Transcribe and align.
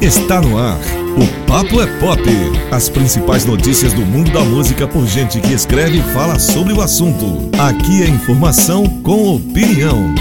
Está 0.00 0.40
no 0.40 0.56
ar. 0.56 0.78
O 1.14 1.46
Papo 1.46 1.78
é 1.78 1.86
Pop. 1.98 2.22
As 2.70 2.88
principais 2.88 3.44
notícias 3.44 3.92
do 3.92 4.00
mundo 4.00 4.30
da 4.32 4.40
música 4.40 4.88
por 4.88 5.06
gente 5.06 5.38
que 5.42 5.52
escreve 5.52 5.98
e 5.98 6.02
fala 6.14 6.38
sobre 6.38 6.72
o 6.72 6.80
assunto. 6.80 7.50
Aqui 7.58 8.02
é 8.02 8.08
informação 8.08 8.86
com 9.02 9.36
opinião. 9.36 10.14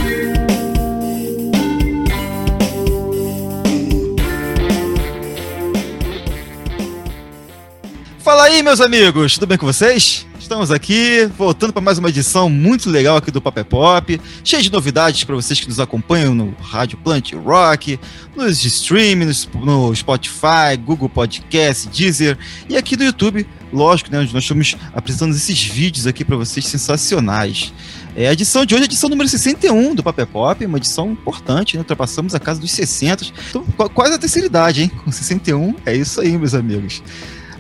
Fala 8.20 8.44
aí, 8.44 8.62
meus 8.62 8.82
amigos, 8.82 9.36
tudo 9.36 9.48
bem 9.48 9.58
com 9.58 9.66
vocês? 9.66 10.29
Estamos 10.50 10.72
aqui, 10.72 11.30
voltando 11.38 11.72
para 11.72 11.80
mais 11.80 12.00
uma 12.00 12.10
edição 12.10 12.50
muito 12.50 12.90
legal 12.90 13.18
aqui 13.18 13.30
do 13.30 13.40
Pop 13.40 13.60
é 13.60 13.64
Pop, 13.64 14.20
cheia 14.44 14.64
de 14.64 14.72
novidades 14.72 15.24
para 15.24 15.36
vocês 15.36 15.60
que 15.60 15.68
nos 15.68 15.80
acompanham 15.80 16.34
no 16.34 16.56
Rádio 16.60 16.98
Plant 16.98 17.34
Rock, 17.34 18.00
nos 18.36 18.66
streaming, 18.66 19.32
no 19.64 19.96
Spotify, 19.96 20.76
Google 20.84 21.08
Podcast, 21.08 21.88
Deezer 21.90 22.36
e 22.68 22.76
aqui 22.76 22.98
no 22.98 23.04
YouTube, 23.04 23.46
lógico, 23.72 24.12
né, 24.12 24.22
onde 24.22 24.34
nós 24.34 24.42
estamos 24.42 24.76
apresentando 24.92 25.36
esses 25.36 25.62
vídeos 25.62 26.08
aqui 26.08 26.26
para 26.26 26.36
vocês 26.36 26.66
sensacionais. 26.66 27.72
É, 28.16 28.28
a 28.28 28.34
edição 28.34 28.66
de 28.66 28.74
hoje 28.74 28.82
é 28.82 28.86
a 28.86 28.90
edição 28.90 29.08
número 29.08 29.30
61 29.30 29.94
do 29.94 30.02
Pop 30.02 30.20
é 30.20 30.26
Pop, 30.26 30.66
uma 30.66 30.80
edição 30.80 31.12
importante, 31.12 31.76
né? 31.76 31.82
Ultrapassamos 31.82 32.34
a 32.34 32.40
casa 32.40 32.60
dos 32.60 32.72
60, 32.72 33.24
então, 33.52 33.64
quase 33.94 34.16
a 34.16 34.18
terceira 34.18 34.48
idade, 34.48 34.82
hein? 34.82 34.92
Com 35.06 35.12
61, 35.12 35.76
é 35.86 35.96
isso 35.96 36.20
aí, 36.20 36.36
meus 36.36 36.56
amigos. 36.56 37.04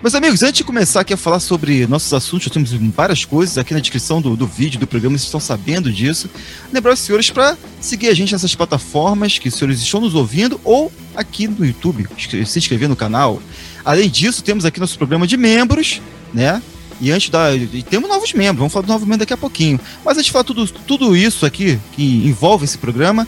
Meus 0.02 0.16
amigos, 0.16 0.42
antes 0.44 0.60
de 0.60 0.64
começar 0.64 1.02
aqui 1.02 1.14
a 1.14 1.18
falar 1.18 1.42
sobre 1.42 1.86
nossos 1.86 2.14
assuntos, 2.14 2.50
temos 2.50 2.72
várias 2.72 3.26
coisas 3.26 3.58
aqui 3.58 3.74
na 3.74 3.82
descrição 3.82 4.22
do, 4.22 4.34
do 4.34 4.48
vídeo, 4.48 4.80
do 4.80 4.88
programa, 4.88 5.18
vocês 5.18 5.26
estão 5.26 5.42
sabendo 5.42 5.92
disso. 5.92 6.30
Lembrar 6.72 6.94
os 6.94 7.00
senhores 7.00 7.30
para 7.30 7.58
seguir 7.82 8.08
a 8.08 8.14
gente 8.14 8.32
nessas 8.32 8.56
plataformas 8.56 9.38
que 9.38 9.50
os 9.50 9.56
senhores 9.56 9.82
estão 9.82 10.00
nos 10.00 10.16
ouvindo 10.16 10.60
ou 10.64 10.90
aqui 11.14 11.50
no 11.50 11.66
YouTube, 11.66 12.08
se 12.18 12.58
inscrever 12.58 12.88
no 12.88 12.96
canal. 12.96 13.42
Além 13.84 14.10
disso, 14.10 14.42
temos 14.42 14.64
aqui 14.64 14.80
nosso 14.80 14.98
programa 14.98 15.28
de 15.28 15.36
membros, 15.36 16.02
né? 16.34 16.64
E 17.02 17.12
antes 17.12 17.30
da. 17.30 17.54
E 17.54 17.84
temos 17.84 18.08
novos 18.08 18.32
membros, 18.32 18.60
vamos 18.60 18.72
falar 18.72 18.86
do 18.86 18.94
novo 18.94 19.06
membro 19.06 19.20
daqui 19.20 19.34
a 19.34 19.38
pouquinho. 19.38 19.78
Mas 20.06 20.14
antes 20.14 20.28
de 20.28 20.32
falar 20.32 20.46
tudo, 20.46 20.66
tudo 20.66 21.14
isso 21.14 21.46
aqui 21.46 21.78
que 21.92 22.26
envolve 22.26 22.64
esse 22.64 22.78
programa, 22.78 23.28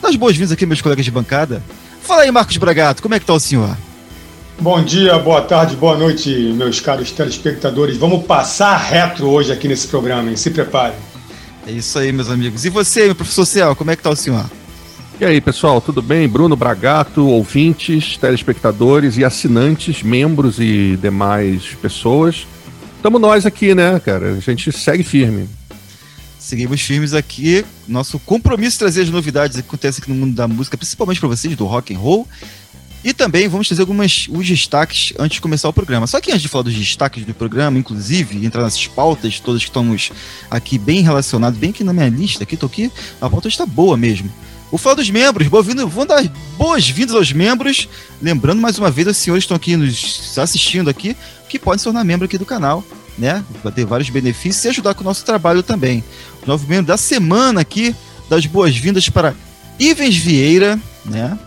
dá 0.00 0.10
as 0.10 0.16
boas-vindas 0.16 0.52
aqui, 0.52 0.64
meus 0.64 0.80
colegas 0.80 1.04
de 1.04 1.10
bancada. 1.10 1.60
Fala 2.02 2.22
aí, 2.22 2.30
Marcos 2.30 2.56
Bragato, 2.56 3.02
como 3.02 3.16
é 3.16 3.18
que 3.18 3.26
tá 3.26 3.34
o 3.34 3.40
senhor? 3.40 3.76
Bom 4.60 4.82
dia, 4.82 5.18
boa 5.18 5.42
tarde, 5.42 5.74
boa 5.76 5.98
noite, 5.98 6.30
meus 6.54 6.80
caros 6.80 7.10
telespectadores. 7.10 7.96
Vamos 7.96 8.24
passar 8.24 8.76
retro 8.76 9.28
hoje 9.28 9.52
aqui 9.52 9.66
nesse 9.66 9.88
programa, 9.88 10.30
hein? 10.30 10.36
Se 10.36 10.50
preparem. 10.50 10.96
É 11.66 11.72
isso 11.72 11.98
aí, 11.98 12.12
meus 12.12 12.30
amigos. 12.30 12.64
E 12.64 12.70
você, 12.70 13.06
meu 13.06 13.14
professor 13.14 13.44
Ciel, 13.44 13.74
como 13.74 13.90
é 13.90 13.96
que 13.96 14.02
tá 14.02 14.10
o 14.10 14.16
senhor? 14.16 14.48
E 15.20 15.24
aí, 15.24 15.40
pessoal, 15.40 15.80
tudo 15.80 16.00
bem? 16.00 16.28
Bruno 16.28 16.56
Bragato, 16.56 17.26
ouvintes, 17.26 18.16
telespectadores 18.16 19.18
e 19.18 19.24
assinantes, 19.24 20.02
membros 20.02 20.58
e 20.58 20.96
demais 21.02 21.74
pessoas. 21.82 22.46
Estamos 22.96 23.20
nós 23.20 23.44
aqui, 23.44 23.74
né, 23.74 24.00
cara? 24.00 24.32
A 24.32 24.40
gente 24.40 24.70
segue 24.72 25.02
firme. 25.02 25.48
Seguimos 26.38 26.80
firmes 26.80 27.12
aqui. 27.12 27.64
Nosso 27.88 28.18
compromisso 28.20 28.72
de 28.72 28.78
trazer 28.78 29.02
as 29.02 29.10
novidades 29.10 29.56
que 29.56 29.66
acontecem 29.66 30.00
aqui 30.00 30.10
no 30.10 30.16
mundo 30.16 30.34
da 30.34 30.46
música, 30.46 30.76
principalmente 30.76 31.18
para 31.18 31.28
vocês 31.28 31.56
do 31.56 31.66
rock 31.66 31.94
and 31.94 31.98
roll 31.98 32.26
e 33.04 33.12
também 33.12 33.46
vamos 33.46 33.68
trazer 33.68 33.82
alguns 33.82 34.28
os 34.30 34.48
destaques 34.48 35.12
antes 35.18 35.34
de 35.34 35.40
começar 35.42 35.68
o 35.68 35.72
programa. 35.72 36.06
Só 36.06 36.20
que 36.20 36.30
antes 36.30 36.40
de 36.40 36.48
falar 36.48 36.64
dos 36.64 36.74
destaques 36.74 37.24
do 37.24 37.34
programa, 37.34 37.78
inclusive, 37.78 38.44
entrar 38.44 38.62
nessas 38.62 38.86
pautas 38.86 39.38
todas 39.38 39.62
que 39.62 39.68
estamos 39.68 40.10
aqui 40.50 40.78
bem 40.78 41.02
relacionados, 41.02 41.58
bem 41.58 41.68
aqui 41.70 41.84
na 41.84 41.92
minha 41.92 42.08
lista, 42.08 42.42
aqui, 42.42 42.56
tô 42.56 42.64
aqui, 42.64 42.90
a 43.20 43.28
pauta 43.28 43.46
está 43.46 43.66
boa 43.66 43.96
mesmo. 43.96 44.32
Vou 44.70 44.78
falar 44.78 44.96
dos 44.96 45.10
membros, 45.10 45.46
vou 45.46 46.06
dar 46.06 46.24
boas-vindas 46.56 47.14
aos 47.14 47.30
membros. 47.30 47.88
Lembrando 48.22 48.60
mais 48.60 48.78
uma 48.78 48.90
vez, 48.90 49.06
os 49.06 49.16
senhores 49.18 49.44
estão 49.44 49.56
aqui 49.56 49.76
nos 49.76 50.36
assistindo 50.38 50.88
aqui, 50.88 51.14
que 51.48 51.58
podem 51.58 51.78
se 51.78 51.84
tornar 51.84 52.02
membro 52.04 52.24
aqui 52.24 52.38
do 52.38 52.46
canal, 52.46 52.82
né? 53.18 53.44
Vai 53.62 53.70
ter 53.70 53.84
vários 53.84 54.08
benefícios 54.08 54.64
e 54.64 54.68
ajudar 54.68 54.94
com 54.94 55.02
o 55.02 55.04
nosso 55.04 55.24
trabalho 55.24 55.62
também. 55.62 56.02
Novo 56.46 56.66
membro 56.66 56.86
da 56.86 56.96
semana 56.96 57.60
aqui, 57.60 57.94
das 58.28 58.46
boas-vindas 58.46 59.08
para 59.10 59.34
Ivens 59.78 60.16
Vieira, 60.16 60.80
né? 61.04 61.38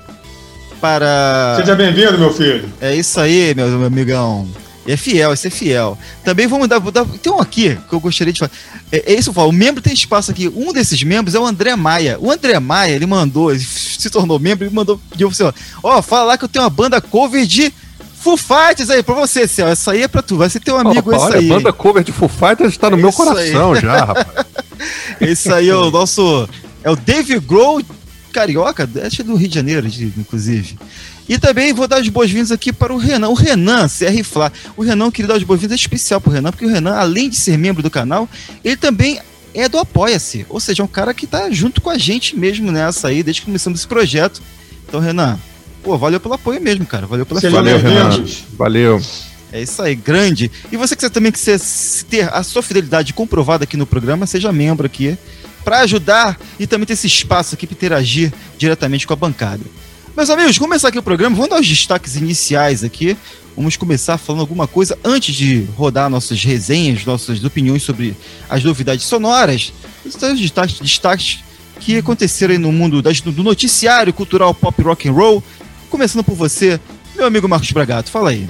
Para. 0.80 1.56
Seja 1.58 1.76
bem-vindo, 1.76 2.18
meu 2.18 2.34
filho. 2.34 2.70
É 2.80 2.96
isso 2.96 3.20
aí, 3.20 3.54
meu, 3.56 3.68
meu 3.68 3.88
amigão. 3.88 4.48
É 4.88 4.96
fiel, 4.96 5.34
esse 5.34 5.48
é 5.48 5.50
fiel. 5.50 5.98
Também 6.24 6.48
vamos 6.48 6.70
dar, 6.70 6.80
dar. 6.80 7.06
Tem 7.22 7.32
um 7.32 7.42
aqui 7.42 7.78
que 7.90 7.94
eu 7.94 8.00
gostaria 8.00 8.32
de 8.32 8.40
falar. 8.40 8.52
É, 8.90 9.14
é 9.14 9.16
isso 9.16 9.24
que 9.24 9.30
eu 9.30 9.34
falo. 9.34 9.50
O 9.50 9.54
membro 9.54 9.82
tem 9.82 9.94
espaço 9.94 10.32
aqui. 10.32 10.48
Um 10.48 10.72
desses 10.72 11.04
membros 11.04 11.36
é 11.36 11.40
o 11.40 11.46
André 11.46 11.76
Maia. 11.76 12.18
O 12.22 12.32
André 12.32 12.58
Maia, 12.58 12.94
ele 12.94 13.06
mandou, 13.06 13.52
ele 13.52 13.60
se 13.60 14.10
tornou 14.10 14.40
membro 14.40 14.66
e 14.66 14.70
mandou. 14.70 15.00
Pediu 15.12 15.28
assim, 15.28 15.44
ó, 15.44 15.52
ó, 15.84 16.02
fala 16.02 16.24
lá 16.24 16.38
que 16.38 16.46
eu 16.46 16.50
tenho 16.50 16.64
uma 16.64 16.70
banda 16.70 17.02
cover 17.02 17.46
de 17.46 17.74
Foo 18.20 18.38
Fighters 18.38 18.90
aí 18.90 19.04
pra 19.04 19.14
você, 19.14 19.46
Céu. 19.46 19.68
Essa 19.68 19.92
aí 19.92 20.04
é 20.04 20.08
pra 20.08 20.22
tu. 20.22 20.38
Vai 20.38 20.50
ser 20.50 20.62
teu 20.62 20.78
amigo 20.78 21.10
Opa, 21.14 21.22
olha, 21.22 21.38
aí. 21.38 21.52
A 21.52 21.56
banda 21.56 21.74
cover 21.74 22.04
de 22.04 22.14
Foo 22.14 22.30
Fighters 22.30 22.72
está 22.72 22.90
no 22.90 22.98
é 22.98 23.02
meu 23.02 23.12
coração 23.12 23.74
aí. 23.74 23.82
já, 23.82 24.00
rapaz. 24.06 24.48
esse 25.20 25.52
aí 25.52 25.68
é 25.68 25.76
o 25.76 25.92
nosso. 25.92 26.48
É 26.82 26.90
o 26.90 26.96
Dave 26.96 27.38
Grohl 27.40 27.82
carioca, 28.38 28.88
acho 29.04 29.16
que 29.16 29.22
é 29.24 29.26
do 29.26 29.36
Rio 29.36 29.48
de 29.48 29.56
Janeiro, 29.56 29.88
inclusive. 30.16 30.78
E 31.28 31.40
também 31.40 31.74
vou 31.74 31.88
dar 31.88 31.98
as 31.98 32.08
boas-vindas 32.08 32.52
aqui 32.52 32.72
para 32.72 32.94
o 32.94 32.98
Renan. 32.98 33.30
O 33.30 33.34
Renan, 33.34 33.88
CR 33.88 34.24
Flá. 34.24 34.52
O 34.78 34.84
Renan, 34.84 35.10
queria 35.10 35.30
dar 35.30 35.36
as 35.36 35.44
boas-vindas 35.44 35.80
especial 35.80 36.22
para 36.22 36.30
o 36.30 36.34
Renan, 36.34 36.52
porque 36.52 36.66
o 36.66 36.70
Renan, 36.70 36.94
além 36.96 37.30
de 37.30 37.36
ser 37.36 37.58
membro 37.58 37.82
do 37.82 37.90
canal, 37.90 38.30
ele 38.64 38.78
também 38.78 39.20
é 39.56 39.68
do 39.68 39.80
Apoia-se. 39.80 40.46
Ou 40.50 40.60
seja, 40.60 40.84
é 40.84 40.86
um 40.86 40.88
cara 40.88 41.16
que 41.16 41.26
está 41.26 41.50
junto 41.50 41.82
com 41.82 41.90
a 41.90 41.98
gente 41.98 42.38
mesmo 42.38 42.72
nessa 42.72 43.08
aí, 43.08 43.24
desde 43.24 43.42
que 43.42 43.48
começamos 43.48 43.80
esse 43.80 43.88
projeto. 43.88 44.40
Então, 44.88 45.00
Renan, 45.00 45.40
pô, 45.84 45.98
valeu 45.98 46.20
pelo 46.20 46.36
apoio 46.36 46.62
mesmo, 46.62 46.86
cara. 46.86 47.08
Valeu 47.08 47.26
pela 47.26 47.42
Valeu, 47.42 47.80
Renan. 47.80 48.24
Valeu. 48.56 49.02
É 49.52 49.62
isso 49.62 49.82
aí, 49.82 49.96
grande. 49.96 50.52
E 50.72 50.78
você 50.78 50.96
que 50.96 51.10
também 51.10 51.32
quiser 51.32 51.60
ter 52.10 52.32
a 52.32 52.44
sua 52.44 52.62
fidelidade 52.62 53.14
comprovada 53.14 53.64
aqui 53.64 53.76
no 53.76 53.88
programa, 53.88 54.28
seja 54.28 54.52
membro 54.52 54.86
aqui 54.86 55.18
para 55.68 55.80
ajudar 55.80 56.40
e 56.58 56.66
também 56.66 56.86
ter 56.86 56.94
esse 56.94 57.08
espaço 57.08 57.54
aqui 57.54 57.68
para 57.68 57.76
interagir 57.76 58.32
diretamente 58.58 59.06
com 59.06 59.12
a 59.12 59.18
bancada. 59.18 59.60
Meus 60.16 60.30
amigos, 60.30 60.58
começar 60.58 60.88
aqui 60.88 60.98
o 60.98 61.04
programa, 61.04 61.36
vamos 61.36 61.50
dar 61.50 61.60
os 61.60 61.68
destaques 61.68 62.16
iniciais 62.16 62.86
aqui. 62.86 63.18
Vamos 63.54 63.76
começar 63.76 64.18
falando 64.18 64.40
alguma 64.40 64.66
coisa 64.66 64.98
antes 65.04 65.36
de 65.36 65.68
rodar 65.76 66.10
nossas 66.10 66.42
resenhas, 66.42 67.04
nossas 67.04 67.44
opiniões 67.44 67.84
sobre 67.84 68.16
as 68.50 68.64
novidades 68.64 69.04
sonoras. 69.04 69.74
Os 70.06 70.16
destaques, 70.40 70.80
destaques 70.80 71.40
que 71.82 71.98
aconteceram 71.98 72.54
aí 72.54 72.58
no 72.58 72.72
mundo 72.72 73.02
das, 73.02 73.20
do 73.20 73.44
noticiário 73.44 74.14
cultural 74.14 74.54
pop 74.54 74.82
rock 74.82 75.10
and 75.10 75.12
roll. 75.12 75.44
Começando 75.90 76.24
por 76.24 76.36
você, 76.36 76.80
meu 77.14 77.26
amigo 77.26 77.46
Marcos 77.50 77.74
Bragato, 77.74 78.10
fala 78.10 78.30
aí. 78.30 78.48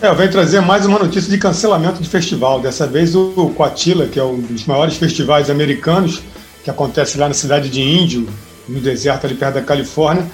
É, 0.00 0.08
eu 0.08 0.14
venho 0.14 0.30
trazer 0.30 0.60
mais 0.60 0.84
uma 0.84 0.98
notícia 0.98 1.30
de 1.30 1.38
cancelamento 1.38 2.02
de 2.02 2.08
festival. 2.08 2.60
Dessa 2.60 2.86
vez 2.86 3.14
o 3.14 3.50
Coachella, 3.56 4.06
que 4.06 4.20
é 4.20 4.22
um 4.22 4.38
dos 4.38 4.66
maiores 4.66 4.98
festivais 4.98 5.48
americanos, 5.48 6.20
que 6.62 6.68
acontece 6.68 7.16
lá 7.16 7.28
na 7.28 7.34
cidade 7.34 7.70
de 7.70 7.80
Índio, 7.80 8.28
no 8.68 8.78
deserto 8.78 9.24
ali 9.24 9.34
perto 9.34 9.54
da 9.54 9.62
Califórnia, 9.62 10.26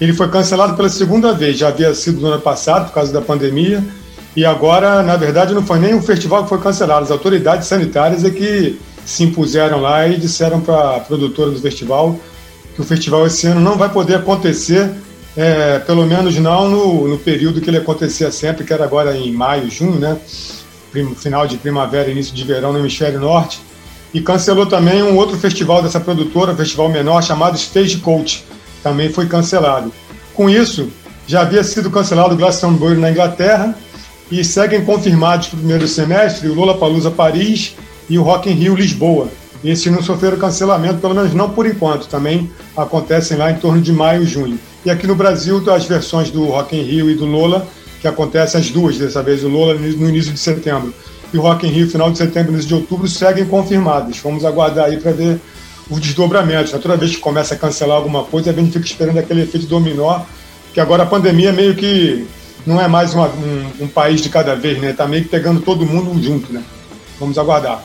ele 0.00 0.12
foi 0.12 0.28
cancelado 0.28 0.74
pela 0.74 0.88
segunda 0.88 1.32
vez. 1.32 1.56
Já 1.56 1.68
havia 1.68 1.94
sido 1.94 2.20
no 2.20 2.26
ano 2.26 2.40
passado, 2.40 2.86
por 2.86 2.94
causa 2.94 3.12
da 3.12 3.20
pandemia, 3.20 3.84
e 4.34 4.44
agora, 4.44 5.00
na 5.04 5.16
verdade, 5.16 5.54
não 5.54 5.64
foi 5.64 5.78
nem 5.78 5.94
o 5.94 6.02
festival 6.02 6.42
que 6.42 6.48
foi 6.48 6.58
cancelado. 6.58 7.04
As 7.04 7.10
autoridades 7.12 7.68
sanitárias 7.68 8.24
é 8.24 8.30
que 8.30 8.80
se 9.06 9.22
impuseram 9.22 9.80
lá 9.80 10.08
e 10.08 10.16
disseram 10.16 10.60
para 10.60 10.96
a 10.96 11.00
produtora 11.00 11.52
do 11.52 11.60
festival 11.60 12.18
que 12.74 12.80
o 12.80 12.84
festival 12.84 13.24
esse 13.28 13.46
ano 13.46 13.60
não 13.60 13.78
vai 13.78 13.88
poder 13.88 14.16
acontecer 14.16 14.90
é, 15.36 15.78
pelo 15.80 16.06
menos 16.06 16.36
não 16.38 16.68
no, 16.68 17.08
no, 17.08 17.18
período 17.18 17.60
que 17.60 17.68
ele 17.68 17.78
acontecia 17.78 18.30
sempre, 18.30 18.64
que 18.64 18.72
era 18.72 18.84
agora 18.84 19.16
em 19.16 19.32
maio, 19.32 19.70
junho, 19.70 19.98
né? 19.98 20.16
final 21.16 21.46
de 21.46 21.56
primavera, 21.56 22.10
início 22.10 22.32
de 22.32 22.44
verão 22.44 22.72
no 22.72 22.78
hemisfério 22.78 23.18
norte. 23.18 23.60
E 24.12 24.20
cancelou 24.20 24.64
também 24.64 25.02
um 25.02 25.16
outro 25.16 25.36
festival 25.36 25.82
dessa 25.82 25.98
produtora, 25.98 26.52
um 26.52 26.56
festival 26.56 26.88
menor, 26.88 27.20
chamado 27.20 27.56
Stagecoach. 27.56 28.44
Também 28.80 29.12
foi 29.12 29.26
cancelado. 29.26 29.92
Com 30.32 30.48
isso, 30.48 30.88
já 31.26 31.40
havia 31.40 31.64
sido 31.64 31.90
cancelado 31.90 32.34
o 32.34 32.36
Glastonbury 32.36 32.96
na 32.96 33.10
Inglaterra 33.10 33.74
e 34.30 34.44
seguem 34.44 34.84
confirmados 34.84 35.48
para 35.48 35.56
o 35.56 35.58
primeiro 35.58 35.88
semestre 35.88 36.48
o 36.48 36.54
Lollapalooza 36.54 37.10
Paris 37.10 37.74
e 38.08 38.16
o 38.16 38.22
Rock 38.22 38.48
in 38.48 38.54
Rio 38.54 38.76
Lisboa. 38.76 39.28
Esses 39.64 39.90
não 39.90 40.02
sofreram 40.02 40.36
cancelamento, 40.36 40.98
pelo 40.98 41.14
menos 41.14 41.32
não 41.34 41.50
por 41.50 41.66
enquanto. 41.66 42.06
Também 42.06 42.50
acontecem 42.76 43.36
lá 43.36 43.50
em 43.50 43.56
torno 43.56 43.80
de 43.80 43.92
maio 43.92 44.22
e 44.22 44.26
junho. 44.26 44.60
E 44.84 44.90
aqui 44.90 45.06
no 45.06 45.14
Brasil, 45.14 45.62
as 45.70 45.84
versões 45.86 46.30
do 46.30 46.44
Rock 46.44 46.76
in 46.76 46.82
Rio 46.82 47.10
e 47.10 47.14
do 47.14 47.24
Lola, 47.24 47.66
que 48.00 48.06
acontecem 48.06 48.60
as 48.60 48.70
duas 48.70 48.98
dessa 48.98 49.22
vez, 49.22 49.42
o 49.42 49.48
Lola 49.48 49.74
no 49.74 50.08
início 50.08 50.32
de 50.32 50.38
setembro 50.38 50.92
e 51.34 51.38
o 51.38 51.40
Rock 51.40 51.66
in 51.66 51.70
Rio 51.70 51.90
final 51.90 52.12
de 52.12 52.18
setembro, 52.18 52.52
início 52.52 52.68
de 52.68 52.74
outubro, 52.74 53.08
seguem 53.08 53.44
confirmadas. 53.44 54.18
Vamos 54.18 54.44
aguardar 54.44 54.86
aí 54.86 54.98
para 54.98 55.10
ver 55.10 55.40
os 55.90 55.98
desdobramentos. 55.98 56.70
Toda 56.70 56.96
vez 56.96 57.16
que 57.16 57.20
começa 57.20 57.54
a 57.54 57.58
cancelar 57.58 57.96
alguma 57.96 58.22
coisa, 58.22 58.50
a 58.50 58.52
gente 58.52 58.72
fica 58.72 58.86
esperando 58.86 59.18
aquele 59.18 59.42
efeito 59.42 59.66
dominó, 59.66 60.20
que 60.72 60.78
agora 60.78 61.02
a 61.02 61.06
pandemia 61.06 61.52
meio 61.52 61.74
que 61.74 62.24
não 62.64 62.80
é 62.80 62.86
mais 62.86 63.14
uma, 63.14 63.26
um, 63.28 63.84
um, 63.84 63.88
país 63.88 64.20
de 64.20 64.28
cada 64.28 64.54
vez, 64.54 64.80
né? 64.80 64.92
Tá 64.92 65.08
meio 65.08 65.24
que 65.24 65.28
pegando 65.28 65.60
todo 65.60 65.84
mundo 65.84 66.22
junto, 66.22 66.52
né? 66.52 66.62
Vamos 67.18 67.36
aguardar. 67.36 67.82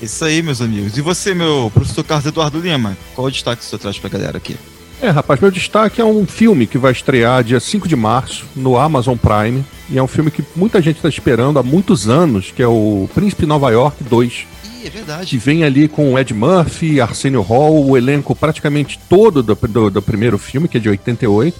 Isso 0.00 0.24
aí, 0.24 0.40
meus 0.42 0.62
amigos. 0.62 0.96
E 0.96 1.02
você, 1.02 1.34
meu 1.34 1.70
professor 1.74 2.02
Carlos 2.02 2.26
Eduardo 2.26 2.60
Lima, 2.60 2.96
qual 3.14 3.26
o 3.26 3.30
destaque 3.30 3.62
que 3.62 3.68
você 3.68 3.76
traz 3.76 3.98
para 3.98 4.08
a 4.08 4.12
galera 4.12 4.38
aqui? 4.38 4.56
É, 5.00 5.10
rapaz, 5.10 5.38
meu 5.38 5.50
destaque 5.50 6.00
é 6.00 6.04
um 6.04 6.26
filme 6.26 6.66
que 6.66 6.76
vai 6.76 6.90
estrear 6.90 7.44
dia 7.44 7.60
5 7.60 7.86
de 7.86 7.94
março 7.94 8.44
no 8.56 8.76
Amazon 8.76 9.16
Prime. 9.16 9.64
E 9.88 9.96
é 9.96 10.02
um 10.02 10.08
filme 10.08 10.30
que 10.30 10.44
muita 10.56 10.82
gente 10.82 10.96
está 10.96 11.08
esperando 11.08 11.58
há 11.58 11.62
muitos 11.62 12.08
anos, 12.08 12.50
que 12.50 12.60
é 12.60 12.66
o 12.66 13.08
Príncipe 13.14 13.46
Nova 13.46 13.70
York 13.70 14.02
2. 14.02 14.46
Ih, 14.82 14.86
é 14.86 14.90
verdade. 14.90 15.30
Que 15.30 15.38
vem 15.38 15.62
ali 15.62 15.86
com 15.86 16.18
Ed 16.18 16.34
Murphy, 16.34 17.00
Arsenio 17.00 17.42
Hall, 17.42 17.86
o 17.86 17.96
elenco 17.96 18.34
praticamente 18.34 18.98
todo 19.08 19.40
do, 19.40 19.54
do, 19.54 19.90
do 19.90 20.02
primeiro 20.02 20.36
filme, 20.36 20.66
que 20.66 20.78
é 20.78 20.80
de 20.80 20.88
88. 20.88 21.56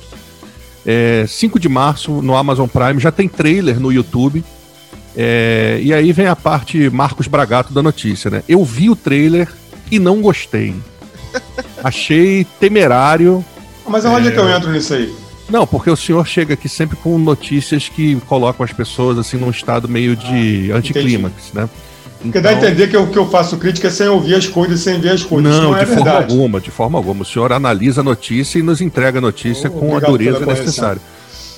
É, 0.84 1.24
5 1.28 1.60
de 1.60 1.68
março 1.68 2.20
no 2.20 2.36
Amazon 2.36 2.66
Prime, 2.66 2.98
já 2.98 3.12
tem 3.12 3.28
trailer 3.28 3.78
no 3.78 3.92
YouTube. 3.92 4.44
É, 5.16 5.78
e 5.80 5.94
aí 5.94 6.12
vem 6.12 6.26
a 6.26 6.36
parte 6.36 6.90
Marcos 6.90 7.28
Bragato 7.28 7.72
da 7.72 7.82
notícia, 7.82 8.30
né? 8.30 8.42
Eu 8.48 8.64
vi 8.64 8.90
o 8.90 8.96
trailer 8.96 9.48
e 9.92 9.98
não 10.00 10.20
gostei. 10.20 10.74
Achei 11.82 12.44
temerário. 12.58 13.44
Mas 13.86 14.04
onde 14.04 14.28
é 14.28 14.30
que 14.30 14.38
eu 14.38 14.48
entro 14.48 14.70
nisso 14.70 14.94
aí? 14.94 15.14
Não, 15.50 15.66
porque 15.66 15.90
o 15.90 15.96
senhor 15.96 16.26
chega 16.26 16.54
aqui 16.54 16.68
sempre 16.68 16.96
com 16.96 17.18
notícias 17.18 17.88
que 17.88 18.16
colocam 18.26 18.64
as 18.64 18.72
pessoas 18.72 19.18
assim 19.18 19.38
num 19.38 19.50
estado 19.50 19.88
meio 19.88 20.14
de 20.14 20.70
anticlímax, 20.72 21.52
né? 21.54 21.68
Porque 22.20 22.40
dá 22.40 22.50
a 22.50 22.52
entender 22.54 22.88
que 22.88 22.96
eu, 22.96 23.06
que 23.06 23.16
eu 23.16 23.30
faço 23.30 23.56
crítica 23.56 23.90
sem 23.90 24.08
ouvir 24.08 24.34
as 24.34 24.46
coisas, 24.46 24.80
sem 24.80 25.00
ver 25.00 25.10
as 25.10 25.22
coisas. 25.22 25.50
Não, 25.50 25.70
não 25.70 25.76
é 25.76 25.80
de 25.80 25.86
forma 25.86 26.04
verdade. 26.04 26.32
alguma, 26.32 26.60
de 26.60 26.70
forma 26.70 26.98
alguma. 26.98 27.22
O 27.22 27.24
senhor 27.24 27.52
analisa 27.52 28.00
a 28.00 28.04
notícia 28.04 28.58
e 28.58 28.62
nos 28.62 28.80
entrega 28.80 29.18
a 29.18 29.20
notícia 29.20 29.70
Oh, 29.72 29.78
com 29.78 29.96
a 29.96 30.00
dureza 30.00 30.44
necessária. 30.44 31.00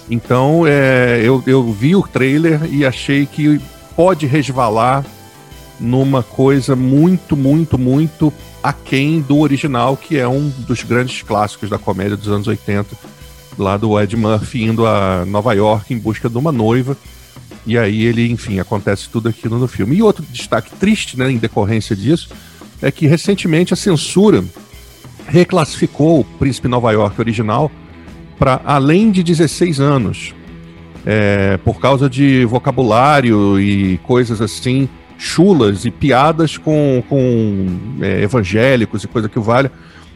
Então, 0.08 0.64
é, 0.66 1.20
eu, 1.22 1.42
eu 1.46 1.72
vi 1.72 1.96
o 1.96 2.02
trailer 2.02 2.60
e 2.70 2.84
achei 2.84 3.24
que 3.24 3.60
pode 3.96 4.26
resvalar 4.26 5.04
numa 5.78 6.22
coisa 6.22 6.76
muito, 6.76 7.36
muito, 7.36 7.78
muito 7.78 8.32
aquém 8.62 9.20
do 9.20 9.38
original, 9.38 9.96
que 9.96 10.18
é 10.18 10.28
um 10.28 10.48
dos 10.48 10.82
grandes 10.82 11.22
clássicos 11.22 11.70
da 11.70 11.78
comédia 11.78 12.16
dos 12.16 12.28
anos 12.28 12.46
80, 12.46 12.96
lá 13.58 13.76
do 13.76 13.98
Ed 14.00 14.16
Murphy 14.16 14.64
indo 14.64 14.86
a 14.86 15.24
Nova 15.26 15.52
York 15.54 15.92
em 15.92 15.98
busca 15.98 16.28
de 16.28 16.36
uma 16.36 16.52
noiva. 16.52 16.96
E 17.66 17.76
aí 17.76 18.04
ele, 18.04 18.30
enfim, 18.30 18.58
acontece 18.58 19.08
tudo 19.08 19.28
aquilo 19.28 19.58
no 19.58 19.68
filme. 19.68 19.96
E 19.96 20.02
outro 20.02 20.24
destaque 20.30 20.70
triste, 20.76 21.18
né, 21.18 21.30
em 21.30 21.36
decorrência 21.36 21.94
disso, 21.94 22.30
é 22.80 22.90
que 22.90 23.06
recentemente 23.06 23.72
a 23.74 23.76
censura 23.76 24.44
reclassificou 25.26 26.20
o 26.20 26.24
Príncipe 26.24 26.68
Nova 26.68 26.90
York 26.92 27.20
original 27.20 27.70
para 28.38 28.60
além 28.64 29.10
de 29.10 29.22
16 29.22 29.80
anos, 29.80 30.34
é, 31.04 31.58
por 31.58 31.78
causa 31.78 32.08
de 32.08 32.44
vocabulário 32.46 33.60
e 33.60 33.98
coisas 33.98 34.40
assim 34.40 34.88
chulas 35.20 35.84
e 35.84 35.90
piadas 35.90 36.56
com, 36.56 37.02
com 37.08 37.66
é, 38.00 38.22
evangélicos 38.22 39.04
e 39.04 39.08
coisa 39.08 39.28
que 39.28 39.38
valha. 39.38 39.70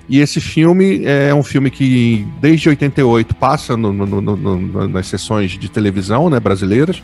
E 0.09 0.19
esse 0.19 0.41
filme 0.41 1.05
é 1.05 1.35
um 1.35 1.43
filme 1.43 1.71
que 1.71 2.27
desde 2.41 2.69
88 2.69 3.35
passa 3.37 3.77
no, 3.77 3.93
no, 3.93 4.21
no, 4.21 4.89
nas 4.89 5.07
sessões 5.07 5.53
de 5.53 5.71
televisão 5.71 6.29
né, 6.29 6.41
brasileiras 6.41 7.03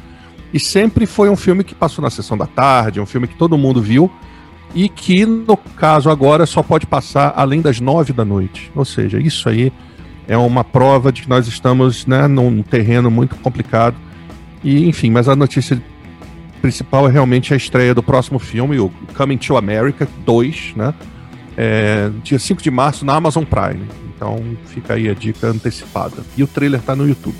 e 0.53 0.59
sempre 0.59 1.07
foi 1.07 1.31
um 1.31 1.37
filme 1.37 1.63
que 1.63 1.75
passou 1.75 2.03
na 2.03 2.11
sessão 2.11 2.37
da 2.37 2.47
tarde, 2.47 3.01
um 3.01 3.07
filme 3.07 3.27
que 3.29 3.37
todo 3.37 3.57
mundo 3.57 3.81
viu 3.81 4.11
e 4.75 4.89
que 4.89 5.25
no 5.25 5.57
caso 5.57 6.11
agora 6.11 6.47
só 6.47 6.63
pode 6.63 6.87
passar 6.87 7.33
além 7.37 7.61
das 7.61 7.81
nove 7.81 8.13
da 8.13 8.25
noite. 8.25 8.71
Ou 8.75 8.85
seja, 8.85 9.19
isso 9.19 9.49
aí 9.49 9.73
é 10.29 10.37
uma 10.37 10.65
prova 10.65 11.13
de 11.13 11.23
que 11.23 11.29
nós 11.29 11.47
estamos 11.47 12.07
né, 12.07 12.27
num 12.27 12.63
terreno 12.63 13.11
muito 13.11 13.37
complicado. 13.37 13.97
E 14.63 14.87
enfim, 14.87 15.11
mas 15.11 15.29
a 15.29 15.35
notícia 15.35 15.81
principal 16.61 17.09
é 17.09 17.11
realmente 17.11 17.53
a 17.53 17.57
estreia 17.57 17.95
do 17.95 18.03
próximo 18.03 18.39
filme, 18.39 18.79
o 18.79 18.91
Coming 19.17 19.39
to 19.39 19.57
America 19.57 20.07
2, 20.25 20.75
né? 20.77 20.95
É, 21.57 22.11
dia 22.23 22.39
5 22.39 22.63
de 22.63 22.71
março 22.71 23.05
na 23.05 23.15
Amazon 23.15 23.45
Prime. 23.45 23.85
Então 24.17 24.43
fica 24.67 24.95
aí 24.95 25.09
a 25.09 25.15
dica 25.15 25.49
antecipada. 25.49 26.19
E 26.37 26.43
o 26.43 26.47
trailer 26.47 26.81
tá 26.81 26.95
no 26.95 27.07
YouTube. 27.09 27.37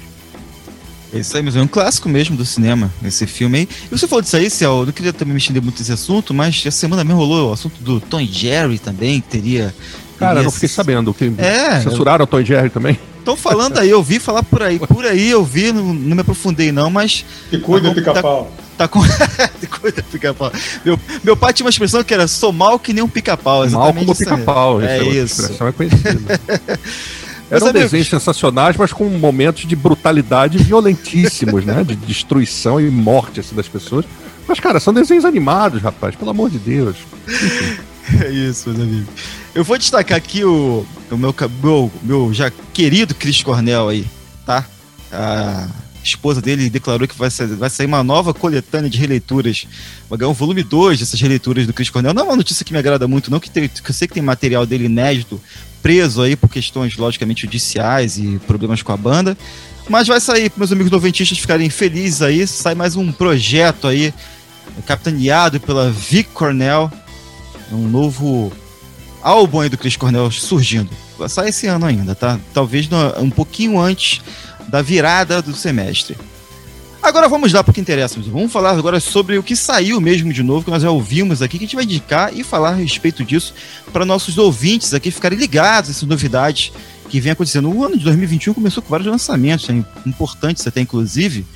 É 1.13 1.19
isso 1.19 1.37
aí, 1.37 1.43
mas 1.43 1.57
é 1.57 1.61
um 1.61 1.67
clássico 1.67 2.09
mesmo 2.09 2.37
do 2.37 2.45
cinema, 2.45 2.89
esse 3.05 3.27
filme 3.27 3.59
aí. 3.59 3.69
E 3.87 3.89
você 3.99 4.07
falou 4.07 4.23
disso 4.23 4.37
aí, 4.37 4.49
Ciel, 4.49 4.81
eu 4.81 4.87
não 4.87 4.93
queria 4.93 5.13
também 5.13 5.35
me 5.35 5.39
estender 5.41 5.61
muito 5.61 5.79
nesse 5.81 5.91
assunto, 5.93 6.33
mas 6.33 6.63
essa 6.65 6.77
semana 6.79 7.03
mesmo 7.03 7.19
rolou 7.19 7.51
o 7.51 7.53
assunto 7.53 7.83
do 7.83 8.01
Tom 8.01 8.21
e 8.21 8.27
Jerry 8.27 8.79
também, 8.79 9.21
que 9.21 9.29
teria. 9.29 9.75
Cara, 10.19 10.35
teria 10.35 10.45
não 10.45 10.51
fiquei 10.53 10.67
esse- 10.67 10.75
sabendo. 10.77 11.13
Que 11.13 11.33
É, 11.39 11.81
Censuraram 11.81 12.25
o 12.25 12.27
Tom 12.29 12.39
e 12.41 12.45
Jerry 12.45 12.71
também? 12.71 12.97
Tô 13.25 13.35
falando 13.37 13.79
aí, 13.79 13.91
eu 13.91 14.03
vi 14.03 14.19
falar 14.21 14.45
por 14.45 14.63
aí. 14.63 14.79
Por 14.79 15.05
aí 15.05 15.29
eu 15.31 15.45
vi, 15.45 15.73
não, 15.73 15.93
não 15.93 16.15
me 16.15 16.21
aprofundei 16.23 16.71
não, 16.71 16.89
mas 16.91 17.25
E 17.51 17.59
cuida, 17.59 17.89
Tá 17.89 17.95
pica-pau. 17.95 18.45
tá 18.45 18.63
com. 18.89 19.01
Cuida, 19.81 20.03
pica-pau. 20.11 20.53
Meu, 20.85 20.99
meu 21.23 21.37
pai 21.37 21.53
tinha 21.53 21.65
uma 21.65 21.71
expressão 21.71 22.03
que 22.03 22.13
era 22.13 22.27
sou 22.27 22.53
mal 22.53 22.79
que 22.79 22.93
nem 22.93 23.03
um 23.03 23.09
pica-pau. 23.09 23.69
Mal 23.69 23.95
como 23.95 24.15
pica-pau. 24.15 24.81
É 24.81 24.97
essa 24.97 25.05
isso. 25.05 25.43
expressão 25.43 25.69
é 25.69 25.73
conhecida. 25.73 26.41
Eram 27.51 27.67
amigos, 27.67 27.91
desenhos 27.91 28.09
sensacionais, 28.09 28.77
mas 28.77 28.93
com 28.93 29.05
momentos 29.07 29.67
de 29.67 29.75
brutalidade 29.75 30.57
violentíssimos, 30.59 31.65
né? 31.65 31.83
De 31.83 31.97
destruição 31.97 32.81
e 32.81 32.89
morte 32.89 33.41
assim, 33.41 33.57
das 33.57 33.67
pessoas. 33.67 34.05
Mas, 34.47 34.61
cara, 34.61 34.79
são 34.79 34.95
desenhos 34.95 35.25
animados, 35.25 35.83
rapaz, 35.83 36.15
pelo 36.15 36.31
amor 36.31 36.51
de 36.51 36.59
Deus. 36.59 36.97
É 38.25 38.29
isso, 38.29 38.71
meus 38.71 38.81
amigos. 38.83 39.09
Eu 39.55 39.63
vou 39.63 39.79
destacar 39.79 40.19
aqui 40.19 40.45
o, 40.45 40.85
o 41.09 41.17
meu, 41.17 41.33
meu, 41.63 41.93
meu 42.03 42.35
já 42.35 42.51
querido 42.73 43.15
Chris 43.15 43.41
Cornell 43.41 43.89
aí, 43.89 44.05
tá? 44.45 44.65
A 45.13 45.69
esposa 46.11 46.41
dele 46.41 46.69
declarou 46.71 47.07
que 47.09 47.17
vai, 47.17 47.31
sa- 47.31 47.47
vai 47.47 47.71
sair 47.71 47.87
uma 47.87 48.03
nova 48.05 48.33
coletânea 48.35 48.91
de 48.91 48.99
releituras. 48.99 49.67
Vai 50.09 50.19
ganhar 50.19 50.31
um 50.31 50.35
volume 50.35 50.63
2 50.63 50.99
dessas 51.01 51.21
releituras 51.21 51.67
do 51.67 51.73
Chris 51.73 51.91
Cornell. 51.91 52.13
Não 52.15 52.23
é 52.23 52.25
uma 52.27 52.37
notícia 52.37 52.65
que 52.65 52.73
me 52.73 52.79
agrada 52.79 53.09
muito, 53.09 53.31
não, 53.31 53.41
que, 53.41 53.51
tem, 53.51 53.69
que 53.69 53.91
eu 53.91 53.95
sei 53.95 54.07
que 54.09 54.15
tem 54.15 54.23
material 54.23 54.65
dele 54.67 54.85
inédito, 54.87 55.41
preso 55.83 56.21
aí 56.23 56.37
por 56.37 56.49
questões, 56.51 56.97
logicamente, 56.97 57.43
judiciais 57.43 58.19
e 58.19 58.39
problemas 58.47 58.83
com 58.83 58.93
a 58.93 58.97
banda. 58.97 59.37
Mas 59.89 60.07
vai 60.07 60.21
sair, 60.21 60.51
para 60.51 60.59
meus 60.61 60.71
amigos 60.73 60.91
noventistas 60.93 61.39
ficarem 61.39 61.69
felizes 61.71 62.23
aí, 62.23 62.47
sai 62.47 62.75
mais 62.75 62.95
um 62.97 63.11
projeto 63.11 63.87
aí, 63.89 64.13
capitaneado 64.87 65.59
pela 65.61 65.91
Vic 65.91 66.31
Cornell, 66.31 66.91
um 67.73 67.89
novo 67.89 68.53
álbum 69.23 69.61
aí 69.61 69.69
do 69.69 69.79
Chris 69.79 69.97
Cornell 69.97 70.31
surgindo. 70.31 70.91
Vai 71.19 71.29
sair 71.29 71.51
esse 71.51 71.67
ano 71.67 71.87
ainda, 71.87 72.15
tá? 72.15 72.39
Talvez 72.55 72.89
no- 72.89 73.19
um 73.21 73.31
pouquinho 73.31 73.79
antes 73.81 74.21
da 74.71 74.81
virada 74.83 75.43
do 75.43 75.55
semestre. 75.55 76.17
Agora 77.03 77.29
vamos 77.29 77.51
lá 77.53 77.65
para 77.65 77.71
o 77.71 77.75
que 77.75 77.81
interessa. 77.81 78.21
Vamos 78.21 78.53
falar 78.53 78.73
agora 78.73 79.01
sobre 79.01 79.39
o 79.39 79.43
que 79.43 79.57
saiu 79.57 80.01
mesmo 80.01 80.33
de 80.33 80.43
novo, 80.43 80.65
que 80.65 80.71
nós 80.71 80.83
já 80.83 80.91
ouvimos 80.91 81.41
aqui, 81.41 81.59
que 81.59 81.65
a 81.65 81.67
gente 81.67 81.75
vai 81.75 81.85
indicar 81.85 82.31
e 82.37 82.45
falar 82.45 82.71
a 82.71 82.75
respeito 82.75 83.25
disso 83.25 83.55
para 83.93 84.05
nossos 84.05 84.37
ouvintes 84.37 84.93
aqui 84.93 85.11
ficarem 85.11 85.39
ligados 85.39 85.89
a 85.89 85.93
essas 85.93 86.07
novidades 86.09 86.73
que 87.09 87.19
vem 87.19 87.33
acontecendo. 87.33 87.71
O 87.71 87.85
ano 87.85 87.97
de 87.97 88.05
2021 88.05 88.53
começou 88.53 88.83
com 88.83 88.91
vários 88.91 89.09
lançamentos 89.09 89.67
né, 89.69 89.83
importantes 90.07 90.67
até, 90.67 90.81
inclusive. 90.83 91.47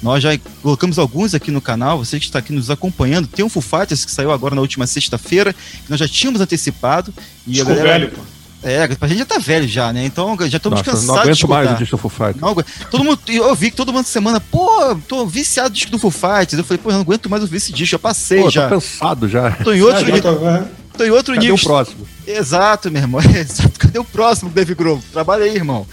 Nós 0.00 0.22
já 0.22 0.30
colocamos 0.62 0.98
alguns 0.98 1.34
aqui 1.34 1.50
no 1.50 1.60
canal, 1.60 1.98
você 1.98 2.18
que 2.20 2.26
está 2.26 2.38
aqui 2.38 2.52
nos 2.52 2.70
acompanhando. 2.70 3.26
Tem 3.26 3.44
um 3.44 3.48
Foo 3.48 3.62
Fighters 3.62 4.04
que 4.04 4.12
saiu 4.12 4.30
agora 4.30 4.54
na 4.54 4.60
última 4.60 4.86
sexta-feira, 4.86 5.52
que 5.52 5.90
nós 5.90 5.98
já 5.98 6.06
tínhamos 6.06 6.40
antecipado. 6.40 7.12
E 7.46 7.60
a 7.60 7.64
Ficou 7.64 7.74
galera- 7.74 7.98
velho, 7.98 8.12
pô. 8.12 8.22
É, 8.64 8.88
a 9.00 9.06
gente 9.06 9.18
já 9.18 9.24
tá 9.26 9.38
velho 9.38 9.68
já, 9.68 9.92
né? 9.92 10.04
Então 10.04 10.36
já 10.48 10.56
estamos 10.56 10.80
cansados 10.82 11.06
não 11.06 11.14
de 11.14 11.20
aguento 11.20 11.34
escutar. 11.36 11.54
mais 11.64 11.70
o 11.72 11.78
disco 11.78 11.98
Foo 11.98 12.10
Fighters. 12.10 12.40
Não 12.40 12.54
todo 12.90 13.04
mundo, 13.04 13.18
eu 13.28 13.54
vi 13.54 13.70
que 13.70 13.76
todo 13.76 13.92
mundo 13.92 14.06
semana, 14.06 14.40
pô, 14.40 14.96
tô 15.06 15.26
viciado 15.26 15.68
no 15.68 15.74
disco 15.74 15.90
do 15.90 15.98
Foo 15.98 16.10
Fighters. 16.10 16.54
Eu 16.54 16.64
falei, 16.64 16.78
pô, 16.82 16.88
eu 16.90 16.94
não 16.94 17.00
aguento 17.02 17.28
mais 17.28 17.42
ouvir 17.42 17.58
esse 17.58 17.72
disco, 17.72 17.92
já 17.92 17.98
passei 17.98 18.40
Pô, 18.42 18.50
já. 18.50 18.68
tô 18.68 18.74
cansado 18.76 19.28
já. 19.28 19.50
Tô 19.52 19.72
em 19.72 19.82
outro, 19.82 20.04
ni- 20.10 20.20
tô- 20.20 20.48
é. 20.48 20.64
tô 20.96 21.04
em 21.04 21.10
outro 21.10 21.34
Cadê 21.34 21.46
nível. 21.48 21.56
o 21.56 21.60
próximo? 21.66 22.06
Exato, 22.26 22.90
meu 22.90 23.02
irmão. 23.02 23.20
Exato. 23.36 23.78
Cadê 23.78 23.98
o 23.98 24.04
próximo 24.04 24.50
Dave 24.50 24.74
Grohl? 24.74 25.02
Trabalha 25.12 25.44
aí, 25.44 25.54
irmão. 25.54 25.86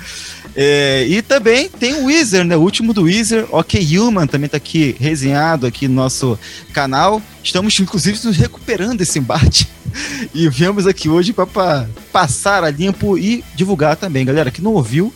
É, 0.55 1.05
e 1.07 1.21
também 1.21 1.69
tem 1.69 1.93
o 1.95 2.05
Weezer, 2.05 2.43
né? 2.43 2.55
O 2.57 2.59
último 2.61 2.93
do 2.93 3.03
Weezer, 3.03 3.45
OK 3.51 3.97
Human, 3.97 4.27
também 4.27 4.49
tá 4.49 4.57
aqui 4.57 4.95
resenhado 4.99 5.65
aqui 5.65 5.87
no 5.87 5.95
nosso 5.95 6.37
canal. 6.73 7.21
Estamos, 7.43 7.77
inclusive, 7.79 8.19
nos 8.23 8.35
recuperando 8.37 8.97
desse 8.99 9.17
embate. 9.19 9.67
E 10.33 10.47
viemos 10.49 10.87
aqui 10.87 11.09
hoje 11.09 11.33
para 11.33 11.87
passar 12.11 12.63
a 12.63 12.69
limpo 12.69 13.17
e 13.17 13.43
divulgar 13.55 13.95
também. 13.95 14.25
Galera 14.25 14.51
que 14.51 14.61
não 14.61 14.73
ouviu 14.73 15.13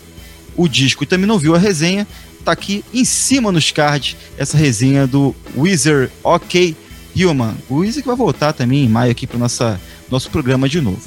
o 0.56 0.68
disco 0.68 1.04
e 1.04 1.06
também 1.06 1.26
não 1.26 1.38
viu 1.38 1.54
a 1.54 1.58
resenha, 1.58 2.06
tá 2.44 2.52
aqui 2.52 2.84
em 2.92 3.04
cima 3.04 3.52
nos 3.52 3.70
cards 3.70 4.16
essa 4.38 4.56
resenha 4.56 5.06
do 5.06 5.34
Weezer 5.56 6.10
OK 6.22 6.76
Human. 7.14 7.54
O 7.68 7.76
Weezer 7.76 8.02
que 8.02 8.08
vai 8.08 8.16
voltar 8.16 8.52
também 8.52 8.84
em 8.84 8.88
maio 8.88 9.10
aqui 9.10 9.26
para 9.26 9.38
nossa 9.38 9.80
nosso 10.10 10.30
programa 10.30 10.68
de 10.68 10.80
novo. 10.80 11.02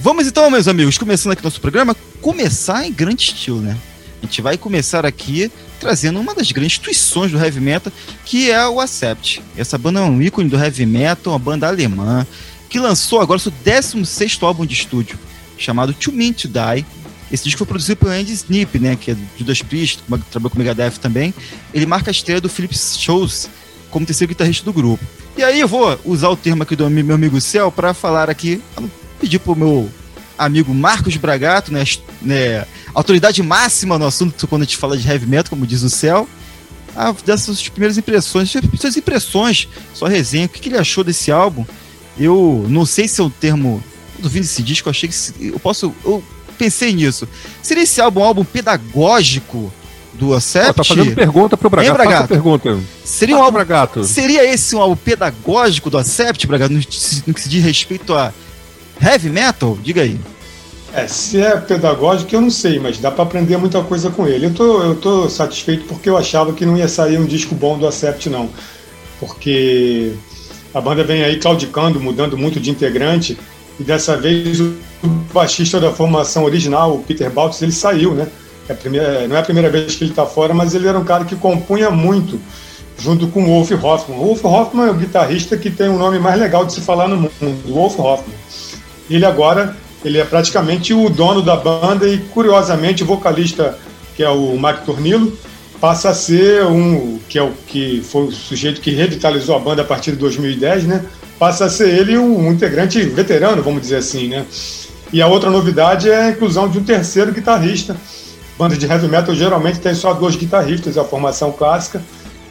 Vamos 0.00 0.26
então, 0.26 0.48
meus 0.50 0.68
amigos, 0.68 0.96
começando 0.96 1.32
aqui 1.32 1.42
nosso 1.42 1.60
programa, 1.60 1.96
começar 2.20 2.86
em 2.86 2.92
grande 2.92 3.24
estilo, 3.24 3.60
né? 3.60 3.76
A 4.22 4.26
gente 4.26 4.42
vai 4.42 4.56
começar 4.56 5.06
aqui 5.06 5.50
trazendo 5.80 6.20
uma 6.20 6.34
das 6.34 6.50
grandes 6.52 6.74
instituições 6.74 7.30
do 7.30 7.38
heavy 7.38 7.60
metal, 7.60 7.92
que 8.24 8.50
é 8.50 8.66
o 8.68 8.80
Accept. 8.80 9.42
Essa 9.56 9.78
banda 9.78 10.00
é 10.00 10.02
um 10.02 10.20
ícone 10.20 10.48
do 10.48 10.58
heavy 10.58 10.86
metal, 10.86 11.32
uma 11.32 11.38
banda 11.38 11.66
alemã, 11.68 12.26
que 12.68 12.78
lançou 12.78 13.20
agora 13.20 13.38
seu 13.38 13.52
16º 13.64 14.42
álbum 14.46 14.66
de 14.66 14.74
estúdio, 14.74 15.18
chamado 15.56 15.92
To 15.94 16.12
Mean 16.12 16.32
To 16.32 16.48
Die. 16.48 16.86
Esse 17.30 17.44
disco 17.44 17.58
foi 17.58 17.66
produzido 17.66 17.96
pelo 17.96 18.12
Andy 18.12 18.32
Snip, 18.32 18.78
né, 18.78 18.96
que 18.96 19.10
é 19.10 19.14
do 19.14 19.26
Judas 19.36 19.60
Priest, 19.62 19.98
que 19.98 20.30
trabalhou 20.30 20.50
com 20.50 20.56
o 20.56 20.58
Megadeth 20.58 20.98
também. 21.00 21.34
Ele 21.74 21.84
marca 21.84 22.10
a 22.10 22.12
estreia 22.12 22.40
do 22.40 22.48
Philip 22.48 22.76
Shows 22.76 23.48
como 23.90 24.06
terceiro 24.06 24.30
guitarrista 24.30 24.64
do 24.64 24.72
grupo. 24.72 25.04
E 25.36 25.42
aí 25.42 25.60
eu 25.60 25.68
vou 25.68 25.98
usar 26.04 26.28
o 26.30 26.36
termo 26.36 26.62
aqui 26.62 26.74
do 26.74 26.88
meu 26.88 27.14
amigo 27.14 27.40
Cel 27.40 27.70
para 27.70 27.92
falar 27.94 28.30
aqui, 28.30 28.62
pedir 29.20 29.38
pro 29.38 29.54
meu 29.54 29.90
amigo 30.38 30.72
Marcos 30.72 31.16
Bragato, 31.16 31.72
né, 31.72 31.84
né, 32.22 32.66
autoridade 32.94 33.42
máxima 33.42 33.98
no 33.98 34.06
assunto 34.06 34.46
quando 34.46 34.62
a 34.62 34.64
gente 34.64 34.76
fala 34.76 34.96
de 34.96 35.06
heavy 35.06 35.26
metal, 35.26 35.50
como 35.50 35.66
diz 35.66 35.82
o. 35.82 36.28
Ah, 36.96 37.14
dessas 37.24 37.68
primeiras 37.68 37.98
impressões, 37.98 38.52
suas 38.78 38.96
impressões, 38.96 39.68
sua 39.94 40.08
resenha, 40.08 40.46
o 40.46 40.48
que 40.48 40.68
ele 40.68 40.78
achou 40.78 41.04
desse 41.04 41.30
álbum? 41.30 41.64
Eu 42.18 42.66
não 42.68 42.84
sei 42.84 43.06
se 43.08 43.20
é 43.20 43.24
um 43.24 43.30
termo. 43.30 43.82
Duvido 44.18 44.44
esse 44.44 44.62
disco, 44.62 44.88
eu 44.88 44.90
achei 44.90 45.08
que. 45.08 45.16
Eu 45.52 45.60
posso. 45.60 45.94
Eu 46.04 46.22
pensei 46.58 46.92
nisso. 46.92 47.28
Seria 47.62 47.84
esse 47.84 48.00
álbum 48.00 48.20
um 48.20 48.24
álbum 48.24 48.44
pedagógico 48.44 49.72
do 50.14 50.34
Acept? 50.34 50.70
Oh, 50.70 50.74
tá 50.74 50.84
fazendo 50.84 51.14
pergunta 51.14 51.56
pro 51.56 51.70
Bragato. 51.70 51.92
Hein, 51.92 52.06
Bragato? 52.06 52.28
pergunta. 52.28 52.78
Seria 53.04 53.36
um 53.36 53.42
álbum, 53.42 53.52
Bragato. 53.52 54.04
Seria 54.04 54.44
esse 54.44 54.74
um 54.74 54.80
álbum 54.80 54.96
pedagógico 54.96 55.88
do 55.88 55.96
Acept, 55.96 56.46
Bragato, 56.46 56.72
no, 56.72 56.80
no 56.80 57.34
que 57.34 57.40
se 57.40 57.48
diz 57.48 57.62
respeito 57.62 58.12
a 58.12 58.32
heavy 59.00 59.30
metal? 59.30 59.78
Diga 59.80 60.02
aí. 60.02 60.18
É, 60.92 61.06
se 61.06 61.40
é 61.40 61.56
pedagógico, 61.56 62.34
eu 62.34 62.40
não 62.40 62.50
sei, 62.50 62.80
mas 62.80 62.98
dá 62.98 63.10
para 63.10 63.22
aprender 63.22 63.56
muita 63.58 63.82
coisa 63.82 64.10
com 64.10 64.26
ele. 64.26 64.46
Eu 64.46 64.54
tô, 64.54 64.82
eu 64.82 64.94
tô 64.96 65.28
satisfeito 65.28 65.84
porque 65.84 66.08
eu 66.08 66.16
achava 66.16 66.52
que 66.52 66.66
não 66.66 66.76
ia 66.76 66.88
sair 66.88 67.18
um 67.18 67.26
disco 67.26 67.54
bom 67.54 67.78
do 67.78 67.86
Acept, 67.86 68.28
não. 68.28 68.50
Porque 69.20 70.14
a 70.72 70.80
banda 70.80 71.02
vem 71.04 71.22
aí 71.22 71.36
claudicando, 71.38 72.00
mudando 72.00 72.36
muito 72.36 72.60
de 72.60 72.70
integrante, 72.70 73.38
e 73.78 73.82
dessa 73.82 74.16
vez 74.16 74.60
o 74.60 74.74
baixista 75.32 75.80
da 75.80 75.92
formação 75.92 76.44
original, 76.44 76.94
o 76.94 77.02
Peter 77.02 77.30
Baltz, 77.30 77.62
ele 77.62 77.72
saiu, 77.72 78.14
né? 78.14 78.26
É 78.68 78.74
primeira, 78.74 79.26
não 79.26 79.36
é 79.36 79.40
a 79.40 79.42
primeira 79.42 79.70
vez 79.70 79.94
que 79.94 80.04
ele 80.04 80.10
está 80.10 80.26
fora, 80.26 80.52
mas 80.52 80.74
ele 80.74 80.86
era 80.86 80.98
um 80.98 81.04
cara 81.04 81.24
que 81.24 81.36
compunha 81.36 81.90
muito 81.90 82.38
junto 82.98 83.28
com 83.28 83.44
o 83.44 83.46
Wolf 83.46 83.70
Hoffman. 83.82 84.18
O 84.18 84.24
Wolf 84.24 84.44
Hoffman 84.44 84.88
é 84.88 84.90
o 84.90 84.94
guitarrista 84.94 85.56
que 85.56 85.70
tem 85.70 85.88
o 85.88 85.96
nome 85.96 86.18
mais 86.18 86.38
legal 86.38 86.66
de 86.66 86.72
se 86.72 86.80
falar 86.80 87.08
no 87.08 87.16
mundo, 87.16 87.72
Wolf 87.72 87.98
Hoffman. 87.98 88.36
Ele 89.08 89.24
agora 89.24 89.74
ele 90.04 90.18
é 90.18 90.24
praticamente 90.24 90.92
o 90.94 91.08
dono 91.08 91.42
da 91.42 91.56
banda 91.56 92.08
e, 92.08 92.18
curiosamente, 92.18 93.02
o 93.02 93.06
vocalista, 93.06 93.78
que 94.16 94.22
é 94.22 94.28
o 94.28 94.52
Mike 94.52 94.84
Tornillo, 94.84 95.36
passa 95.80 96.10
a 96.10 96.14
ser 96.14 96.64
um, 96.66 97.18
que 97.28 97.38
é 97.38 97.42
o 97.42 97.52
que 97.66 98.02
foi 98.02 98.24
o 98.24 98.32
sujeito 98.32 98.80
que 98.80 98.90
revitalizou 98.90 99.56
a 99.56 99.58
banda 99.58 99.82
a 99.82 99.84
partir 99.84 100.12
de 100.12 100.18
2010, 100.18 100.84
né? 100.84 101.04
Passa 101.38 101.66
a 101.66 101.70
ser 101.70 101.88
ele 101.88 102.18
um, 102.18 102.50
integrante 102.50 103.00
veterano, 103.02 103.62
vamos 103.62 103.82
dizer 103.82 103.96
assim, 103.96 104.28
né? 104.28 104.44
E 105.12 105.22
a 105.22 105.26
outra 105.26 105.50
novidade 105.50 106.10
é 106.10 106.22
a 106.22 106.30
inclusão 106.30 106.68
de 106.68 106.78
um 106.78 106.84
terceiro 106.84 107.32
guitarrista. 107.32 107.96
Banda 108.58 108.76
de 108.76 108.86
heavy 108.86 109.06
metal 109.06 109.34
geralmente 109.34 109.78
tem 109.78 109.94
só 109.94 110.12
dois 110.12 110.34
guitarristas, 110.34 110.96
é 110.96 111.00
a 111.00 111.04
formação 111.04 111.52
clássica, 111.52 112.02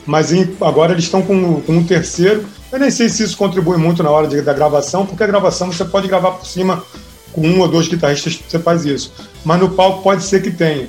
mas 0.06 0.32
agora 0.62 0.94
eles 0.94 1.04
estão 1.04 1.22
com, 1.22 1.62
com, 1.62 1.74
um 1.74 1.84
terceiro. 1.84 2.46
Eu 2.72 2.80
nem 2.80 2.90
sei 2.90 3.10
se 3.10 3.24
isso 3.24 3.38
contribui 3.38 3.78
muito 3.78 4.02
na 4.02 4.10
hora 4.10 4.26
de, 4.28 4.42
da 4.42 4.54
gravação, 4.54 5.06
porque 5.06 5.24
a 5.24 5.28
gravação 5.28 5.72
você 5.72 5.84
pode 5.84 6.08
gravar 6.08 6.32
por 6.32 6.46
cima 6.46 6.82
com 7.34 7.42
um 7.42 7.60
ou 7.60 7.68
dois 7.68 7.90
guitarristas 7.90 8.40
você 8.48 8.58
faz 8.58 8.86
isso. 8.86 9.12
Mas 9.44 9.60
no 9.60 9.70
palco 9.70 10.02
pode 10.02 10.24
ser 10.24 10.42
que 10.42 10.50
tenha. 10.50 10.88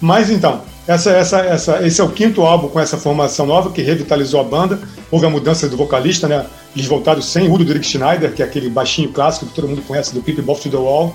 Mas 0.00 0.30
então, 0.30 0.62
essa, 0.90 1.10
essa, 1.12 1.38
essa, 1.38 1.86
esse 1.86 2.00
é 2.00 2.04
o 2.04 2.08
quinto 2.08 2.42
álbum 2.42 2.66
com 2.66 2.80
essa 2.80 2.98
formação 2.98 3.46
nova 3.46 3.70
que 3.70 3.80
revitalizou 3.80 4.40
a 4.40 4.42
banda. 4.42 4.80
Houve 5.08 5.24
a 5.24 5.30
mudança 5.30 5.68
do 5.68 5.76
vocalista, 5.76 6.26
né? 6.26 6.44
Eles 6.74 6.88
voltaram 6.88 7.22
sem 7.22 7.48
o 7.48 7.56
do 7.56 7.72
Rick 7.72 7.86
Schneider, 7.86 8.32
que 8.34 8.42
é 8.42 8.44
aquele 8.44 8.68
baixinho 8.68 9.12
clássico 9.12 9.46
que 9.46 9.54
todo 9.54 9.68
mundo 9.68 9.82
conhece 9.82 10.12
do 10.12 10.20
Pip 10.20 10.42
Boff 10.42 10.62
to 10.62 10.68
the 10.68 10.76
Wall. 10.76 11.14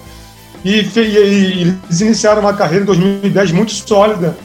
E, 0.63 0.79
e, 0.79 0.99
e, 0.99 1.61
eles 1.61 1.99
iniciaram 1.99 2.39
uma 2.39 2.53
carreira 2.53 2.83
em 2.83 2.85
2010 2.85 3.51
muito 3.51 3.73
sólida 3.73 4.37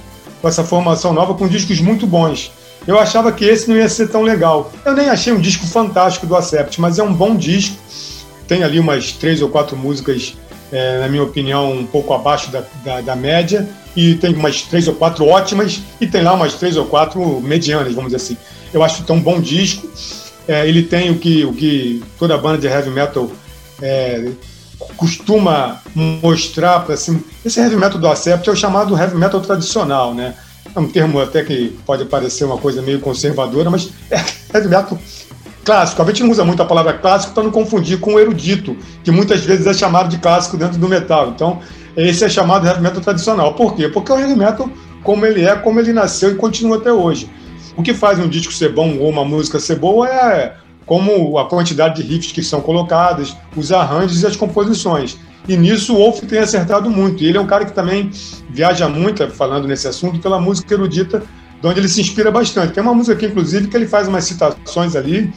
com 0.42 0.48
essa 0.48 0.64
formação 0.64 1.12
nova, 1.12 1.34
com 1.34 1.46
discos 1.46 1.78
muito 1.78 2.08
bons. 2.08 2.50
Eu 2.84 2.98
achava 2.98 3.30
que 3.30 3.44
esse 3.44 3.68
não 3.68 3.76
ia 3.76 3.88
ser 3.88 4.08
tão 4.08 4.22
legal. 4.22 4.72
Eu 4.84 4.94
nem 4.94 5.10
achei 5.10 5.32
um 5.32 5.40
disco 5.40 5.64
fantástico 5.64 6.26
do 6.26 6.34
Acept, 6.34 6.80
mas 6.80 6.98
é 6.98 7.04
um 7.04 7.14
bom 7.14 7.36
disco 7.36 7.76
tem 8.50 8.64
ali 8.64 8.80
umas 8.80 9.12
três 9.12 9.40
ou 9.40 9.48
quatro 9.48 9.76
músicas, 9.76 10.36
é, 10.72 11.00
na 11.00 11.08
minha 11.08 11.22
opinião, 11.22 11.72
um 11.72 11.86
pouco 11.86 12.12
abaixo 12.14 12.50
da, 12.50 12.62
da, 12.84 13.00
da, 13.00 13.16
média, 13.16 13.68
e 13.96 14.14
tem 14.14 14.34
umas 14.34 14.62
três 14.62 14.86
ou 14.86 14.94
quatro 14.94 15.26
ótimas, 15.26 15.80
e 16.00 16.06
tem 16.06 16.22
lá 16.22 16.32
umas 16.34 16.54
três 16.54 16.76
ou 16.76 16.86
quatro 16.86 17.40
medianas, 17.40 17.94
vamos 17.94 18.12
dizer 18.12 18.16
assim. 18.16 18.36
Eu 18.72 18.82
acho 18.82 19.02
que 19.02 19.12
é 19.12 19.16
bom 19.16 19.40
disco. 19.40 19.88
É, 20.46 20.66
ele 20.68 20.82
tem 20.82 21.10
o 21.10 21.18
que, 21.18 21.44
o 21.44 21.52
que 21.52 22.02
toda 22.18 22.38
banda 22.38 22.58
de 22.58 22.66
heavy 22.66 22.90
metal 22.90 23.30
é, 23.82 24.30
costuma 24.96 25.80
mostrar 25.94 26.80
para 26.80 26.96
cima. 26.96 27.20
Esse 27.44 27.60
heavy 27.60 27.76
metal 27.76 28.00
do 28.00 28.08
Acept 28.08 28.48
é 28.48 28.52
o 28.52 28.56
chamado 28.56 28.96
heavy 28.96 29.16
metal 29.16 29.40
tradicional, 29.40 30.14
né? 30.14 30.34
É 30.74 30.78
um 30.78 30.88
termo 30.88 31.20
até 31.20 31.42
que 31.42 31.76
pode 31.84 32.04
parecer 32.04 32.44
uma 32.44 32.58
coisa 32.58 32.80
meio 32.80 33.00
conservadora, 33.00 33.70
mas 33.70 33.90
é 34.10 34.16
heavy 34.54 34.68
metal 34.68 34.98
clássico. 35.70 36.02
A 36.02 36.06
gente 36.06 36.24
não 36.24 36.30
usa 36.30 36.44
muito 36.44 36.60
a 36.60 36.64
palavra 36.64 36.94
clássico 36.94 37.32
para 37.32 37.44
não 37.44 37.52
confundir 37.52 38.00
com 38.00 38.14
o 38.14 38.18
erudito, 38.18 38.76
que 39.04 39.12
muitas 39.12 39.42
vezes 39.42 39.68
é 39.68 39.72
chamado 39.72 40.08
de 40.08 40.18
clássico 40.18 40.56
dentro 40.56 40.78
do 40.78 40.88
metal. 40.88 41.28
Então, 41.28 41.60
esse 41.96 42.24
é 42.24 42.28
chamado 42.28 42.66
heavy 42.66 42.80
metal 42.80 43.00
tradicional. 43.00 43.54
Por 43.54 43.76
quê? 43.76 43.88
Porque 43.88 44.10
o 44.10 44.18
heavy 44.18 44.34
metal, 44.34 44.68
como 45.04 45.24
ele 45.24 45.44
é, 45.44 45.54
como 45.54 45.78
ele 45.78 45.92
nasceu 45.92 46.32
e 46.32 46.34
continua 46.34 46.78
até 46.78 46.92
hoje. 46.92 47.30
O 47.76 47.84
que 47.84 47.94
faz 47.94 48.18
um 48.18 48.28
disco 48.28 48.52
ser 48.52 48.72
bom 48.72 48.98
ou 48.98 49.08
uma 49.08 49.24
música 49.24 49.60
ser 49.60 49.76
boa 49.76 50.08
é 50.08 50.56
como 50.84 51.38
a 51.38 51.48
quantidade 51.48 52.02
de 52.02 52.08
riffs 52.08 52.32
que 52.32 52.42
são 52.42 52.60
colocadas, 52.60 53.36
os 53.56 53.70
arranjos 53.70 54.24
e 54.24 54.26
as 54.26 54.34
composições. 54.34 55.18
E 55.48 55.56
nisso 55.56 55.94
o 55.94 55.98
Wolf 55.98 56.20
tem 56.22 56.40
acertado 56.40 56.90
muito. 56.90 57.22
E 57.22 57.28
ele 57.28 57.38
é 57.38 57.40
um 57.40 57.46
cara 57.46 57.64
que 57.64 57.72
também 57.72 58.10
viaja 58.50 58.88
muito, 58.88 59.24
falando 59.30 59.68
nesse 59.68 59.86
assunto, 59.86 60.18
pela 60.18 60.40
música 60.40 60.74
erudita, 60.74 61.22
de 61.60 61.68
onde 61.68 61.78
ele 61.78 61.88
se 61.88 62.00
inspira 62.00 62.28
bastante. 62.32 62.72
Tem 62.72 62.82
uma 62.82 62.92
música 62.92 63.14
aqui, 63.14 63.26
inclusive, 63.26 63.68
que 63.68 63.76
ele 63.76 63.86
faz 63.86 64.08
umas 64.08 64.24
citações 64.24 64.96
ali, 64.96 65.32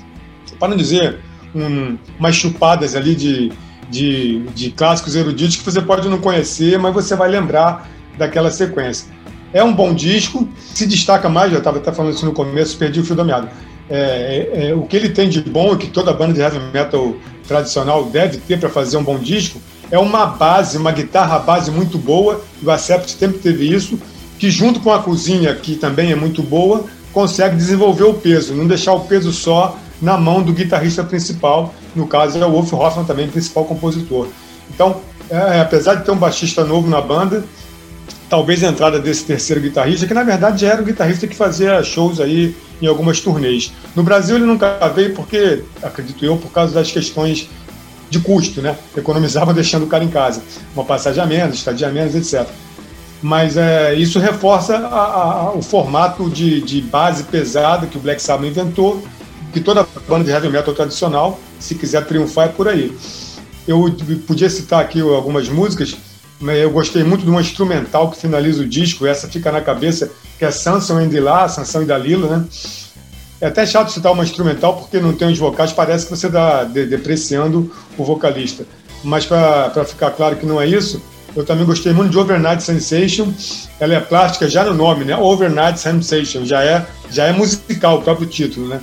para 0.64 0.70
não 0.70 0.78
dizer 0.78 1.18
um, 1.54 1.98
umas 2.18 2.38
chupadas 2.38 2.96
ali 2.96 3.16
de, 3.16 3.52
de, 3.90 4.40
de 4.56 4.72
clássicos 4.72 5.14
eruditos 5.14 5.58
que 5.58 5.64
você 5.64 5.82
pode 5.82 6.08
não 6.08 6.20
conhecer, 6.20 6.80
mas 6.80 6.94
você 6.94 7.18
vai 7.18 7.30
lembrar 7.30 7.90
daquela 8.18 8.50
sequência. 8.50 9.10
É 9.52 9.62
um 9.62 9.74
bom 9.74 9.94
disco, 9.94 10.48
se 10.58 10.88
destaca 10.88 11.28
mais, 11.28 11.52
eu 11.52 11.58
estava 11.58 11.80
até 11.80 11.92
falando 11.92 12.14
isso 12.14 12.26
no 12.26 12.32
começo, 12.32 12.78
perdi 12.78 13.02
o 13.02 13.04
fio 13.04 13.14
da 13.14 13.26
meada. 13.26 13.52
É, 13.90 14.52
é, 14.54 14.70
é, 14.70 14.74
o 14.74 14.84
que 14.84 14.96
ele 14.96 15.10
tem 15.10 15.28
de 15.28 15.42
bom, 15.42 15.76
que 15.76 15.88
toda 15.88 16.14
banda 16.14 16.34
de 16.34 16.40
heavy 16.40 16.60
metal 16.72 17.14
tradicional 17.46 18.06
deve 18.06 18.38
ter 18.38 18.58
para 18.58 18.70
fazer 18.70 18.96
um 18.96 19.04
bom 19.04 19.20
disco, 19.20 19.60
é 19.92 20.00
uma 20.00 20.26
base, 20.26 20.78
uma 20.78 20.94
guitarra 20.94 21.40
base 21.40 21.70
muito 21.72 21.98
boa, 21.98 22.42
o 22.64 22.72
Acept 22.72 23.12
sempre 23.12 23.40
teve 23.40 23.68
isso, 23.68 24.00
que 24.40 24.50
junto 24.50 24.80
com 24.80 24.94
a 24.94 25.00
cozinha, 25.00 25.54
que 25.56 25.76
também 25.76 26.14
é 26.14 26.16
muito 26.16 26.42
boa, 26.42 26.86
consegue 27.12 27.58
desenvolver 27.58 28.06
o 28.06 28.14
peso, 28.14 28.56
não 28.56 28.66
deixar 28.66 28.94
o 28.94 29.02
peso 29.02 29.34
só 29.34 29.78
na 30.04 30.18
mão 30.18 30.44
do 30.44 30.52
guitarrista 30.52 31.04
principal, 31.04 31.74
no 31.96 32.06
caso 32.06 32.38
é 32.38 32.46
o 32.46 32.52
Wolf 32.52 32.74
Hoffman 32.74 33.06
também, 33.06 33.28
principal 33.30 33.64
compositor. 33.64 34.28
Então, 34.70 34.98
é, 35.30 35.62
apesar 35.62 35.96
de 35.96 36.04
ter 36.04 36.12
um 36.12 36.18
baixista 36.18 36.66
novo 36.66 36.90
na 36.90 37.00
banda, 37.00 37.44
talvez 38.30 38.64
a 38.64 38.68
entrada 38.68 39.00
desse 39.00 39.24
terceiro 39.24 39.62
guitarrista, 39.62 40.06
que 40.06 40.14
na 40.14 40.24
verdade 40.24 40.62
já 40.62 40.74
era 40.74 40.82
o 40.82 40.86
guitarrista 40.86 41.26
que 41.26 41.36
fazia 41.36 41.82
shows 41.84 42.20
aí 42.20 42.54
em 42.82 42.88
algumas 42.88 43.22
turnês. 43.22 43.72
No 43.96 44.04
Brasil 44.04 44.36
ele 44.36 44.46
nunca 44.46 44.78
veio 44.94 45.14
porque, 45.14 45.64
acredito 45.82 46.26
eu, 46.26 46.36
por 46.36 46.52
causa 46.52 46.74
das 46.74 46.92
questões 46.92 47.50
de 48.10 48.20
custo, 48.20 48.62
né? 48.62 48.76
Economizava 48.96 49.54
deixando 49.56 49.84
o 49.84 49.88
cara 49.88 50.04
em 50.04 50.10
casa. 50.10 50.42
Uma 50.76 50.84
passagem 50.84 51.24
a 51.24 51.26
menos, 51.26 51.58
estadia 51.58 51.88
a 51.88 51.92
menos, 51.92 52.14
etc. 52.14 52.46
Mas 53.22 53.56
é, 53.56 53.96
isso 53.96 54.20
reforça 54.20 54.76
a, 54.76 55.00
a, 55.00 55.52
o 55.54 55.62
formato 55.62 56.30
de, 56.30 56.62
de 56.62 56.82
base 56.82 57.24
pesada 57.24 57.88
que 57.88 57.98
o 57.98 58.02
Black 58.02 58.22
Sabbath 58.22 58.50
inventou 58.50 59.02
que 59.54 59.62
toda 59.62 59.88
banda 60.08 60.26
de 60.26 60.32
heavy 60.32 60.50
metal 60.50 60.74
tradicional, 60.74 61.40
se 61.60 61.76
quiser 61.76 62.06
triunfar, 62.06 62.48
é 62.48 62.52
por 62.52 62.68
aí. 62.68 62.96
Eu 63.68 63.96
podia 64.28 64.50
citar 64.50 64.82
aqui 64.82 65.00
algumas 65.00 65.48
músicas, 65.48 65.96
mas 66.40 66.58
eu 66.58 66.72
gostei 66.72 67.04
muito 67.04 67.24
de 67.24 67.30
uma 67.30 67.40
instrumental 67.40 68.10
que 68.10 68.18
finaliza 68.18 68.64
o 68.64 68.68
disco, 68.68 69.06
essa 69.06 69.28
fica 69.28 69.52
na 69.52 69.62
cabeça, 69.62 70.12
que 70.38 70.44
é 70.44 70.52
Samson 70.52 70.98
and 70.98 71.08
Delilah, 71.08 71.48
Sansão 71.48 71.84
e 71.84 71.86
Dalila, 71.86 72.38
né? 72.38 72.46
É 73.40 73.48
até 73.48 73.66
chato 73.66 73.92
citar 73.92 74.12
uma 74.12 74.24
instrumental 74.24 74.76
porque 74.76 75.00
não 75.00 75.14
tem 75.14 75.32
os 75.32 75.38
vocais, 75.38 75.72
parece 75.72 76.06
que 76.06 76.12
você 76.12 76.28
está 76.28 76.64
de, 76.64 76.86
depreciando 76.86 77.72
o 77.98 78.04
vocalista. 78.04 78.66
Mas 79.04 79.26
para 79.26 79.86
ficar 79.86 80.12
claro 80.12 80.36
que 80.38 80.46
não 80.46 80.60
é 80.60 80.66
isso, 80.66 81.02
eu 81.36 81.44
também 81.44 81.66
gostei 81.66 81.94
muito 81.94 82.12
de 82.12 82.18
Overnight 82.18 82.64
Sensation. 82.64 83.34
Ela 83.80 83.96
é 83.96 84.00
plástica 84.00 84.48
já 84.48 84.64
no 84.64 84.74
nome, 84.74 85.04
né? 85.04 85.18
Overnight 85.18 85.80
Sensation, 85.80 86.46
já 86.46 86.64
é, 86.64 86.86
já 87.12 87.26
é 87.26 87.34
musical 87.34 88.00
o 88.00 88.02
próprio 88.02 88.28
título, 88.28 88.68
né? 88.68 88.80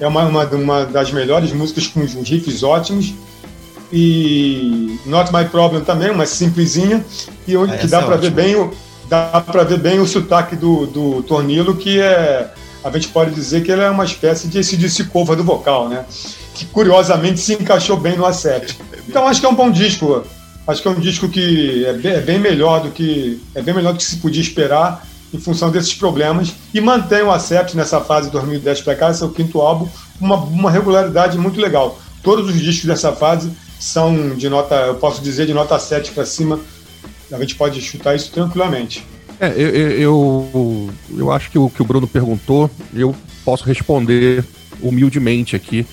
É 0.00 0.06
uma, 0.06 0.24
uma, 0.24 0.44
uma 0.44 0.84
das 0.86 1.10
melhores 1.10 1.52
músicas 1.52 1.86
com 1.86 2.00
uns 2.00 2.14
riffs 2.28 2.62
ótimos. 2.62 3.14
E 3.92 4.98
Not 5.06 5.32
My 5.32 5.44
Problem 5.44 5.82
também, 5.82 6.10
uma 6.10 6.26
simplesinha, 6.26 7.04
e 7.46 7.56
onde, 7.56 7.78
que 7.78 7.86
dá 7.86 8.00
é 8.00 8.04
para 8.04 8.16
ver 8.16 8.30
bem 8.30 8.56
o 8.56 8.72
dá 9.08 9.40
para 9.40 9.62
ver 9.62 9.78
bem 9.78 10.00
o 10.00 10.06
sotaque 10.06 10.56
do, 10.56 10.86
do 10.86 11.22
Tornilo, 11.22 11.76
que 11.76 12.00
é 12.00 12.52
a 12.82 12.90
gente 12.90 13.08
pode 13.08 13.32
dizer 13.32 13.64
que 13.64 13.72
ele 13.72 13.82
é 13.82 13.90
uma 13.90 14.04
espécie 14.04 14.46
de 14.46 14.58
esse 14.58 15.04
cover 15.04 15.36
do 15.36 15.42
vocal, 15.42 15.88
né? 15.88 16.04
Que 16.54 16.64
curiosamente 16.66 17.40
se 17.40 17.54
encaixou 17.54 17.96
bem 17.96 18.16
no 18.16 18.24
A7. 18.24 18.76
Então 19.08 19.26
acho 19.26 19.40
que 19.40 19.46
é 19.46 19.48
um 19.48 19.54
bom 19.54 19.70
disco. 19.70 20.24
Acho 20.66 20.82
que 20.82 20.88
é 20.88 20.90
um 20.90 21.00
disco 21.00 21.28
que 21.28 21.84
é 21.84 21.92
bem, 21.92 22.12
é 22.12 22.20
bem 22.20 22.38
melhor 22.38 22.82
do 22.82 22.90
que 22.90 23.40
é 23.54 23.62
bem 23.62 23.74
melhor 23.74 23.92
do 23.92 23.98
que 23.98 24.04
se 24.04 24.16
podia 24.16 24.40
esperar 24.40 25.06
em 25.32 25.38
função 25.38 25.70
desses 25.70 25.94
problemas 25.94 26.54
e 26.72 26.80
mantém 26.80 27.22
o 27.22 27.30
Acept 27.30 27.76
nessa 27.76 28.00
fase 28.00 28.26
de 28.26 28.32
2010 28.32 28.82
para 28.82 28.94
cá, 28.94 29.10
esse 29.10 29.22
é 29.22 29.26
o 29.26 29.30
quinto 29.30 29.60
álbum, 29.60 29.88
uma, 30.20 30.36
uma 30.36 30.70
regularidade 30.70 31.38
muito 31.38 31.60
legal. 31.60 31.98
Todos 32.22 32.48
os 32.48 32.60
discos 32.60 32.86
dessa 32.86 33.12
fase 33.12 33.50
são 33.78 34.34
de 34.34 34.48
nota, 34.48 34.74
eu 34.74 34.94
posso 34.96 35.22
dizer, 35.22 35.46
de 35.46 35.54
nota 35.54 35.78
7 35.78 36.12
para 36.12 36.24
cima. 36.24 36.58
A 37.30 37.38
gente 37.38 37.54
pode 37.54 37.80
chutar 37.80 38.14
isso 38.14 38.30
tranquilamente. 38.30 39.06
É, 39.38 39.52
eu, 39.56 39.68
eu, 39.68 40.90
eu 41.16 41.32
acho 41.32 41.50
que 41.50 41.58
o 41.58 41.68
que 41.68 41.82
o 41.82 41.84
Bruno 41.84 42.06
perguntou, 42.06 42.70
eu 42.94 43.14
posso 43.44 43.64
responder 43.64 44.44
humildemente 44.80 45.54
aqui. 45.54 45.86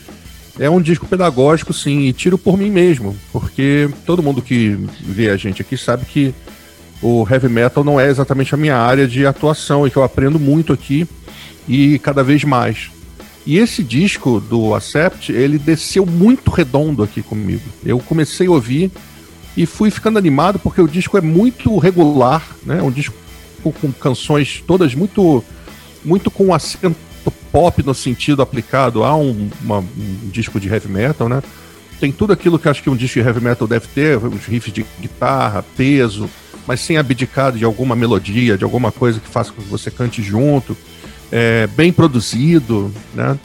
É 0.59 0.69
um 0.69 0.81
disco 0.81 1.07
pedagógico, 1.07 1.73
sim, 1.73 2.01
e 2.01 2.13
tiro 2.13 2.37
por 2.37 2.57
mim 2.57 2.69
mesmo, 2.69 3.15
porque 3.31 3.89
todo 4.05 4.21
mundo 4.21 4.41
que 4.41 4.77
vê 5.01 5.29
a 5.29 5.37
gente 5.37 5.61
aqui 5.61 5.75
sabe 5.75 6.05
que 6.05 6.33
o 7.03 7.27
heavy 7.29 7.49
metal 7.49 7.83
não 7.83 7.99
é 7.99 8.09
exatamente 8.09 8.55
a 8.55 8.57
minha 8.57 8.77
área 8.77 9.05
de 9.05 9.25
atuação 9.25 9.85
e 9.85 9.91
que 9.91 9.97
eu 9.97 10.03
aprendo 10.03 10.39
muito 10.39 10.71
aqui 10.71 11.05
e 11.67 11.99
cada 11.99 12.23
vez 12.23 12.45
mais. 12.45 12.89
E 13.45 13.57
esse 13.57 13.83
disco 13.83 14.39
do 14.39 14.73
Accept, 14.73 15.29
ele 15.29 15.59
desceu 15.59 16.05
muito 16.05 16.49
redondo 16.49 17.03
aqui 17.03 17.21
comigo. 17.21 17.63
Eu 17.83 17.99
comecei 17.99 18.47
a 18.47 18.51
ouvir 18.51 18.89
e 19.57 19.65
fui 19.65 19.91
ficando 19.91 20.17
animado 20.17 20.57
porque 20.57 20.81
o 20.81 20.87
disco 20.87 21.17
é 21.17 21.21
muito 21.21 21.77
regular, 21.77 22.41
né? 22.65 22.81
Um 22.81 22.89
disco 22.89 23.15
com 23.61 23.91
canções 23.91 24.63
todas 24.65 24.95
muito 24.95 25.43
muito 26.03 26.29
com 26.29 26.53
acento 26.53 26.95
pop 27.51 27.83
no 27.83 27.93
sentido 27.93 28.41
aplicado 28.41 29.03
a 29.03 29.15
um, 29.15 29.49
uma, 29.61 29.79
um 29.79 30.29
disco 30.31 30.59
de 30.59 30.69
heavy 30.69 30.89
metal, 30.89 31.27
né? 31.27 31.43
Tem 31.99 32.11
tudo 32.11 32.33
aquilo 32.33 32.57
que 32.57 32.67
acho 32.67 32.81
que 32.81 32.89
um 32.89 32.95
disco 32.95 33.19
de 33.19 33.27
heavy 33.27 33.41
metal 33.41 33.67
deve 33.67 33.87
ter, 33.87 34.17
os 34.17 34.45
riffs 34.45 34.73
de 34.73 34.85
guitarra, 34.99 35.63
peso, 35.77 36.29
mas 36.67 36.79
sem 36.79 36.97
abdicar 36.97 37.51
de 37.51 37.65
alguma 37.65 37.95
melodia, 37.95 38.57
de 38.57 38.63
alguma 38.63 38.91
coisa 38.91 39.19
que 39.19 39.27
faça 39.27 39.51
com 39.51 39.61
que 39.61 39.69
você 39.69 39.91
cante 39.91 40.21
junto 40.21 40.75
é, 41.33 41.65
bem 41.75 41.91
produzido, 41.91 42.93
né? 43.15 43.37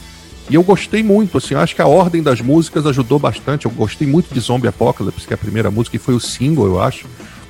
E 0.47 0.53
eu 0.53 0.61
gostei 0.61 1.01
muito, 1.01 1.39
assim, 1.39 1.55
acho 1.55 1.75
que 1.75 1.81
a 1.81 1.87
ordem 1.87 2.21
das 2.21 2.39
músicas 2.39 2.85
ajudou 2.85 3.17
bastante. 3.17 3.65
Eu 3.65 3.71
gostei 3.71 4.07
muito 4.07 4.31
de 4.31 4.39
Zombie 4.39 4.67
Apocalypse, 4.67 5.25
que 5.25 5.33
é 5.33 5.35
a 5.35 5.37
primeira 5.37 5.71
música, 5.71 5.95
e 5.95 5.99
foi 5.99 6.13
o 6.13 6.19
single, 6.19 6.67
eu 6.67 6.81
acho, 6.81 7.07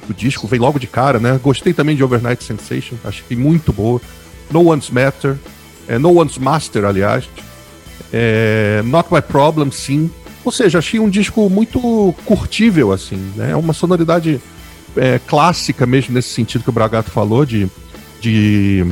do 0.07 0.13
disco, 0.13 0.47
veio 0.47 0.61
logo 0.61 0.79
de 0.79 0.87
cara, 0.87 1.19
né? 1.19 1.37
Gostei 1.43 1.73
também 1.73 1.95
de 1.95 2.03
Overnight 2.03 2.41
Sensation, 2.41 2.95
achei 3.03 3.35
muito 3.35 3.73
boa. 3.73 4.01
No 4.49 4.69
One's 4.69 4.89
Matter, 4.89 5.37
é, 5.87 5.97
No 5.97 6.17
One's 6.17 6.37
Master, 6.37 6.85
aliás. 6.85 7.27
É, 8.13 8.81
Not 8.85 9.13
My 9.13 9.21
Problem, 9.21 9.71
sim. 9.71 10.09
Ou 10.45 10.51
seja, 10.53 10.79
achei 10.79 11.01
um 11.01 11.09
disco 11.09 11.49
muito 11.49 12.15
curtível, 12.25 12.93
assim, 12.93 13.17
né? 13.35 13.51
É 13.51 13.55
uma 13.57 13.73
sonoridade 13.73 14.41
é, 14.95 15.19
clássica 15.19 15.85
mesmo, 15.85 16.13
nesse 16.13 16.29
sentido 16.29 16.63
que 16.63 16.69
o 16.69 16.73
Bragato 16.73 17.11
falou, 17.11 17.45
de, 17.45 17.67
de 18.21 18.85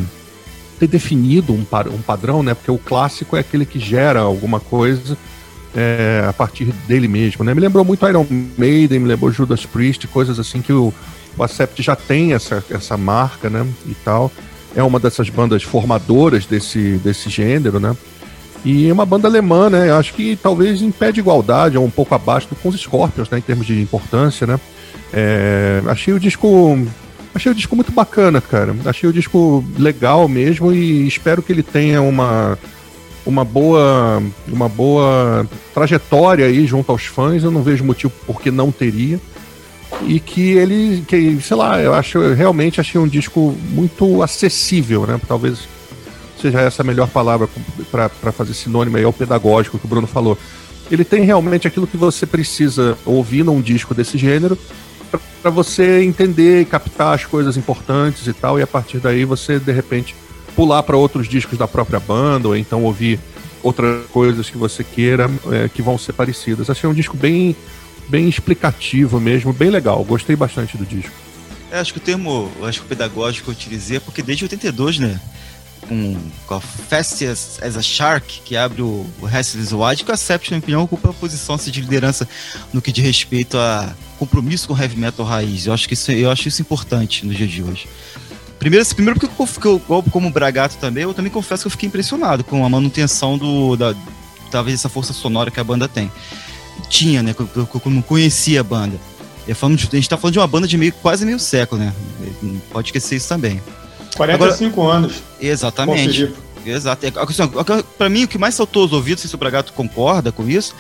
ter 0.80 0.88
definido 0.88 1.54
um, 1.54 1.66
um 1.94 2.02
padrão, 2.02 2.44
né? 2.44 2.54
Porque 2.54 2.72
o 2.72 2.78
clássico 2.78 3.36
é 3.36 3.40
aquele 3.40 3.66
que 3.66 3.80
gera 3.80 4.20
alguma 4.20 4.60
coisa 4.60 5.18
é, 5.76 6.26
a 6.28 6.34
partir 6.34 6.66
dele 6.88 7.08
mesmo, 7.08 7.44
né? 7.44 7.54
Me 7.54 7.62
lembrou 7.62 7.84
muito 7.84 8.08
Iron 8.08 8.26
Maiden, 8.58 9.00
me 9.00 9.08
lembrou 9.08 9.32
Judas 9.32 9.66
Priest, 9.66 10.08
coisas 10.08 10.40
assim 10.40 10.62
que 10.62 10.74
o, 10.74 10.94
o 11.38 11.44
Acept 11.44 11.82
já 11.82 11.96
tem 11.96 12.34
essa, 12.34 12.64
essa 12.70 12.98
marca, 12.98 13.50
né? 13.50 13.66
E 13.86 13.94
tal. 13.94 14.32
É 14.76 14.84
uma 14.84 15.00
dessas 15.00 15.30
bandas 15.30 15.64
formadoras 15.64 16.46
desse, 16.46 16.98
desse 16.98 17.30
gênero, 17.30 17.80
né? 17.80 17.96
E 18.68 18.90
é 18.90 18.92
uma 18.92 19.06
banda 19.06 19.30
alemã, 19.30 19.70
né? 19.70 19.94
Acho 19.94 20.14
que 20.14 20.36
talvez 20.36 20.82
em 20.82 20.92
pé 20.92 21.10
de 21.10 21.22
igualdade, 21.22 21.78
ou 21.78 21.86
um 21.86 21.90
pouco 21.90 22.14
abaixo 22.14 22.50
do, 22.50 22.56
com 22.58 22.68
os 22.68 22.78
Scorpions, 22.78 23.30
né? 23.30 23.38
Em 23.38 23.42
termos 23.42 23.66
de 23.66 23.82
importância, 23.82 24.46
né? 24.46 24.60
É, 25.14 25.82
achei 25.88 26.14
o 26.14 26.20
disco 26.20 26.78
Achei 27.34 27.50
o 27.50 27.56
disco 27.56 27.78
muito 27.78 27.94
bacana, 27.94 28.42
cara. 28.42 28.76
Achei 28.84 29.10
o 29.10 29.14
disco 29.14 29.64
legal 29.80 30.28
mesmo 30.28 30.74
e 30.74 31.08
espero 31.08 31.42
que 31.42 31.54
ele 31.54 31.64
tenha 31.64 32.02
uma 32.02 32.60
uma 33.26 33.46
boa 33.46 34.22
uma 34.50 34.68
boa 34.68 35.48
trajetória 35.74 36.46
aí 36.46 36.68
junto 36.68 36.92
aos 36.92 37.06
fãs. 37.06 37.46
Eu 37.46 37.52
não 37.52 37.64
vejo 37.64 37.86
motivo 37.86 38.12
por 38.26 38.42
que 38.42 38.52
não 38.52 38.70
teria. 38.70 39.18
E 40.06 40.20
que 40.20 40.52
ele, 40.52 41.06
que, 41.08 41.40
sei 41.42 41.56
lá, 41.56 41.80
eu 41.80 41.94
acho 41.94 42.18
eu 42.18 42.36
realmente 42.36 42.82
achei 42.82 43.00
um 43.00 43.08
disco 43.08 43.56
muito 43.70 44.22
acessível, 44.22 45.08
né? 45.08 45.18
Talvez 45.26 45.70
seja 46.40 46.62
essa 46.62 46.82
a 46.82 46.86
melhor 46.86 47.08
palavra 47.08 47.50
para 47.92 48.32
fazer 48.32 48.54
sinônimo 48.54 48.98
aí 48.98 49.04
ao 49.04 49.14
pedagógico 49.14 49.78
que 49.78 49.86
o 49.86 49.90
Bruno 49.90 50.08
falou. 50.08 50.38
Ele 50.90 51.04
tem 51.04 51.24
realmente 51.24 51.68
aquilo 51.68 51.88
que 51.88 51.98
você 51.98 52.26
precisa 52.26 52.98
ouvir 53.06 53.44
num 53.44 53.62
disco 53.62 53.94
desse 53.94 54.18
gênero 54.18 54.58
para 55.42 55.52
você 55.52 56.04
entender 56.04 56.62
e 56.62 56.66
captar 56.66 57.14
as 57.14 57.26
coisas 57.26 57.58
importantes 57.58 58.28
e 58.28 58.34
tal, 58.34 58.60
e 58.60 58.62
a 58.62 58.68
partir 58.68 59.00
daí 59.00 59.24
você 59.26 59.60
de 59.60 59.72
repente 59.72 60.16
pular 60.56 60.84
para 60.84 60.98
outros 60.98 61.28
discos 61.28 61.58
da 61.58 61.68
própria 61.68 62.00
banda, 62.00 62.48
ou 62.48 62.56
então 62.56 62.84
ouvir 62.84 63.20
outras 63.62 64.06
coisas 64.08 64.50
que 64.50 64.58
você 64.58 64.84
queira 64.84 65.30
é, 65.52 65.70
que 65.70 65.82
vão 65.82 65.98
ser 65.98 66.14
parecidas. 66.14 66.70
Achei 66.70 66.90
um 66.90 66.94
disco 66.94 67.16
bem, 67.16 67.56
bem 68.10 68.28
explicativo 68.28 69.20
mesmo, 69.20 69.54
bem 69.54 69.70
legal. 69.70 70.04
Gostei 70.04 70.36
bastante 70.36 70.78
do 70.78 70.86
disco. 70.86 71.12
É, 71.72 71.80
acho 71.80 71.94
que 71.94 72.00
o 72.00 72.02
termo, 72.02 72.50
acho 72.64 72.80
que 72.80 72.86
o 72.86 72.90
pedagógico 72.90 73.50
eu 73.50 73.54
utilizei 73.54 73.98
é 73.98 74.00
porque 74.00 74.22
desde 74.22 74.46
82, 74.46 75.00
né? 75.00 75.20
Com, 75.88 76.18
com 76.46 76.56
a 76.56 76.60
Fast 76.60 77.26
as, 77.26 77.60
a 77.62 77.82
Shark, 77.82 78.42
que 78.44 78.58
abre 78.58 78.82
o, 78.82 79.06
o 79.22 79.26
Restless 79.26 79.74
Wide, 79.74 80.04
que 80.04 80.12
a 80.12 80.18
Sept, 80.18 80.52
na 80.52 80.58
minha 80.58 80.64
opinião, 80.64 80.84
ocupa 80.84 81.10
a 81.10 81.14
posição 81.14 81.56
assim, 81.56 81.72
de 81.72 81.80
liderança 81.80 82.28
no 82.74 82.82
que 82.82 82.92
diz 82.92 83.06
respeito 83.06 83.58
a 83.58 83.94
compromisso 84.20 84.68
com 84.68 84.74
o 84.74 84.78
heavy 84.78 84.98
metal 84.98 85.26
raiz. 85.26 85.66
Eu 85.66 85.74
acho 85.74 85.88
que 85.88 85.94
isso, 85.94 86.12
eu 86.12 86.30
acho 86.30 86.48
isso 86.48 86.62
importante 86.62 87.26
no 87.26 87.34
dia 87.34 87.48
de 87.48 87.64
hoje. 87.64 87.88
Primeiro, 88.60 88.86
primeiro 88.96 89.20
porque 89.20 89.68
eu, 89.68 89.82
eu, 89.90 90.04
como 90.04 90.30
Bragato 90.30 90.78
também, 90.78 91.04
eu 91.04 91.14
também 91.14 91.32
confesso 91.32 91.64
que 91.64 91.68
eu 91.68 91.72
fiquei 91.72 91.88
impressionado 91.88 92.44
com 92.44 92.66
a 92.66 92.70
manutenção 92.70 93.38
do, 93.38 93.76
da, 93.76 93.96
talvez 94.50 94.80
essa 94.80 94.90
força 94.90 95.14
sonora 95.14 95.52
que 95.52 95.60
a 95.60 95.64
banda 95.64 95.88
tem. 95.88 96.12
Tinha, 96.90 97.22
né? 97.22 97.36
Eu, 97.38 97.50
eu, 97.56 97.70
eu 97.86 97.92
não 97.92 98.02
conhecia 98.02 98.62
a 98.62 98.64
banda. 98.64 99.00
De, 99.46 99.54
a 99.54 99.96
gente 99.96 100.10
tá 100.10 100.18
falando 100.18 100.34
de 100.34 100.40
uma 100.40 100.48
banda 100.48 100.68
de 100.68 100.78
meio, 100.78 100.92
quase 100.92 101.26
meio 101.26 101.40
século, 101.40 101.82
né? 101.82 101.94
Pode 102.72 102.90
esquecer 102.90 103.16
isso 103.16 103.30
também. 103.30 103.62
45 104.18 104.82
Agora, 104.82 104.98
anos. 104.98 105.24
Exatamente. 105.40 106.34
Exato. 106.66 107.06
É, 107.06 107.12
para 107.98 108.10
mim, 108.10 108.26
o 108.26 108.28
que 108.28 108.38
mais 108.38 108.56
saltou 108.56 108.84
aos 108.84 108.92
ouvidos, 108.92 109.24
se 109.24 109.34
o 109.34 109.38
Bragato 109.38 109.72
concorda 109.74 110.32
com 110.32 110.50
isso, 110.50 110.76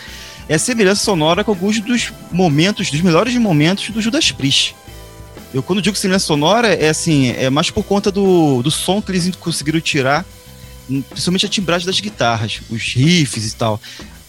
é 0.49 0.55
a 0.55 0.59
semelhança 0.59 1.03
sonora 1.03 1.43
com 1.43 1.51
alguns 1.51 1.79
dos 1.79 2.11
momentos, 2.31 2.91
dos 2.91 3.01
melhores 3.01 3.35
momentos 3.35 3.89
do 3.89 4.01
Judas 4.01 4.31
Priest. 4.31 4.75
Eu, 5.53 5.63
quando 5.63 5.81
digo 5.81 5.95
semelhança 5.95 6.25
sonora, 6.25 6.73
é 6.73 6.89
assim, 6.89 7.29
é 7.29 7.49
mais 7.49 7.69
por 7.69 7.83
conta 7.83 8.11
do, 8.11 8.61
do 8.61 8.69
som 8.69 9.01
que 9.01 9.11
eles 9.11 9.33
conseguiram 9.37 9.79
tirar, 9.79 10.25
principalmente 11.09 11.45
a 11.45 11.49
timbragem 11.49 11.85
das 11.85 11.99
guitarras, 11.99 12.61
os 12.69 12.81
riffs 12.93 13.45
e 13.45 13.55
tal. 13.55 13.79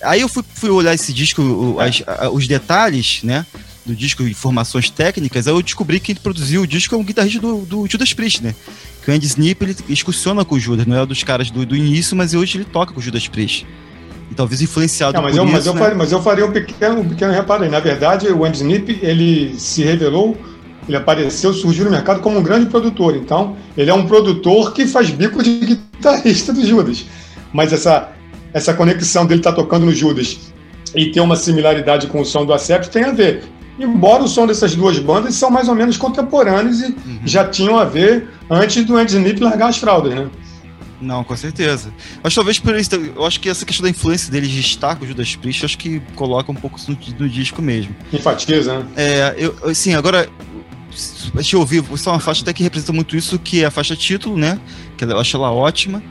Aí 0.00 0.20
eu 0.20 0.28
fui, 0.28 0.44
fui 0.54 0.70
olhar 0.70 0.94
esse 0.94 1.12
disco, 1.12 1.76
as, 1.80 2.02
os 2.32 2.46
detalhes, 2.46 3.20
né? 3.22 3.44
Do 3.84 3.96
disco, 3.96 4.22
informações 4.22 4.90
técnicas, 4.90 5.48
aí 5.48 5.54
eu 5.54 5.62
descobri 5.62 5.98
que 5.98 6.12
quem 6.12 6.22
produziu 6.22 6.62
o 6.62 6.66
disco 6.66 6.94
é 6.94 6.98
um 6.98 7.02
guitarrista 7.02 7.40
do, 7.40 7.64
do 7.64 7.86
Judas 7.86 8.12
Priest, 8.12 8.42
né? 8.42 8.54
Que 9.02 9.10
o 9.10 9.14
Andy 9.14 9.26
Snip, 9.26 9.62
ele 9.62 9.76
excursiona 9.88 10.44
com 10.44 10.56
o 10.56 10.58
Judas, 10.58 10.86
não 10.86 10.96
é 10.96 11.06
dos 11.06 11.22
caras 11.22 11.50
do, 11.50 11.64
do 11.64 11.76
início, 11.76 12.16
mas 12.16 12.34
hoje 12.34 12.58
ele 12.58 12.64
toca 12.64 12.92
com 12.92 13.00
o 13.00 13.02
Judas 13.02 13.26
Priest 13.26 13.66
e 14.30 14.34
talvez 14.34 14.60
influenciado 14.60 15.14
não, 15.14 15.22
mas 15.22 15.32
por 15.32 15.38
eu, 15.38 15.44
isso, 15.44 15.52
mas, 15.52 15.64
né? 15.64 15.70
eu 15.70 15.76
faria, 15.76 15.94
mas 15.96 16.12
eu 16.12 16.22
faria 16.22 16.46
um 16.46 16.52
pequeno, 16.52 17.00
um 17.00 17.08
pequeno 17.08 17.32
reparo 17.32 17.64
aí. 17.64 17.70
Na 17.70 17.80
verdade, 17.80 18.28
o 18.28 18.44
Andy 18.44 18.58
Snip, 18.58 18.98
ele 19.02 19.58
se 19.58 19.82
revelou, 19.82 20.36
ele 20.86 20.96
apareceu, 20.96 21.52
surgiu 21.52 21.84
no 21.86 21.90
mercado 21.90 22.20
como 22.20 22.38
um 22.38 22.42
grande 22.42 22.66
produtor. 22.66 23.16
Então, 23.16 23.56
ele 23.76 23.90
é 23.90 23.94
um 23.94 24.06
produtor 24.06 24.72
que 24.72 24.86
faz 24.86 25.10
bico 25.10 25.42
de 25.42 25.58
guitarrista 25.60 26.52
do 26.52 26.64
Judas. 26.64 27.06
Mas 27.52 27.72
essa, 27.72 28.10
essa 28.52 28.74
conexão 28.74 29.24
dele 29.24 29.40
estar 29.40 29.52
tá 29.52 29.56
tocando 29.56 29.86
no 29.86 29.92
Judas 29.92 30.52
e 30.94 31.06
ter 31.10 31.20
uma 31.20 31.36
similaridade 31.36 32.06
com 32.06 32.20
o 32.20 32.24
som 32.24 32.44
do 32.44 32.52
Acept 32.52 32.90
tem 32.90 33.04
a 33.04 33.12
ver. 33.12 33.44
Embora 33.78 34.24
o 34.24 34.28
som 34.28 34.46
dessas 34.46 34.74
duas 34.74 34.98
bandas 34.98 35.34
são 35.34 35.50
mais 35.50 35.68
ou 35.68 35.74
menos 35.74 35.96
contemporâneos 35.96 36.80
e 36.80 36.86
uhum. 36.86 37.20
já 37.24 37.48
tinham 37.48 37.78
a 37.78 37.84
ver 37.84 38.28
antes 38.50 38.84
do 38.84 38.96
Andy 38.96 39.12
Snip 39.12 39.40
largar 39.40 39.68
as 39.68 39.78
fraldas, 39.78 40.14
né? 40.14 40.28
Não, 41.00 41.22
com 41.22 41.36
certeza. 41.36 41.92
Mas 42.22 42.34
talvez 42.34 42.58
por 42.58 42.74
isso, 42.74 42.90
eu 42.94 43.24
acho 43.24 43.38
que 43.38 43.48
essa 43.48 43.64
questão 43.64 43.84
da 43.84 43.90
influência 43.90 44.32
dele 44.32 44.48
de 44.48 44.58
estar 44.58 44.96
com 44.96 45.04
o 45.04 45.08
Judas 45.08 45.36
Priest, 45.36 45.64
acho 45.64 45.78
que 45.78 46.00
coloca 46.16 46.50
um 46.50 46.54
pouco 46.54 46.78
no, 46.88 46.98
no 47.20 47.28
disco 47.28 47.62
mesmo. 47.62 47.94
Enfatiza, 48.12 48.80
né? 48.80 48.86
É, 48.96 49.34
eu, 49.38 49.54
assim, 49.62 49.94
agora, 49.94 50.28
a 51.36 51.40
gente 51.40 51.56
ouviu, 51.56 51.84
isso 51.92 52.08
é 52.08 52.12
uma 52.12 52.18
faixa 52.18 52.42
até 52.42 52.52
que 52.52 52.64
representa 52.64 52.92
muito 52.92 53.16
isso, 53.16 53.38
que 53.38 53.62
é 53.62 53.66
a 53.66 53.70
faixa 53.70 53.94
título, 53.94 54.36
né? 54.36 54.58
Que 54.96 55.04
eu 55.04 55.18
acho 55.18 55.36
ela 55.36 55.52
ótima. 55.52 56.02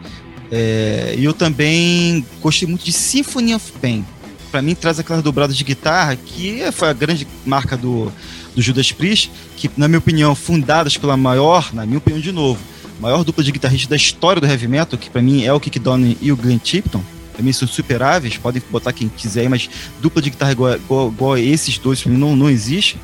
É, 0.49 1.15
e 1.17 1.25
eu 1.25 1.33
também 1.33 2.25
gostei 2.41 2.67
muito 2.67 2.85
de 2.85 2.93
Symphony 2.93 3.53
of 3.53 3.73
Pain. 3.81 4.05
Para 4.51 4.61
mim, 4.61 4.75
traz 4.75 4.99
aquela 4.99 5.21
dobrada 5.21 5.53
de 5.53 5.63
guitarra, 5.63 6.15
que 6.15 6.63
foi 6.71 6.89
a 6.89 6.93
grande 6.93 7.27
marca 7.45 7.75
do, 7.75 8.11
do 8.55 8.61
Judas 8.61 8.91
Priest, 8.91 9.31
que, 9.55 9.69
na 9.77 9.87
minha 9.87 9.99
opinião, 9.99 10.33
fundadas 10.33 10.97
pela 10.97 11.17
maior, 11.17 11.73
na 11.73 11.85
minha 11.85 11.97
opinião, 11.97 12.21
de 12.21 12.31
novo, 12.31 12.59
maior 12.99 13.23
dupla 13.23 13.43
de 13.43 13.51
guitarristas 13.51 13.89
da 13.89 13.95
história 13.95 14.41
do 14.41 14.47
heavy 14.47 14.67
metal, 14.67 14.97
que 14.97 15.09
para 15.09 15.21
mim 15.21 15.43
é 15.43 15.53
o 15.53 15.59
Kick 15.59 15.79
Donnie 15.79 16.17
e 16.21 16.31
o 16.31 16.35
Glenn 16.35 16.57
Tipton. 16.57 17.03
Pra 17.33 17.43
mim 17.43 17.53
são 17.53 17.67
superáveis, 17.67 18.37
podem 18.37 18.61
botar 18.71 18.91
quem 18.91 19.07
quiser, 19.09 19.47
mas 19.47 19.69
dupla 20.01 20.21
de 20.21 20.31
guitarra 20.31 20.53
igual, 20.53 20.75
igual, 20.75 21.07
igual 21.09 21.33
a 21.33 21.39
esses 21.39 21.77
dois 21.77 22.03
não, 22.05 22.35
não 22.35 22.49
existe. 22.49 22.97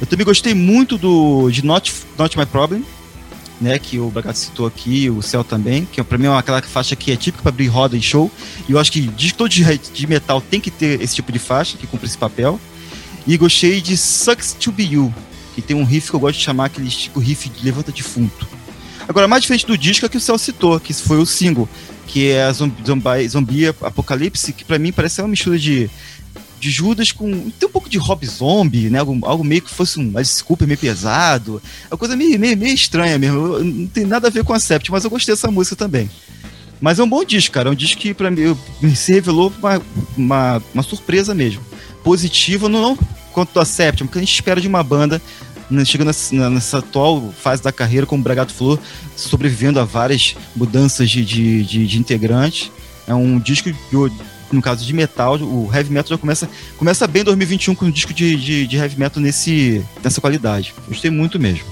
Eu 0.00 0.06
também 0.06 0.24
gostei 0.24 0.54
muito 0.54 0.96
do 0.96 1.50
de 1.50 1.64
Not, 1.64 1.92
Not 2.16 2.38
My 2.38 2.46
Problem, 2.46 2.84
né, 3.64 3.78
que 3.78 3.98
o 3.98 4.10
Bragato 4.10 4.38
citou 4.38 4.66
aqui, 4.66 5.08
o 5.08 5.22
Céu 5.22 5.42
também, 5.42 5.88
que 5.90 6.02
para 6.02 6.18
mim 6.18 6.26
é 6.26 6.36
aquela 6.36 6.60
faixa 6.60 6.94
que 6.94 7.10
é 7.10 7.16
típica 7.16 7.42
para 7.42 7.48
abrir 7.48 7.66
roda 7.68 7.96
em 7.96 8.02
show. 8.02 8.30
E 8.68 8.72
eu 8.72 8.78
acho 8.78 8.92
que 8.92 9.00
disco 9.00 9.48
de, 9.48 9.78
de 9.78 10.06
metal 10.06 10.40
tem 10.40 10.60
que 10.60 10.70
ter 10.70 11.00
esse 11.00 11.14
tipo 11.14 11.32
de 11.32 11.38
faixa, 11.38 11.78
que 11.78 11.86
cumpre 11.86 12.06
esse 12.06 12.18
papel. 12.18 12.60
E 13.26 13.36
gostei 13.38 13.80
de 13.80 13.96
Sucks 13.96 14.52
to 14.60 14.70
Be 14.70 14.84
You, 14.84 15.12
que 15.54 15.62
tem 15.62 15.74
um 15.74 15.82
riff 15.82 16.10
que 16.10 16.14
eu 16.14 16.20
gosto 16.20 16.38
de 16.38 16.44
chamar 16.44 16.66
aquele 16.66 16.90
tipo 16.90 17.18
riff 17.18 17.48
de 17.48 17.64
levanta 17.64 17.90
defunto. 17.90 18.46
Agora, 19.08 19.26
mais 19.26 19.42
diferente 19.42 19.66
do 19.66 19.76
disco 19.76 20.04
é 20.04 20.08
que 20.08 20.16
o 20.18 20.20
Céu 20.20 20.36
citou, 20.36 20.78
que 20.78 20.92
foi 20.92 21.16
o 21.16 21.24
single, 21.24 21.68
que 22.06 22.28
é 22.28 22.44
a 22.44 22.52
Zombie 22.52 23.66
Apocalipse, 23.80 24.52
que 24.52 24.64
para 24.64 24.78
mim 24.78 24.92
parece 24.92 25.22
uma 25.22 25.28
mistura 25.28 25.58
de, 25.58 25.90
de 26.64 26.70
Judas 26.70 27.12
com. 27.12 27.50
tem 27.50 27.68
um 27.68 27.72
pouco 27.72 27.90
de 27.90 27.98
Rob 27.98 28.26
Zombie, 28.26 28.88
né? 28.88 28.98
Algo, 28.98 29.18
algo 29.26 29.44
meio 29.44 29.60
que 29.60 29.70
fosse 29.70 30.00
um. 30.00 30.10
Desculpa, 30.12 30.66
meio 30.66 30.78
pesado. 30.78 31.60
É 31.90 31.94
uma 31.94 31.98
coisa 31.98 32.16
meio, 32.16 32.40
meio, 32.40 32.56
meio 32.56 32.74
estranha 32.74 33.18
mesmo. 33.18 33.58
Não 33.62 33.86
tem 33.86 34.06
nada 34.06 34.28
a 34.28 34.30
ver 34.30 34.44
com 34.44 34.54
a 34.54 34.58
Sept, 34.58 34.90
mas 34.90 35.04
eu 35.04 35.10
gostei 35.10 35.34
dessa 35.34 35.50
música 35.50 35.76
também. 35.76 36.08
Mas 36.80 36.98
é 36.98 37.02
um 37.02 37.08
bom 37.08 37.22
disco, 37.22 37.52
cara. 37.52 37.68
É 37.68 37.72
um 37.72 37.74
disco 37.74 38.00
que 38.00 38.14
pra 38.14 38.30
mim 38.30 38.56
se 38.94 39.12
revelou 39.12 39.52
uma, 39.58 39.82
uma, 40.16 40.62
uma 40.72 40.82
surpresa 40.82 41.34
mesmo. 41.34 41.62
Positiva, 42.02 42.66
não, 42.66 42.80
não 42.80 42.98
quanto 43.32 43.60
a 43.60 43.64
Septim, 43.64 44.06
que 44.06 44.16
a 44.16 44.20
gente 44.20 44.32
espera 44.32 44.60
de 44.60 44.68
uma 44.68 44.82
banda 44.82 45.20
né, 45.70 45.84
chegando 45.84 46.08
nessa, 46.08 46.50
nessa, 46.50 46.78
atual 46.78 47.32
fase 47.32 47.62
da 47.62 47.72
carreira, 47.72 48.06
como 48.06 48.20
o 48.20 48.24
Bragato 48.24 48.52
falou, 48.52 48.78
sobrevivendo 49.16 49.80
a 49.80 49.84
várias 49.84 50.36
mudanças 50.54 51.10
de, 51.10 51.24
de, 51.24 51.62
de, 51.64 51.86
de 51.86 51.98
integrantes. 51.98 52.70
É 53.06 53.14
um 53.14 53.38
disco, 53.38 53.70
de, 53.70 53.78
no 54.54 54.62
caso 54.62 54.84
de 54.84 54.92
metal, 54.92 55.36
o 55.36 55.70
heavy 55.74 55.92
metal 55.92 56.10
já 56.10 56.18
começa, 56.18 56.48
começa 56.78 57.06
bem 57.06 57.22
em 57.22 57.24
2021 57.24 57.74
com 57.74 57.86
um 57.86 57.90
disco 57.90 58.14
de, 58.14 58.36
de, 58.36 58.66
de 58.66 58.76
heavy 58.76 58.98
metal 58.98 59.22
nesse, 59.22 59.84
nessa 60.02 60.20
qualidade. 60.20 60.74
Gostei 60.88 61.10
muito 61.10 61.38
mesmo. 61.38 61.64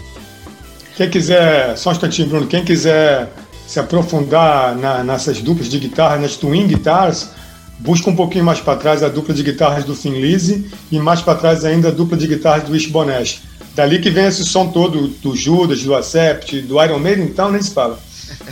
Quem 0.97 1.09
quiser, 1.09 1.77
só 1.77 1.91
um 1.91 1.93
instantinho, 1.93 2.29
Bruno, 2.29 2.47
quem 2.47 2.65
quiser 2.65 3.33
se 3.67 3.81
aprofundar 3.81 4.77
na, 4.77 5.03
nessas 5.03 5.41
duplas 5.41 5.69
de 5.69 5.79
guitarra, 5.79 6.19
nas 6.19 6.37
twin 6.37 6.67
guitars, 6.67 7.31
busca 7.79 8.11
um 8.11 8.15
pouquinho 8.15 8.45
mais 8.45 8.61
para 8.61 8.77
trás 8.79 9.03
a 9.03 9.09
dupla 9.09 9.35
de 9.35 9.43
guitarras 9.43 9.85
do 9.85 9.95
Lizzy 10.11 10.71
e 10.91 10.99
mais 10.99 11.23
para 11.23 11.39
trás 11.39 11.65
ainda 11.65 11.89
a 11.89 11.91
dupla 11.91 12.17
de 12.17 12.27
guitarras 12.27 12.65
do 12.65 12.77
Ishbonesh. 12.77 13.43
Dali 13.75 13.99
que 14.01 14.11
vem 14.11 14.27
esse 14.27 14.45
som 14.45 14.69
todo 14.69 15.09
do 15.09 15.35
Judas, 15.35 15.83
do 15.83 15.95
Accept, 15.95 16.61
do 16.63 16.83
Iron 16.83 16.99
Maiden, 16.99 17.25
então 17.25 17.51
nem 17.51 17.63
se 17.63 17.73
fala. 17.73 17.99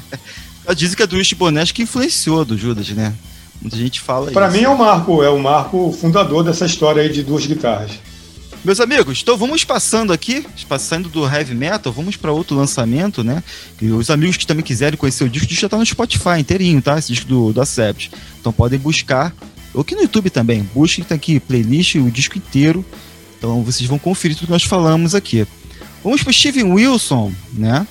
Dizem 0.74 0.96
que 0.96 1.02
é 1.02 1.06
do 1.06 1.20
Ishbonesh 1.20 1.72
que 1.72 1.82
influenciou 1.82 2.44
do 2.44 2.56
Judas, 2.56 2.88
né? 2.90 3.12
Muita 3.60 3.76
gente 3.76 4.00
fala 4.00 4.30
Para 4.30 4.50
mim 4.50 4.62
é 4.62 4.68
o 4.68 4.78
Marco, 4.78 5.22
é 5.22 5.28
o 5.28 5.38
Marco 5.38 5.92
fundador 5.92 6.42
dessa 6.42 6.64
história 6.64 7.02
aí 7.02 7.12
de 7.12 7.22
duas 7.22 7.46
guitarras. 7.46 7.92
Meus 8.62 8.78
amigos, 8.78 9.20
então 9.22 9.38
vamos 9.38 9.64
passando 9.64 10.12
aqui, 10.12 10.46
passando 10.68 11.08
do 11.08 11.26
heavy 11.26 11.54
metal, 11.54 11.90
vamos 11.90 12.16
para 12.16 12.30
outro 12.30 12.54
lançamento, 12.54 13.24
né? 13.24 13.42
E 13.80 13.90
os 13.90 14.10
amigos 14.10 14.36
que 14.36 14.46
também 14.46 14.62
quiserem 14.62 14.98
conhecer 14.98 15.24
o 15.24 15.30
disco, 15.30 15.46
o 15.46 15.48
disco 15.48 15.62
já 15.62 15.68
tá 15.68 15.78
no 15.78 15.86
Spotify 15.86 16.38
inteirinho, 16.38 16.82
tá? 16.82 16.98
Esse 16.98 17.08
disco 17.08 17.26
do, 17.26 17.54
do 17.54 17.60
Acept. 17.62 18.10
Então 18.38 18.52
podem 18.52 18.78
buscar, 18.78 19.34
ou 19.72 19.80
aqui 19.80 19.94
no 19.94 20.02
YouTube 20.02 20.28
também, 20.28 20.68
busquem, 20.74 21.02
tá 21.02 21.14
aqui, 21.14 21.40
playlist, 21.40 21.94
o 21.94 22.10
disco 22.10 22.36
inteiro. 22.36 22.84
Então 23.38 23.62
vocês 23.62 23.88
vão 23.88 23.98
conferir 23.98 24.36
tudo 24.36 24.48
que 24.48 24.52
nós 24.52 24.64
falamos 24.64 25.14
aqui. 25.14 25.46
Vamos 26.04 26.22
para 26.22 26.32
Steven 26.32 26.72
Wilson, 26.72 27.32
né? 27.54 27.86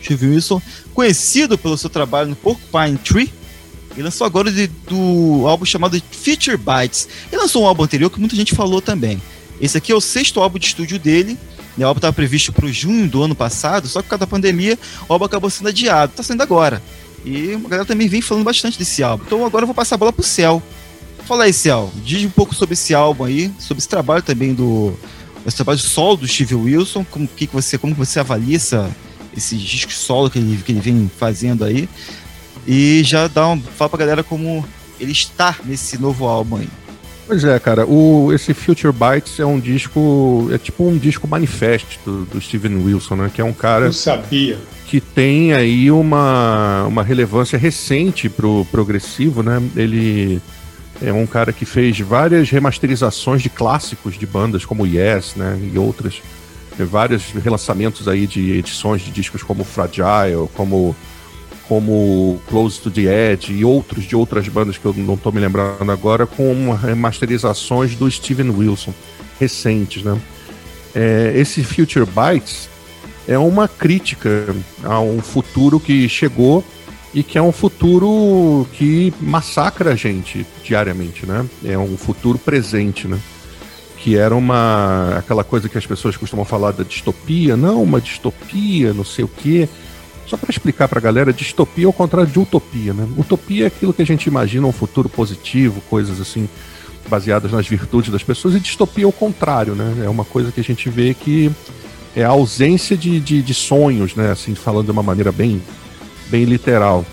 Steven 0.00 0.30
Wilson, 0.30 0.62
conhecido 0.94 1.58
pelo 1.58 1.76
seu 1.76 1.90
trabalho 1.90 2.30
no 2.30 2.36
Porcupine 2.36 2.98
Tree, 2.98 3.32
ele 3.98 4.04
lançou 4.04 4.24
agora 4.24 4.50
de, 4.52 4.68
do 4.68 5.44
álbum 5.48 5.64
chamado 5.64 6.00
Feature 6.12 6.56
Bites. 6.56 7.08
Ele 7.32 7.40
lançou 7.40 7.64
um 7.64 7.66
álbum 7.66 7.82
anterior 7.82 8.08
que 8.08 8.20
muita 8.20 8.36
gente 8.36 8.54
falou 8.54 8.80
também. 8.80 9.20
Esse 9.60 9.76
aqui 9.76 9.90
é 9.90 9.94
o 9.94 10.00
sexto 10.00 10.40
álbum 10.40 10.56
de 10.56 10.66
estúdio 10.66 11.00
dele. 11.00 11.36
Né? 11.76 11.84
O 11.84 11.88
álbum 11.88 11.98
estava 11.98 12.12
previsto 12.12 12.52
para 12.52 12.64
o 12.64 12.72
junho 12.72 13.08
do 13.08 13.24
ano 13.24 13.34
passado, 13.34 13.88
só 13.88 13.98
que 14.00 14.04
por 14.04 14.10
causa 14.10 14.20
da 14.20 14.26
pandemia, 14.28 14.78
o 15.08 15.12
álbum 15.12 15.24
acabou 15.24 15.50
sendo 15.50 15.70
adiado. 15.70 16.12
Está 16.12 16.22
saindo 16.22 16.44
agora. 16.44 16.80
E 17.24 17.54
a 17.54 17.68
galera 17.68 17.84
também 17.84 18.06
vem 18.06 18.22
falando 18.22 18.44
bastante 18.44 18.78
desse 18.78 19.02
álbum. 19.02 19.24
Então 19.26 19.44
agora 19.44 19.64
eu 19.64 19.66
vou 19.66 19.74
passar 19.74 19.96
a 19.96 19.98
bola 19.98 20.12
pro 20.12 20.22
Céu. 20.22 20.62
Fala 21.26 21.44
aí, 21.44 21.52
Céu. 21.52 21.92
Diz 21.96 22.24
um 22.24 22.30
pouco 22.30 22.54
sobre 22.54 22.74
esse 22.74 22.94
álbum 22.94 23.24
aí, 23.24 23.52
sobre 23.58 23.80
esse 23.80 23.88
trabalho 23.88 24.22
também 24.22 24.54
do. 24.54 24.94
Esse 25.44 25.56
trabalho 25.56 25.80
solo 25.80 26.18
do 26.18 26.28
Steve 26.28 26.54
Wilson. 26.54 27.04
Como 27.10 27.26
que, 27.26 27.48
que 27.48 27.52
você, 27.52 27.76
como 27.76 27.94
que 27.94 27.98
você 27.98 28.20
avalia 28.20 28.54
essa, 28.54 28.88
esse 29.36 29.56
disco 29.56 29.92
solo 29.92 30.30
que 30.30 30.38
ele, 30.38 30.62
que 30.64 30.70
ele 30.70 30.80
vem 30.80 31.10
fazendo 31.18 31.64
aí? 31.64 31.88
E 32.68 33.02
já 33.02 33.26
dá 33.26 33.48
um. 33.48 33.58
Fala 33.58 33.88
pra 33.88 33.98
galera 33.98 34.22
como 34.22 34.62
ele 35.00 35.12
está 35.12 35.56
nesse 35.64 35.98
novo 35.98 36.26
álbum 36.26 36.58
aí. 36.58 36.68
Pois 37.26 37.42
é, 37.42 37.58
cara, 37.58 37.86
o, 37.86 38.30
esse 38.32 38.52
Future 38.52 38.92
Bites 38.92 39.40
é 39.40 39.44
um 39.44 39.58
disco, 39.58 40.48
é 40.52 40.58
tipo 40.58 40.86
um 40.86 40.96
disco 40.98 41.26
manifesto 41.26 41.98
do, 42.04 42.24
do 42.26 42.40
Steven 42.40 42.76
Wilson, 42.76 43.16
né? 43.16 43.30
Que 43.32 43.40
é 43.40 43.44
um 43.44 43.54
cara. 43.54 43.86
Eu 43.86 43.92
sabia. 43.92 44.58
Que 44.86 45.00
tem 45.00 45.54
aí 45.54 45.90
uma, 45.90 46.84
uma 46.84 47.02
relevância 47.02 47.58
recente 47.58 48.28
pro 48.28 48.66
progressivo, 48.70 49.42
né? 49.42 49.62
Ele 49.74 50.40
é 51.00 51.12
um 51.12 51.26
cara 51.26 51.52
que 51.52 51.64
fez 51.64 51.98
várias 52.00 52.50
remasterizações 52.50 53.40
de 53.40 53.48
clássicos 53.48 54.18
de 54.18 54.26
bandas 54.26 54.66
como 54.66 54.86
Yes, 54.86 55.34
né? 55.36 55.58
E 55.72 55.78
outras. 55.78 56.20
Vários 56.78 57.32
relançamentos 57.32 58.06
aí 58.06 58.26
de 58.26 58.52
edições 58.52 59.02
de 59.02 59.10
discos 59.10 59.42
como 59.42 59.64
Fragile, 59.64 60.48
como 60.54 60.94
como 61.68 62.40
Close 62.48 62.80
to 62.80 62.90
the 62.90 63.32
Edge 63.32 63.52
e 63.52 63.64
outros 63.64 64.04
de 64.04 64.16
outras 64.16 64.48
bandas 64.48 64.78
que 64.78 64.86
eu 64.86 64.94
não 64.94 65.14
estou 65.14 65.30
me 65.30 65.38
lembrando 65.38 65.92
agora, 65.92 66.26
com 66.26 66.72
remasterizações 66.72 67.94
do 67.94 68.10
Steven 68.10 68.50
Wilson, 68.50 68.94
recentes, 69.38 70.02
né? 70.02 70.18
É, 70.94 71.32
esse 71.36 71.62
Future 71.62 72.06
Bites 72.06 72.70
é 73.28 73.38
uma 73.38 73.68
crítica 73.68 74.46
a 74.82 74.98
um 75.00 75.20
futuro 75.20 75.78
que 75.78 76.08
chegou 76.08 76.64
e 77.12 77.22
que 77.22 77.36
é 77.36 77.42
um 77.42 77.52
futuro 77.52 78.66
que 78.72 79.12
massacra 79.20 79.92
a 79.92 79.94
gente 79.94 80.46
diariamente, 80.64 81.26
né? 81.26 81.44
É 81.62 81.76
um 81.76 81.98
futuro 81.98 82.38
presente, 82.38 83.06
né? 83.06 83.18
Que 83.98 84.16
era 84.16 84.34
uma 84.34 85.16
aquela 85.18 85.44
coisa 85.44 85.68
que 85.68 85.76
as 85.76 85.86
pessoas 85.86 86.16
costumam 86.16 86.46
falar 86.46 86.72
da 86.72 86.82
distopia, 86.82 87.58
não, 87.58 87.82
uma 87.82 88.00
distopia, 88.00 88.94
não 88.94 89.04
sei 89.04 89.26
o 89.26 89.28
quê 89.28 89.68
só 90.28 90.36
para 90.36 90.50
explicar 90.50 90.88
para 90.88 90.98
a 90.98 91.02
galera, 91.02 91.32
distopia 91.32 91.86
é 91.86 91.88
o 91.88 91.92
contrário 91.92 92.30
de 92.30 92.38
utopia, 92.38 92.92
né? 92.92 93.08
Utopia 93.16 93.64
é 93.64 93.66
aquilo 93.66 93.94
que 93.94 94.02
a 94.02 94.06
gente 94.06 94.26
imagina 94.26 94.66
um 94.66 94.72
futuro 94.72 95.08
positivo, 95.08 95.80
coisas 95.88 96.20
assim 96.20 96.48
baseadas 97.08 97.50
nas 97.50 97.66
virtudes 97.66 98.12
das 98.12 98.22
pessoas, 98.22 98.54
e 98.54 98.60
distopia 98.60 99.04
é 99.04 99.06
o 99.06 99.12
contrário, 99.12 99.74
né? 99.74 100.04
É 100.04 100.08
uma 100.08 100.26
coisa 100.26 100.52
que 100.52 100.60
a 100.60 100.64
gente 100.64 100.90
vê 100.90 101.14
que 101.14 101.50
é 102.14 102.22
a 102.22 102.28
ausência 102.28 102.96
de, 102.96 103.18
de, 103.18 103.40
de 103.40 103.54
sonhos, 103.54 104.14
né? 104.14 104.30
Assim, 104.30 104.54
falando 104.54 104.86
de 104.86 104.92
uma 104.92 105.02
maneira 105.02 105.32
bem, 105.32 105.62
bem 106.28 106.44
literal. 106.44 107.06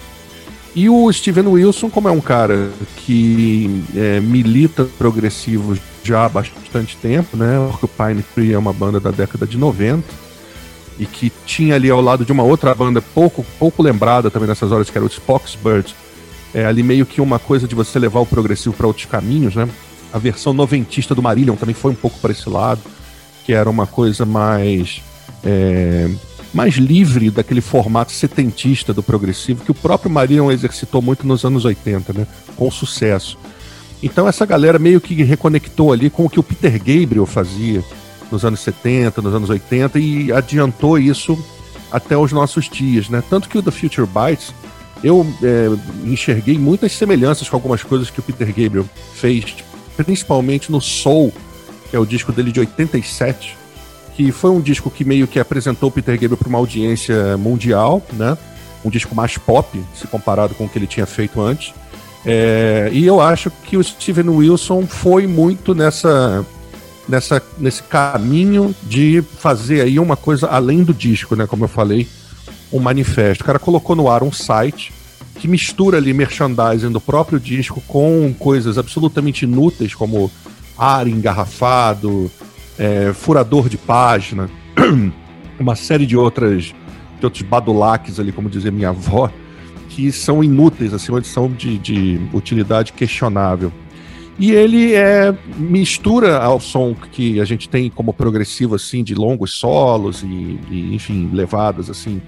E 0.75 0.89
o 0.89 1.11
Steven 1.13 1.47
Wilson, 1.47 1.89
como 1.89 2.09
é 2.09 2.11
um 2.11 2.19
cara 2.19 2.69
que 2.97 3.81
é, 3.95 4.19
milita 4.19 4.83
progressivo 4.97 5.77
já 6.03 6.25
há 6.25 6.29
bastante 6.29 6.97
tempo, 6.97 7.37
né? 7.37 7.57
O 7.81 7.87
Pine 7.87 8.21
Tree 8.35 8.51
é 8.51 8.57
uma 8.57 8.73
banda 8.73 8.99
da 8.99 9.11
década 9.11 9.47
de 9.47 9.57
90 9.57 10.24
e 10.97 11.05
que 11.05 11.31
tinha 11.45 11.75
ali 11.75 11.89
ao 11.89 12.01
lado 12.01 12.25
de 12.25 12.31
uma 12.31 12.43
outra 12.43 12.73
banda 12.73 13.01
pouco, 13.01 13.45
pouco 13.59 13.83
lembrada 13.83 14.31
também 14.31 14.47
nessas 14.47 14.71
horas, 14.71 14.89
que 14.89 14.97
era 14.97 15.05
o 15.05 15.09
Spoxbird. 15.09 15.95
É, 16.53 16.65
ali 16.65 16.83
meio 16.83 17.05
que 17.05 17.19
uma 17.19 17.37
coisa 17.37 17.67
de 17.67 17.75
você 17.75 17.99
levar 17.99 18.21
o 18.21 18.25
progressivo 18.25 18.75
para 18.75 18.87
outros 18.87 19.05
caminhos, 19.05 19.55
né? 19.55 19.67
A 20.13 20.17
versão 20.17 20.53
noventista 20.53 21.13
do 21.13 21.21
Marillion 21.21 21.55
também 21.55 21.75
foi 21.75 21.91
um 21.91 21.95
pouco 21.95 22.17
para 22.19 22.31
esse 22.31 22.49
lado, 22.49 22.79
que 23.45 23.51
era 23.51 23.69
uma 23.69 23.85
coisa 23.85 24.25
mais 24.25 25.01
é, 25.43 26.09
mais 26.53 26.75
livre 26.75 27.29
daquele 27.29 27.59
formato 27.59 28.13
setentista 28.13 28.93
do 28.93 29.03
progressivo 29.03 29.65
que 29.65 29.71
o 29.71 29.75
próprio 29.75 30.09
Marillion 30.09 30.49
exercitou 30.49 31.01
muito 31.01 31.27
nos 31.27 31.43
anos 31.43 31.65
80, 31.65 32.13
né? 32.13 32.27
Com 32.55 32.71
sucesso. 32.71 33.37
Então 34.01 34.27
essa 34.27 34.45
galera 34.45 34.79
meio 34.79 35.01
que 35.01 35.21
reconectou 35.23 35.91
ali 35.91 36.09
com 36.09 36.25
o 36.25 36.29
que 36.29 36.39
o 36.39 36.43
Peter 36.43 36.77
Gabriel 36.77 37.25
fazia, 37.25 37.83
nos 38.31 38.43
anos 38.45 38.59
70, 38.61 39.21
nos 39.21 39.33
anos 39.33 39.49
80 39.49 39.99
e 39.99 40.31
adiantou 40.31 40.97
isso 40.97 41.37
até 41.91 42.17
os 42.17 42.31
nossos 42.31 42.69
dias, 42.69 43.09
né? 43.09 43.23
Tanto 43.29 43.47
que 43.47 43.57
o 43.57 43.63
The 43.63 43.71
Future 43.71 44.07
Bites 44.07 44.53
eu 45.03 45.25
é, 45.43 45.69
enxerguei 46.09 46.57
muitas 46.57 46.93
semelhanças 46.93 47.47
com 47.47 47.55
algumas 47.55 47.83
coisas 47.83 48.09
que 48.09 48.19
o 48.19 48.23
Peter 48.23 48.47
Gabriel 48.47 48.85
fez, 49.13 49.55
principalmente 49.95 50.71
no 50.71 50.81
Soul, 50.81 51.33
que 51.89 51.95
é 51.95 51.99
o 51.99 52.05
disco 52.05 52.31
dele 52.31 52.51
de 52.51 52.59
87, 52.59 53.57
que 54.15 54.31
foi 54.31 54.49
um 54.49 54.61
disco 54.61 54.89
que 54.89 55.03
meio 55.03 55.27
que 55.27 55.39
apresentou 55.39 55.89
o 55.89 55.91
Peter 55.91 56.15
Gabriel 56.15 56.37
para 56.37 56.49
uma 56.49 56.57
audiência 56.57 57.37
mundial, 57.37 58.01
né? 58.13 58.37
Um 58.83 58.89
disco 58.89 59.13
mais 59.15 59.37
pop, 59.37 59.79
se 59.93 60.07
comparado 60.07 60.55
com 60.55 60.65
o 60.65 60.69
que 60.69 60.77
ele 60.77 60.87
tinha 60.87 61.05
feito 61.05 61.41
antes. 61.41 61.73
É, 62.25 62.89
e 62.91 63.05
eu 63.05 63.21
acho 63.21 63.51
que 63.51 63.77
o 63.77 63.83
Steven 63.83 64.29
Wilson 64.29 64.87
foi 64.87 65.27
muito 65.27 65.75
nessa 65.75 66.43
nessa, 67.07 67.41
nesse 67.57 67.83
caminho 67.83 68.75
de 68.83 69.23
fazer 69.39 69.81
aí 69.81 69.99
uma 69.99 70.15
coisa 70.15 70.47
além 70.47 70.83
do 70.83 70.93
disco, 70.93 71.35
né? 71.35 71.45
Como 71.47 71.63
eu 71.63 71.67
falei, 71.67 72.07
um 72.71 72.79
manifesto. 72.79 73.43
O 73.43 73.45
cara 73.45 73.59
colocou 73.59 73.95
no 73.95 74.09
ar 74.09 74.23
um 74.23 74.31
site 74.31 74.93
que 75.39 75.47
mistura 75.47 75.97
ali 75.97 76.13
merchandising 76.13 76.91
do 76.91 77.01
próprio 77.01 77.39
disco 77.39 77.81
com 77.87 78.33
coisas 78.37 78.77
absolutamente 78.77 79.43
inúteis, 79.43 79.93
como 79.93 80.31
ar 80.77 81.07
engarrafado, 81.07 82.31
é, 82.77 83.13
furador 83.13 83.69
de 83.69 83.77
página, 83.77 84.49
uma 85.59 85.75
série 85.75 86.05
de 86.05 86.17
outras 86.17 86.73
de 87.19 87.25
outros 87.25 87.43
badulaques 87.43 88.19
ali, 88.19 88.31
como 88.31 88.49
dizia 88.49 88.71
minha 88.71 88.89
avó, 88.89 89.31
que 89.89 90.11
são 90.11 90.43
inúteis, 90.43 90.93
assim, 90.93 91.11
onde 91.13 91.27
são 91.27 91.49
de, 91.49 91.77
de 91.77 92.19
utilidade 92.33 92.91
questionável. 92.91 93.71
E 94.37 94.51
ele 94.51 94.93
é, 94.93 95.33
mistura 95.57 96.37
ao 96.37 96.59
som 96.59 96.93
que 96.93 97.39
a 97.39 97.45
gente 97.45 97.69
tem 97.69 97.89
como 97.89 98.13
progressivo, 98.13 98.75
assim, 98.75 99.03
de 99.03 99.15
longos 99.15 99.57
solos 99.57 100.23
e, 100.23 100.59
e 100.69 100.93
enfim, 100.93 101.29
levadas, 101.31 101.89
assim, 101.89 102.21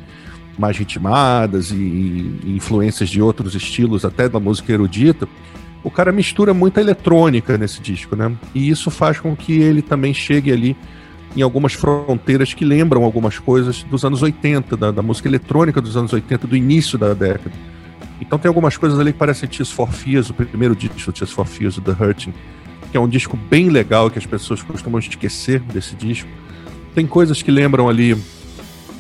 mais 0.58 0.78
ritmadas 0.78 1.72
e, 1.72 1.76
e, 1.76 2.56
influências 2.56 3.10
de 3.10 3.22
outros 3.22 3.56
estilos, 3.56 4.06
até 4.06 4.30
da 4.30 4.40
música 4.40 4.72
erudita. 4.72 5.28
O 5.84 5.92
cara 5.92 6.12
mistura 6.12 6.54
muita 6.54 6.80
eletrônica 6.80 7.58
nesse 7.58 7.82
disco, 7.82 8.16
né? 8.16 8.34
E 8.56 8.70
isso 8.70 8.90
faz 8.90 9.20
com 9.20 9.36
que 9.36 9.60
ele 9.60 9.82
também 9.82 10.14
chegue 10.14 10.52
ali 10.52 10.78
em 11.36 11.42
algumas 11.42 11.74
fronteiras 11.74 12.54
que 12.54 12.66
lembram 12.66 13.04
algumas 13.04 13.38
coisas 13.38 13.84
dos 13.84 14.04
anos 14.04 14.22
80, 14.22 14.76
da, 14.76 14.92
da 14.92 15.02
música 15.02 15.28
eletrônica 15.28 15.82
dos 15.82 15.96
anos 15.96 16.12
80, 16.14 16.48
do 16.48 16.56
início 16.56 16.98
da 16.98 17.14
década. 17.14 17.54
Então 18.20 18.40
tem 18.40 18.50
algumas 18.50 18.78
coisas 18.78 19.00
ali 19.00 19.14
que 19.14 19.20
parecem 19.20 19.48
Tears 19.48 19.72
for 19.72 19.92
Fears, 19.92 20.30
o 20.30 20.34
primeiro 20.34 20.76
disco 20.76 21.12
Tears 21.12 21.32
for 21.32 21.46
Fears, 21.46 21.78
o 21.78 21.82
The 21.82 21.92
Hurting, 21.92 22.34
que 22.92 22.98
é 22.98 23.00
um 23.00 23.08
disco 23.08 23.38
bem 23.38 23.70
legal 23.70 24.10
que 24.10 24.18
as 24.18 24.26
pessoas 24.26 24.62
costumam 24.64 25.00
esquecer 25.00 25.60
desse 25.60 25.96
disco. 25.96 26.30
Tem 26.96 27.06
coisas 27.06 27.42
que 27.42 27.52
lembram 27.52 27.88
ali 27.88 28.14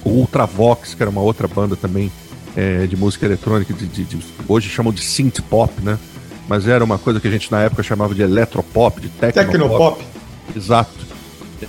o 0.04 0.10
Ultravox, 0.10 0.94
que 0.94 1.02
era 1.02 1.10
uma 1.10 1.22
outra 1.22 1.48
banda 1.48 1.76
também 1.76 2.12
é, 2.56 2.86
de 2.86 2.96
música 2.96 3.26
eletrônica, 3.26 3.74
de, 3.74 3.88
de, 3.88 4.04
de, 4.04 4.20
hoje 4.48 4.70
chamam 4.70 4.94
de 4.94 5.02
synth 5.02 5.42
pop, 5.42 5.74
né? 5.82 5.98
Mas 6.48 6.68
era 6.68 6.84
uma 6.84 6.98
coisa 6.98 7.20
que 7.20 7.28
a 7.28 7.32
gente 7.32 7.52
na 7.52 7.62
época 7.62 7.84
chamava 7.84 8.16
de 8.16 8.22
eletropop, 8.22 9.02
de 9.02 9.10
tecnopop. 9.10 9.52
Tecnopop. 9.52 10.06
Exato. 10.56 11.07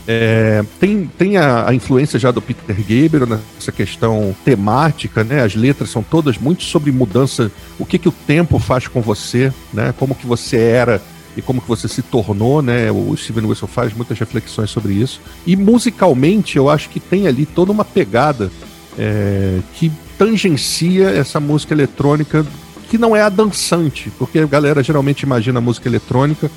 É, 0.06 0.64
tem 0.78 1.06
tem 1.06 1.36
a, 1.36 1.68
a, 1.68 1.74
influência 1.74 2.18
já 2.18 2.30
do 2.30 2.42
Peter 2.42 2.76
Gabriel 2.76 3.26
nessa 3.26 3.72
questão 3.72 4.34
temática, 4.44 5.24
né? 5.24 5.42
As 5.42 5.54
letras 5.54 5.90
são 5.90 6.02
todas 6.02 6.36
muito 6.36 6.62
sobre 6.62 6.92
mudança, 6.92 7.50
o 7.78 7.86
que 7.86 7.98
que 7.98 8.08
o 8.08 8.12
tempo 8.12 8.58
faz 8.58 8.86
com 8.86 9.00
você, 9.00 9.52
né? 9.72 9.94
Como 9.98 10.14
que 10.14 10.26
você 10.26 10.56
era 10.56 11.02
e 11.36 11.42
como 11.42 11.60
que 11.60 11.68
você 11.68 11.88
se 11.88 12.02
tornou, 12.02 12.60
né? 12.60 12.90
O 12.90 13.16
Steven 13.16 13.46
Wilson 13.46 13.66
faz 13.66 13.94
muitas 13.94 14.18
reflexões 14.18 14.70
sobre 14.70 14.92
isso. 14.92 15.20
E 15.46 15.56
musicalmente, 15.56 16.56
eu 16.58 16.68
acho 16.68 16.88
que 16.90 17.00
tem 17.00 17.26
ali 17.26 17.46
toda 17.46 17.72
uma 17.72 17.84
pegada 17.84 18.50
é, 18.98 19.60
que 19.74 19.90
tangencia 20.18 21.08
essa 21.10 21.38
música 21.38 21.72
eletrônica 21.72 22.44
que 22.90 22.98
não 22.98 23.14
é 23.14 23.22
a 23.22 23.28
dançante, 23.28 24.10
porque 24.18 24.38
a 24.38 24.46
galera 24.46 24.82
geralmente 24.82 25.20
imagina 25.20 25.58
a 25.58 25.62
música 25.62 25.88
eletrônica 25.88 26.50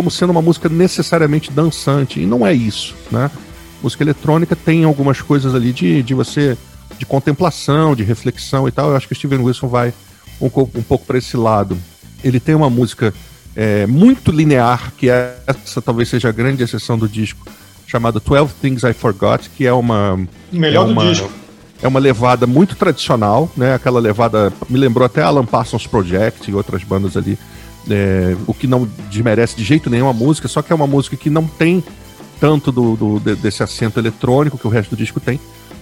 como 0.00 0.10
sendo 0.10 0.30
uma 0.30 0.40
música 0.40 0.66
necessariamente 0.66 1.52
dançante, 1.52 2.20
e 2.20 2.24
não 2.24 2.46
é 2.46 2.54
isso, 2.54 2.96
né? 3.10 3.30
Música 3.82 4.02
eletrônica 4.02 4.56
tem 4.56 4.84
algumas 4.84 5.20
coisas 5.20 5.54
ali 5.54 5.74
de, 5.74 6.02
de 6.02 6.14
você, 6.14 6.56
de 6.98 7.04
contemplação, 7.04 7.94
de 7.94 8.02
reflexão 8.02 8.66
e 8.66 8.72
tal. 8.72 8.88
Eu 8.88 8.96
acho 8.96 9.06
que 9.06 9.12
o 9.12 9.16
Steven 9.16 9.40
Wilson 9.40 9.68
vai 9.68 9.92
um, 10.40 10.46
um 10.46 10.82
pouco 10.82 11.04
para 11.04 11.18
esse 11.18 11.36
lado. 11.36 11.76
Ele 12.24 12.40
tem 12.40 12.54
uma 12.54 12.70
música 12.70 13.12
é, 13.54 13.86
muito 13.86 14.32
linear, 14.32 14.90
que 14.96 15.10
é, 15.10 15.36
essa 15.46 15.82
talvez 15.82 16.08
seja 16.08 16.30
a 16.30 16.32
grande 16.32 16.62
exceção 16.62 16.96
do 16.96 17.06
disco, 17.06 17.46
chamada 17.86 18.18
12 18.18 18.54
Things 18.54 18.82
I 18.84 18.94
Forgot, 18.94 19.50
que 19.54 19.66
é 19.66 19.72
uma. 19.74 20.18
Melhor 20.50 20.88
é 20.88 20.92
uma, 20.92 21.04
do 21.04 21.10
disco. 21.10 21.30
É 21.82 21.88
uma 21.88 22.00
levada 22.00 22.46
muito 22.46 22.74
tradicional, 22.74 23.52
né? 23.54 23.74
Aquela 23.74 24.00
levada. 24.00 24.50
Me 24.66 24.78
lembrou 24.78 25.04
até 25.04 25.20
Alan 25.20 25.44
Parsons 25.44 25.86
Project 25.86 26.50
e 26.50 26.54
outras 26.54 26.82
bandas 26.84 27.18
ali 27.18 27.38
é, 27.88 28.36
o 28.46 28.54
que 28.54 28.66
não 28.66 28.88
desmerece 29.10 29.56
de 29.56 29.64
jeito 29.64 29.88
nenhum 29.88 30.08
a 30.08 30.12
música, 30.12 30.48
só 30.48 30.62
que 30.62 30.72
é 30.72 30.76
uma 30.76 30.86
música 30.86 31.16
que 31.16 31.30
não 31.30 31.46
tem 31.46 31.82
tanto 32.40 32.72
do, 32.72 32.96
do, 32.96 33.36
desse 33.36 33.62
acento 33.62 34.00
eletrônico 34.00 34.58
que 34.58 34.66
o 34.66 34.70
resto 34.70 34.90
do 34.90 34.96
disco 34.96 35.20
tem. 35.20 35.38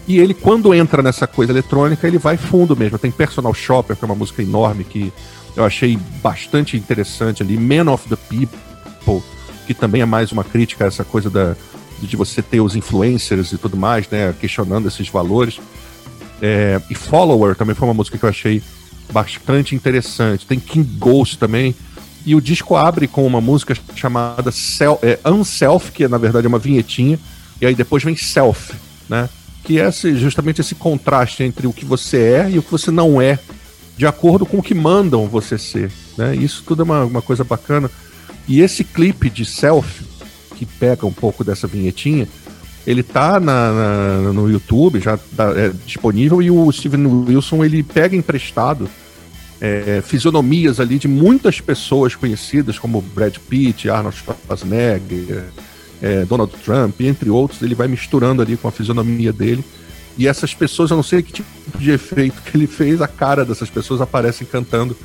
E 0.06 0.18
ele, 0.18 0.32
quando 0.32 0.72
entra 0.74 1.02
nessa 1.02 1.26
coisa 1.26 1.52
eletrônica, 1.52 2.06
ele 2.06 2.18
vai 2.18 2.36
fundo 2.36 2.74
mesmo. 2.74 2.98
Tem 2.98 3.10
Personal 3.10 3.52
Shopper, 3.52 3.94
que 3.94 4.04
é 4.04 4.06
uma 4.06 4.14
música 4.14 4.42
enorme 4.42 4.82
que 4.82 5.12
eu 5.54 5.64
achei 5.64 5.98
bastante 6.22 6.76
interessante 6.76 7.42
ali. 7.42 7.58
Man 7.58 7.92
of 7.92 8.08
the 8.08 8.16
People, 8.16 9.22
que 9.66 9.74
também 9.74 10.00
é 10.00 10.06
mais 10.06 10.32
uma 10.32 10.42
crítica 10.42 10.84
a 10.84 10.88
essa 10.88 11.04
coisa 11.04 11.28
da, 11.28 11.54
de 12.00 12.16
você 12.16 12.40
ter 12.40 12.60
os 12.60 12.74
influencers 12.74 13.52
e 13.52 13.58
tudo 13.58 13.76
mais, 13.76 14.08
né? 14.08 14.34
Questionando 14.40 14.88
esses 14.88 15.08
valores. 15.08 15.60
É, 16.40 16.80
e 16.88 16.94
Follower 16.94 17.54
também 17.54 17.74
foi 17.74 17.86
uma 17.86 17.94
música 17.94 18.16
que 18.16 18.24
eu 18.24 18.28
achei 18.30 18.62
bastante 19.12 19.74
interessante. 19.74 20.46
Tem 20.46 20.58
King 20.58 20.88
Ghost 20.98 21.38
também, 21.38 21.74
e 22.28 22.34
o 22.34 22.42
disco 22.42 22.76
abre 22.76 23.08
com 23.08 23.26
uma 23.26 23.40
música 23.40 23.74
chamada 23.96 24.52
Self, 24.52 25.00
é, 25.02 25.18
Unself, 25.26 25.90
que 25.90 26.04
é, 26.04 26.08
na 26.08 26.18
verdade 26.18 26.46
é 26.46 26.48
uma 26.48 26.58
vinhetinha, 26.58 27.18
e 27.58 27.64
aí 27.64 27.74
depois 27.74 28.04
vem 28.04 28.14
Self, 28.14 28.74
né? 29.08 29.30
Que 29.64 29.80
é 29.80 29.88
esse, 29.88 30.14
justamente 30.14 30.60
esse 30.60 30.74
contraste 30.74 31.42
entre 31.42 31.66
o 31.66 31.72
que 31.72 31.86
você 31.86 32.18
é 32.18 32.50
e 32.50 32.58
o 32.58 32.62
que 32.62 32.70
você 32.70 32.90
não 32.90 33.18
é, 33.18 33.38
de 33.96 34.06
acordo 34.06 34.44
com 34.44 34.58
o 34.58 34.62
que 34.62 34.74
mandam 34.74 35.26
você 35.26 35.56
ser. 35.56 35.90
Né? 36.18 36.36
Isso 36.36 36.62
tudo 36.66 36.82
é 36.82 36.84
uma, 36.84 37.04
uma 37.06 37.22
coisa 37.22 37.44
bacana. 37.44 37.90
E 38.46 38.60
esse 38.60 38.84
clipe 38.84 39.30
de 39.30 39.46
Self, 39.46 40.04
que 40.54 40.66
pega 40.66 41.06
um 41.06 41.12
pouco 41.12 41.42
dessa 41.42 41.66
vinhetinha, 41.66 42.28
ele 42.86 43.02
tá 43.02 43.40
na, 43.40 43.72
na 43.72 44.32
no 44.34 44.50
YouTube, 44.50 45.00
já 45.00 45.16
tá, 45.16 45.50
é 45.56 45.72
disponível, 45.86 46.42
e 46.42 46.50
o 46.50 46.70
Steven 46.70 47.06
Wilson 47.06 47.64
ele 47.64 47.82
pega 47.82 48.14
emprestado 48.14 48.86
é, 49.60 50.02
fisionomias 50.04 50.78
ali 50.80 50.98
de 50.98 51.08
muitas 51.08 51.60
pessoas 51.60 52.14
conhecidas, 52.14 52.78
como 52.78 53.00
Brad 53.00 53.36
Pitt, 53.48 53.90
Arnold 53.90 54.16
Schwarzenegger, 54.16 55.44
é, 56.00 56.24
Donald 56.24 56.52
Trump, 56.64 57.00
entre 57.00 57.28
outros. 57.28 57.62
Ele 57.62 57.74
vai 57.74 57.88
misturando 57.88 58.40
ali 58.40 58.56
com 58.56 58.68
a 58.68 58.72
fisionomia 58.72 59.32
dele. 59.32 59.64
E 60.16 60.26
essas 60.26 60.54
pessoas, 60.54 60.90
eu 60.90 60.96
não 60.96 61.02
sei 61.02 61.22
que 61.22 61.32
tipo 61.32 61.48
de 61.78 61.90
efeito 61.90 62.42
que 62.42 62.56
ele 62.56 62.66
fez, 62.66 63.00
a 63.00 63.08
cara 63.08 63.44
dessas 63.44 63.70
pessoas 63.70 64.00
aparecem 64.00 64.46
cantando 64.46 64.96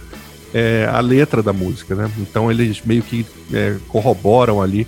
é, 0.53 0.89
a 0.91 0.99
letra 0.99 1.41
da 1.41 1.53
música, 1.53 1.95
né? 1.95 2.09
Então 2.19 2.51
eles 2.51 2.81
meio 2.83 3.03
que 3.03 3.25
é, 3.51 3.77
corroboram 3.87 4.61
ali 4.61 4.87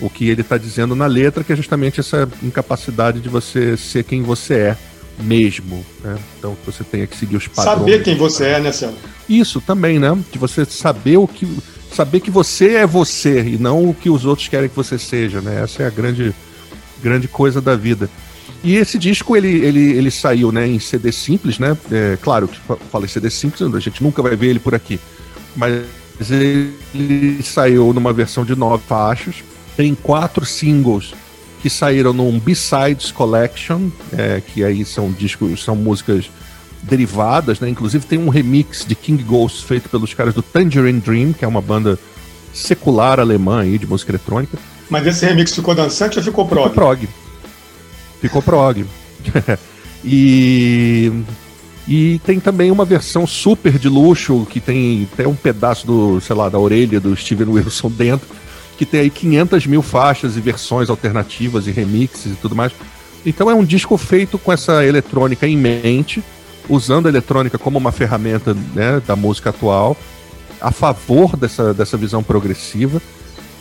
o 0.00 0.10
que 0.10 0.28
ele 0.28 0.40
está 0.40 0.58
dizendo 0.58 0.94
na 0.94 1.06
letra, 1.06 1.44
que 1.44 1.52
é 1.52 1.56
justamente 1.56 2.00
essa 2.00 2.28
incapacidade 2.42 3.20
de 3.20 3.28
você 3.28 3.76
ser 3.76 4.04
quem 4.04 4.22
você 4.22 4.54
é 4.54 4.76
mesmo. 5.18 5.84
Né? 6.02 6.18
Então 6.38 6.56
você 6.64 6.84
tenha 6.84 7.06
que 7.06 7.16
seguir 7.16 7.36
os 7.36 7.48
padrões. 7.48 7.78
Saber 7.78 8.02
quem 8.02 8.16
você 8.16 8.46
é, 8.46 8.60
né? 8.60 8.70
Isso 9.28 9.60
também, 9.60 9.98
né? 9.98 10.16
De 10.30 10.38
você 10.38 10.64
saber 10.64 11.16
o 11.16 11.26
que. 11.26 11.48
Saber 11.92 12.20
que 12.20 12.30
você 12.30 12.74
é 12.74 12.86
você 12.86 13.40
e 13.40 13.58
não 13.58 13.88
o 13.88 13.94
que 13.94 14.10
os 14.10 14.24
outros 14.24 14.48
querem 14.48 14.68
que 14.68 14.74
você 14.74 14.98
seja, 14.98 15.40
né? 15.40 15.62
Essa 15.62 15.84
é 15.84 15.86
a 15.86 15.90
grande, 15.90 16.34
grande 17.02 17.28
coisa 17.28 17.60
da 17.60 17.76
vida. 17.76 18.10
E 18.64 18.76
esse 18.76 18.98
disco 18.98 19.36
ele, 19.36 19.64
ele, 19.64 19.92
ele 19.92 20.10
saiu 20.10 20.50
né, 20.50 20.66
em 20.66 20.78
CD 20.80 21.12
simples, 21.12 21.58
né? 21.58 21.76
É, 21.92 22.18
claro 22.20 22.48
que 22.48 22.58
falei 22.90 23.06
CD 23.08 23.30
simples, 23.30 23.62
a 23.62 23.78
gente 23.78 24.02
nunca 24.02 24.22
vai 24.22 24.34
ver 24.34 24.48
ele 24.48 24.58
por 24.58 24.74
aqui. 24.74 24.98
Mas 25.54 25.84
ele 26.20 27.42
saiu 27.42 27.92
numa 27.92 28.12
versão 28.12 28.44
de 28.44 28.56
nove 28.56 28.82
faixas. 28.88 29.36
Tem 29.76 29.94
quatro 29.94 30.44
singles 30.44 31.14
que 31.64 31.70
saíram 31.70 32.12
num 32.12 32.38
B-Sides 32.38 33.10
Collection, 33.10 33.88
é, 34.12 34.42
que 34.46 34.62
aí 34.62 34.84
são 34.84 35.10
discos, 35.10 35.64
são 35.64 35.74
músicas 35.74 36.28
derivadas, 36.82 37.58
né? 37.58 37.70
Inclusive 37.70 38.04
tem 38.04 38.18
um 38.18 38.28
remix 38.28 38.84
de 38.84 38.94
King 38.94 39.22
Ghost 39.22 39.64
feito 39.64 39.88
pelos 39.88 40.12
caras 40.12 40.34
do 40.34 40.42
Tangerine 40.42 41.00
Dream, 41.00 41.32
que 41.32 41.42
é 41.42 41.48
uma 41.48 41.62
banda 41.62 41.98
secular 42.52 43.18
alemã 43.18 43.62
aí 43.62 43.78
de 43.78 43.86
música 43.86 44.10
eletrônica. 44.10 44.58
Mas 44.90 45.06
esse 45.06 45.24
remix 45.24 45.54
ficou 45.54 45.74
dançante 45.74 46.18
ou 46.18 46.22
ficou 46.22 46.46
prog? 46.46 46.68
Ficou 46.68 46.74
prog. 46.74 47.08
Ficou 48.20 48.42
prog. 48.42 48.84
e 50.04 51.10
e 51.88 52.20
tem 52.26 52.38
também 52.40 52.70
uma 52.70 52.84
versão 52.84 53.26
super 53.26 53.78
de 53.78 53.88
luxo 53.88 54.46
que 54.50 54.60
tem 54.60 55.08
até 55.10 55.26
um 55.26 55.34
pedaço 55.34 55.86
do, 55.86 56.20
sei 56.20 56.36
lá, 56.36 56.50
da 56.50 56.58
orelha 56.58 57.00
do 57.00 57.16
Steven 57.16 57.48
Wilson 57.48 57.88
dentro 57.90 58.28
que 58.76 58.84
tem 58.84 59.00
aí 59.00 59.10
500 59.10 59.66
mil 59.66 59.82
faixas 59.82 60.36
e 60.36 60.40
versões 60.40 60.90
alternativas 60.90 61.66
e 61.66 61.70
remixes 61.70 62.32
e 62.32 62.36
tudo 62.36 62.54
mais. 62.54 62.72
Então 63.24 63.50
é 63.50 63.54
um 63.54 63.64
disco 63.64 63.96
feito 63.96 64.38
com 64.38 64.52
essa 64.52 64.84
eletrônica 64.84 65.46
em 65.46 65.56
mente, 65.56 66.22
usando 66.68 67.06
a 67.06 67.08
eletrônica 67.08 67.58
como 67.58 67.78
uma 67.78 67.92
ferramenta 67.92 68.54
né, 68.74 69.00
da 69.06 69.16
música 69.16 69.50
atual, 69.50 69.96
a 70.60 70.70
favor 70.70 71.36
dessa, 71.36 71.72
dessa 71.72 71.96
visão 71.96 72.22
progressiva. 72.22 73.00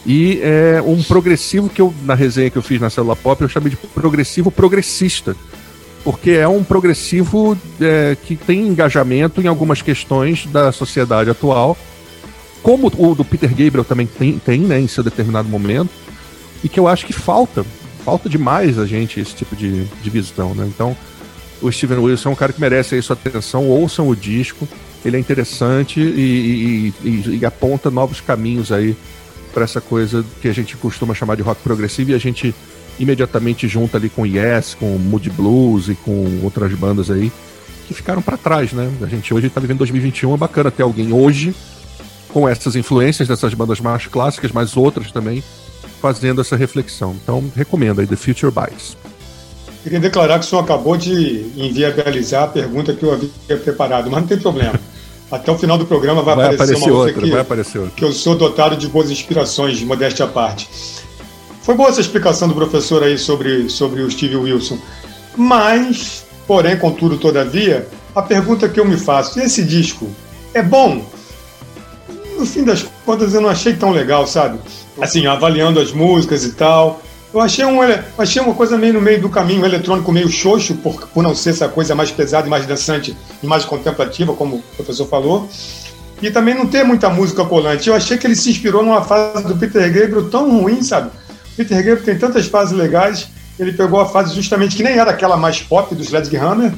E 0.06 0.42
é 0.42 0.82
um 0.86 1.02
progressivo 1.02 1.70
que 1.70 1.82
eu, 1.82 1.94
na 2.04 2.14
resenha 2.14 2.50
que 2.50 2.58
eu 2.58 2.62
fiz 2.62 2.82
na 2.82 2.90
Célula 2.90 3.16
Pop, 3.16 3.42
eu 3.42 3.48
chamei 3.48 3.70
de 3.70 3.78
progressivo 3.78 4.52
progressista. 4.52 5.36
Porque 6.04 6.32
é 6.32 6.48
um 6.48 6.62
progressivo 6.62 7.58
é, 7.80 8.18
que 8.22 8.36
tem 8.36 8.68
engajamento 8.68 9.42
em 9.42 9.48
algumas 9.48 9.82
questões 9.82 10.46
da 10.48 10.74
sociedade 10.74 11.30
atual 11.30 11.78
como 12.64 12.88
o 12.98 13.14
do 13.14 13.26
Peter 13.26 13.50
Gabriel 13.50 13.84
também 13.84 14.08
tem, 14.08 14.40
tem 14.40 14.62
né, 14.62 14.80
em 14.80 14.88
seu 14.88 15.04
determinado 15.04 15.50
momento, 15.50 15.92
e 16.64 16.70
que 16.70 16.80
eu 16.80 16.88
acho 16.88 17.06
que 17.06 17.12
falta, 17.12 17.66
falta 18.06 18.30
demais 18.30 18.80
a 18.80 18.86
gente 18.86 19.20
esse 19.20 19.36
tipo 19.36 19.54
de, 19.54 19.84
de 19.84 20.10
visão, 20.10 20.56
né? 20.56 20.66
Então, 20.66 20.96
o 21.62 21.70
Steven 21.70 21.98
Wilson 21.98 22.30
é 22.30 22.32
um 22.32 22.36
cara 22.36 22.54
que 22.54 22.62
merece 22.62 22.96
aí 22.96 23.02
sua 23.02 23.16
atenção, 23.16 23.68
ouçam 23.68 24.08
o 24.08 24.16
disco, 24.16 24.66
ele 25.04 25.18
é 25.18 25.20
interessante 25.20 26.00
e, 26.00 26.94
e, 27.04 27.08
e, 27.08 27.38
e 27.42 27.46
aponta 27.46 27.92
novos 27.92 28.22
caminhos 28.22 28.72
aí 28.72 28.96
para 29.54 29.66
essa 29.66 29.82
coisa 29.82 30.26
que 30.42 30.48
a 30.48 30.54
gente 30.54 30.78
costuma 30.78 31.14
chamar 31.14 31.36
de 31.36 31.42
rock 31.42 31.62
progressivo 31.62 32.12
e 32.12 32.14
a 32.14 32.18
gente 32.18 32.56
imediatamente 32.98 33.68
junta 33.68 33.98
ali 33.98 34.08
com 34.08 34.26
Yes, 34.26 34.74
com 34.74 34.98
Moody 34.98 35.30
Blues 35.30 35.90
e 35.90 35.96
com 35.96 36.40
outras 36.44 36.74
bandas 36.74 37.12
aí 37.12 37.30
que 37.88 37.94
ficaram 37.94 38.22
para 38.22 38.38
trás, 38.38 38.72
né? 38.72 38.90
A 39.02 39.08
gente 39.08 39.34
hoje 39.34 39.48
está 39.48 39.60
vivendo 39.60 39.80
2021, 39.80 40.34
é 40.34 40.38
bacana 40.38 40.72
ter 40.72 40.84
alguém 40.84 41.12
hoje 41.12 41.54
com 42.34 42.50
essas 42.50 42.76
influências 42.76 43.28
dessas 43.28 43.54
bandas 43.54 43.80
mais 43.80 44.08
clássicas, 44.08 44.52
mas 44.52 44.76
outras 44.76 45.12
também, 45.12 45.44
fazendo 46.02 46.42
essa 46.42 46.56
reflexão. 46.56 47.16
Então, 47.24 47.44
recomendo 47.56 48.02
aí 48.02 48.08
The 48.08 48.16
Future 48.16 48.52
Bites. 48.52 48.98
Queria 49.84 50.00
declarar 50.00 50.40
que 50.40 50.46
o 50.46 50.50
senhor 50.50 50.64
acabou 50.64 50.98
de 50.98 51.52
inviabilizar 51.56 52.44
a 52.44 52.48
pergunta 52.48 52.94
que 52.94 53.04
eu 53.04 53.14
havia 53.14 53.58
preparado, 53.58 54.10
mas 54.10 54.22
não 54.22 54.28
tem 54.28 54.40
problema. 54.40 54.80
Até 55.32 55.52
o 55.52 55.58
final 55.58 55.78
do 55.78 55.86
programa 55.86 56.22
vai, 56.22 56.36
vai 56.36 56.46
aparecer, 56.46 56.74
aparecer, 56.74 56.92
uma 56.92 56.98
outra, 56.98 57.14
outra 57.14 57.24
que, 57.24 57.32
vai 57.32 57.42
aparecer 57.42 57.78
outra. 57.80 57.94
que 57.96 58.04
eu 58.04 58.12
sou 58.12 58.36
dotado 58.36 58.76
de 58.76 58.88
boas 58.88 59.10
inspirações, 59.10 59.78
de 59.78 59.86
modéstia 59.86 60.26
à 60.26 60.28
parte. 60.28 60.70
Foi 61.62 61.76
boa 61.76 61.90
essa 61.90 62.02
explicação 62.02 62.48
do 62.48 62.54
professor 62.54 63.04
aí 63.04 63.18
sobre, 63.18 63.70
sobre 63.70 64.02
o 64.02 64.12
Steve 64.12 64.36
Wilson. 64.36 64.78
Mas, 65.36 66.26
porém, 66.46 66.78
contudo, 66.78 67.18
todavia, 67.18 67.88
a 68.16 68.22
pergunta 68.22 68.70
que 68.70 68.80
eu 68.80 68.86
me 68.86 68.98
faço, 68.98 69.40
esse 69.40 69.64
disco 69.64 70.08
é 70.54 70.62
bom? 70.62 71.04
No 72.38 72.46
fim 72.46 72.64
das 72.64 72.86
contas, 73.06 73.34
eu 73.34 73.42
não 73.42 73.50
achei 73.50 73.74
tão 73.74 73.92
legal, 73.92 74.26
sabe? 74.28 74.60
Assim, 75.00 75.26
avaliando 75.26 75.80
as 75.80 75.92
músicas 75.92 76.44
e 76.44 76.54
tal. 76.54 77.02
Eu 77.34 77.42
achei, 77.42 77.66
um, 77.66 77.80
achei 78.18 78.42
uma 78.42 78.54
coisa 78.54 78.78
meio 78.78 78.94
no 78.94 79.02
meio 79.02 79.20
do 79.20 79.28
caminho, 79.28 79.64
um 79.64 79.66
eletrônico 79.66 80.12
meio 80.12 80.30
xoxo, 80.30 80.76
por, 80.76 81.08
por 81.08 81.24
não 81.24 81.34
ser 81.34 81.50
essa 81.50 81.68
coisa 81.68 81.96
mais 81.96 82.12
pesada 82.12 82.48
mais 82.48 82.68
dançante 82.68 83.18
e 83.42 83.48
mais 83.48 83.66
contemplativa, 83.66 84.34
como 84.34 84.58
o 84.58 84.62
professor 84.76 85.08
falou. 85.08 85.50
E 86.22 86.30
também 86.30 86.54
não 86.54 86.68
ter 86.68 86.84
muita 86.84 87.10
música 87.10 87.44
colante. 87.44 87.90
Eu 87.90 87.96
achei 87.96 88.18
que 88.18 88.28
ele 88.28 88.36
se 88.36 88.52
inspirou 88.52 88.84
numa 88.84 89.02
fase 89.04 89.44
do 89.46 89.58
Peter 89.58 89.82
Gabriel 89.92 90.30
tão 90.30 90.62
ruim, 90.62 90.84
sabe? 90.84 91.10
O 91.10 91.56
Peter 91.58 91.78
Gabriel 91.78 92.04
tem 92.04 92.18
tantas 92.18 92.46
fases 92.46 92.78
legais, 92.78 93.28
ele 93.60 93.74
pegou 93.74 94.00
a 94.00 94.06
fase 94.06 94.36
justamente 94.36 94.76
que 94.76 94.84
nem 94.84 94.98
era 94.98 95.10
aquela 95.10 95.36
mais 95.36 95.60
pop 95.60 95.94
do 95.96 96.04
Sledgehammer 96.04 96.72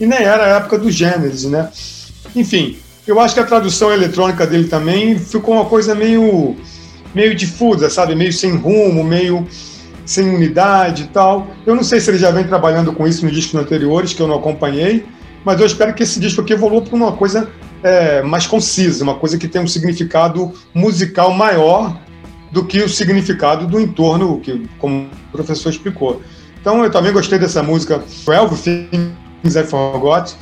e 0.00 0.06
nem 0.06 0.20
era 0.20 0.44
a 0.44 0.58
época 0.58 0.78
do 0.78 0.90
Genesis, 0.90 1.44
né? 1.50 1.68
Enfim, 2.36 2.78
eu 3.10 3.18
acho 3.18 3.34
que 3.34 3.40
a 3.40 3.44
tradução 3.44 3.92
eletrônica 3.92 4.46
dele 4.46 4.68
também 4.68 5.18
ficou 5.18 5.54
uma 5.54 5.64
coisa 5.64 5.94
meio 5.94 6.56
meio 7.14 7.34
difusa, 7.34 7.88
sabe? 7.88 8.14
Meio 8.14 8.32
sem 8.32 8.54
rumo, 8.56 9.02
meio 9.02 9.46
sem 10.04 10.28
unidade 10.28 11.04
e 11.04 11.06
tal. 11.06 11.48
Eu 11.66 11.74
não 11.74 11.82
sei 11.82 12.00
se 12.00 12.10
ele 12.10 12.18
já 12.18 12.30
vem 12.30 12.44
trabalhando 12.44 12.92
com 12.92 13.06
isso 13.06 13.24
nos 13.24 13.34
discos 13.34 13.60
anteriores, 13.60 14.12
que 14.12 14.20
eu 14.20 14.28
não 14.28 14.36
acompanhei, 14.36 15.04
mas 15.44 15.60
eu 15.60 15.66
espero 15.66 15.94
que 15.94 16.02
esse 16.02 16.20
disco 16.20 16.40
aqui 16.40 16.52
evolua 16.52 16.82
para 16.82 16.94
uma 16.94 17.12
coisa 17.12 17.50
é, 17.82 18.22
mais 18.22 18.46
concisa, 18.46 19.04
uma 19.04 19.14
coisa 19.14 19.38
que 19.38 19.48
tenha 19.48 19.64
um 19.64 19.68
significado 19.68 20.52
musical 20.74 21.32
maior 21.32 21.98
do 22.50 22.64
que 22.64 22.82
o 22.82 22.88
significado 22.88 23.66
do 23.66 23.80
entorno, 23.80 24.40
que, 24.40 24.66
como 24.78 25.08
o 25.28 25.32
professor 25.32 25.70
explicou. 25.70 26.22
Então, 26.60 26.82
eu 26.82 26.90
também 26.90 27.12
gostei 27.12 27.38
dessa 27.38 27.62
música 27.62 28.02
12 28.26 28.88
Things 28.90 29.56
I 29.56 29.64
Forgot. 29.64 30.34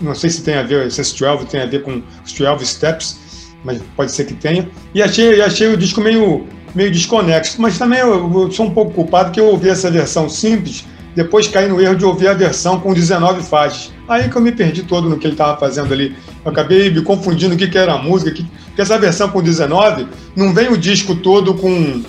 Não 0.00 0.14
sei 0.14 0.30
se 0.30 0.42
tem 0.42 0.54
a 0.54 0.62
ver, 0.62 0.90
se 0.90 1.00
esse 1.00 1.18
12 1.18 1.46
tem 1.46 1.62
a 1.62 1.66
ver 1.66 1.82
com 1.82 2.02
os 2.24 2.32
12 2.32 2.66
Steps, 2.66 3.18
mas 3.64 3.80
pode 3.96 4.12
ser 4.12 4.24
que 4.24 4.34
tenha. 4.34 4.68
E 4.94 5.02
achei, 5.02 5.40
achei 5.40 5.68
o 5.68 5.76
disco 5.76 6.00
meio 6.00 6.46
meio 6.76 6.90
desconexo. 6.90 7.60
Mas 7.60 7.78
também 7.78 7.98
eu, 7.98 8.30
eu 8.32 8.52
sou 8.52 8.66
um 8.66 8.70
pouco 8.70 8.92
culpado 8.92 9.32
que 9.32 9.40
eu 9.40 9.46
ouvi 9.46 9.70
essa 9.70 9.90
versão 9.90 10.28
simples, 10.28 10.84
depois 11.16 11.48
caí 11.48 11.66
no 11.66 11.80
erro 11.80 11.96
de 11.96 12.04
ouvir 12.04 12.28
a 12.28 12.34
versão 12.34 12.78
com 12.78 12.92
19 12.92 13.42
faixas. 13.42 13.90
Aí 14.06 14.28
que 14.28 14.36
eu 14.36 14.42
me 14.42 14.52
perdi 14.52 14.82
todo 14.82 15.08
no 15.08 15.18
que 15.18 15.26
ele 15.26 15.34
estava 15.34 15.58
fazendo 15.58 15.92
ali. 15.92 16.14
Eu 16.44 16.50
acabei 16.50 16.90
me 16.90 17.00
confundindo 17.00 17.54
o 17.54 17.58
que, 17.58 17.66
que 17.66 17.78
era 17.78 17.94
a 17.94 17.98
música, 17.98 18.30
que, 18.30 18.44
que 18.74 18.80
essa 18.80 18.98
versão 18.98 19.30
com 19.30 19.42
19 19.42 20.06
não 20.36 20.52
vem 20.52 20.68
o 20.68 20.76
disco 20.76 21.16
todo 21.16 21.54
com, 21.54 22.02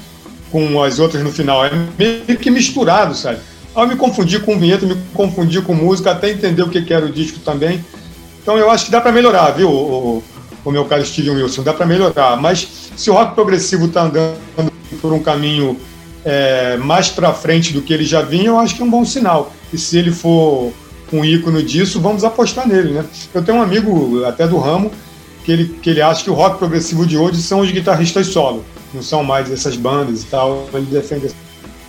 com 0.51 0.83
as 0.83 0.99
outras 0.99 1.23
no 1.23 1.31
final, 1.31 1.65
é 1.65 1.71
meio 1.97 2.37
que 2.37 2.51
misturado, 2.51 3.15
sabe? 3.15 3.39
Eu 3.77 3.87
me 3.87 3.95
confundi 3.95 4.39
com 4.39 4.57
vinheta, 4.57 4.87
me 4.87 4.97
confundi 5.13 5.61
com 5.61 5.75
música, 5.75 6.09
até 6.09 6.31
entender 6.31 6.63
o 6.63 6.69
que, 6.69 6.81
que 6.81 6.91
era 6.91 7.05
o 7.05 7.11
disco 7.11 7.39
também. 7.39 7.85
Então 8.41 8.57
eu 8.57 8.71
acho 8.71 8.85
que 8.85 8.91
dá 8.91 8.99
para 8.99 9.11
melhorar, 9.11 9.51
viu, 9.51 9.69
o, 9.69 10.23
o 10.65 10.71
meu 10.71 10.83
caro 10.85 11.05
Steven 11.05 11.35
Wilson, 11.35 11.61
dá 11.61 11.73
para 11.73 11.85
melhorar. 11.85 12.35
Mas 12.37 12.67
se 12.95 13.11
o 13.11 13.13
rock 13.13 13.35
progressivo 13.35 13.85
está 13.85 14.01
andando 14.01 14.39
por 14.99 15.13
um 15.13 15.21
caminho 15.21 15.77
é, 16.25 16.75
mais 16.77 17.09
para 17.09 17.31
frente 17.33 17.71
do 17.71 17.83
que 17.83 17.93
ele 17.93 18.03
já 18.03 18.23
vinha, 18.23 18.47
eu 18.47 18.57
acho 18.57 18.75
que 18.75 18.81
é 18.81 18.85
um 18.85 18.89
bom 18.89 19.05
sinal. 19.05 19.53
E 19.71 19.77
se 19.77 19.95
ele 19.95 20.11
for 20.11 20.73
um 21.13 21.23
ícone 21.23 21.61
disso, 21.61 22.01
vamos 22.01 22.23
apostar 22.23 22.67
nele, 22.67 22.93
né? 22.93 23.05
Eu 23.31 23.43
tenho 23.43 23.59
um 23.59 23.61
amigo 23.61 24.25
até 24.25 24.47
do 24.47 24.57
ramo 24.57 24.91
que 25.45 25.51
ele, 25.51 25.65
que 25.83 25.91
ele 25.91 26.01
acha 26.01 26.23
que 26.23 26.31
o 26.31 26.33
rock 26.33 26.57
progressivo 26.57 27.05
de 27.05 27.15
hoje 27.15 27.43
são 27.43 27.59
os 27.59 27.69
guitarristas 27.69 28.25
solo, 28.27 28.65
não 28.91 29.03
são 29.03 29.23
mais 29.23 29.51
essas 29.51 29.77
bandas 29.77 30.23
e 30.23 30.25
tal. 30.25 30.67
Ele 30.73 30.87
defende 30.87 31.27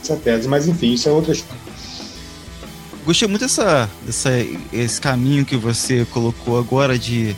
essa 0.03 0.17
tese, 0.17 0.47
mas 0.47 0.69
enfim, 0.69 0.93
isso 0.93 1.09
é 1.09 1.13
outra 1.13 1.33
história. 1.33 1.68
Gostei 3.09 3.27
muito 3.27 3.41
dessa, 3.41 3.89
dessa, 4.05 4.29
esse 4.71 5.01
caminho 5.01 5.43
que 5.43 5.57
você 5.57 6.07
colocou 6.13 6.59
agora 6.59 6.99
de 6.99 7.35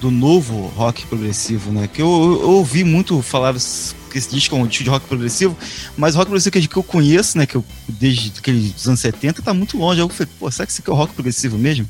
do 0.00 0.12
novo 0.12 0.68
rock 0.76 1.04
progressivo, 1.06 1.72
né? 1.72 1.90
Que 1.92 2.00
eu, 2.00 2.06
eu 2.40 2.50
ouvi 2.50 2.84
muito 2.84 3.20
falar 3.20 3.52
que 3.52 4.16
esse 4.16 4.30
disco 4.30 4.54
é 4.54 4.58
um 4.60 4.64
disco 4.64 4.84
de 4.84 4.90
rock 4.90 5.06
progressivo, 5.08 5.58
mas 5.96 6.14
o 6.14 6.18
rock 6.18 6.30
progressivo 6.30 6.68
que 6.68 6.76
eu 6.76 6.84
conheço, 6.84 7.36
né? 7.36 7.46
Que 7.46 7.56
eu, 7.56 7.64
desde 7.88 8.32
aqueles 8.38 8.86
anos 8.86 9.00
70, 9.00 9.42
tá 9.42 9.52
muito 9.52 9.76
longe. 9.76 10.00
Eu 10.00 10.08
falei, 10.08 10.32
pô, 10.38 10.48
será 10.52 10.64
que 10.64 10.70
isso 10.70 10.82
aqui 10.82 10.88
é 10.88 10.92
o 10.92 10.96
rock 10.96 11.12
progressivo 11.12 11.58
mesmo? 11.58 11.88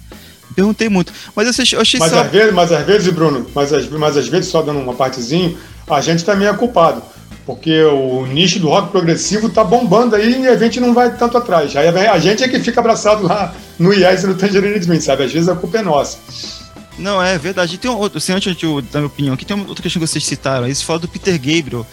Perguntei 0.57 0.89
muito. 0.89 1.13
Mas 1.37 1.45
eu 1.45 1.63
achei, 1.63 1.77
eu 1.77 1.83
achei 1.83 2.01
mas, 2.01 2.11
só... 2.11 2.23
às 2.23 2.31
vezes, 2.31 2.55
mas 2.55 2.73
às 2.73 2.87
vezes, 2.87 3.13
Bruno, 3.13 3.47
mas, 3.55 3.75
às, 3.75 3.91
mas 3.91 4.17
às 4.17 4.27
vezes, 4.27 4.51
só 4.51 4.63
dando 4.63 4.81
uma 4.81 4.95
partezinha, 4.95 5.55
a 5.87 6.01
gente 6.01 6.25
também 6.25 6.49
é 6.49 6.55
culpado. 6.55 7.03
Porque 7.49 7.83
o 7.83 8.27
nicho 8.27 8.61
do 8.61 8.69
rock 8.69 8.91
progressivo 8.91 9.49
tá 9.49 9.65
bombando 9.65 10.15
aí 10.15 10.43
e 10.43 10.47
a 10.47 10.55
gente 10.55 10.79
não 10.79 10.93
vai 10.93 11.17
tanto 11.17 11.39
atrás. 11.39 11.75
Aí 11.75 11.89
a 11.89 12.19
gente 12.19 12.45
é 12.45 12.49
que 12.49 12.61
fica 12.61 12.79
abraçado 12.79 13.27
lá 13.27 13.55
no 13.79 13.91
Yes 13.91 14.23
e 14.23 14.27
no 14.27 14.35
Tangerine 14.35 14.79
Dream, 14.79 15.01
sabe? 15.01 15.25
Às 15.25 15.33
vezes 15.33 15.49
a 15.49 15.55
culpa 15.57 15.79
é 15.79 15.83
nossa. 15.83 16.19
Não, 16.99 17.23
é 17.23 17.39
verdade. 17.39 17.79
Tem 17.79 17.91
um 17.91 17.97
outro, 17.97 18.19
assim, 18.19 18.35
antes 18.35 18.55
de 18.55 18.67
eu 18.67 18.83
dar 18.83 18.99
minha 18.99 19.07
opinião 19.07 19.33
aqui, 19.33 19.47
tem 19.47 19.57
uma 19.57 19.67
outra 19.67 19.83
questão 19.83 19.99
que 19.99 20.07
vocês 20.07 20.27
citaram. 20.27 20.67
Aí 20.67 20.75
você 20.75 20.85
fala 20.85 20.99
do 20.99 21.09
Peter 21.09 21.39
Gabriel. 21.39 21.87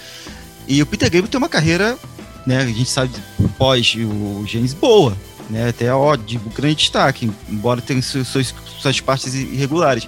E 0.68 0.82
o 0.82 0.86
Peter 0.86 1.08
Gabriel 1.08 1.30
tem 1.30 1.38
uma 1.38 1.48
carreira, 1.48 1.98
né, 2.46 2.58
a 2.58 2.66
gente 2.66 2.90
sabe, 2.90 3.12
pós 3.58 3.96
o 3.96 4.44
Gênesis 4.46 4.74
boa, 4.74 5.16
né, 5.50 5.70
até 5.70 5.94
ó, 5.94 6.18
de 6.18 6.38
grande 6.54 6.76
destaque, 6.76 7.32
embora 7.50 7.80
tenha 7.80 8.02
suas, 8.02 8.54
suas 8.82 9.00
partes 9.00 9.34
irregulares. 9.34 10.06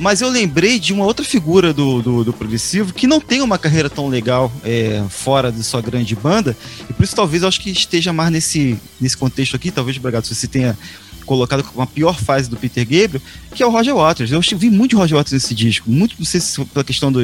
Mas 0.00 0.22
eu 0.22 0.30
lembrei 0.30 0.78
de 0.80 0.94
uma 0.94 1.04
outra 1.04 1.22
figura 1.22 1.74
do, 1.74 2.00
do, 2.00 2.24
do 2.24 2.32
progressivo 2.32 2.90
que 2.90 3.06
não 3.06 3.20
tem 3.20 3.42
uma 3.42 3.58
carreira 3.58 3.90
tão 3.90 4.08
legal 4.08 4.50
é, 4.64 5.04
fora 5.10 5.52
de 5.52 5.62
sua 5.62 5.82
grande 5.82 6.16
banda, 6.16 6.56
e 6.88 6.92
por 6.94 7.04
isso 7.04 7.14
talvez 7.14 7.42
eu 7.42 7.48
acho 7.48 7.60
que 7.60 7.70
esteja 7.70 8.10
mais 8.10 8.32
nesse, 8.32 8.78
nesse 8.98 9.14
contexto 9.14 9.54
aqui, 9.54 9.70
talvez, 9.70 9.98
Bragado, 9.98 10.26
se 10.26 10.34
você 10.34 10.48
tenha 10.48 10.76
colocado 11.26 11.62
como 11.64 11.82
a 11.82 11.86
pior 11.86 12.18
fase 12.18 12.48
do 12.48 12.56
Peter 12.56 12.82
Gabriel, 12.82 13.20
que 13.54 13.62
é 13.62 13.66
o 13.66 13.70
Roger 13.70 13.94
Waters. 13.94 14.32
Eu 14.32 14.40
vi 14.40 14.70
muito 14.70 14.96
Roger 14.96 15.18
Waters 15.18 15.34
nesse 15.34 15.54
disco, 15.54 15.90
muito, 15.90 16.16
não 16.18 16.24
sei 16.24 16.40
se 16.40 16.64
pela 16.64 16.82
questão 16.82 17.12
da 17.12 17.20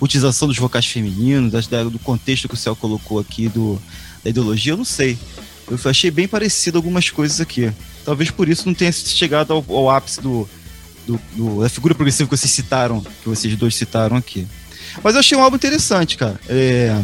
utilização 0.00 0.48
dos 0.48 0.58
vocais 0.58 0.84
femininos, 0.84 1.52
das, 1.52 1.68
da, 1.68 1.84
do 1.84 1.98
contexto 2.00 2.48
que 2.48 2.54
o 2.54 2.58
Céu 2.58 2.74
colocou 2.74 3.20
aqui, 3.20 3.48
do, 3.48 3.80
da 4.24 4.30
ideologia, 4.30 4.72
eu 4.72 4.76
não 4.76 4.84
sei. 4.84 5.16
Eu 5.70 5.78
achei 5.88 6.10
bem 6.10 6.26
parecido 6.26 6.76
algumas 6.76 7.08
coisas 7.08 7.40
aqui. 7.40 7.72
Talvez 8.04 8.32
por 8.32 8.48
isso 8.48 8.66
não 8.66 8.74
tenha 8.74 8.90
chegado 8.90 9.52
ao, 9.52 9.64
ao 9.68 9.90
ápice 9.90 10.20
do, 10.20 10.48
do, 11.06 11.20
do, 11.34 11.62
da 11.62 11.68
figura 11.68 11.94
progressiva 11.94 12.28
que 12.28 12.36
vocês 12.36 12.50
citaram, 12.50 13.00
que 13.00 13.28
vocês 13.28 13.54
dois 13.56 13.74
citaram 13.74 14.16
aqui. 14.16 14.46
Mas 15.02 15.14
eu 15.14 15.20
achei 15.20 15.36
um 15.36 15.42
álbum 15.42 15.56
interessante, 15.56 16.16
cara. 16.16 16.38
É, 16.48 17.00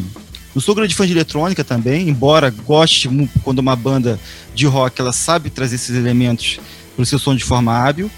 não 0.55 0.61
sou 0.61 0.75
grande 0.75 0.95
fã 0.95 1.07
de 1.07 1.13
eletrônica 1.13 1.65
também, 1.65 2.09
embora 2.09 2.51
goste 2.51 3.09
quando 3.43 3.59
uma 3.61 3.75
banda 3.75 4.19
de 4.55 4.67
rock 4.67 5.01
ela 5.01 5.13
sabe 5.13 5.51
trazer 5.51 5.77
esses 5.77 5.97
elementos 5.97 6.61
para 6.95 7.03
o 7.03 7.07
seu 7.07 7.19
som 7.19 7.35
de 7.35 7.45
forma 7.45 7.73
hábil. 7.73 8.11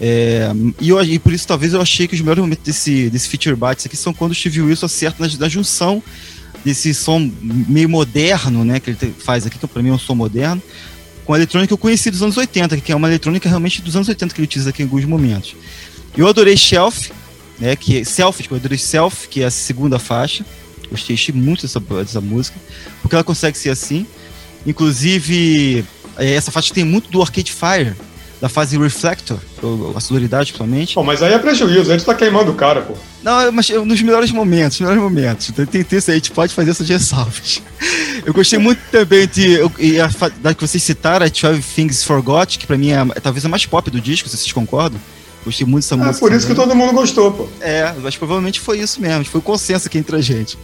É, 0.00 0.50
e, 0.80 0.88
eu, 0.88 1.02
e, 1.04 1.18
por 1.18 1.32
isso 1.32 1.46
talvez 1.46 1.72
eu 1.72 1.80
achei 1.80 2.08
que 2.08 2.14
os 2.14 2.20
melhores 2.20 2.42
momentos 2.42 2.64
desse, 2.64 3.08
desse 3.10 3.28
feature 3.28 3.54
bites 3.54 3.86
aqui 3.86 3.96
são 3.96 4.12
quando 4.12 4.32
o 4.32 4.34
Steve 4.34 4.60
Wilson 4.60 4.86
acerta 4.86 5.24
na, 5.24 5.32
na 5.38 5.48
junção 5.48 6.02
desse 6.64 6.92
som 6.94 7.30
meio 7.42 7.88
moderno, 7.88 8.64
né, 8.64 8.80
que 8.80 8.90
ele 8.90 9.14
faz 9.18 9.46
aqui, 9.46 9.58
que 9.58 9.66
para 9.66 9.82
mim 9.82 9.90
é 9.90 9.92
um 9.92 9.98
som 9.98 10.14
moderno, 10.14 10.62
com 11.24 11.32
a 11.32 11.36
eletrônica 11.36 11.68
que 11.68 11.74
eu 11.74 11.78
conheci 11.78 12.10
dos 12.10 12.22
anos 12.22 12.36
80, 12.36 12.76
que 12.78 12.92
é 12.92 12.96
uma 12.96 13.08
eletrônica 13.08 13.48
realmente 13.48 13.80
dos 13.82 13.96
anos 13.96 14.08
80 14.08 14.34
que 14.34 14.40
ele 14.40 14.46
utiliza 14.46 14.70
aqui 14.70 14.82
em 14.82 14.84
alguns 14.84 15.04
momentos. 15.04 15.56
Eu 16.16 16.28
adorei 16.28 16.56
Shelf, 16.56 17.10
né, 17.58 17.74
que 17.76 17.98
é 17.98 18.04
Self, 18.04 18.46
eu 18.50 18.56
adorei 18.56 18.78
Self, 18.78 19.28
que 19.28 19.42
é 19.42 19.46
a 19.46 19.50
segunda 19.50 19.98
faixa. 19.98 20.44
Gostei, 20.90 21.18
muito 21.32 21.62
dessa, 21.62 21.80
dessa 21.80 22.20
música, 22.20 22.58
porque 23.00 23.14
ela 23.14 23.24
consegue 23.24 23.56
ser 23.56 23.70
assim. 23.70 24.06
Inclusive, 24.66 25.84
é, 26.16 26.34
essa 26.34 26.50
faixa 26.50 26.72
tem 26.72 26.84
muito 26.84 27.10
do 27.10 27.20
Arcade 27.20 27.52
Fire, 27.52 27.94
da 28.40 28.48
fase 28.48 28.78
Reflector, 28.78 29.38
a 29.96 30.00
sonoridade 30.00 30.52
principalmente. 30.52 30.94
Pô, 30.94 31.02
mas 31.02 31.22
aí 31.22 31.32
é 31.32 31.38
prejuízo, 31.38 31.90
a 31.90 31.96
gente 31.96 32.04
tá 32.04 32.14
queimando 32.14 32.52
o 32.52 32.54
cara, 32.54 32.82
pô. 32.82 32.94
Não, 33.22 33.50
mas 33.52 33.68
nos 33.68 34.02
melhores 34.02 34.30
momentos, 34.30 34.78
nos 34.78 34.88
melhores 34.88 35.02
momentos. 35.02 35.50
Então, 35.50 35.64
tem 35.64 35.82
texto 35.82 36.10
aí, 36.10 36.14
a 36.14 36.18
gente 36.18 36.30
pode 36.30 36.52
fazer 36.54 36.70
essas 36.70 36.88
ressalvas. 36.88 37.62
Eu 38.24 38.32
gostei 38.32 38.58
muito 38.58 38.80
também 38.90 39.26
de. 39.26 39.58
E 39.78 40.00
a, 40.00 40.10
da 40.40 40.54
que 40.54 40.60
vocês 40.60 40.82
citaram, 40.82 41.26
a 41.26 41.28
12 41.28 41.62
Things 41.74 42.04
Forgot, 42.04 42.58
que 42.58 42.66
pra 42.66 42.76
mim 42.76 42.90
é, 42.90 43.00
é 43.14 43.20
talvez 43.20 43.44
a 43.44 43.48
mais 43.48 43.66
pop 43.66 43.90
do 43.90 44.00
disco, 44.00 44.28
se 44.28 44.36
vocês 44.36 44.52
concordam. 44.52 45.00
Gostei 45.44 45.66
muito 45.66 45.84
dessa 45.84 45.94
é, 45.94 45.98
música. 45.98 46.16
É 46.16 46.20
por 46.20 46.32
isso 46.32 46.46
também. 46.46 46.62
que 46.62 46.68
todo 46.68 46.76
mundo 46.76 46.92
gostou, 46.94 47.32
pô. 47.32 47.48
É, 47.60 47.94
mas 48.02 48.16
provavelmente 48.16 48.60
foi 48.60 48.80
isso 48.80 49.00
mesmo. 49.00 49.24
Foi 49.24 49.40
o 49.40 49.42
consenso 49.42 49.86
aqui 49.88 49.98
entre 49.98 50.16
a 50.16 50.20
gente. 50.20 50.58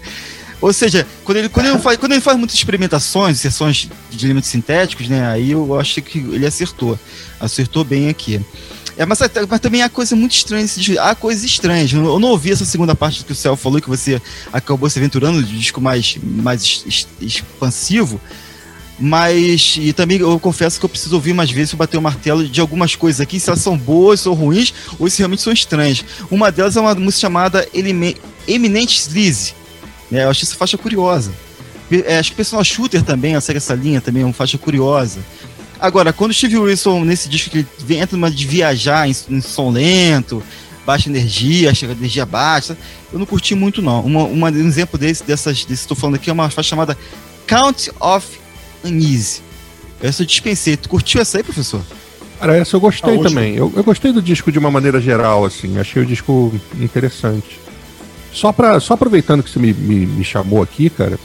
Ou 0.60 0.72
seja, 0.72 1.06
quando 1.24 1.38
ele, 1.38 1.48
quando 1.48 1.66
ele, 1.66 1.78
faz, 1.78 1.96
quando 1.96 2.12
ele 2.12 2.20
faz 2.20 2.36
muitas 2.36 2.56
experimentações, 2.56 3.40
sessões 3.40 3.88
de 4.10 4.26
elementos 4.26 4.50
sintéticos, 4.50 5.08
né? 5.08 5.26
Aí 5.26 5.52
eu 5.52 5.78
acho 5.78 6.02
que 6.02 6.18
ele 6.18 6.46
acertou. 6.46 6.98
Acertou 7.40 7.82
bem 7.82 8.08
aqui. 8.08 8.40
É, 8.96 9.06
mas, 9.06 9.18
mas, 9.48 9.60
também 9.60 9.82
há 9.82 9.88
coisa 9.88 10.14
muito 10.14 10.32
estranha. 10.32 10.66
Há 11.00 11.14
coisas 11.14 11.42
estranhas. 11.42 11.90
Eu 11.92 12.18
não 12.18 12.28
ouvi 12.28 12.52
essa 12.52 12.66
segunda 12.66 12.94
parte 12.94 13.24
que 13.24 13.32
o 13.32 13.34
Céu 13.34 13.56
falou, 13.56 13.80
que 13.80 13.88
você 13.88 14.20
acabou 14.52 14.90
se 14.90 14.98
aventurando 14.98 15.42
de 15.42 15.58
disco 15.58 15.80
mais, 15.80 16.18
mais 16.22 16.84
expansivo. 17.18 18.20
Mas, 18.98 19.78
e 19.80 19.94
também 19.94 20.18
eu 20.18 20.38
confesso 20.38 20.78
que 20.78 20.84
eu 20.84 20.90
preciso 20.90 21.14
ouvir 21.14 21.32
mais 21.32 21.50
vezes 21.50 21.72
bater 21.72 21.96
o 21.96 22.02
martelo 22.02 22.46
de 22.46 22.60
algumas 22.60 22.94
coisas 22.94 23.18
aqui, 23.18 23.40
se 23.40 23.48
elas 23.48 23.62
são 23.62 23.78
boas 23.78 24.26
ou 24.26 24.34
ruins, 24.34 24.74
ou 24.98 25.08
se 25.08 25.20
realmente 25.20 25.40
são 25.40 25.54
estranhas. 25.54 26.04
Uma 26.30 26.52
delas 26.52 26.76
é 26.76 26.80
uma 26.80 26.94
música 26.94 27.22
chamada 27.22 27.66
Eminent 27.72 28.90
Sleaze. 28.90 29.54
Né? 30.10 30.24
Eu 30.24 30.30
achei 30.30 30.46
essa 30.46 30.56
faixa 30.56 30.76
curiosa. 30.76 31.32
É, 31.90 32.18
acho 32.18 32.30
que 32.30 32.34
o 32.34 32.36
Personal 32.36 32.64
Shooter 32.64 33.02
também 33.02 33.38
segue 33.40 33.56
essa 33.56 33.74
linha, 33.74 34.00
também 34.00 34.22
é 34.22 34.24
uma 34.24 34.32
faixa 34.32 34.56
curiosa. 34.56 35.20
Agora, 35.78 36.12
quando 36.12 36.30
o 36.30 36.34
Steve 36.34 36.58
Wilson, 36.58 37.04
nesse 37.04 37.28
disco, 37.28 37.50
que 37.50 37.58
ele 37.58 37.96
entra 37.96 38.16
numa 38.16 38.30
de 38.30 38.46
viajar 38.46 39.08
em, 39.08 39.16
em 39.30 39.40
som 39.40 39.70
lento, 39.70 40.42
baixa 40.84 41.08
energia, 41.08 41.74
chega 41.74 41.92
energia 41.92 42.26
baixa, 42.26 42.76
eu 43.12 43.18
não 43.18 43.26
curti 43.26 43.54
muito, 43.54 43.80
não. 43.80 44.02
Uma, 44.02 44.24
uma, 44.24 44.50
um 44.50 44.68
exemplo 44.68 44.98
desse, 44.98 45.24
dessas, 45.24 45.64
desse 45.64 45.82
estou 45.82 45.96
falando 45.96 46.16
aqui, 46.16 46.30
é 46.30 46.32
uma 46.32 46.50
faixa 46.50 46.68
chamada 46.70 46.96
Count 47.46 47.90
of 47.98 48.26
Unease. 48.84 49.40
Essa 50.02 50.22
eu 50.22 50.26
dispensei. 50.26 50.76
Tu 50.76 50.88
curtiu 50.88 51.20
essa 51.20 51.38
aí, 51.38 51.42
professor? 51.42 51.82
Cara, 52.38 52.56
essa 52.56 52.76
eu 52.76 52.80
gostei 52.80 53.18
ah, 53.18 53.22
também. 53.22 53.54
Eu, 53.54 53.72
eu, 53.76 53.84
gostei 53.84 54.12
do 54.12 54.22
disco 54.22 54.50
de 54.50 54.58
uma 54.58 54.70
maneira 54.70 55.00
geral, 55.00 55.44
assim. 55.44 55.78
Achei 55.78 56.02
o 56.02 56.06
disco 56.06 56.54
interessante. 56.78 57.60
Só, 58.32 58.52
pra, 58.52 58.78
só 58.80 58.94
aproveitando 58.94 59.42
que 59.42 59.50
você 59.50 59.58
me, 59.58 59.72
me, 59.72 60.06
me 60.06 60.24
chamou 60.24 60.62
aqui, 60.62 60.88
cara, 60.88 61.18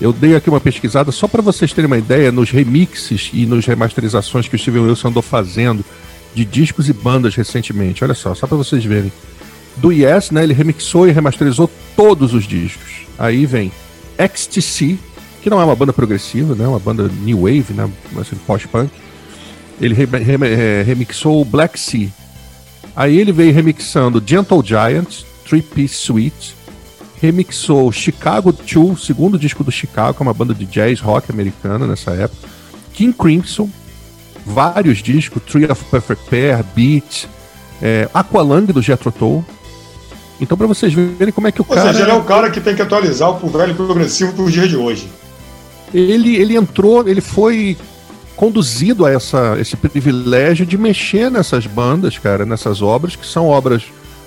eu 0.00 0.12
dei 0.12 0.36
aqui 0.36 0.48
uma 0.48 0.60
pesquisada 0.60 1.10
só 1.10 1.26
para 1.26 1.42
vocês 1.42 1.72
terem 1.72 1.86
uma 1.86 1.98
ideia 1.98 2.30
nos 2.30 2.50
remixes 2.50 3.30
e 3.32 3.46
nos 3.46 3.66
remasterizações 3.66 4.48
que 4.48 4.54
o 4.54 4.58
Steven 4.58 4.82
Wilson 4.82 5.08
andou 5.08 5.22
fazendo 5.22 5.84
de 6.34 6.44
discos 6.44 6.88
e 6.88 6.92
bandas 6.92 7.34
recentemente. 7.34 8.04
Olha 8.04 8.14
só, 8.14 8.34
só 8.34 8.46
para 8.46 8.56
vocês 8.56 8.84
verem. 8.84 9.12
Do 9.76 9.92
Yes, 9.92 10.30
né, 10.30 10.42
ele 10.42 10.54
remixou 10.54 11.08
e 11.08 11.12
remasterizou 11.12 11.70
todos 11.96 12.34
os 12.34 12.44
discos. 12.44 13.06
Aí 13.18 13.46
vem 13.46 13.72
XTC, 14.18 14.98
que 15.42 15.50
não 15.50 15.60
é 15.60 15.64
uma 15.64 15.76
banda 15.76 15.92
progressiva, 15.92 16.54
né, 16.54 16.66
uma 16.66 16.78
banda 16.78 17.10
new 17.22 17.42
wave, 17.42 17.72
né, 17.72 17.88
assim, 18.20 18.36
post-punk. 18.46 18.90
Ele 19.80 19.94
re 19.94 20.04
re 20.04 20.46
é, 20.46 20.82
remixou 20.82 21.44
Black 21.44 21.78
Sea. 21.78 22.08
Aí 22.94 23.18
ele 23.18 23.30
veio 23.30 23.52
remixando 23.52 24.22
Gentle 24.24 24.62
Giant, 24.64 25.22
Three 25.48 25.62
Piece 25.62 25.94
Suite, 25.94 26.54
remixou 27.20 27.90
Chicago 27.90 28.52
2, 28.52 29.02
segundo 29.02 29.38
disco 29.38 29.64
do 29.64 29.72
Chicago, 29.72 30.14
que 30.14 30.22
é 30.22 30.24
uma 30.24 30.34
banda 30.34 30.54
de 30.54 30.66
jazz 30.66 31.00
rock 31.00 31.30
americana 31.30 31.86
nessa 31.86 32.12
época. 32.12 32.48
King 32.92 33.12
Crimson, 33.16 33.68
vários 34.44 34.98
discos, 34.98 35.42
Tree 35.44 35.70
of 35.70 35.82
Perfect 35.84 36.28
Pair, 36.28 36.64
Beat, 36.74 37.26
é, 37.80 38.08
Aqualung 38.12 38.66
do 38.66 38.82
Jethro 38.82 39.10
Tull. 39.10 39.44
Então, 40.40 40.56
para 40.56 40.66
vocês 40.66 40.92
verem 40.92 41.32
como 41.32 41.48
é 41.48 41.52
que 41.52 41.60
o 41.60 41.66
Ou 41.68 41.74
cara. 41.74 41.88
Ou 41.88 41.92
seja, 41.92 42.04
ele 42.04 42.12
é 42.12 42.14
o 42.14 42.24
cara 42.24 42.50
que 42.50 42.60
tem 42.60 42.74
que 42.76 42.82
atualizar 42.82 43.30
o 43.30 43.48
velho 43.48 43.74
progressivo 43.74 44.32
para 44.32 44.44
o 44.44 44.50
dia 44.50 44.68
de 44.68 44.76
hoje. 44.76 45.08
Ele, 45.92 46.36
ele 46.36 46.56
entrou, 46.56 47.08
ele 47.08 47.20
foi 47.20 47.76
conduzido 48.36 49.04
a 49.04 49.10
essa, 49.10 49.56
esse 49.58 49.76
privilégio 49.76 50.64
de 50.64 50.78
mexer 50.78 51.30
nessas 51.30 51.66
bandas, 51.66 52.18
cara, 52.18 52.46
nessas 52.46 52.80
obras, 52.82 53.16
que 53.16 53.26
são 53.26 53.48
obras 53.48 53.82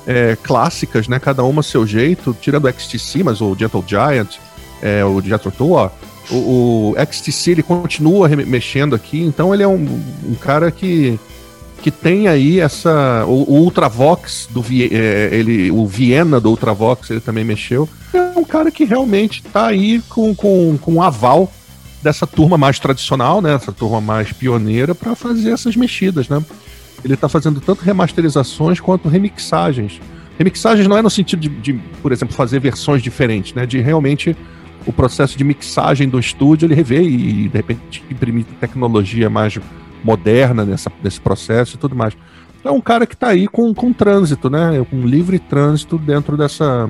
é, 0.05 0.37
clássicas, 0.41 1.07
né? 1.07 1.19
Cada 1.19 1.43
uma 1.43 1.63
seu 1.63 1.85
jeito, 1.85 2.35
tirando 2.39 2.65
o 2.65 2.69
XTC, 2.71 3.23
mas 3.23 3.41
o 3.41 3.55
Gentle 3.57 3.83
Giant, 3.87 4.37
é, 4.81 5.05
o 5.05 5.21
Jethro 5.21 5.51
o, 6.29 6.35
o, 6.35 6.95
XTC 7.11 7.51
ele 7.51 7.63
continua 7.63 8.27
mexendo 8.29 8.95
aqui, 8.95 9.21
então 9.21 9.53
ele 9.53 9.63
é 9.63 9.67
um, 9.67 10.01
um 10.25 10.35
cara 10.35 10.71
que 10.71 11.19
que 11.81 11.89
tem 11.89 12.27
aí 12.27 12.59
essa 12.59 13.25
o, 13.25 13.53
o 13.53 13.55
Ultravox 13.63 14.47
do 14.51 14.63
é, 14.69 15.29
ele 15.31 15.71
o 15.71 15.87
Viena 15.87 16.39
do 16.39 16.49
Ultravox 16.49 17.09
ele 17.09 17.19
também 17.19 17.43
mexeu. 17.43 17.89
É 18.13 18.37
um 18.37 18.43
cara 18.43 18.69
que 18.69 18.85
realmente 18.85 19.41
está 19.43 19.67
aí 19.67 19.99
com, 20.07 20.35
com, 20.35 20.77
com 20.79 20.93
um 20.93 21.01
aval 21.01 21.51
dessa 22.03 22.27
turma 22.27 22.55
mais 22.55 22.79
tradicional 22.79 23.41
né? 23.41 23.55
Essa 23.55 23.71
turma 23.71 23.99
mais 23.99 24.31
pioneira 24.31 24.93
para 24.93 25.15
fazer 25.15 25.51
essas 25.51 25.75
mexidas 25.75 26.29
né 26.29 26.43
ele 27.03 27.13
está 27.13 27.27
fazendo 27.27 27.59
tanto 27.59 27.83
remasterizações 27.83 28.79
quanto 28.79 29.09
remixagens. 29.09 29.99
Remixagens 30.37 30.87
não 30.87 30.97
é 30.97 31.01
no 31.01 31.09
sentido 31.09 31.39
de, 31.39 31.49
de, 31.49 31.73
por 32.01 32.11
exemplo, 32.11 32.35
fazer 32.35 32.59
versões 32.59 33.01
diferentes, 33.01 33.53
né? 33.53 33.65
De 33.65 33.79
realmente 33.79 34.35
o 34.85 34.91
processo 34.91 35.37
de 35.37 35.43
mixagem 35.43 36.09
do 36.09 36.19
estúdio 36.19 36.65
ele 36.65 36.73
rever 36.73 37.03
e, 37.03 37.47
de 37.47 37.57
repente, 37.57 38.03
imprimir 38.09 38.45
tecnologia 38.59 39.29
mais 39.29 39.59
moderna 40.03 40.65
nessa, 40.65 40.91
nesse 41.03 41.21
processo 41.21 41.75
e 41.75 41.79
tudo 41.79 41.95
mais. 41.95 42.15
Então 42.59 42.73
é 42.73 42.77
um 42.77 42.81
cara 42.81 43.05
que 43.05 43.13
está 43.13 43.29
aí 43.29 43.47
com, 43.47 43.73
com 43.73 43.91
trânsito, 43.93 44.49
né? 44.49 44.85
Com 44.89 45.01
livre 45.01 45.39
trânsito 45.39 45.97
dentro 45.97 46.37
dessa, 46.37 46.89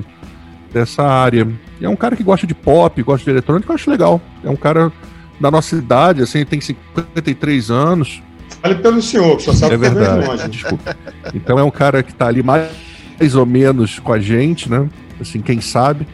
dessa 0.72 1.02
área. 1.02 1.48
E 1.80 1.84
é 1.84 1.88
um 1.88 1.96
cara 1.96 2.16
que 2.16 2.22
gosta 2.22 2.46
de 2.46 2.54
pop, 2.54 3.02
gosta 3.02 3.24
de 3.24 3.30
eletrônica, 3.30 3.70
eu 3.70 3.74
acho 3.74 3.90
legal. 3.90 4.20
É 4.44 4.50
um 4.50 4.56
cara 4.56 4.92
da 5.40 5.50
nossa 5.50 5.74
idade, 5.74 6.22
assim, 6.22 6.44
tem 6.44 6.60
53 6.60 7.70
anos, 7.70 8.22
Fale 8.62 8.76
pelo 8.76 9.02
senhor, 9.02 9.36
que 9.36 9.42
só 9.42 9.52
sabe 9.52 9.74
é 9.74 9.76
verdade. 9.76 10.26
longe. 10.26 10.48
Desculpa. 10.48 10.96
Então 11.34 11.58
é 11.58 11.64
um 11.64 11.70
cara 11.70 12.02
que 12.02 12.12
está 12.12 12.28
ali 12.28 12.42
mais, 12.42 12.70
mais 13.18 13.34
ou 13.34 13.44
menos 13.44 13.98
com 13.98 14.12
a 14.12 14.20
gente, 14.20 14.70
né? 14.70 14.88
Assim, 15.20 15.40
quem 15.40 15.60
sabe. 15.60 16.06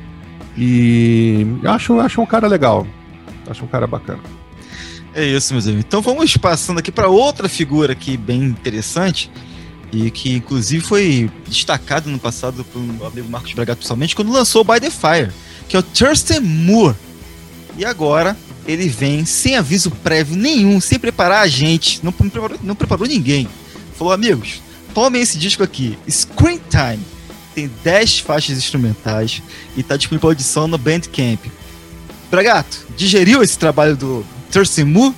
E 0.57 1.47
acho, 1.65 2.01
acho 2.01 2.21
um 2.21 2.27
cara 2.27 2.49
legal. 2.49 2.87
Acho 3.49 3.65
um 3.65 3.69
cara 3.69 3.87
bacana. 3.87 4.21
É 5.15 5.25
isso, 5.25 5.53
meus 5.53 5.67
amigos. 5.67 5.85
Então 5.87 6.01
vamos 6.01 6.37
passando 6.37 6.79
aqui 6.79 6.91
para 6.91 7.09
outra 7.09 7.49
figura 7.49 7.93
aqui 7.93 8.17
bem 8.17 8.43
interessante 8.45 9.31
e 9.93 10.11
que 10.11 10.35
inclusive 10.35 10.83
foi 10.83 11.31
destacado 11.47 12.11
no 12.11 12.19
passado 12.19 12.65
pelo 12.65 13.07
amigo 13.07 13.29
Marcos 13.29 13.53
Bragato 13.53 13.81
pessoalmente 13.81 14.15
quando 14.15 14.31
lançou 14.33 14.63
By 14.65 14.81
the 14.81 14.91
Fire, 14.91 15.31
que 15.69 15.77
é 15.77 15.79
o 15.79 15.83
Thurston 15.83 16.41
Moore. 16.41 16.95
E 17.77 17.85
agora 17.85 18.37
ele 18.69 18.87
vem 18.87 19.25
sem 19.25 19.57
aviso 19.57 19.91
prévio 19.91 20.37
nenhum, 20.37 20.79
sem 20.79 20.99
preparar 20.99 21.41
a 21.43 21.49
gente, 21.49 22.05
não, 22.05 22.13
não, 22.21 22.29
preparou, 22.29 22.59
não 22.63 22.75
preparou 22.75 23.09
ninguém. 23.09 23.49
Falou, 23.97 24.13
amigos, 24.13 24.61
tomem 24.93 25.23
esse 25.23 25.39
disco 25.39 25.63
aqui, 25.63 25.99
Screen 26.09 26.61
Time. 26.69 27.03
Tem 27.55 27.69
10 27.83 28.21
faixas 28.21 28.59
instrumentais 28.59 29.43
e 29.75 29.81
está 29.81 29.97
disponível 29.97 30.21
para 30.21 30.31
audição 30.31 30.69
no 30.69 30.77
Bandcamp. 30.77 31.41
Bragato, 32.31 32.87
digeriu 32.95 33.43
esse 33.43 33.59
trabalho 33.59 33.97
do 33.97 34.25
Thurston 34.53 34.85
Moore? 34.85 35.15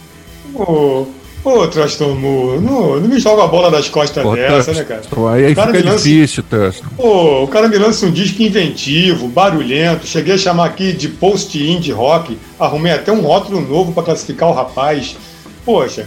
Oh, 0.54 1.06
Ô, 1.42 1.66
Trastorno, 1.66 2.60
não, 2.60 3.00
não 3.00 3.08
me 3.08 3.18
joga 3.18 3.44
a 3.44 3.46
bola 3.46 3.70
das 3.70 3.88
costas 3.88 4.22
Pô, 4.22 4.34
dessa, 4.34 4.72
né, 4.74 4.84
cara? 4.84 5.02
Aí, 5.32 5.46
aí 5.46 5.54
fica 5.54 5.90
lança, 5.90 6.04
difícil, 6.04 6.42
Trastor. 6.42 6.90
Pô, 6.96 7.44
o 7.44 7.48
cara 7.48 7.66
me 7.66 7.78
lança 7.78 8.04
um 8.04 8.10
disco 8.10 8.42
inventivo, 8.42 9.26
barulhento. 9.26 10.06
Cheguei 10.06 10.34
a 10.34 10.38
chamar 10.38 10.66
aqui 10.66 10.92
de 10.92 11.08
post-indie 11.08 11.92
rock. 11.92 12.36
Arrumei 12.58 12.92
até 12.92 13.10
um 13.10 13.22
rótulo 13.22 13.60
novo 13.60 13.92
para 13.92 14.02
classificar 14.02 14.50
o 14.50 14.52
rapaz. 14.52 15.16
Poxa, 15.64 16.06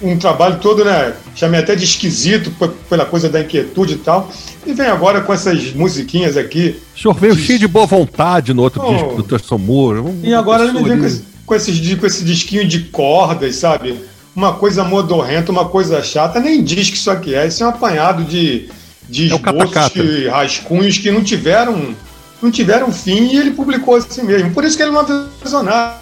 um 0.00 0.16
trabalho 0.16 0.58
todo, 0.60 0.84
né? 0.84 1.12
Chamei 1.34 1.58
até 1.58 1.74
de 1.74 1.82
esquisito 1.82 2.52
pela 2.88 3.04
coisa 3.04 3.28
da 3.28 3.40
inquietude 3.40 3.94
e 3.94 3.98
tal. 3.98 4.30
E 4.64 4.72
vem 4.72 4.86
agora 4.86 5.22
com 5.22 5.32
essas 5.32 5.72
musiquinhas 5.72 6.36
aqui. 6.36 6.80
O 6.94 7.00
senhor 7.00 7.14
veio 7.14 7.34
de... 7.34 7.42
cheio 7.42 7.58
de 7.58 7.66
boa 7.66 7.86
vontade 7.86 8.54
no 8.54 8.62
outro 8.62 8.80
oh, 8.84 9.22
disco 9.22 9.48
do 9.48 9.58
Moore. 9.58 9.98
Um, 9.98 10.20
e 10.22 10.32
agora 10.32 10.64
ele 10.64 10.72
me 10.72 10.88
vem 10.88 10.98
com 10.98 11.06
esse, 11.06 11.24
com, 11.44 11.54
esses, 11.54 11.94
com 11.96 12.06
esse 12.06 12.24
disquinho 12.24 12.66
de 12.66 12.80
cordas, 12.84 13.56
sabe? 13.56 13.98
Uma 14.38 14.54
coisa 14.54 14.84
modorrenta, 14.84 15.50
uma 15.50 15.68
coisa 15.68 16.00
chata, 16.00 16.38
nem 16.38 16.62
diz 16.62 16.88
que 16.88 16.96
isso 16.96 17.10
aqui 17.10 17.34
é. 17.34 17.48
Isso 17.48 17.64
é 17.64 17.66
um 17.66 17.70
apanhado 17.70 18.22
de, 18.22 18.70
de 19.08 19.24
é 19.24 19.34
esboços, 19.34 19.92
de 19.92 20.28
rascunhos 20.28 20.96
que 20.96 21.10
não 21.10 21.24
tiveram, 21.24 21.92
não 22.40 22.48
tiveram 22.48 22.92
fim 22.92 23.32
e 23.32 23.36
ele 23.36 23.50
publicou 23.50 23.96
assim 23.96 24.22
mesmo. 24.22 24.52
Por 24.52 24.62
isso 24.62 24.76
que 24.76 24.84
ele 24.84 24.92
não 24.92 25.00
avisou 25.00 25.64
nada. 25.64 25.98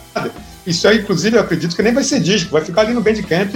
Isso 0.67 0.87
aí, 0.87 0.99
inclusive, 0.99 1.39
eu 1.39 1.41
acredito 1.41 1.75
que 1.75 1.83
nem 1.83 1.95
vai 1.95 2.05
ser 2.05 2.21
disco, 2.21 2.51
vai 2.51 2.63
ficar 2.63 2.83
ali 2.83 2.93
no 2.93 3.01
Bandcamp. 3.01 3.55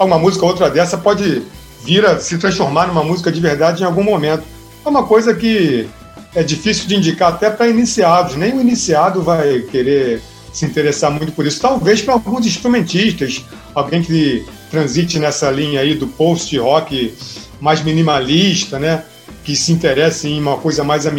Uma 0.00 0.18
música 0.18 0.42
ou 0.42 0.52
outra 0.52 0.70
dessa 0.70 0.96
pode 0.96 1.42
vir 1.84 2.06
a 2.06 2.18
se 2.18 2.38
transformar 2.38 2.86
numa 2.86 3.04
música 3.04 3.30
de 3.30 3.40
verdade 3.40 3.82
em 3.82 3.86
algum 3.86 4.02
momento. 4.02 4.42
É 4.86 4.88
uma 4.88 5.02
coisa 5.02 5.34
que 5.34 5.86
é 6.34 6.42
difícil 6.42 6.88
de 6.88 6.96
indicar 6.96 7.34
até 7.34 7.50
para 7.50 7.68
iniciados. 7.68 8.36
Nem 8.36 8.56
o 8.56 8.60
iniciado 8.62 9.20
vai 9.20 9.58
querer 9.70 10.22
se 10.54 10.64
interessar 10.64 11.10
muito 11.10 11.32
por 11.32 11.44
isso. 11.44 11.60
Talvez 11.60 12.00
para 12.00 12.14
alguns 12.14 12.46
instrumentistas, 12.46 13.44
alguém 13.74 14.02
que 14.02 14.46
transite 14.70 15.18
nessa 15.18 15.50
linha 15.50 15.80
aí 15.80 15.94
do 15.94 16.06
post-rock 16.06 17.12
mais 17.60 17.82
minimalista, 17.82 18.78
né? 18.78 19.02
Que 19.42 19.54
se 19.56 19.72
interesse 19.72 20.28
em 20.28 20.40
uma 20.40 20.56
coisa 20.56 20.84
mais 20.84 21.06
a 21.06 21.12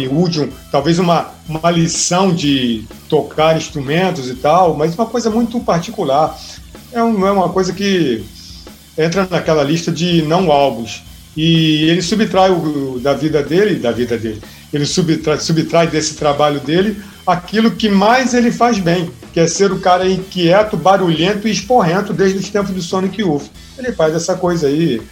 talvez 0.72 0.98
uma, 0.98 1.30
uma 1.48 1.70
lição 1.70 2.34
de 2.34 2.84
tocar 3.08 3.56
instrumentos 3.56 4.28
e 4.30 4.34
tal, 4.34 4.74
mas 4.74 4.94
uma 4.94 5.06
coisa 5.06 5.30
muito 5.30 5.60
particular. 5.60 6.36
É, 6.90 7.02
um, 7.02 7.26
é 7.26 7.30
uma 7.30 7.50
coisa 7.50 7.72
que 7.72 8.24
entra 8.96 9.28
naquela 9.30 9.62
lista 9.62 9.92
de 9.92 10.22
não 10.22 10.50
álbuns. 10.50 11.02
E 11.36 11.84
ele 11.90 12.00
subtrai 12.00 12.50
o, 12.50 12.98
da 12.98 13.12
vida 13.12 13.42
dele, 13.42 13.74
da 13.74 13.92
vida 13.92 14.16
dele, 14.16 14.40
ele 14.72 14.86
subtrai, 14.86 15.38
subtrai 15.38 15.86
desse 15.86 16.14
trabalho 16.14 16.58
dele 16.60 16.96
aquilo 17.26 17.70
que 17.72 17.88
mais 17.88 18.34
ele 18.34 18.52
faz 18.52 18.78
bem, 18.78 19.10
que 19.32 19.40
é 19.40 19.46
ser 19.46 19.72
o 19.72 19.80
cara 19.80 20.08
inquieto, 20.08 20.76
barulhento 20.76 21.48
e 21.48 21.50
esporrento 21.50 22.12
desde 22.12 22.38
os 22.38 22.48
tempos 22.48 22.72
do 22.72 22.80
Sonic 22.80 23.20
Youth. 23.20 23.50
Ele 23.76 23.92
faz 23.92 24.14
essa 24.14 24.36
coisa 24.36 24.68
aí 24.68 25.02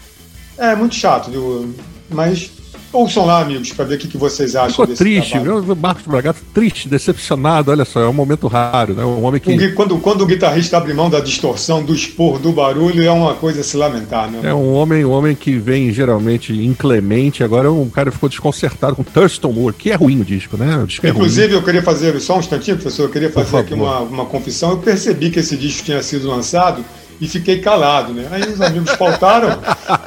É 0.56 0.74
muito 0.74 0.94
chato, 0.94 1.30
viu? 1.30 1.74
mas 2.08 2.50
Ouçam 2.94 3.26
lá, 3.26 3.40
amigos, 3.40 3.72
para 3.72 3.84
ver 3.84 3.96
o 3.96 3.98
que, 3.98 4.06
que 4.06 4.16
vocês 4.16 4.54
acham 4.54 4.70
Ficou 4.70 4.86
triste, 4.86 5.36
viu? 5.40 5.74
Marcos 5.74 6.04
Bragato 6.06 6.40
triste, 6.54 6.88
decepcionado, 6.88 7.72
olha 7.72 7.84
só, 7.84 8.00
é 8.00 8.08
um 8.08 8.12
momento 8.12 8.46
raro, 8.46 8.94
né? 8.94 9.04
Um 9.04 9.24
homem 9.24 9.40
que. 9.40 9.72
Quando, 9.72 9.98
quando 9.98 10.20
o 10.20 10.26
guitarrista 10.26 10.76
abre 10.76 10.94
mão 10.94 11.10
da 11.10 11.18
distorção, 11.18 11.82
do 11.82 11.92
expor, 11.92 12.38
do 12.38 12.52
barulho, 12.52 13.02
é 13.02 13.10
uma 13.10 13.34
coisa 13.34 13.62
a 13.62 13.64
se 13.64 13.76
lamentar, 13.76 14.30
né? 14.30 14.38
É 14.44 14.54
um 14.54 14.72
homem, 14.74 15.04
um 15.04 15.10
homem 15.10 15.34
que 15.34 15.58
vem 15.58 15.92
geralmente 15.92 16.52
inclemente, 16.52 17.42
agora 17.42 17.72
um 17.72 17.90
cara 17.90 18.12
ficou 18.12 18.28
desconcertado 18.28 18.94
com 18.94 19.02
Thurston 19.02 19.50
Moore, 19.50 19.74
que 19.74 19.90
é 19.90 19.96
ruim 19.96 20.20
o 20.20 20.24
disco, 20.24 20.56
né? 20.56 20.78
O 20.78 20.86
disco 20.86 21.04
é 21.04 21.10
Inclusive, 21.10 21.48
ruim. 21.48 21.56
eu 21.56 21.62
queria 21.64 21.82
fazer, 21.82 22.20
só 22.20 22.36
um 22.36 22.40
instantinho, 22.40 22.76
professor, 22.76 23.02
eu 23.02 23.10
queria 23.10 23.30
fazer 23.30 23.56
aqui 23.56 23.74
uma, 23.74 23.98
uma 23.98 24.24
confissão. 24.24 24.70
Eu 24.70 24.78
percebi 24.78 25.30
que 25.30 25.40
esse 25.40 25.56
disco 25.56 25.84
tinha 25.84 26.00
sido 26.00 26.28
lançado 26.28 26.84
e 27.20 27.28
fiquei 27.28 27.60
calado, 27.60 28.12
né? 28.12 28.26
Aí 28.30 28.42
os 28.42 28.60
amigos 28.60 28.90
faltaram, 28.92 29.58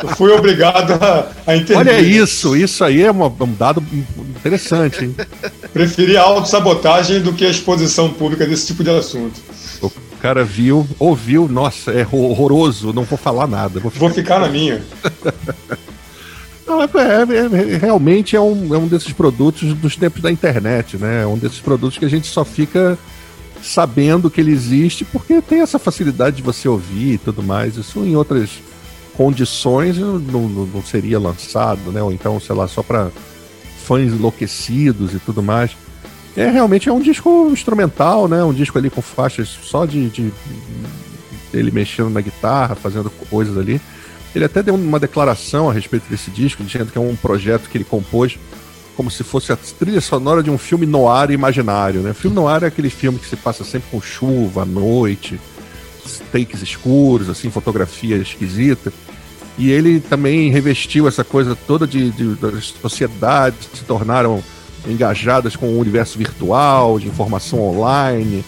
eu 0.04 0.10
fui 0.10 0.32
obrigado 0.32 0.94
a, 0.94 1.28
a 1.46 1.56
entender. 1.56 1.80
Olha 1.80 2.00
isso, 2.00 2.56
isso 2.56 2.84
aí 2.84 3.04
é 3.04 3.12
uma, 3.12 3.28
um 3.28 3.54
dado 3.54 3.84
interessante, 4.18 5.06
hein? 5.06 5.16
Preferi 5.74 6.18
a 6.18 6.24
autossabotagem 6.24 7.22
do 7.22 7.34
que 7.34 7.46
a 7.46 7.50
exposição 7.50 8.12
pública 8.12 8.46
desse 8.46 8.68
tipo 8.68 8.84
de 8.84 8.90
assunto. 8.90 9.40
O 9.82 9.92
cara 10.20 10.44
viu, 10.44 10.88
ouviu, 10.98 11.48
nossa, 11.48 11.92
é 11.92 12.06
horroroso, 12.12 12.92
não 12.92 13.04
vou 13.04 13.18
falar 13.18 13.48
nada. 13.48 13.80
Vou 13.80 13.92
ficar, 13.92 14.06
vou 14.06 14.14
ficar 14.14 14.40
na 14.40 14.50
minha. 14.50 14.82
Não, 16.68 16.82
é, 16.82 16.86
é, 16.86 17.76
é, 17.76 17.78
realmente 17.78 18.36
é 18.36 18.42
um, 18.42 18.76
é 18.76 18.78
um 18.78 18.88
desses 18.88 19.14
produtos 19.14 19.74
dos 19.74 19.96
tempos 19.96 20.22
da 20.22 20.30
internet, 20.30 20.98
né? 20.98 21.24
É 21.24 21.26
um 21.26 21.38
desses 21.38 21.62
produtos 21.62 21.98
que 21.98 22.04
a 22.04 22.10
gente 22.10 22.28
só 22.28 22.44
fica 22.44 22.98
sabendo 23.62 24.30
que 24.30 24.40
ele 24.42 24.52
existe, 24.52 25.06
porque 25.06 25.42
tem 25.42 25.62
essa 25.62 25.80
facilidade 25.80 26.38
de 26.38 26.44
você 26.44 26.68
ouvir 26.68 27.14
e 27.14 27.18
tudo 27.18 27.44
mais. 27.44 27.78
Isso 27.78 28.00
em 28.00 28.16
outras 28.16 28.62
condições 29.16 29.98
não, 29.98 30.20
não, 30.20 30.48
não 30.48 30.84
seria 30.84 31.20
lançado, 31.20 31.92
né? 31.92 32.02
Ou 32.02 32.12
então, 32.12 32.40
sei 32.40 32.56
lá, 32.56 32.68
só 32.68 32.84
para 32.84 33.12
fãs 33.84 34.12
enlouquecidos 34.14 35.14
e 35.14 35.20
tudo 35.20 35.42
mais. 35.42 35.72
É 36.36 36.50
realmente 36.52 36.88
é 36.88 36.94
um 36.94 37.00
disco 37.00 37.50
instrumental, 37.52 38.28
né? 38.28 38.44
Um 38.44 38.54
disco 38.54 38.78
ali 38.78 38.90
com 38.90 39.02
faixas 39.02 39.48
só 39.64 39.86
de, 39.86 40.10
de 40.10 40.32
ele 41.52 41.72
mexendo 41.72 42.10
na 42.10 42.22
guitarra, 42.22 42.76
fazendo 42.76 43.10
coisas 43.10 43.58
ali. 43.58 43.82
Ele 44.36 44.46
até 44.46 44.62
deu 44.62 44.76
uma 44.76 45.00
declaração 45.00 45.70
a 45.70 45.74
respeito 45.74 46.08
desse 46.10 46.30
disco, 46.30 46.64
dizendo 46.64 46.92
que 46.92 46.98
é 46.98 47.02
um 47.02 47.16
projeto 47.16 47.68
que 47.70 47.78
ele 47.78 47.86
compôs 47.86 48.38
como 48.98 49.12
se 49.12 49.24
fosse 49.24 49.54
a 49.54 49.56
trilha 49.56 50.02
sonora 50.02 50.42
de 50.42 50.50
um 50.50 50.58
filme 50.58 50.88
noir 50.88 51.30
imaginário, 51.30 52.02
né? 52.02 52.10
O 52.10 52.16
filme 52.16 52.36
noir 52.36 52.64
é 52.64 52.68
aquele 52.68 52.90
filme 52.90 53.20
que 53.20 53.28
se 53.28 53.36
passa 53.36 53.64
sempre 53.64 53.92
com 53.92 54.02
chuva, 54.02 54.66
noite, 54.66 55.40
takes 56.32 56.64
escuros, 56.64 57.30
assim, 57.30 57.52
fotografia 57.52 58.18
esquisita. 58.18 58.92
E 59.56 59.72
ele 59.72 60.00
também 60.00 60.50
revestiu 60.50 61.08
essa 61.08 61.24
coisa 61.24 61.56
toda 61.56 61.86
de, 61.86 62.10
de 62.10 62.36
das 62.36 62.74
sociedades 62.82 63.68
que 63.72 63.78
se 63.78 63.84
tornaram 63.84 64.44
engajadas 64.88 65.56
com 65.56 65.68
o 65.68 65.80
universo 65.80 66.18
virtual, 66.18 67.00
de 67.00 67.08
informação 67.08 67.62
online 67.62 68.44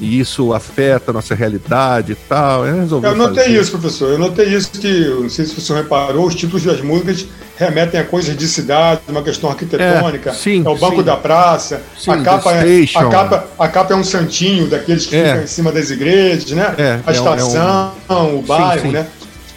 e 0.00 0.18
isso 0.18 0.52
afeta 0.54 1.10
a 1.10 1.14
nossa 1.14 1.34
realidade 1.34 2.12
e 2.12 2.14
tal. 2.14 2.66
Eu, 2.66 2.88
eu 3.02 3.14
notei 3.14 3.44
fazer. 3.44 3.60
isso, 3.60 3.70
professor. 3.70 4.10
Eu 4.10 4.18
notei 4.18 4.46
isso 4.46 4.70
que, 4.70 5.08
não 5.08 5.28
sei 5.28 5.44
se 5.44 5.56
o 5.56 5.60
senhor 5.60 5.82
reparou, 5.82 6.26
os 6.26 6.34
títulos 6.34 6.64
das 6.64 6.80
músicas 6.80 7.26
remetem 7.56 8.00
a 8.00 8.04
coisas 8.04 8.34
de 8.34 8.48
cidade, 8.48 9.02
uma 9.08 9.22
questão 9.22 9.50
arquitetônica. 9.50 10.30
É, 10.30 10.32
sim, 10.32 10.64
é 10.64 10.68
o 10.68 10.76
banco 10.76 10.96
sim. 10.96 11.02
da 11.02 11.16
praça. 11.16 11.82
Sim, 11.98 12.12
a, 12.12 12.22
capa 12.22 12.52
é, 12.52 12.84
a, 12.94 13.04
capa, 13.08 13.46
a 13.58 13.68
capa 13.68 13.92
é 13.92 13.96
um 13.96 14.04
santinho 14.04 14.66
daqueles 14.66 15.04
que 15.04 15.14
é. 15.14 15.26
ficam 15.26 15.44
em 15.44 15.46
cima 15.46 15.70
das 15.70 15.90
igrejas, 15.90 16.50
né? 16.52 16.74
É, 16.78 17.00
a 17.06 17.12
estação, 17.12 17.92
é 18.08 18.12
um, 18.14 18.38
o 18.38 18.42
bairro, 18.42 18.80
sim, 18.80 18.88
né? 18.88 19.06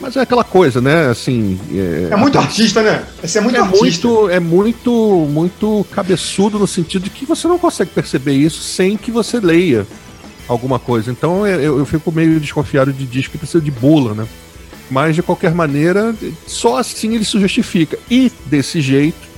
Mas 0.02 0.18
é 0.18 0.20
aquela 0.20 0.44
coisa, 0.44 0.82
né? 0.82 1.08
Assim. 1.10 1.58
É, 1.74 2.10
é 2.12 2.16
muito 2.18 2.38
artista, 2.38 2.82
né? 2.82 3.04
Esse 3.24 3.38
é 3.38 3.42
muito 3.42 3.56
é 3.56 3.62
artista. 3.62 4.06
Muito, 4.06 4.30
é 4.30 4.40
muito, 4.42 4.92
muito 5.32 5.86
cabeçudo 5.90 6.60
no 6.60 6.68
sentido 6.68 7.04
de 7.04 7.10
que 7.10 7.26
você 7.26 7.48
não 7.48 7.58
consegue 7.58 7.92
perceber 7.92 8.34
isso 8.34 8.62
sem 8.62 8.98
que 8.98 9.10
você 9.10 9.40
leia 9.40 9.88
alguma 10.48 10.80
coisa. 10.80 11.12
Então 11.12 11.46
eu, 11.48 11.80
eu 11.80 11.86
fico 11.86 12.12
meio 12.12 12.40
desconfiado 12.40 12.92
de 12.92 13.06
disco 13.06 13.34
que 13.34 13.38
precisa 13.38 13.64
de 13.64 13.72
bula, 13.72 14.14
né? 14.14 14.28
Mas 14.90 15.16
de 15.16 15.24
qualquer 15.24 15.54
maneira, 15.54 16.14
só 16.46 16.78
assim 16.78 17.16
ele 17.16 17.26
se 17.26 17.40
justifica. 17.40 17.98
E 18.10 18.32
desse 18.46 18.82
jeito, 18.82 19.34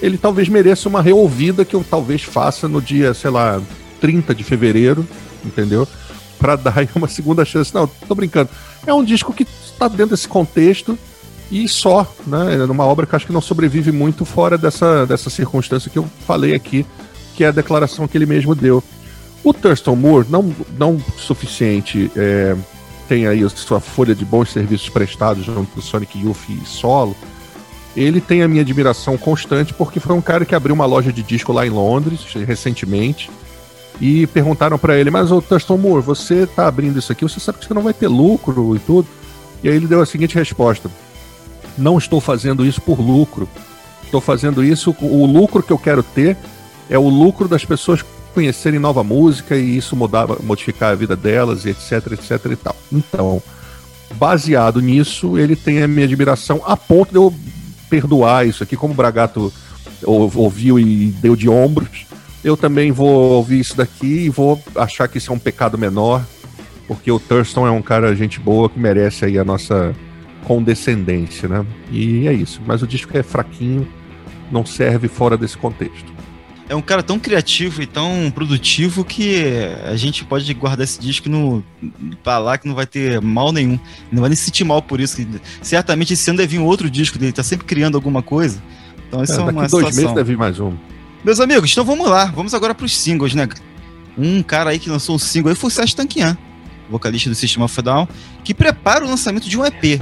ele 0.00 0.16
talvez 0.16 0.48
mereça 0.48 0.88
uma 0.88 1.02
reouvida 1.02 1.64
que 1.64 1.74
eu 1.74 1.84
talvez 1.88 2.22
faça 2.22 2.66
no 2.66 2.80
dia, 2.80 3.12
sei 3.12 3.30
lá, 3.30 3.60
30 4.00 4.34
de 4.34 4.42
fevereiro, 4.42 5.06
entendeu? 5.44 5.86
Para 6.38 6.56
dar 6.56 6.88
uma 6.94 7.08
segunda 7.08 7.44
chance. 7.44 7.74
Não, 7.74 7.86
tô 7.86 8.14
brincando. 8.14 8.48
É 8.86 8.94
um 8.94 9.04
disco 9.04 9.32
que 9.32 9.46
está 9.64 9.88
dentro 9.88 10.16
desse 10.16 10.28
contexto 10.28 10.98
e 11.50 11.68
só, 11.68 12.10
né? 12.26 12.56
É 12.56 12.64
uma 12.64 12.86
obra 12.86 13.06
que 13.06 13.14
acho 13.14 13.26
que 13.26 13.32
não 13.32 13.40
sobrevive 13.40 13.90
muito 13.92 14.24
fora 14.24 14.56
dessa, 14.56 15.04
dessa 15.04 15.28
circunstância 15.28 15.90
que 15.90 15.98
eu 15.98 16.08
falei 16.26 16.54
aqui, 16.54 16.86
que 17.34 17.44
é 17.44 17.48
a 17.48 17.52
declaração 17.52 18.06
que 18.06 18.16
ele 18.16 18.26
mesmo 18.26 18.54
deu. 18.54 18.82
O 19.42 19.54
Thurston 19.54 19.96
Moore, 19.96 20.26
não, 20.28 20.54
não 20.78 20.98
suficiente, 21.16 22.10
é, 22.14 22.54
tem 23.08 23.26
aí 23.26 23.42
a 23.42 23.48
sua 23.48 23.80
folha 23.80 24.14
de 24.14 24.24
bons 24.24 24.52
serviços 24.52 24.88
prestados 24.88 25.44
junto 25.44 25.74
do 25.74 25.82
Sonic 25.82 26.18
Youth 26.18 26.48
e 26.48 26.66
solo. 26.66 27.16
Ele 27.96 28.20
tem 28.20 28.42
a 28.42 28.48
minha 28.48 28.62
admiração 28.62 29.16
constante 29.18 29.74
porque 29.74 29.98
foi 29.98 30.14
um 30.14 30.20
cara 30.20 30.44
que 30.44 30.54
abriu 30.54 30.74
uma 30.74 30.86
loja 30.86 31.12
de 31.12 31.22
disco 31.22 31.52
lá 31.52 31.66
em 31.66 31.70
Londres 31.70 32.20
recentemente 32.46 33.30
e 34.00 34.26
perguntaram 34.28 34.78
para 34.78 34.96
ele: 34.96 35.10
Mas 35.10 35.30
Thurston 35.48 35.76
Moore, 35.76 36.02
você 36.02 36.46
tá 36.46 36.68
abrindo 36.68 36.98
isso 36.98 37.10
aqui, 37.10 37.24
você 37.24 37.40
sabe 37.40 37.58
que 37.58 37.66
você 37.66 37.74
não 37.74 37.82
vai 37.82 37.92
ter 37.92 38.08
lucro 38.08 38.76
e 38.76 38.78
tudo? 38.78 39.08
E 39.62 39.68
aí 39.68 39.74
ele 39.74 39.86
deu 39.86 40.00
a 40.00 40.06
seguinte 40.06 40.36
resposta: 40.36 40.90
Não 41.76 41.98
estou 41.98 42.20
fazendo 42.20 42.64
isso 42.64 42.80
por 42.80 43.00
lucro. 43.00 43.48
Estou 44.04 44.20
fazendo 44.20 44.64
isso, 44.64 44.94
o 45.00 45.24
lucro 45.24 45.62
que 45.62 45.72
eu 45.72 45.78
quero 45.78 46.02
ter 46.02 46.36
é 46.88 46.98
o 46.98 47.08
lucro 47.08 47.46
das 47.46 47.64
pessoas 47.64 48.04
conhecerem 48.30 48.78
nova 48.78 49.02
música 49.02 49.56
e 49.56 49.76
isso 49.76 49.94
mudar, 49.96 50.26
modificar 50.42 50.92
a 50.92 50.94
vida 50.94 51.16
delas, 51.16 51.64
e 51.64 51.70
etc, 51.70 52.12
etc 52.12 52.52
e 52.52 52.56
tal. 52.56 52.76
Então, 52.92 53.42
baseado 54.14 54.80
nisso, 54.80 55.38
ele 55.38 55.56
tem 55.56 55.82
a 55.82 55.88
minha 55.88 56.06
admiração 56.06 56.62
a 56.64 56.76
ponto 56.76 57.10
de 57.10 57.16
eu 57.16 57.34
perdoar 57.88 58.46
isso 58.46 58.62
aqui, 58.62 58.76
como 58.76 58.94
o 58.94 58.96
Bragato 58.96 59.52
ouviu 60.04 60.78
e 60.78 61.06
deu 61.20 61.36
de 61.36 61.48
ombros. 61.48 62.06
Eu 62.42 62.56
também 62.56 62.90
vou 62.90 63.32
ouvir 63.32 63.60
isso 63.60 63.76
daqui 63.76 64.24
e 64.24 64.30
vou 64.30 64.62
achar 64.74 65.08
que 65.08 65.18
isso 65.18 65.30
é 65.30 65.34
um 65.34 65.38
pecado 65.38 65.76
menor, 65.76 66.24
porque 66.88 67.10
o 67.12 67.20
Thurston 67.20 67.66
é 67.66 67.70
um 67.70 67.82
cara 67.82 68.16
gente 68.16 68.40
boa 68.40 68.68
que 68.68 68.78
merece 68.78 69.24
aí 69.24 69.38
a 69.38 69.44
nossa 69.44 69.94
condescendência, 70.44 71.48
né? 71.48 71.66
E 71.90 72.26
é 72.26 72.32
isso. 72.32 72.62
Mas 72.66 72.82
o 72.82 72.86
disco 72.86 73.16
é 73.16 73.22
fraquinho, 73.22 73.86
não 74.50 74.64
serve 74.64 75.06
fora 75.06 75.36
desse 75.36 75.58
contexto 75.58 76.19
é 76.70 76.76
um 76.76 76.80
cara 76.80 77.02
tão 77.02 77.18
criativo 77.18 77.82
e 77.82 77.86
tão 77.86 78.30
produtivo 78.32 79.04
que 79.04 79.42
a 79.84 79.96
gente 79.96 80.24
pode 80.24 80.54
guardar 80.54 80.84
esse 80.84 81.00
disco 81.00 81.28
no 81.28 81.64
pra 82.22 82.38
lá 82.38 82.56
que 82.56 82.68
não 82.68 82.76
vai 82.76 82.86
ter 82.86 83.20
mal 83.20 83.50
nenhum. 83.50 83.76
Não 84.12 84.20
vai 84.20 84.30
nem 84.30 84.36
se 84.36 84.44
sentir 84.44 84.62
mal 84.62 84.80
por 84.80 85.00
isso. 85.00 85.16
Certamente 85.60 86.12
esse 86.12 86.30
ano 86.30 86.36
deve 86.36 86.56
vir 86.56 86.58
um 86.60 86.64
outro 86.64 86.88
disco 86.88 87.18
dele, 87.18 87.32
tá 87.32 87.42
sempre 87.42 87.66
criando 87.66 87.96
alguma 87.96 88.22
coisa. 88.22 88.62
Então 89.08 89.20
isso 89.20 89.32
é, 89.32 89.36
é 89.38 89.40
uma 89.40 89.52
dois 89.52 89.70
situação. 89.70 89.96
meses 89.96 90.14
deve 90.14 90.32
vir 90.32 90.38
mais 90.38 90.60
um. 90.60 90.72
Meus 91.24 91.40
amigos, 91.40 91.72
então 91.72 91.84
vamos 91.84 92.08
lá. 92.08 92.26
Vamos 92.26 92.54
agora 92.54 92.72
pros 92.72 92.96
singles, 92.96 93.34
né? 93.34 93.48
Um 94.16 94.40
cara 94.40 94.70
aí 94.70 94.78
que 94.78 94.88
lançou 94.88 95.16
um 95.16 95.18
single 95.18 95.50
aí 95.50 95.56
foi 95.56 95.66
o 95.66 95.72
Sérgio 95.72 95.96
Tanquian, 95.96 96.38
vocalista 96.88 97.28
do 97.28 97.34
System 97.34 97.64
of 97.64 97.82
Down, 97.82 98.06
que 98.44 98.54
prepara 98.54 99.04
o 99.04 99.08
lançamento 99.08 99.48
de 99.48 99.58
um 99.58 99.66
EP. 99.66 100.00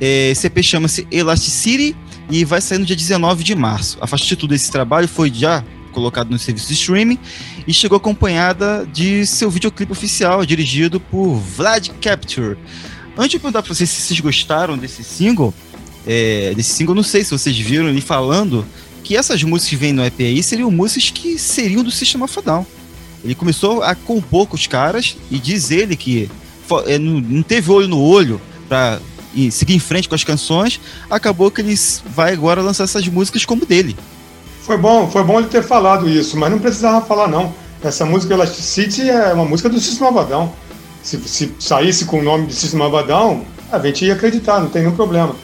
É, 0.00 0.30
esse 0.30 0.44
EP 0.48 0.60
chama-se 0.60 1.06
Elasticity 1.08 1.94
e 2.28 2.44
vai 2.44 2.60
sair 2.60 2.78
no 2.78 2.84
dia 2.84 2.96
19 2.96 3.44
de 3.44 3.54
março. 3.54 3.96
A 4.00 4.08
faixa 4.08 4.24
de 4.24 4.34
tudo 4.34 4.50
desse 4.50 4.72
trabalho 4.72 5.06
foi 5.06 5.32
já 5.32 5.62
colocado 5.90 6.30
no 6.30 6.38
serviço 6.38 6.68
de 6.68 6.74
streaming 6.74 7.18
e 7.66 7.72
chegou 7.72 7.96
acompanhada 7.96 8.86
de 8.92 9.26
seu 9.26 9.50
videoclipe 9.50 9.92
oficial, 9.92 10.44
dirigido 10.44 11.00
por 11.00 11.34
Vlad 11.36 11.88
Capture. 12.00 12.56
Antes 13.16 13.32
de 13.32 13.38
perguntar 13.38 13.62
para 13.62 13.74
vocês 13.74 13.90
se 13.90 14.02
vocês 14.02 14.20
gostaram 14.20 14.78
desse 14.78 15.04
single, 15.04 15.52
é, 16.06 16.52
desse 16.54 16.70
single, 16.70 16.94
não 16.94 17.02
sei 17.02 17.24
se 17.24 17.30
vocês 17.30 17.56
viram 17.58 17.88
ele 17.88 18.00
falando 18.00 18.64
que 19.02 19.16
essas 19.16 19.42
músicas 19.42 19.70
que 19.70 19.76
vêm 19.76 19.92
no 19.92 20.04
EP 20.04 20.20
aí 20.20 20.42
seriam 20.42 20.70
músicas 20.70 21.10
que 21.10 21.38
seriam 21.38 21.82
do 21.82 21.90
System 21.90 22.22
of 22.22 22.40
Down. 22.42 22.66
Ele 23.22 23.34
começou 23.34 23.82
a 23.82 23.94
compor 23.94 24.46
com 24.46 24.56
os 24.56 24.66
caras 24.66 25.16
e 25.30 25.38
diz 25.38 25.70
ele 25.70 25.96
que 25.96 26.30
é, 26.86 26.98
não 26.98 27.42
teve 27.42 27.70
olho 27.70 27.88
no 27.88 28.00
olho 28.00 28.40
para 28.68 29.00
seguir 29.50 29.74
em 29.74 29.78
frente 29.78 30.08
com 30.08 30.14
as 30.14 30.24
canções, 30.24 30.80
acabou 31.08 31.50
que 31.50 31.60
ele 31.60 31.74
vai 32.14 32.32
agora 32.32 32.62
lançar 32.62 32.84
essas 32.84 33.06
músicas 33.08 33.44
como 33.44 33.66
dele. 33.66 33.96
Foi 34.70 34.78
bom, 34.78 35.10
foi 35.10 35.24
bom 35.24 35.40
ele 35.40 35.48
ter 35.48 35.64
falado 35.64 36.08
isso, 36.08 36.36
mas 36.36 36.48
não 36.48 36.60
precisava 36.60 37.04
falar 37.04 37.26
não. 37.26 37.52
Essa 37.82 38.06
música 38.06 38.34
Elasticity 38.34 39.10
é 39.10 39.32
uma 39.32 39.44
música 39.44 39.68
do 39.68 39.80
System 39.80 40.06
of 40.06 40.32
Se, 41.02 41.16
se 41.26 41.52
saísse 41.58 42.04
com 42.04 42.20
o 42.20 42.22
nome 42.22 42.46
de 42.46 42.54
System 42.54 42.80
of 42.80 42.96
a 43.72 43.78
gente 43.80 44.04
ia 44.04 44.12
acreditar, 44.12 44.60
não 44.60 44.68
tem 44.68 44.82
nenhum 44.82 44.94
problema. 44.94 45.34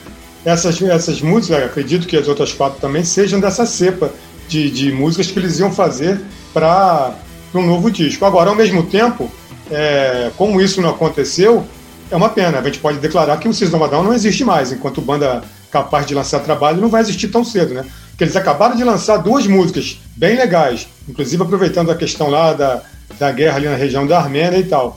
Essas, 0.44 0.80
essas 0.80 1.20
músicas, 1.20 1.60
acredito 1.64 2.06
que 2.06 2.16
as 2.16 2.28
outras 2.28 2.52
quatro 2.52 2.78
também 2.78 3.02
sejam 3.02 3.40
dessa 3.40 3.66
cepa 3.66 4.12
de, 4.46 4.70
de 4.70 4.92
músicas 4.92 5.28
que 5.28 5.36
eles 5.40 5.58
iam 5.58 5.72
fazer 5.72 6.20
para 6.54 7.12
um 7.52 7.66
novo 7.66 7.90
disco. 7.90 8.24
Agora, 8.24 8.50
ao 8.50 8.54
mesmo 8.54 8.84
tempo, 8.84 9.28
é, 9.72 10.30
como 10.36 10.60
isso 10.60 10.80
não 10.80 10.90
aconteceu, 10.90 11.66
é 12.12 12.14
uma 12.14 12.28
pena. 12.28 12.60
A 12.60 12.62
gente 12.62 12.78
pode 12.78 12.98
declarar 12.98 13.38
que 13.38 13.48
o 13.48 13.52
System 13.52 13.82
of 13.82 13.92
não 13.92 14.14
existe 14.14 14.44
mais 14.44 14.70
enquanto 14.70 15.00
banda 15.00 15.42
capaz 15.68 16.06
de 16.06 16.14
lançar 16.14 16.38
trabalho, 16.38 16.80
não 16.80 16.88
vai 16.88 17.00
existir 17.00 17.26
tão 17.26 17.44
cedo, 17.44 17.74
né? 17.74 17.84
Porque 18.16 18.24
eles 18.24 18.36
acabaram 18.36 18.74
de 18.74 18.82
lançar 18.82 19.18
duas 19.18 19.46
músicas 19.46 20.00
bem 20.16 20.38
legais, 20.38 20.88
inclusive 21.06 21.42
aproveitando 21.42 21.90
a 21.90 21.94
questão 21.94 22.30
lá 22.30 22.54
da, 22.54 22.80
da 23.18 23.30
guerra 23.30 23.56
ali 23.56 23.68
na 23.68 23.76
região 23.76 24.06
da 24.06 24.16
Armênia 24.18 24.56
e 24.56 24.64
tal. 24.64 24.96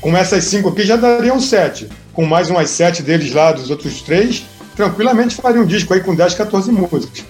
Com 0.00 0.16
essas 0.16 0.44
cinco 0.44 0.70
aqui 0.70 0.82
já 0.82 0.96
dariam 0.96 1.38
sete. 1.38 1.86
Com 2.14 2.24
mais 2.24 2.48
umas 2.48 2.70
sete 2.70 3.02
deles 3.02 3.34
lá, 3.34 3.52
dos 3.52 3.68
outros 3.68 4.00
três, 4.00 4.46
tranquilamente 4.74 5.34
faria 5.34 5.60
um 5.60 5.66
disco 5.66 5.92
aí 5.92 6.00
com 6.00 6.14
10, 6.14 6.32
14 6.32 6.72
músicas. 6.72 7.22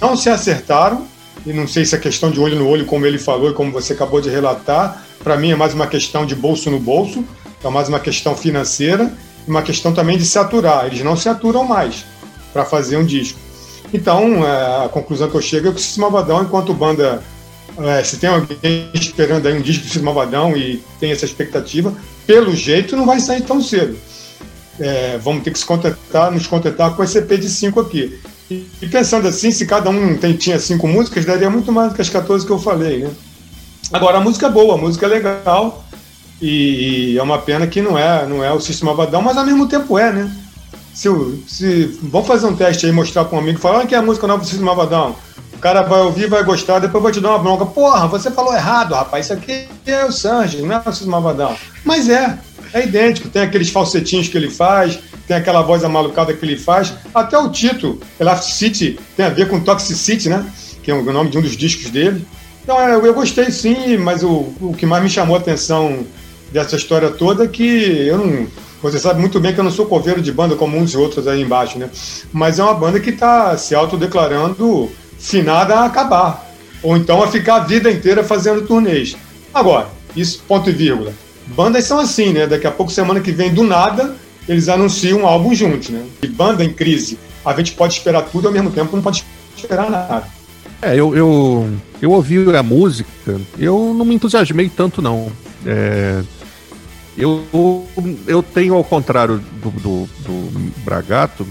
Não 0.00 0.16
se 0.16 0.28
acertaram, 0.28 1.06
e 1.46 1.52
não 1.52 1.68
sei 1.68 1.84
se 1.84 1.94
é 1.94 1.98
questão 1.98 2.28
de 2.28 2.40
olho 2.40 2.56
no 2.56 2.66
olho, 2.66 2.84
como 2.84 3.06
ele 3.06 3.16
falou 3.16 3.48
e 3.48 3.54
como 3.54 3.70
você 3.70 3.92
acabou 3.92 4.20
de 4.20 4.28
relatar. 4.28 5.04
Para 5.22 5.36
mim 5.36 5.52
é 5.52 5.56
mais 5.56 5.72
uma 5.72 5.86
questão 5.86 6.26
de 6.26 6.34
bolso 6.34 6.68
no 6.68 6.80
bolso, 6.80 7.24
é 7.62 7.68
mais 7.68 7.88
uma 7.88 8.00
questão 8.00 8.36
financeira 8.36 9.12
e 9.46 9.50
uma 9.50 9.62
questão 9.62 9.92
também 9.92 10.18
de 10.18 10.24
se 10.24 10.36
aturar. 10.36 10.86
Eles 10.86 11.00
não 11.02 11.16
se 11.16 11.28
aturam 11.28 11.62
mais 11.62 12.04
para 12.52 12.64
fazer 12.64 12.96
um 12.96 13.04
disco. 13.04 13.38
Então, 13.92 14.46
é, 14.46 14.84
a 14.84 14.88
conclusão 14.88 15.28
que 15.28 15.36
eu 15.36 15.42
chego 15.42 15.68
é 15.68 15.70
que 15.72 15.78
o 15.78 15.80
Sistema 15.80 16.10
Vadão, 16.10 16.42
enquanto 16.42 16.72
banda, 16.72 17.22
é, 17.78 18.02
se 18.04 18.18
tem 18.18 18.30
alguém 18.30 18.90
esperando 18.94 19.46
aí 19.46 19.58
um 19.58 19.62
disco 19.62 19.82
do 19.82 19.88
Sistema 19.88 20.12
Vadão 20.12 20.56
e 20.56 20.82
tem 20.98 21.10
essa 21.10 21.24
expectativa, 21.24 21.92
pelo 22.26 22.54
jeito 22.54 22.96
não 22.96 23.06
vai 23.06 23.20
sair 23.20 23.42
tão 23.42 23.60
cedo. 23.60 23.96
É, 24.78 25.18
vamos 25.18 25.42
ter 25.42 25.50
que 25.50 25.58
se 25.58 25.64
contentar, 25.64 26.30
nos 26.30 26.46
contentar 26.46 26.94
com 26.94 27.02
esse 27.02 27.18
EP 27.18 27.32
de 27.38 27.48
5 27.48 27.80
aqui. 27.80 28.18
E, 28.50 28.66
e, 28.82 28.86
pensando 28.86 29.28
assim, 29.28 29.50
se 29.50 29.66
cada 29.66 29.90
um 29.90 30.16
tem, 30.16 30.34
tinha 30.34 30.58
cinco 30.58 30.88
músicas, 30.88 31.24
daria 31.24 31.48
muito 31.48 31.70
mais 31.70 31.90
do 31.90 31.94
que 31.94 32.02
as 32.02 32.08
14 32.08 32.44
que 32.44 32.50
eu 32.50 32.58
falei, 32.58 33.04
né? 33.04 33.10
Agora, 33.92 34.18
a 34.18 34.20
música 34.20 34.46
é 34.46 34.50
boa, 34.50 34.74
a 34.74 34.78
música 34.78 35.06
é 35.06 35.08
legal, 35.08 35.84
e, 36.40 37.12
e 37.12 37.18
é 37.18 37.22
uma 37.22 37.38
pena 37.38 37.66
que 37.66 37.80
não 37.80 37.96
é, 37.96 38.26
não 38.26 38.42
é 38.42 38.52
o 38.52 38.60
Sistema 38.60 38.94
Vadão, 38.94 39.22
mas 39.22 39.36
ao 39.36 39.44
mesmo 39.44 39.68
tempo 39.68 39.98
é, 39.98 40.12
né? 40.12 40.36
Se, 41.00 41.08
se, 41.48 41.98
vamos 42.02 42.28
fazer 42.28 42.46
um 42.46 42.54
teste 42.54 42.84
aí, 42.84 42.92
mostrar 42.92 43.24
para 43.24 43.34
um 43.34 43.40
amigo, 43.40 43.58
falar 43.58 43.86
que 43.86 43.94
é 43.94 43.98
a 43.98 44.02
música 44.02 44.26
nova 44.26 44.42
do 44.42 44.46
Sistema 44.46 44.74
Vadão. 44.74 45.16
O 45.54 45.58
cara 45.58 45.80
vai 45.80 46.02
ouvir, 46.02 46.28
vai 46.28 46.44
gostar, 46.44 46.78
depois 46.78 47.02
vai 47.02 47.10
te 47.10 47.22
dar 47.22 47.30
uma 47.30 47.38
bronca. 47.38 47.64
Porra, 47.64 48.06
você 48.06 48.30
falou 48.30 48.52
errado, 48.52 48.92
rapaz. 48.92 49.24
Isso 49.24 49.32
aqui 49.32 49.66
é 49.86 50.04
o 50.04 50.12
Sanji, 50.12 50.60
não 50.60 50.74
é 50.74 50.78
o 50.78 51.20
Vadão. 51.22 51.56
Mas 51.86 52.10
é, 52.10 52.38
é 52.74 52.84
idêntico. 52.84 53.30
Tem 53.30 53.40
aqueles 53.40 53.70
falsetinhos 53.70 54.28
que 54.28 54.36
ele 54.36 54.50
faz, 54.50 54.98
tem 55.26 55.38
aquela 55.38 55.62
voz 55.62 55.82
amalucada 55.84 56.34
que 56.34 56.44
ele 56.44 56.58
faz. 56.58 56.92
Até 57.14 57.38
o 57.38 57.48
título, 57.48 57.98
Elasticity, 58.20 59.00
tem 59.16 59.24
a 59.24 59.30
ver 59.30 59.48
com 59.48 59.58
Toxicity, 59.58 60.28
né? 60.28 60.44
Que 60.82 60.90
é 60.90 60.94
o 60.94 61.02
nome 61.02 61.30
de 61.30 61.38
um 61.38 61.40
dos 61.40 61.56
discos 61.56 61.88
dele. 61.88 62.26
Então, 62.62 62.78
é, 62.78 62.94
eu, 62.94 63.06
eu 63.06 63.14
gostei 63.14 63.50
sim, 63.50 63.96
mas 63.96 64.22
o, 64.22 64.52
o 64.60 64.74
que 64.76 64.84
mais 64.84 65.02
me 65.02 65.08
chamou 65.08 65.34
a 65.34 65.38
atenção 65.38 66.04
dessa 66.52 66.76
história 66.76 67.08
toda 67.08 67.44
é 67.44 67.48
que 67.48 68.06
eu 68.06 68.18
não. 68.18 68.46
Você 68.82 68.98
sabe 68.98 69.20
muito 69.20 69.38
bem 69.38 69.52
que 69.52 69.60
eu 69.60 69.64
não 69.64 69.70
sou 69.70 69.86
coveiro 69.86 70.22
de 70.22 70.32
banda 70.32 70.56
como 70.56 70.76
muitos 70.76 70.94
outros 70.94 71.28
aí 71.28 71.42
embaixo, 71.42 71.78
né? 71.78 71.90
Mas 72.32 72.58
é 72.58 72.64
uma 72.64 72.74
banda 72.74 72.98
que 72.98 73.10
está 73.10 73.56
se 73.56 73.74
autodeclarando 73.74 74.90
finada 75.18 75.74
a 75.74 75.84
acabar. 75.84 76.50
Ou 76.82 76.96
então 76.96 77.22
a 77.22 77.28
ficar 77.28 77.56
a 77.56 77.60
vida 77.60 77.90
inteira 77.90 78.24
fazendo 78.24 78.66
turnês. 78.66 79.16
Agora, 79.52 79.88
isso, 80.16 80.42
ponto 80.48 80.70
e 80.70 80.72
vírgula. 80.72 81.12
Bandas 81.48 81.84
são 81.84 81.98
assim, 81.98 82.32
né? 82.32 82.46
Daqui 82.46 82.66
a 82.66 82.70
pouco, 82.70 82.90
semana 82.90 83.20
que 83.20 83.32
vem, 83.32 83.52
do 83.52 83.62
nada, 83.62 84.16
eles 84.48 84.68
anunciam 84.68 85.20
um 85.20 85.26
álbum 85.26 85.54
juntos, 85.54 85.90
né? 85.90 86.02
E 86.22 86.26
banda 86.26 86.64
em 86.64 86.72
crise, 86.72 87.18
a 87.44 87.52
gente 87.54 87.72
pode 87.72 87.94
esperar 87.94 88.22
tudo 88.22 88.48
ao 88.48 88.54
mesmo 88.54 88.70
tempo, 88.70 88.96
não 88.96 89.02
pode 89.02 89.24
esperar 89.56 89.90
nada. 89.90 90.24
É, 90.80 90.94
eu, 90.94 91.14
eu, 91.14 91.70
eu 92.00 92.10
ouvi 92.12 92.38
a 92.56 92.62
música, 92.62 93.38
eu 93.58 93.94
não 93.94 94.04
me 94.04 94.14
entusiasmei 94.14 94.70
tanto, 94.74 95.02
não. 95.02 95.30
É, 95.66 96.22
eu, 97.16 97.86
eu 98.26 98.42
tenho, 98.42 98.74
ao 98.74 98.84
contrário 98.84 99.42
do, 99.62 99.70
do, 99.70 100.08
do 100.20 100.72
Bragato, 100.84 101.46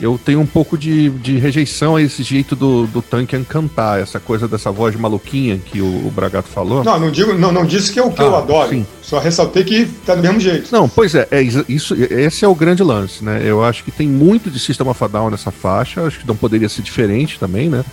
eu 0.00 0.18
tenho 0.22 0.40
um 0.40 0.46
pouco 0.46 0.78
de, 0.78 1.10
de 1.10 1.38
rejeição 1.38 1.96
a 1.96 2.02
esse 2.02 2.22
jeito 2.22 2.54
do, 2.54 2.86
do 2.86 3.02
Tankian 3.02 3.42
cantar, 3.42 4.00
essa 4.00 4.20
coisa 4.20 4.46
dessa 4.46 4.70
voz 4.70 4.94
maluquinha 4.94 5.58
que 5.58 5.80
o, 5.80 6.06
o 6.06 6.10
Bragato 6.10 6.48
falou. 6.48 6.84
Não, 6.84 6.98
não 6.98 7.10
digo, 7.10 7.34
não, 7.34 7.50
não 7.50 7.64
disse 7.64 7.92
que 7.92 7.98
é 7.98 8.02
o 8.02 8.10
que 8.10 8.22
ah, 8.22 8.26
eu 8.26 8.36
adoro. 8.36 8.70
Sim. 8.70 8.86
Só 9.02 9.18
ressaltei 9.18 9.64
que 9.64 9.86
tá 10.06 10.14
do 10.14 10.22
mesmo 10.22 10.40
jeito. 10.40 10.70
Não, 10.70 10.88
pois 10.88 11.14
é, 11.14 11.26
é, 11.30 11.42
isso, 11.42 11.94
esse 11.94 12.44
é 12.44 12.48
o 12.48 12.54
grande 12.54 12.82
lance, 12.82 13.24
né? 13.24 13.42
Eu 13.44 13.64
acho 13.64 13.82
que 13.82 13.90
tem 13.90 14.06
muito 14.06 14.50
de 14.50 14.58
System 14.58 14.88
of 14.88 15.02
a 15.02 15.08
Down 15.08 15.30
nessa 15.30 15.50
faixa, 15.50 16.02
acho 16.02 16.20
que 16.20 16.26
não 16.26 16.36
poderia 16.36 16.68
ser 16.68 16.82
diferente 16.82 17.38
também, 17.38 17.68
né? 17.68 17.84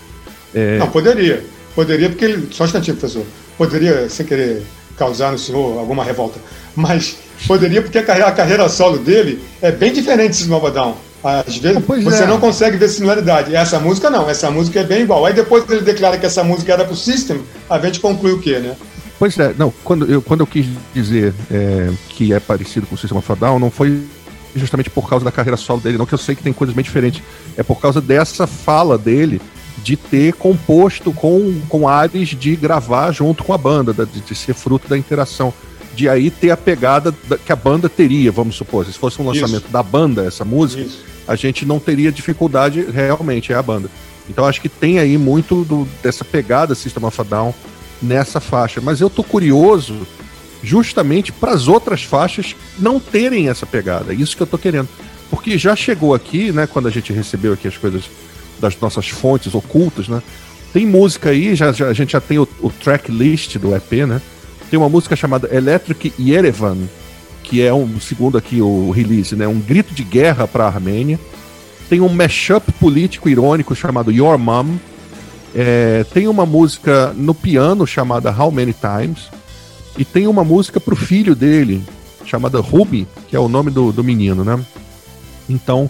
É... 0.53 0.77
Não, 0.77 0.87
poderia. 0.87 1.43
Poderia, 1.73 2.09
porque 2.09 2.23
ele. 2.23 2.47
Só 2.51 2.63
um 2.63 2.67
instantinho, 2.67 2.95
professor. 2.95 3.25
Poderia, 3.57 4.09
sem 4.09 4.25
querer 4.25 4.63
causar 4.97 5.31
no 5.31 5.37
senhor 5.37 5.77
alguma 5.77 6.03
revolta. 6.03 6.39
Mas 6.75 7.17
poderia, 7.47 7.81
porque 7.81 7.97
a 7.97 8.03
carreira, 8.03 8.27
a 8.27 8.31
carreira 8.31 8.69
solo 8.69 8.97
dele 8.97 9.41
é 9.61 9.71
bem 9.71 9.93
diferente 9.93 10.31
de 10.31 10.37
System 10.37 10.55
of 10.55 10.67
a 10.67 10.69
Down. 10.69 10.95
Às 11.23 11.57
vezes 11.57 11.77
ah, 11.77 12.01
você 12.03 12.23
é. 12.23 12.27
não 12.27 12.39
consegue 12.39 12.77
ver 12.77 12.87
similaridade. 12.87 13.55
Essa 13.55 13.79
música 13.79 14.11
não, 14.11 14.29
essa 14.29 14.51
música 14.51 14.81
é 14.81 14.83
bem 14.83 15.01
igual. 15.01 15.25
Aí 15.25 15.33
depois 15.33 15.63
que 15.63 15.73
ele 15.73 15.81
declara 15.81 16.19
que 16.19 16.25
essa 16.25 16.43
música 16.43 16.71
era 16.71 16.85
pro 16.85 16.95
System, 16.95 17.41
a 17.67 17.79
gente 17.79 17.99
conclui 17.99 18.33
o 18.33 18.39
quê, 18.39 18.59
né? 18.59 18.75
Pois 19.17 19.37
é, 19.39 19.53
não, 19.57 19.73
quando 19.83 20.05
eu, 20.05 20.21
quando 20.21 20.41
eu 20.41 20.47
quis 20.47 20.67
dizer 20.93 21.33
é, 21.49 21.89
que 22.09 22.31
é 22.33 22.39
parecido 22.39 22.85
com 22.85 22.93
o 22.93 22.97
System 22.97 23.17
of 23.17 23.31
a 23.31 23.35
Down, 23.35 23.57
não 23.57 23.71
foi 23.71 24.03
justamente 24.55 24.89
por 24.89 25.09
causa 25.09 25.25
da 25.25 25.31
carreira 25.31 25.57
solo 25.57 25.81
dele, 25.81 25.97
não 25.97 26.05
que 26.05 26.13
eu 26.13 26.17
sei 26.17 26.35
que 26.35 26.43
tem 26.43 26.53
coisas 26.53 26.75
bem 26.75 26.83
diferentes. 26.83 27.23
É 27.57 27.63
por 27.63 27.79
causa 27.79 27.99
dessa 27.99 28.45
fala 28.45 28.97
dele 28.97 29.41
de 29.86 29.95
ter 29.95 30.33
composto 30.33 31.13
com, 31.13 31.61
com 31.69 31.88
ares 31.88 32.29
de 32.29 32.55
gravar 32.55 33.11
junto 33.11 33.43
com 33.43 33.53
a 33.53 33.57
banda, 33.57 33.93
de, 33.93 34.19
de 34.19 34.33
ser 34.33 34.55
fruto 34.55 34.88
da 34.88 34.97
interação 34.97 35.53
de 35.93 36.09
aí 36.09 36.31
ter 36.31 36.49
a 36.49 36.57
pegada 36.57 37.13
que 37.45 37.51
a 37.51 37.55
banda 37.55 37.88
teria, 37.88 38.31
vamos 38.31 38.55
supor. 38.55 38.83
Se 38.83 38.93
fosse 38.93 39.21
um 39.21 39.27
lançamento 39.27 39.65
Isso. 39.65 39.71
da 39.71 39.83
banda, 39.83 40.25
essa 40.25 40.43
música, 40.43 40.81
Isso. 40.81 41.05
a 41.27 41.36
gente 41.36 41.67
não 41.67 41.79
teria 41.79 42.11
dificuldade 42.11 42.81
realmente, 42.91 43.53
é 43.53 43.55
a 43.55 43.61
banda. 43.61 43.88
Então 44.27 44.43
acho 44.43 44.59
que 44.59 44.67
tem 44.67 44.97
aí 44.97 45.19
muito 45.19 45.63
do, 45.63 45.88
dessa 46.01 46.25
pegada 46.25 46.73
System 46.73 47.05
of 47.05 47.21
a 47.21 47.23
Down 47.23 47.53
nessa 48.01 48.39
faixa. 48.39 48.81
Mas 48.81 48.99
eu 49.01 49.09
tô 49.09 49.23
curioso 49.23 49.95
justamente 50.63 51.31
para 51.31 51.51
as 51.51 51.67
outras 51.67 52.03
faixas 52.03 52.55
não 52.79 52.99
terem 52.99 53.49
essa 53.49 53.67
pegada. 53.67 54.13
É 54.13 54.15
isso 54.15 54.36
que 54.36 54.41
eu 54.41 54.47
tô 54.47 54.57
querendo. 54.57 54.89
Porque 55.29 55.59
já 55.59 55.75
chegou 55.75 56.15
aqui, 56.15 56.51
né, 56.51 56.65
quando 56.65 56.88
a 56.88 56.91
gente 56.91 57.13
recebeu 57.13 57.53
aqui 57.53 57.67
as 57.67 57.77
coisas 57.77 58.09
das 58.60 58.80
nossas 58.80 59.10
fontes 59.10 59.53
ocultas, 59.53 60.08
né? 60.08 60.22
Tem 60.74 60.86
música 60.86 61.30
aí, 61.30 61.56
já, 61.56 61.72
já 61.72 61.88
a 61.88 61.93
gente 61.93 62.12
já 62.12 62.22
tem 62.22 62.38
o, 62.38 62.47
o 62.62 62.70
track 62.70 63.12
list 63.12 63.58
do 63.58 63.76
EP, 63.76 64.06
né? 64.08 64.22
tem 64.70 64.80
uma 64.80 64.89
música 64.89 65.16
chamada 65.16 65.53
Electric 65.56 66.14
Yerevan, 66.20 66.78
que 67.43 67.62
é 67.62 67.74
um, 67.74 67.99
segundo 67.99 68.38
aqui 68.38 68.62
o 68.62 68.91
release, 68.91 69.36
né, 69.36 69.47
um 69.47 69.60
grito 69.60 69.93
de 69.93 70.03
guerra 70.03 70.47
para 70.47 70.66
a 70.66 70.68
Armênia. 70.68 71.20
Tem 71.88 72.01
um 72.01 72.10
mashup 72.10 72.72
político 72.74 73.30
irônico 73.30 73.76
chamado 73.76 74.12
Your 74.12 74.38
Mom. 74.38 74.76
É, 75.53 76.03
tem 76.14 76.28
uma 76.28 76.45
música 76.45 77.14
no 77.16 77.34
piano 77.34 77.86
chamada 77.86 78.36
How 78.36 78.51
Many 78.51 78.74
Times. 78.74 79.30
E 79.97 80.03
tem 80.03 80.28
uma 80.28 80.43
música 80.43 80.80
para 80.80 80.93
o 80.93 80.97
filho 80.97 81.36
dele, 81.36 81.82
chamada 82.26 82.60
Ruby, 82.60 83.08
que 83.30 83.36
é 83.36 83.39
o 83.39 83.47
nome 83.47 83.72
do, 83.72 83.93
do 83.93 84.03
menino, 84.03 84.43
né? 84.43 84.60
Então, 85.47 85.89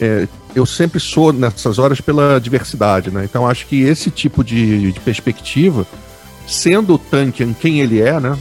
é, 0.00 0.26
eu 0.54 0.64
sempre 0.64 1.00
sou 1.00 1.32
nessas 1.32 1.78
horas 1.78 2.00
pela 2.00 2.38
diversidade, 2.38 3.10
né? 3.10 3.24
Então 3.24 3.46
acho 3.46 3.66
que 3.66 3.82
esse 3.82 4.10
tipo 4.10 4.44
de, 4.44 4.92
de 4.92 5.00
perspectiva 5.00 5.86
sendo 6.46 6.94
o 6.94 6.98
Tankian 6.98 7.52
quem 7.52 7.80
ele 7.80 8.00
é, 8.00 8.20
né? 8.20 8.38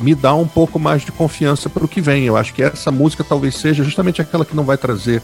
Me 0.00 0.14
dá 0.14 0.34
um 0.34 0.46
pouco 0.46 0.78
mais 0.78 1.02
de 1.02 1.12
confiança 1.12 1.68
para 1.68 1.84
o 1.84 1.88
que 1.88 2.00
vem. 2.00 2.24
Eu 2.24 2.36
acho 2.36 2.52
que 2.52 2.62
essa 2.62 2.90
música 2.90 3.22
talvez 3.22 3.56
seja 3.56 3.84
justamente 3.84 4.20
aquela 4.20 4.44
que 4.44 4.56
não 4.56 4.64
vai 4.64 4.76
trazer 4.76 5.22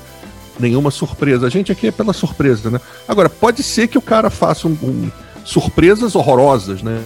nenhuma 0.58 0.90
surpresa. 0.90 1.46
A 1.46 1.50
gente 1.50 1.72
aqui 1.72 1.88
é 1.88 1.90
pela 1.90 2.12
surpresa, 2.12 2.70
né? 2.70 2.80
Agora, 3.08 3.28
pode 3.28 3.62
ser 3.62 3.88
que 3.88 3.98
o 3.98 4.02
cara 4.02 4.30
faça 4.30 4.68
um, 4.68 4.76
um 4.82 5.10
surpresas 5.44 6.14
horrorosas, 6.14 6.82
né? 6.82 7.02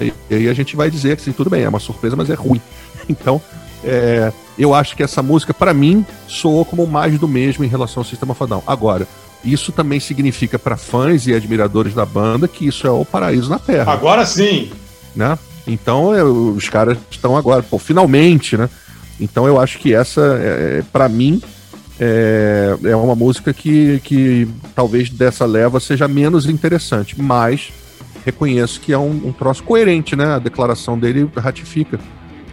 E, 0.00 0.12
aí 0.30 0.48
a 0.48 0.54
gente 0.54 0.76
vai 0.76 0.90
dizer 0.90 1.16
que 1.16 1.22
sim, 1.22 1.32
tudo 1.32 1.50
bem, 1.50 1.62
é 1.62 1.68
uma 1.68 1.80
surpresa, 1.80 2.16
mas 2.16 2.30
é 2.30 2.34
ruim. 2.34 2.60
Então, 3.08 3.40
é, 3.84 4.32
eu 4.58 4.74
acho 4.74 4.96
que 4.96 5.02
essa 5.02 5.22
música, 5.22 5.54
para 5.54 5.72
mim, 5.72 6.04
soou 6.26 6.64
como 6.64 6.86
mais 6.86 7.18
do 7.18 7.26
mesmo 7.26 7.64
em 7.64 7.68
relação 7.68 8.02
ao 8.02 8.04
Sistema 8.04 8.34
Fadão. 8.34 8.62
Agora, 8.66 9.06
isso 9.44 9.72
também 9.72 9.98
significa 9.98 10.58
para 10.58 10.76
fãs 10.76 11.26
e 11.26 11.34
admiradores 11.34 11.94
da 11.94 12.04
banda 12.04 12.46
que 12.46 12.66
isso 12.66 12.86
é 12.86 12.90
o 12.90 13.04
paraíso 13.04 13.48
na 13.48 13.58
Terra. 13.58 13.92
Agora 13.92 14.26
sim! 14.26 14.70
Né? 15.16 15.38
Então 15.66 16.14
é, 16.14 16.22
os 16.22 16.68
caras 16.68 16.98
estão 17.10 17.36
agora, 17.36 17.62
pô, 17.62 17.78
finalmente, 17.78 18.56
né? 18.56 18.68
Então 19.18 19.46
eu 19.46 19.60
acho 19.60 19.78
que 19.78 19.94
essa, 19.94 20.20
é, 20.20 20.78
é 20.78 20.84
para 20.92 21.08
mim, 21.08 21.42
é, 21.98 22.76
é 22.84 22.96
uma 22.96 23.14
música 23.14 23.52
que, 23.52 24.00
que 24.00 24.48
talvez 24.74 25.10
dessa 25.10 25.46
leva 25.46 25.80
seja 25.80 26.06
menos 26.06 26.46
interessante, 26.46 27.20
mas 27.20 27.72
reconheço 28.24 28.80
que 28.80 28.92
é 28.92 28.98
um, 28.98 29.28
um 29.28 29.32
troço 29.32 29.62
coerente, 29.62 30.14
né? 30.14 30.34
A 30.34 30.38
declaração 30.38 30.98
dele 30.98 31.28
ratifica 31.36 31.98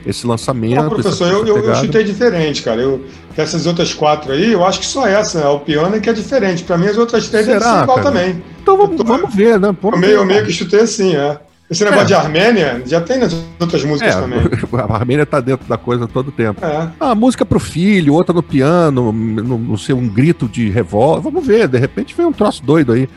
esse 0.05 0.25
lançamento. 0.25 0.75
Não, 0.75 0.89
professor, 0.89 1.31
eu, 1.31 1.45
eu, 1.45 1.57
eu, 1.57 1.75
chutei 1.75 2.03
diferente, 2.03 2.61
cara. 2.61 2.81
Eu, 2.81 3.05
dessas 3.35 3.65
outras 3.65 3.93
quatro 3.93 4.31
aí, 4.31 4.53
eu 4.53 4.65
acho 4.65 4.79
que 4.79 4.85
só 4.85 5.07
essa, 5.07 5.49
o 5.49 5.59
piano, 5.59 5.95
é 5.95 5.99
que 5.99 6.09
é 6.09 6.13
diferente. 6.13 6.63
Para 6.63 6.77
mim, 6.77 6.87
as 6.87 6.97
outras 6.97 7.27
três 7.27 7.45
devem 7.45 7.61
ser 7.61 7.83
igual 7.83 7.97
cara? 7.97 8.01
também. 8.03 8.43
Então 8.61 8.77
vamos, 8.77 8.97
tô, 8.97 9.03
vamos 9.03 9.33
ver, 9.33 9.59
né? 9.59 9.75
Vamos 9.81 9.95
eu 9.95 9.97
meio, 9.99 10.19
ver, 10.19 10.25
meio 10.25 10.45
que 10.45 10.51
chutei 10.51 10.81
assim, 10.81 11.15
é. 11.15 11.39
Esse 11.69 11.83
negócio 11.83 12.03
é. 12.03 12.07
de 12.07 12.13
Armênia 12.13 12.81
já 12.85 13.01
tem 13.01 13.19
nas 13.19 13.35
outras 13.59 13.83
músicas 13.83 14.15
é, 14.15 14.21
também. 14.21 14.39
A 14.89 14.95
Armênia 14.95 15.25
tá 15.25 15.41
dentro 15.41 15.67
da 15.67 15.77
coisa 15.77 16.07
todo 16.07 16.29
o 16.29 16.31
tempo. 16.31 16.63
É. 16.65 16.89
Ah, 16.97 17.13
música 17.13 17.45
pro 17.45 17.59
filho, 17.59 18.13
outra 18.13 18.33
no 18.33 18.41
piano, 18.41 19.11
no, 19.11 19.57
no 19.57 19.77
ser 19.77 19.93
um 19.93 20.07
grito 20.07 20.47
de 20.47 20.69
revolta. 20.69 21.21
Vamos 21.21 21.45
ver, 21.45 21.67
de 21.67 21.77
repente 21.77 22.15
vem 22.15 22.25
um 22.25 22.31
troço 22.31 22.63
doido 22.63 22.93
aí. 22.93 23.09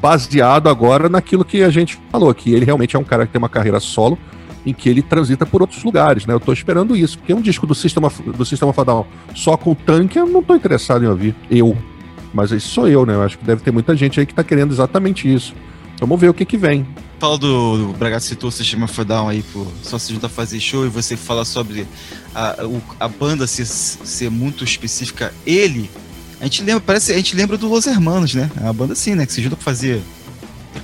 Baseado 0.00 0.68
agora 0.68 1.08
naquilo 1.08 1.44
que 1.44 1.62
a 1.62 1.68
gente 1.68 1.98
falou, 2.10 2.32
que 2.32 2.54
ele 2.54 2.64
realmente 2.64 2.96
é 2.96 2.98
um 2.98 3.04
cara 3.04 3.26
que 3.26 3.32
tem 3.32 3.38
uma 3.38 3.48
carreira 3.48 3.78
solo, 3.78 4.18
em 4.64 4.72
que 4.72 4.88
ele 4.88 5.02
transita 5.02 5.46
por 5.46 5.60
outros 5.60 5.82
lugares, 5.82 6.26
né? 6.26 6.34
Eu 6.34 6.40
tô 6.40 6.52
esperando 6.52 6.96
isso, 6.96 7.18
porque 7.18 7.32
um 7.32 7.40
disco 7.40 7.66
do 7.66 7.74
Sistema, 7.74 8.10
do 8.36 8.44
Sistema 8.44 8.72
Fadal 8.72 9.06
só 9.34 9.56
com 9.56 9.74
tanque, 9.74 10.18
eu 10.18 10.26
não 10.26 10.42
tô 10.42 10.54
interessado 10.54 11.04
em 11.04 11.08
ouvir. 11.08 11.34
Eu. 11.50 11.76
Mas 12.32 12.50
isso 12.50 12.68
sou 12.68 12.88
eu, 12.88 13.06
né? 13.06 13.14
Eu 13.14 13.22
acho 13.22 13.38
que 13.38 13.44
deve 13.44 13.62
ter 13.62 13.70
muita 13.70 13.96
gente 13.96 14.20
aí 14.20 14.26
que 14.26 14.34
tá 14.34 14.44
querendo 14.44 14.72
exatamente 14.72 15.32
isso. 15.32 15.54
Vamos 16.00 16.20
ver 16.20 16.28
o 16.28 16.34
que 16.34 16.44
que 16.44 16.56
vem. 16.56 16.86
Fala 17.18 17.36
do, 17.36 17.88
do 17.88 17.98
Braga 17.98 18.20
citou 18.20 18.48
o 18.48 18.52
Sistema 18.52 18.86
Fadal 18.86 19.28
aí, 19.28 19.42
pô, 19.42 19.66
só 19.82 19.98
se 19.98 20.12
juntar 20.12 20.28
fazer 20.28 20.60
show 20.60 20.86
e 20.86 20.88
você 20.88 21.16
fala 21.16 21.44
sobre 21.44 21.84
a, 22.32 22.64
o, 22.64 22.80
a 23.00 23.08
banda 23.08 23.46
ser, 23.46 23.66
ser 23.66 24.30
muito 24.30 24.62
específica. 24.62 25.34
Ele, 25.44 25.90
a 26.40 26.44
gente 26.44 26.62
lembra, 26.62 26.80
parece, 26.80 27.12
a 27.12 27.16
gente 27.16 27.34
lembra 27.34 27.56
do 27.56 27.68
Los 27.68 27.86
Hermanos, 27.86 28.34
né? 28.34 28.48
É 28.60 28.64
uma 28.64 28.72
banda 28.72 28.92
assim, 28.92 29.16
né? 29.16 29.26
Que 29.26 29.32
se 29.32 29.42
junta 29.42 29.56
pra 29.56 29.64
fazer. 29.64 30.00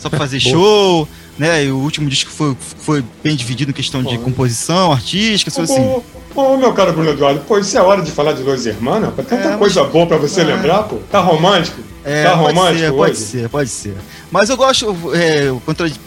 Só 0.01 0.09
pra 0.09 0.19
fazer 0.19 0.41
show, 0.43 1.09
né? 1.39 1.65
E 1.65 1.71
o 1.71 1.77
último 1.79 2.09
disco 2.09 2.31
foi, 2.31 2.57
foi 2.61 3.05
bem 3.23 3.37
dividido 3.37 3.71
em 3.71 3.75
questão 3.75 4.03
de 4.03 4.19
composição 4.19 4.93
artística, 4.93 5.51
coisas 5.51 5.77
assim. 5.77 6.03
Ô, 6.35 6.57
meu 6.57 6.73
caro 6.73 6.93
Bruno 6.93 7.11
Eduardo, 7.11 7.41
pô, 7.47 7.59
isso 7.59 7.79
é 7.79 7.81
hora 7.81 8.03
de 8.03 8.11
falar 8.11 8.33
de 8.33 8.43
Los 8.43 8.67
Hermanos? 8.67 9.15
Tem 9.15 9.25
tanta 9.25 9.51
é, 9.51 9.57
coisa 9.57 9.83
mas... 9.83 9.93
boa 9.93 10.07
pra 10.07 10.17
você 10.17 10.41
é. 10.41 10.45
lembrar, 10.45 10.83
pô. 10.83 10.97
Tá 11.11 11.21
romântico? 11.21 11.81
É, 12.05 12.25
tá 12.25 12.35
romântico 12.35 12.57
pode 12.65 12.77
ser, 12.77 12.89
hoje? 12.89 12.97
pode 12.97 13.19
ser, 13.19 13.49
pode 13.49 13.71
ser. 13.71 13.95
Mas 14.33 14.51
eu 14.51 14.57
gosto, 14.57 14.95
é, 15.15 15.53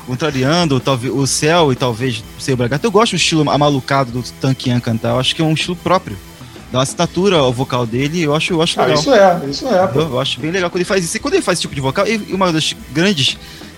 contrariando 0.05 0.80
talvez 0.82 1.13
o 1.13 1.25
céu 1.25 1.71
e 1.71 1.75
talvez 1.75 2.23
o 2.38 2.41
Seu 2.41 2.57
Bragato, 2.57 2.86
eu 2.86 2.91
gosto 2.91 3.13
do 3.13 3.15
estilo 3.15 3.49
amalucado 3.49 4.11
do 4.11 4.21
Tankian 4.21 4.82
cantar. 4.82 5.11
Eu 5.11 5.19
acho 5.19 5.34
que 5.34 5.41
é 5.41 5.45
um 5.45 5.53
estilo 5.53 5.78
próprio. 5.78 6.17
Dá 6.71 6.80
uma 6.80 6.84
assinatura 6.84 7.38
ao 7.38 7.53
vocal 7.53 7.86
dele, 7.86 8.21
eu 8.21 8.36
acho, 8.36 8.51
eu 8.51 8.61
acho 8.61 8.80
ah, 8.82 8.86
legal. 8.86 8.99
isso 8.99 9.13
é, 9.13 9.41
isso 9.49 9.67
é. 9.67 9.89
Eu, 9.95 10.01
eu, 10.01 10.19
acho 10.19 10.41
bem 10.41 10.51
legal 10.51 10.69
quando 10.69 10.82
ele 10.82 10.86
faz 10.86 11.05
isso. 11.05 11.15
E 11.15 11.19
quando 11.21 11.36
ele 11.36 11.43
faz 11.43 11.55
esse 11.55 11.61
tipo 11.61 11.73
de 11.73 11.80
vocal, 11.80 12.05
e 12.05 12.17
uma 12.34 12.51
das 12.51 12.75
grandes 12.91 13.38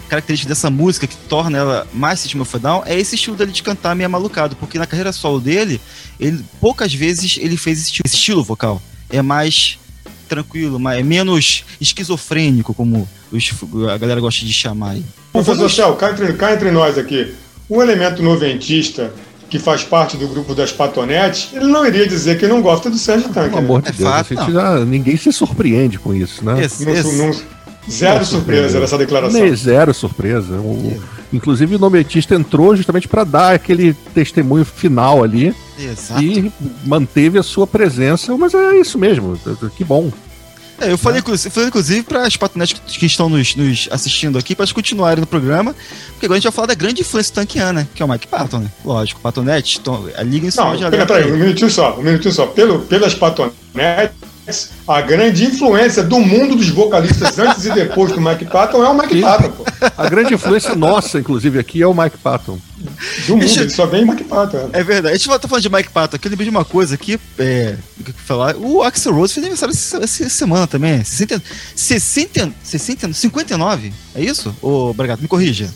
característica 0.09 0.49
dessa 0.49 0.69
música 0.69 1.07
que 1.07 1.15
torna 1.15 1.57
ela 1.57 1.87
mais 1.93 2.19
System 2.19 2.41
of 2.41 2.59
Down 2.59 2.83
é 2.85 2.99
esse 2.99 3.15
estilo 3.15 3.37
dele 3.37 3.51
de 3.51 3.63
cantar 3.63 3.95
meio 3.95 4.09
malucado, 4.09 4.55
porque 4.55 4.77
na 4.77 4.85
carreira 4.85 5.13
solo 5.13 5.39
dele, 5.39 5.79
ele 6.19 6.43
poucas 6.59 6.93
vezes 6.93 7.37
ele 7.39 7.55
fez 7.55 7.79
esse 7.79 7.87
estilo, 7.87 8.03
esse 8.05 8.15
estilo 8.15 8.43
vocal. 8.43 8.81
É 9.09 9.21
mais 9.21 9.79
tranquilo, 10.27 10.79
mais, 10.79 10.99
é 10.99 11.03
menos 11.03 11.63
esquizofrênico, 11.79 12.73
como 12.73 13.07
os, 13.31 13.51
a 13.91 13.97
galera 13.97 14.19
gosta 14.19 14.45
de 14.45 14.53
chamar 14.53 14.91
aí. 14.91 15.05
Professor 15.31 15.69
Céu, 15.69 15.95
cá 15.95 16.11
entre, 16.11 16.33
cá 16.33 16.53
entre 16.53 16.71
nós 16.71 16.97
aqui, 16.97 17.33
um 17.69 17.81
elemento 17.81 18.21
noventista 18.21 19.11
que 19.49 19.57
faz 19.57 19.83
parte 19.83 20.15
do 20.15 20.27
grupo 20.27 20.53
das 20.53 20.71
patonetes, 20.71 21.49
ele 21.53 21.65
não 21.65 21.85
iria 21.85 22.07
dizer 22.07 22.37
que 22.37 22.47
não 22.47 22.61
gosta 22.61 22.89
do 22.89 22.97
Sérgio 22.97 23.29
Tanque. 23.29 23.49
Pelo 23.49 23.61
né? 23.61 23.67
amor 23.67 23.81
de 23.81 23.89
é 23.89 23.91
Deus, 23.91 24.09
fato, 24.09 24.51
já, 24.51 24.85
ninguém 24.85 25.17
se 25.17 25.33
surpreende 25.33 25.97
com 25.97 26.13
isso, 26.13 26.45
né? 26.45 26.63
Esse, 26.63 26.87
esse... 26.87 27.17
Não, 27.17 27.27
não, 27.27 27.41
Zero 27.89 28.25
surpresa 28.25 28.79
nessa 28.79 28.97
declaração. 28.97 29.39
Nem 29.39 29.55
zero 29.55 29.93
surpresa. 29.93 30.55
O, 30.55 31.01
inclusive 31.31 31.75
o 31.75 31.79
nometista 31.79 32.35
entrou 32.35 32.75
justamente 32.75 33.07
para 33.07 33.23
dar 33.23 33.53
aquele 33.53 33.93
testemunho 33.93 34.65
final 34.65 35.23
ali. 35.23 35.55
Exato. 35.77 36.21
E 36.21 36.51
manteve 36.85 37.39
a 37.39 37.43
sua 37.43 37.65
presença, 37.65 38.35
mas 38.37 38.53
é 38.53 38.77
isso 38.79 38.97
mesmo. 38.97 39.39
Que 39.75 39.83
bom. 39.83 40.11
É, 40.81 40.91
eu 40.91 40.97
falei, 40.97 41.21
falei 41.21 41.67
inclusive 41.67 42.03
para 42.03 42.25
as 42.25 42.37
patronetes 42.37 42.79
que 42.97 43.05
estão 43.05 43.27
nos, 43.27 43.55
nos 43.55 43.89
assistindo 43.91 44.37
aqui, 44.37 44.55
para 44.55 44.65
continuarem 44.67 45.19
no 45.19 45.27
programa, 45.27 45.75
porque 46.11 46.25
agora 46.25 46.37
a 46.37 46.39
gente 46.39 46.45
vai 46.45 46.53
falar 46.53 46.67
da 46.67 46.73
grande 46.73 47.01
influência 47.01 47.35
tanquiana, 47.35 47.87
que 47.93 48.01
é 48.01 48.05
o 48.05 48.09
Mike 48.09 48.27
Patton, 48.27 48.59
né? 48.59 48.71
Lógico, 48.85 49.19
patonete, 49.19 49.81
a 50.15 50.23
liga 50.23 50.47
em 50.47 50.51
Não, 50.55 51.05
peraí, 51.05 51.31
um 51.31 51.37
minutinho 51.37 51.69
só, 51.69 51.97
um 51.99 52.01
minutinho 52.01 52.33
só. 52.33 52.47
Pelo, 52.47 52.79
pelas 52.79 53.13
patonetes, 53.13 54.15
a 54.87 55.01
grande 55.01 55.45
influência 55.45 56.03
do 56.03 56.19
mundo 56.19 56.55
dos 56.55 56.69
vocalistas 56.69 57.37
antes 57.39 57.65
e 57.65 57.71
depois 57.71 58.11
do 58.11 58.21
Mike 58.21 58.45
Patton 58.45 58.83
é 58.83 58.89
o 58.89 58.93
Mike 58.93 59.13
Sim. 59.13 59.21
Patton. 59.21 59.49
Pô. 59.49 59.65
A 59.97 60.09
grande 60.09 60.33
influência 60.33 60.75
nossa, 60.75 61.19
inclusive, 61.19 61.59
aqui 61.59 61.81
é 61.81 61.87
o 61.87 61.93
Mike 61.93 62.17
Patton. 62.17 62.59
Do 63.27 63.37
mundo, 63.37 63.43
ele 63.43 63.69
só 63.69 63.85
vem 63.85 64.05
Mike 64.05 64.23
Patton. 64.23 64.69
É. 64.73 64.79
é 64.79 64.83
verdade. 64.83 65.15
A 65.15 65.17
gente 65.17 65.27
tá 65.39 65.47
falando 65.47 65.61
de 65.61 65.69
Mike 65.69 65.89
Patton 65.89 66.15
aqui, 66.15 66.27
eu 66.27 66.31
lembrei 66.31 66.45
de 66.45 66.55
uma 66.55 66.65
coisa 66.65 66.95
aqui, 66.95 67.19
é, 67.37 67.75
falar. 68.25 68.55
O 68.55 68.81
Axel 68.81 69.13
Rose 69.13 69.33
fez 69.33 69.45
aniversário 69.45 69.73
essa, 69.73 69.97
essa 69.97 70.29
semana 70.29 70.67
também. 70.67 71.03
60, 71.03 71.41
60, 71.75 72.51
60, 72.63 73.13
59, 73.13 73.93
é 74.15 74.21
isso? 74.21 74.55
Ô, 74.61 74.93
Bragato, 74.93 75.21
me 75.21 75.27
corrija. 75.27 75.69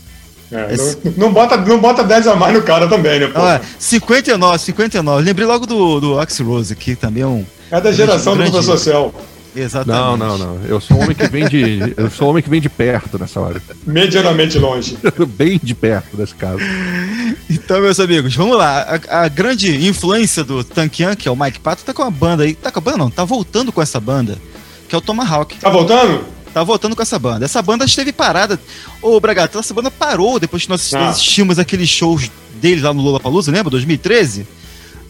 É, 0.52 0.76
não, 0.78 1.14
não, 1.18 1.34
bota, 1.34 1.58
não 1.58 1.80
bota 1.80 2.04
10 2.04 2.28
a 2.28 2.36
mais 2.36 2.54
no 2.54 2.62
cara 2.62 2.88
também, 2.88 3.20
né? 3.20 3.28
Pô? 3.28 3.40
Ah, 3.40 3.60
59, 3.80 4.60
59. 4.60 5.24
Lembrei 5.24 5.48
logo 5.48 5.66
do, 5.66 6.00
do 6.00 6.20
Axel 6.20 6.46
Rose 6.46 6.72
aqui, 6.72 6.96
também 6.96 7.24
é 7.24 7.28
um 7.28 7.44
é 7.78 7.82
da 7.82 7.92
geração 7.92 8.38
do 8.38 8.44
professor 8.52 8.78
Céu. 8.78 9.14
Exatamente. 9.56 10.00
Não, 10.00 10.18
não, 10.18 10.38
não. 10.38 10.66
Eu 10.66 10.80
sou 10.82 10.98
um 10.98 11.04
homem 11.04 11.16
que 11.16 11.28
vem 11.28 11.48
de. 11.48 11.94
eu 11.98 12.10
sou 12.10 12.28
um 12.28 12.30
homem 12.32 12.44
que 12.44 12.50
vem 12.50 12.62
de 12.62 12.70
perto 12.70 13.20
nessa 13.20 13.40
hora. 13.40 13.62
Medianamente 13.86 14.58
longe. 14.58 14.98
Bem 15.30 15.60
de 15.62 15.76
perto 15.76 16.18
nesse 16.18 16.34
caso. 16.34 16.60
Então, 17.50 17.82
meus 17.82 18.00
amigos, 18.00 18.36
vamos 18.36 18.58
lá. 18.58 19.00
A, 19.10 19.24
a 19.24 19.28
grande 19.28 19.88
influência 19.88 20.44
do 20.44 20.64
Tankian, 20.64 21.16
que 21.16 21.28
é 21.28 21.32
o 21.32 21.36
Mike 21.36 21.60
Pato, 21.60 21.84
tá 21.84 21.94
com 21.94 22.02
a 22.02 22.10
banda 22.10 22.44
aí. 22.44 22.56
Tá 22.56 22.72
com 22.72 22.80
a 22.80 22.82
banda, 22.82 22.98
não, 22.98 23.12
tá 23.12 23.24
voltando 23.24 23.72
com 23.72 23.82
essa 23.82 24.00
banda, 24.00 24.38
que 24.88 24.96
é 24.96 24.98
o 24.98 25.02
Tomahawk. 25.02 25.58
Tá 25.58 25.70
voltando? 25.70 26.26
Tá 26.54 26.64
voltando 26.64 26.96
com 26.96 27.02
essa 27.02 27.18
banda. 27.18 27.46
Essa 27.46 27.62
banda 27.62 27.86
esteve 27.86 28.12
parada. 28.12 28.60
Ô, 29.02 29.20
Bragato, 29.20 29.60
essa 29.60 29.74
banda 29.74 29.90
parou 29.90 30.40
depois 30.40 30.64
que 30.64 30.70
nós 30.70 30.94
ah. 30.94 31.10
assistimos 31.10 31.58
aqueles 31.58 31.90
shows 31.90 32.30
deles 32.62 32.84
lá 32.84 32.94
no 32.94 33.02
Lollapalooza, 33.02 33.52
lembra? 33.52 33.72
2013? 33.72 34.46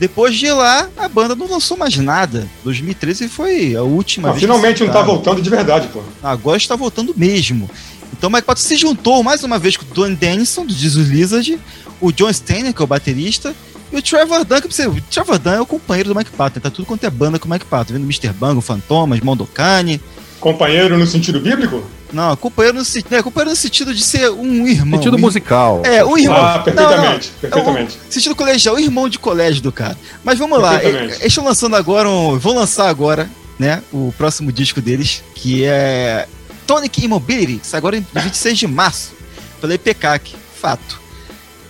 Depois 0.03 0.35
de 0.35 0.51
lá, 0.51 0.89
a 0.97 1.07
banda 1.07 1.33
não 1.33 1.49
lançou 1.49 1.77
mais 1.77 1.95
nada. 1.95 2.45
2013 2.65 3.29
foi 3.29 3.73
a 3.73 3.83
última 3.83 4.31
ah, 4.31 4.33
Finalmente 4.33 4.83
não 4.83 4.91
tá 4.91 5.01
voltando 5.01 5.41
de 5.41 5.49
verdade, 5.49 5.87
pô. 5.87 6.01
Agora 6.21 6.57
está 6.57 6.75
voltando 6.75 7.13
mesmo. 7.15 7.69
Então 8.11 8.29
o 8.29 8.33
Mike 8.33 8.45
Patton 8.45 8.61
se 8.61 8.75
juntou 8.75 9.23
mais 9.23 9.45
uma 9.45 9.57
vez 9.57 9.77
com 9.77 9.85
o 9.85 9.93
Don 9.93 10.13
Denison, 10.13 10.65
do 10.65 10.73
Jesus 10.73 11.07
Lizard, 11.07 11.57
o 12.01 12.11
John 12.11 12.33
Steiner, 12.33 12.73
que 12.73 12.81
é 12.81 12.83
o 12.83 12.87
baterista, 12.87 13.55
e 13.93 13.95
o 13.95 14.01
Trevor 14.01 14.43
Dunn, 14.43 14.59
que 14.59 14.67
você, 14.67 14.85
o 14.87 15.01
Trevor 15.09 15.39
Dunn 15.39 15.53
é 15.53 15.61
o 15.61 15.65
companheiro 15.65 16.09
do 16.09 16.15
Mike 16.15 16.31
Patton, 16.31 16.59
tá 16.59 16.69
tudo 16.69 16.85
quanto 16.85 17.05
é 17.05 17.09
banda 17.09 17.39
com 17.39 17.47
o 17.47 17.49
Mike 17.49 17.65
Patton, 17.65 17.93
vendo 17.93 18.03
Mr. 18.03 18.33
Bango, 18.33 18.59
Fantomas, 18.59 19.21
Mondokane. 19.21 20.01
Companheiro 20.41 20.97
no 20.97 21.07
sentido 21.07 21.39
bíblico? 21.39 21.81
Não, 22.13 22.35
companheiro 22.37 22.77
no, 22.77 22.83
né, 23.09 23.23
companheiro 23.23 23.49
no 23.49 23.55
sentido 23.55 23.93
de 23.93 24.03
ser 24.03 24.29
um 24.29 24.67
irmão. 24.67 24.99
Sentido 24.99 25.17
musical. 25.17 25.81
É, 25.83 26.05
um 26.05 26.15
irmão. 26.15 26.37
Ah, 26.37 26.59
perfeitamente, 26.59 27.01
não, 27.01 27.13
não, 27.13 27.39
perfeitamente. 27.41 27.97
É 27.97 28.07
um, 28.07 28.11
sentido 28.11 28.35
colegial, 28.35 28.75
um 28.75 28.79
irmão 28.79 29.09
de 29.09 29.17
colégio 29.17 29.61
do 29.63 29.71
cara. 29.71 29.97
Mas 30.23 30.37
vamos 30.37 30.61
lá, 30.61 30.81
eles 30.83 31.19
estão 31.25 31.43
lançando 31.43 31.75
agora 31.75 32.07
um. 32.07 32.37
Vão 32.37 32.53
lançar 32.53 32.87
agora, 32.87 33.29
né? 33.57 33.81
O 33.91 34.13
próximo 34.15 34.51
disco 34.51 34.79
deles, 34.79 35.23
que 35.33 35.65
é 35.65 36.27
Tonic 36.67 37.03
Immobility, 37.03 37.61
sai 37.63 37.79
agora 37.79 37.97
em 37.97 38.05
26 38.13 38.59
de 38.59 38.67
março, 38.67 39.11
pela 39.59 39.73
EPCAC. 39.73 40.35
Fato. 40.61 41.01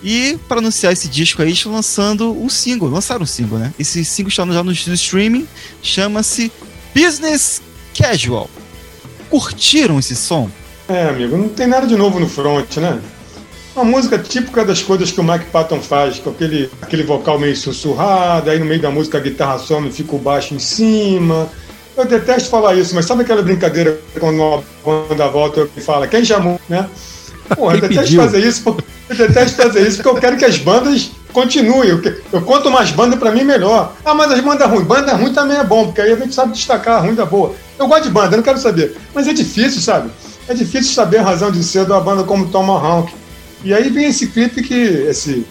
E 0.04 0.38
para 0.48 0.60
anunciar 0.60 0.92
esse 0.92 1.08
disco 1.08 1.42
aí, 1.42 1.54
estão 1.54 1.72
lançando 1.72 2.32
um 2.38 2.50
single, 2.50 2.90
lançaram 2.90 3.24
um 3.24 3.26
single, 3.26 3.58
né? 3.58 3.74
Esse 3.80 4.04
single 4.04 4.30
está 4.30 4.46
já 4.46 4.62
no 4.62 4.72
streaming, 4.74 5.48
chama-se 5.82 6.52
Business 6.94 7.62
Casual 7.98 8.50
curtiram 9.34 9.98
esse 9.98 10.16
som? 10.16 10.48
É, 10.88 11.10
amigo, 11.10 11.36
não 11.36 11.50
tem 11.50 11.66
nada 11.66 11.88
de 11.88 11.96
novo 11.96 12.20
no 12.20 12.30
front, 12.30 12.78
né? 12.78 13.00
Uma 13.76 13.84
música 13.84 14.20
típica 14.20 14.64
das 14.64 14.84
coisas 14.84 15.12
que 15.12 15.20
o 15.20 15.24
Mike 15.24 15.46
Patton 15.46 15.82
faz, 15.82 16.20
com 16.20 16.30
aquele, 16.30 16.70
aquele 16.80 17.02
vocal 17.02 17.40
meio 17.40 17.58
sussurrado, 17.58 18.52
aí 18.52 18.60
no 18.60 18.66
meio 18.66 18.80
da 18.80 18.92
música 18.92 19.18
a 19.18 19.22
guitarra 19.22 19.58
some 19.58 19.90
e 19.90 19.92
fica 19.92 20.16
o 20.16 20.20
baixo 20.20 20.54
em 20.54 20.60
cima. 20.60 21.50
Eu 21.98 22.06
detesto 22.06 22.48
falar 22.48 22.76
isso, 22.76 22.94
mas 22.94 23.06
sabe 23.06 23.24
aquela 23.24 23.42
brincadeira 23.42 24.00
quando 24.20 24.38
uma 24.38 24.64
banda 24.86 25.28
volta 25.30 25.68
e 25.76 25.82
fala, 25.82 26.08
quem 26.08 26.24
chamou, 26.24 26.62
né? 26.70 26.88
Porra, 27.56 27.78
eu 27.78 27.82
detesto 27.82 28.16
fazer 28.16 28.40
isso, 28.40 28.78
eu 29.10 29.16
detesto 29.16 29.58
fazer 29.64 29.88
isso 29.88 29.98
porque 29.98 30.10
eu 30.10 30.22
quero 30.22 30.38
que 30.38 30.46
as 30.46 30.60
bandas 30.60 31.10
continuem. 31.34 31.90
Eu, 31.90 32.02
eu 32.32 32.42
quanto 32.44 32.70
mais 32.70 32.92
banda, 32.92 33.18
para 33.18 33.32
mim, 33.32 33.44
melhor. 33.44 33.94
Ah, 34.06 34.14
mas 34.14 34.32
as 34.32 34.42
bandas 34.42 34.70
ruins. 34.70 34.86
Banda 34.86 35.16
ruim 35.16 35.34
também 35.34 35.58
é 35.58 35.64
bom, 35.64 35.86
porque 35.86 36.02
aí 36.02 36.14
a 36.14 36.16
gente 36.18 36.36
sabe 36.36 36.54
destacar 36.54 36.98
a 36.98 37.00
ruim 37.00 37.16
da 37.16 37.26
boa. 37.26 37.56
Eu 37.78 37.88
gosto 37.88 38.04
de 38.04 38.10
banda, 38.10 38.36
não 38.36 38.44
quero 38.44 38.60
saber. 38.60 38.98
Mas 39.14 39.28
é 39.28 39.34
difícil, 39.34 39.82
sabe? 39.82 40.10
É 40.48 40.54
difícil 40.54 40.94
saber 40.94 41.18
a 41.18 41.24
razão 41.24 41.52
de 41.52 41.64
ser 41.64 41.86
de 41.86 41.92
uma 41.92 42.02
banda 42.02 42.24
como 42.24 42.50
Tomahawk. 42.50 43.14
E 43.64 43.74
aí 43.74 43.90
vem 43.90 44.08
esse 44.08 44.28
clipe 44.28 44.62
que. 44.62 44.74
Esse, 44.74 45.46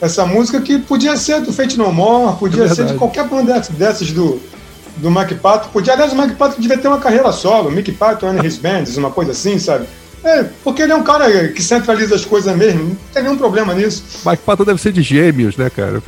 essa 0.00 0.24
música 0.24 0.60
que 0.60 0.78
podia 0.78 1.16
ser 1.16 1.40
do 1.40 1.52
Fate 1.52 1.76
No 1.76 1.92
More, 1.92 2.36
podia 2.36 2.64
é 2.64 2.68
ser 2.68 2.86
de 2.86 2.94
qualquer 2.94 3.26
banda 3.26 3.60
dessas 3.70 4.12
do, 4.12 4.40
do 4.96 5.10
Mike 5.10 5.34
Pato. 5.36 5.68
Podia, 5.70 5.92
aliás, 5.92 6.12
o 6.12 6.16
Mike 6.16 6.36
Pato 6.36 6.60
devia 6.60 6.78
ter 6.78 6.88
uma 6.88 6.98
carreira 6.98 7.32
solo, 7.32 7.70
Mick 7.70 7.90
Pato 7.92 8.26
and 8.26 8.44
His 8.44 8.56
Bands, 8.56 8.96
uma 8.96 9.10
coisa 9.10 9.32
assim, 9.32 9.58
sabe? 9.58 9.86
É, 10.24 10.44
porque 10.64 10.82
ele 10.82 10.92
é 10.92 10.96
um 10.96 11.02
cara 11.02 11.48
que 11.48 11.62
centraliza 11.62 12.14
as 12.14 12.24
coisas 12.24 12.54
mesmo, 12.56 12.84
não 12.84 12.96
tem 13.12 13.22
nenhum 13.22 13.36
problema 13.36 13.74
nisso. 13.74 14.02
Mike 14.26 14.42
Patton 14.42 14.64
deve 14.64 14.80
ser 14.80 14.92
de 14.92 15.02
gêmeos, 15.02 15.56
né, 15.56 15.70
cara? 15.70 16.02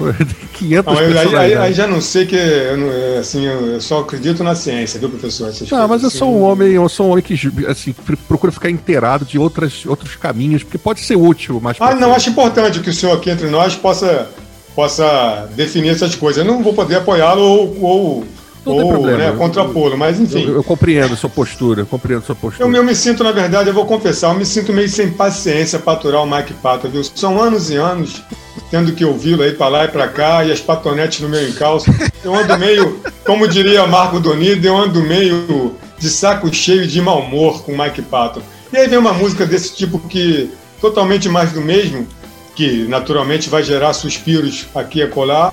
500 0.55 0.85
não, 0.93 1.01
aí, 1.01 1.37
aí, 1.37 1.55
aí, 1.57 1.73
já 1.73 1.87
não 1.87 2.01
sei 2.01 2.27
que, 2.27 2.37
eu, 2.37 3.19
assim, 3.19 3.47
eu 3.47 3.81
só 3.81 4.01
acredito 4.01 4.43
na 4.43 4.55
ciência, 4.55 4.99
viu, 4.99 5.09
professor? 5.09 5.49
Essas 5.49 5.71
não, 5.71 5.87
mas 5.87 6.03
eu 6.03 6.11
sou 6.11 6.35
um 6.35 6.43
homem, 6.43 6.73
eu 6.73 6.89
sou 6.89 7.07
um 7.07 7.11
homem 7.11 7.23
que, 7.23 7.35
assim, 7.69 7.95
procura 8.27 8.53
ficar 8.53 8.71
inteirado 8.71 9.25
de 9.25 9.39
outras, 9.39 9.87
outros 9.87 10.17
caminhos, 10.17 10.63
porque 10.63 10.79
pode 10.79 11.01
ser 11.01 11.17
útil, 11.17 11.61
mas... 11.63 11.77
Ah, 11.81 11.95
não, 11.95 12.15
acho 12.15 12.31
importante 12.31 12.81
que 12.81 12.91
o 12.91 12.95
senhor 12.95 13.17
aqui 13.17 13.31
entre 13.31 13.49
nós 13.49 13.77
possa, 13.77 14.29
possa 14.75 15.49
definir 15.55 15.91
essas 15.91 16.15
coisas. 16.15 16.45
Eu 16.45 16.53
não 16.53 16.63
vou 16.63 16.75
poder 16.75 16.97
apoiá-lo 16.97 17.43
ou, 17.43 17.77
ou 17.81 18.27
não 18.65 18.73
ou, 18.77 18.89
problema. 18.89 19.19
Né, 19.19 19.37
contrapô-lo, 19.37 19.97
mas 19.97 20.21
enfim. 20.21 20.45
Eu, 20.47 20.57
eu, 20.57 20.65
compreendo 20.65 21.17
sua 21.17 21.31
postura, 21.31 21.83
eu 21.83 21.87
compreendo 21.87 22.25
sua 22.25 22.35
postura. 22.35 22.69
Eu, 22.69 22.75
eu, 22.75 22.85
me 22.85 22.95
sinto, 22.95 23.25
na 23.25 23.33
verdade, 23.33 23.69
eu 23.69 23.75
vou 23.75 23.87
confessar, 23.87 24.33
eu 24.33 24.39
me 24.39 24.47
sinto 24.47 24.73
meio 24.73 24.89
sem 24.89 25.11
paciência 25.11 25.79
para 25.79 25.95
aturar 25.95 26.23
o 26.23 26.31
Mike 26.31 26.55
Pato, 26.55 26.89
viu? 26.89 27.03
São 27.03 27.41
anos 27.41 27.71
e 27.71 27.77
anos 27.77 28.23
tendo 28.71 28.93
que 28.93 29.05
ouvi-lo 29.05 29.43
aí 29.43 29.53
para 29.53 29.69
lá 29.69 29.85
e 29.85 29.89
para 29.89 30.09
cá, 30.09 30.45
e 30.45 30.53
as 30.53 30.61
patonetes 30.61 31.21
no 31.21 31.29
meu 31.29 31.49
encalço. 31.49 31.91
Eu 32.23 32.35
ando 32.35 32.57
meio, 32.59 33.01
como 33.25 33.49
diria 33.49 33.87
Marco 33.87 34.21
Donido, 34.21 34.67
eu 34.67 34.77
ando 34.77 35.03
meio 35.03 35.75
de 35.99 36.09
saco 36.09 36.53
cheio 36.55 36.87
de 36.87 37.01
mau 37.01 37.21
humor 37.21 37.63
com 37.63 37.73
o 37.73 37.79
Mike 37.79 38.03
Pato. 38.03 38.43
E 38.73 38.77
aí 38.77 38.87
vem 38.87 38.99
uma 38.99 39.13
música 39.13 39.45
desse 39.45 39.75
tipo 39.75 39.99
que 39.99 40.51
totalmente 40.81 41.29
mais 41.29 41.53
do 41.53 41.61
mesmo, 41.61 42.07
que 42.55 42.85
naturalmente 42.89 43.51
vai 43.51 43.63
gerar 43.63 43.93
suspiros 43.93 44.67
aqui 44.75 45.01
e 45.01 45.03
acolá, 45.03 45.53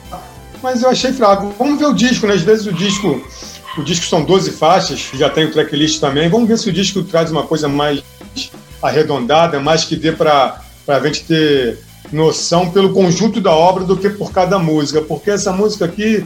mas 0.62 0.82
eu 0.82 0.90
achei 0.90 1.12
fraco. 1.12 1.54
Vamos 1.58 1.80
ver 1.80 1.86
o 1.86 1.94
disco, 1.94 2.28
né? 2.28 2.34
Às 2.34 2.42
vezes 2.42 2.66
o 2.66 2.74
disco, 2.74 3.22
o 3.78 3.84
disco 3.84 4.06
são 4.06 4.24
12 4.24 4.52
faixas, 4.52 5.10
já 5.14 5.30
tem 5.30 5.46
o 5.46 5.52
tracklist 5.52 6.00
também. 6.00 6.30
Vamos 6.30 6.48
ver 6.48 6.58
se 6.58 6.70
o 6.70 6.74
disco 6.74 7.04
traz 7.04 7.32
uma 7.32 7.44
coisa 7.44 7.68
mais 7.68 8.04
arredondada, 8.82 9.60
mais 9.60 9.84
que 9.84 9.96
dê 9.96 10.12
para 10.12 10.62
a 10.88 11.00
gente 11.00 11.24
ter 11.24 11.80
noção 12.12 12.70
pelo 12.70 12.94
conjunto 12.94 13.42
da 13.42 13.52
obra 13.52 13.84
do 13.84 13.98
que 13.98 14.10
por 14.10 14.32
cada 14.32 14.58
música, 14.58 15.02
porque 15.02 15.32
essa 15.32 15.52
música 15.52 15.86
aqui, 15.86 16.26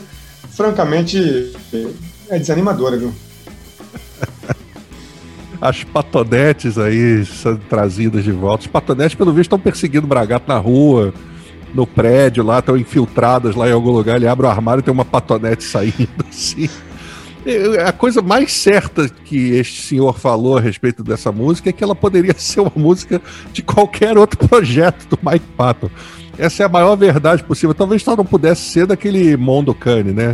francamente, 0.51 1.51
é 2.29 2.37
desanimadora, 2.37 2.97
viu? 2.97 3.13
As 5.59 5.83
patonetes 5.83 6.77
aí 6.77 7.25
são 7.25 7.55
trazidas 7.55 8.23
de 8.23 8.31
volta. 8.31 8.65
Os 8.65 8.67
patonetes, 8.67 9.15
pelo 9.15 9.31
visto, 9.31 9.43
estão 9.43 9.59
perseguindo 9.59 10.05
o 10.05 10.09
Bragato 10.09 10.47
na 10.47 10.57
rua 10.57 11.13
no 11.73 11.87
prédio 11.87 12.43
lá, 12.43 12.59
estão 12.59 12.77
infiltradas 12.77 13.55
lá 13.55 13.69
em 13.69 13.71
algum 13.71 13.91
lugar, 13.91 14.17
ele 14.17 14.27
abre 14.27 14.45
o 14.45 14.49
armário 14.49 14.81
e 14.81 14.83
tem 14.83 14.93
uma 14.93 15.05
patonete 15.05 15.63
saindo 15.63 16.09
assim. 16.29 16.69
A 17.85 17.91
coisa 17.91 18.21
mais 18.21 18.53
certa 18.53 19.09
que 19.09 19.51
este 19.55 19.81
senhor 19.81 20.17
falou 20.19 20.57
a 20.57 20.61
respeito 20.61 21.03
dessa 21.03 21.31
música 21.31 21.69
é 21.69 21.73
que 21.73 21.83
ela 21.83 21.95
poderia 21.95 22.33
ser 22.37 22.59
uma 22.59 22.71
música 22.75 23.19
de 23.51 23.63
qualquer 23.63 24.17
outro 24.17 24.37
projeto 24.47 25.07
do 25.07 25.19
Mike 25.27 25.45
Patton. 25.57 25.89
Essa 26.37 26.63
é 26.63 26.65
a 26.65 26.69
maior 26.69 26.95
verdade 26.95 27.43
possível. 27.43 27.73
Talvez 27.73 28.03
só 28.03 28.15
não 28.15 28.25
pudesse 28.25 28.61
ser 28.61 28.85
daquele 28.85 29.35
Mondo 29.35 29.73
Cane, 29.73 30.11
né? 30.11 30.33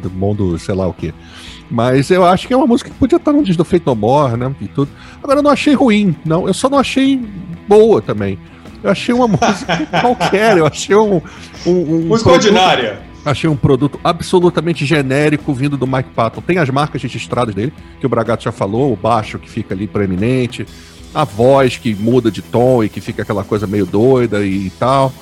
Do 0.00 0.10
mundo, 0.10 0.58
sei 0.58 0.74
lá 0.74 0.86
o 0.86 0.94
quê. 0.94 1.12
Mas 1.70 2.10
eu 2.10 2.24
acho 2.24 2.48
que 2.48 2.54
é 2.54 2.56
uma 2.56 2.66
música 2.66 2.90
que 2.90 2.96
podia 2.96 3.16
estar 3.16 3.32
no 3.32 3.42
disco 3.42 3.58
do 3.58 3.64
Feito 3.64 3.86
No 3.86 3.94
More, 3.94 4.36
né? 4.36 4.54
E 4.60 4.66
tudo. 4.66 4.90
Agora, 5.22 5.38
eu 5.38 5.42
não 5.42 5.50
achei 5.50 5.74
ruim, 5.74 6.16
não. 6.24 6.48
Eu 6.48 6.54
só 6.54 6.68
não 6.68 6.78
achei 6.78 7.20
boa 7.68 8.00
também. 8.00 8.38
Eu 8.82 8.90
achei 8.90 9.14
uma 9.14 9.26
música 9.28 9.86
qualquer, 10.00 10.58
eu 10.58 10.66
achei 10.66 10.96
um. 10.96 11.20
um, 11.66 11.70
um 11.70 12.00
música 12.06 12.30
produto, 12.30 12.46
ordinária. 12.46 13.00
Achei 13.24 13.50
um 13.50 13.56
produto 13.56 14.00
absolutamente 14.02 14.86
genérico 14.86 15.52
vindo 15.52 15.76
do 15.76 15.86
Mike 15.86 16.10
Patton. 16.14 16.40
Tem 16.40 16.58
as 16.58 16.70
marcas 16.70 17.02
registradas 17.02 17.54
dele, 17.54 17.72
que 17.98 18.06
o 18.06 18.08
Bragato 18.08 18.44
já 18.44 18.52
falou, 18.52 18.92
o 18.92 18.96
baixo 18.96 19.38
que 19.38 19.50
fica 19.50 19.74
ali 19.74 19.86
proeminente, 19.86 20.66
a 21.14 21.24
voz 21.24 21.76
que 21.76 21.94
muda 21.94 22.30
de 22.30 22.40
tom 22.40 22.82
e 22.82 22.88
que 22.88 23.00
fica 23.00 23.22
aquela 23.22 23.44
coisa 23.44 23.66
meio 23.66 23.84
doida 23.84 24.44
e 24.44 24.70
tal. 24.78 25.12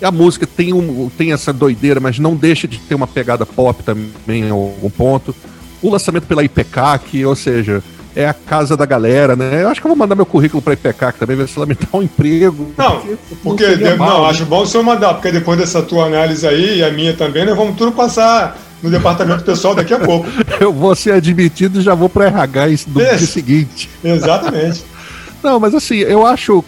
E 0.00 0.04
a 0.04 0.10
música 0.10 0.46
tem, 0.46 0.74
um, 0.74 1.08
tem 1.08 1.32
essa 1.32 1.52
doideira, 1.52 1.98
mas 1.98 2.18
não 2.18 2.36
deixa 2.36 2.68
de 2.68 2.78
ter 2.78 2.94
uma 2.94 3.06
pegada 3.06 3.46
pop 3.46 3.82
também 3.82 4.44
em 4.44 4.50
algum 4.50 4.90
ponto. 4.90 5.34
O 5.80 5.90
lançamento 5.90 6.26
pela 6.26 6.44
IPK, 6.44 6.98
que, 7.06 7.24
ou 7.24 7.34
seja, 7.34 7.82
é 8.16 8.26
a 8.26 8.32
casa 8.32 8.78
da 8.78 8.86
galera, 8.86 9.36
né? 9.36 9.62
Eu 9.62 9.68
acho 9.68 9.78
que 9.78 9.86
eu 9.86 9.90
vou 9.90 9.96
mandar 9.96 10.16
meu 10.16 10.24
currículo 10.24 10.62
para 10.62 10.72
IPK 10.72 11.12
também, 11.18 11.36
ver 11.36 11.46
se 11.46 11.58
ela 11.58 11.66
me 11.66 11.74
dá 11.74 11.98
um 11.98 12.02
emprego. 12.02 12.72
Não, 12.76 13.00
porque, 13.42 13.66
porque 13.66 13.90
não, 13.90 13.96
mal, 13.98 14.08
não 14.08 14.22
né? 14.22 14.30
acho 14.30 14.46
bom 14.46 14.62
o 14.62 14.66
senhor 14.66 14.82
mandar, 14.82 15.12
porque 15.14 15.30
depois 15.30 15.58
dessa 15.58 15.82
tua 15.82 16.06
análise 16.06 16.46
aí, 16.46 16.78
e 16.78 16.82
a 16.82 16.90
minha 16.90 17.12
também, 17.12 17.44
nós 17.44 17.54
vamos 17.54 17.76
tudo 17.76 17.92
passar 17.92 18.58
no 18.82 18.90
departamento 18.90 19.44
pessoal 19.44 19.74
daqui 19.74 19.92
a 19.92 19.98
pouco. 19.98 20.26
eu 20.58 20.72
vou 20.72 20.96
ser 20.96 21.12
admitido 21.12 21.78
e 21.78 21.82
já 21.82 21.94
vou 21.94 22.08
para 22.08 22.26
RH 22.26 22.66
no 22.88 23.00
dia 23.00 23.18
seguinte. 23.18 23.90
Exatamente. 24.02 24.82
não, 25.44 25.60
mas 25.60 25.74
assim, 25.74 25.96
eu 25.96 26.26
acho. 26.26 26.64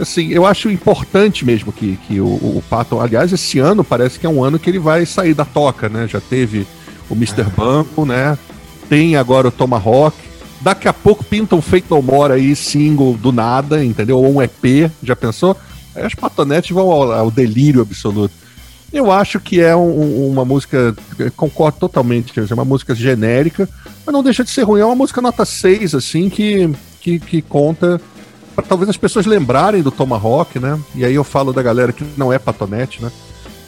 assim, 0.00 0.32
eu 0.32 0.44
acho 0.44 0.68
importante 0.68 1.44
mesmo 1.44 1.72
que, 1.72 1.96
que 2.08 2.20
o, 2.20 2.26
o 2.26 2.62
Pato, 2.68 2.98
aliás, 2.98 3.32
esse 3.32 3.60
ano 3.60 3.84
parece 3.84 4.18
que 4.18 4.26
é 4.26 4.28
um 4.28 4.42
ano 4.42 4.58
que 4.58 4.68
ele 4.68 4.80
vai 4.80 5.06
sair 5.06 5.32
da 5.32 5.44
toca, 5.44 5.88
né? 5.88 6.08
Já 6.08 6.20
teve 6.20 6.66
o 7.08 7.14
Mr. 7.14 7.44
Banco, 7.56 8.04
né? 8.04 8.36
Tem 8.88 9.14
agora 9.14 9.46
o 9.46 9.52
Tomahawk, 9.52 10.31
Daqui 10.62 10.86
a 10.86 10.92
pouco 10.92 11.24
pintam 11.24 11.58
um 11.58 11.62
Fake 11.62 11.90
No 11.90 12.00
More 12.00 12.32
aí, 12.32 12.54
single 12.54 13.14
do 13.14 13.32
nada, 13.32 13.84
entendeu? 13.84 14.18
Ou 14.18 14.36
um 14.36 14.42
EP, 14.42 14.90
já 15.02 15.16
pensou? 15.16 15.56
Aí 15.94 16.04
as 16.04 16.14
patonetes 16.14 16.70
vão 16.70 16.90
ao, 16.90 17.12
ao 17.12 17.30
delírio 17.30 17.82
absoluto. 17.82 18.32
Eu 18.92 19.10
acho 19.10 19.40
que 19.40 19.60
é 19.60 19.74
um, 19.74 20.28
uma 20.28 20.44
música, 20.44 20.94
concordo 21.36 21.78
totalmente, 21.78 22.32
dizer, 22.32 22.54
uma 22.54 22.64
música 22.64 22.94
genérica, 22.94 23.68
mas 24.06 24.12
não 24.12 24.22
deixa 24.22 24.44
de 24.44 24.50
ser 24.50 24.62
ruim. 24.62 24.82
É 24.82 24.84
uma 24.84 24.94
música 24.94 25.20
nota 25.20 25.44
6, 25.44 25.94
assim, 25.94 26.28
que, 26.28 26.70
que, 27.00 27.18
que 27.18 27.42
conta 27.42 28.00
para 28.54 28.64
talvez 28.64 28.90
as 28.90 28.96
pessoas 28.96 29.26
lembrarem 29.26 29.82
do 29.82 29.90
Tomahawk, 29.90 30.58
né? 30.58 30.78
E 30.94 31.04
aí 31.04 31.14
eu 31.14 31.24
falo 31.24 31.52
da 31.52 31.62
galera 31.62 31.92
que 31.92 32.04
não 32.16 32.32
é 32.32 32.38
patonete, 32.38 33.02
né? 33.02 33.10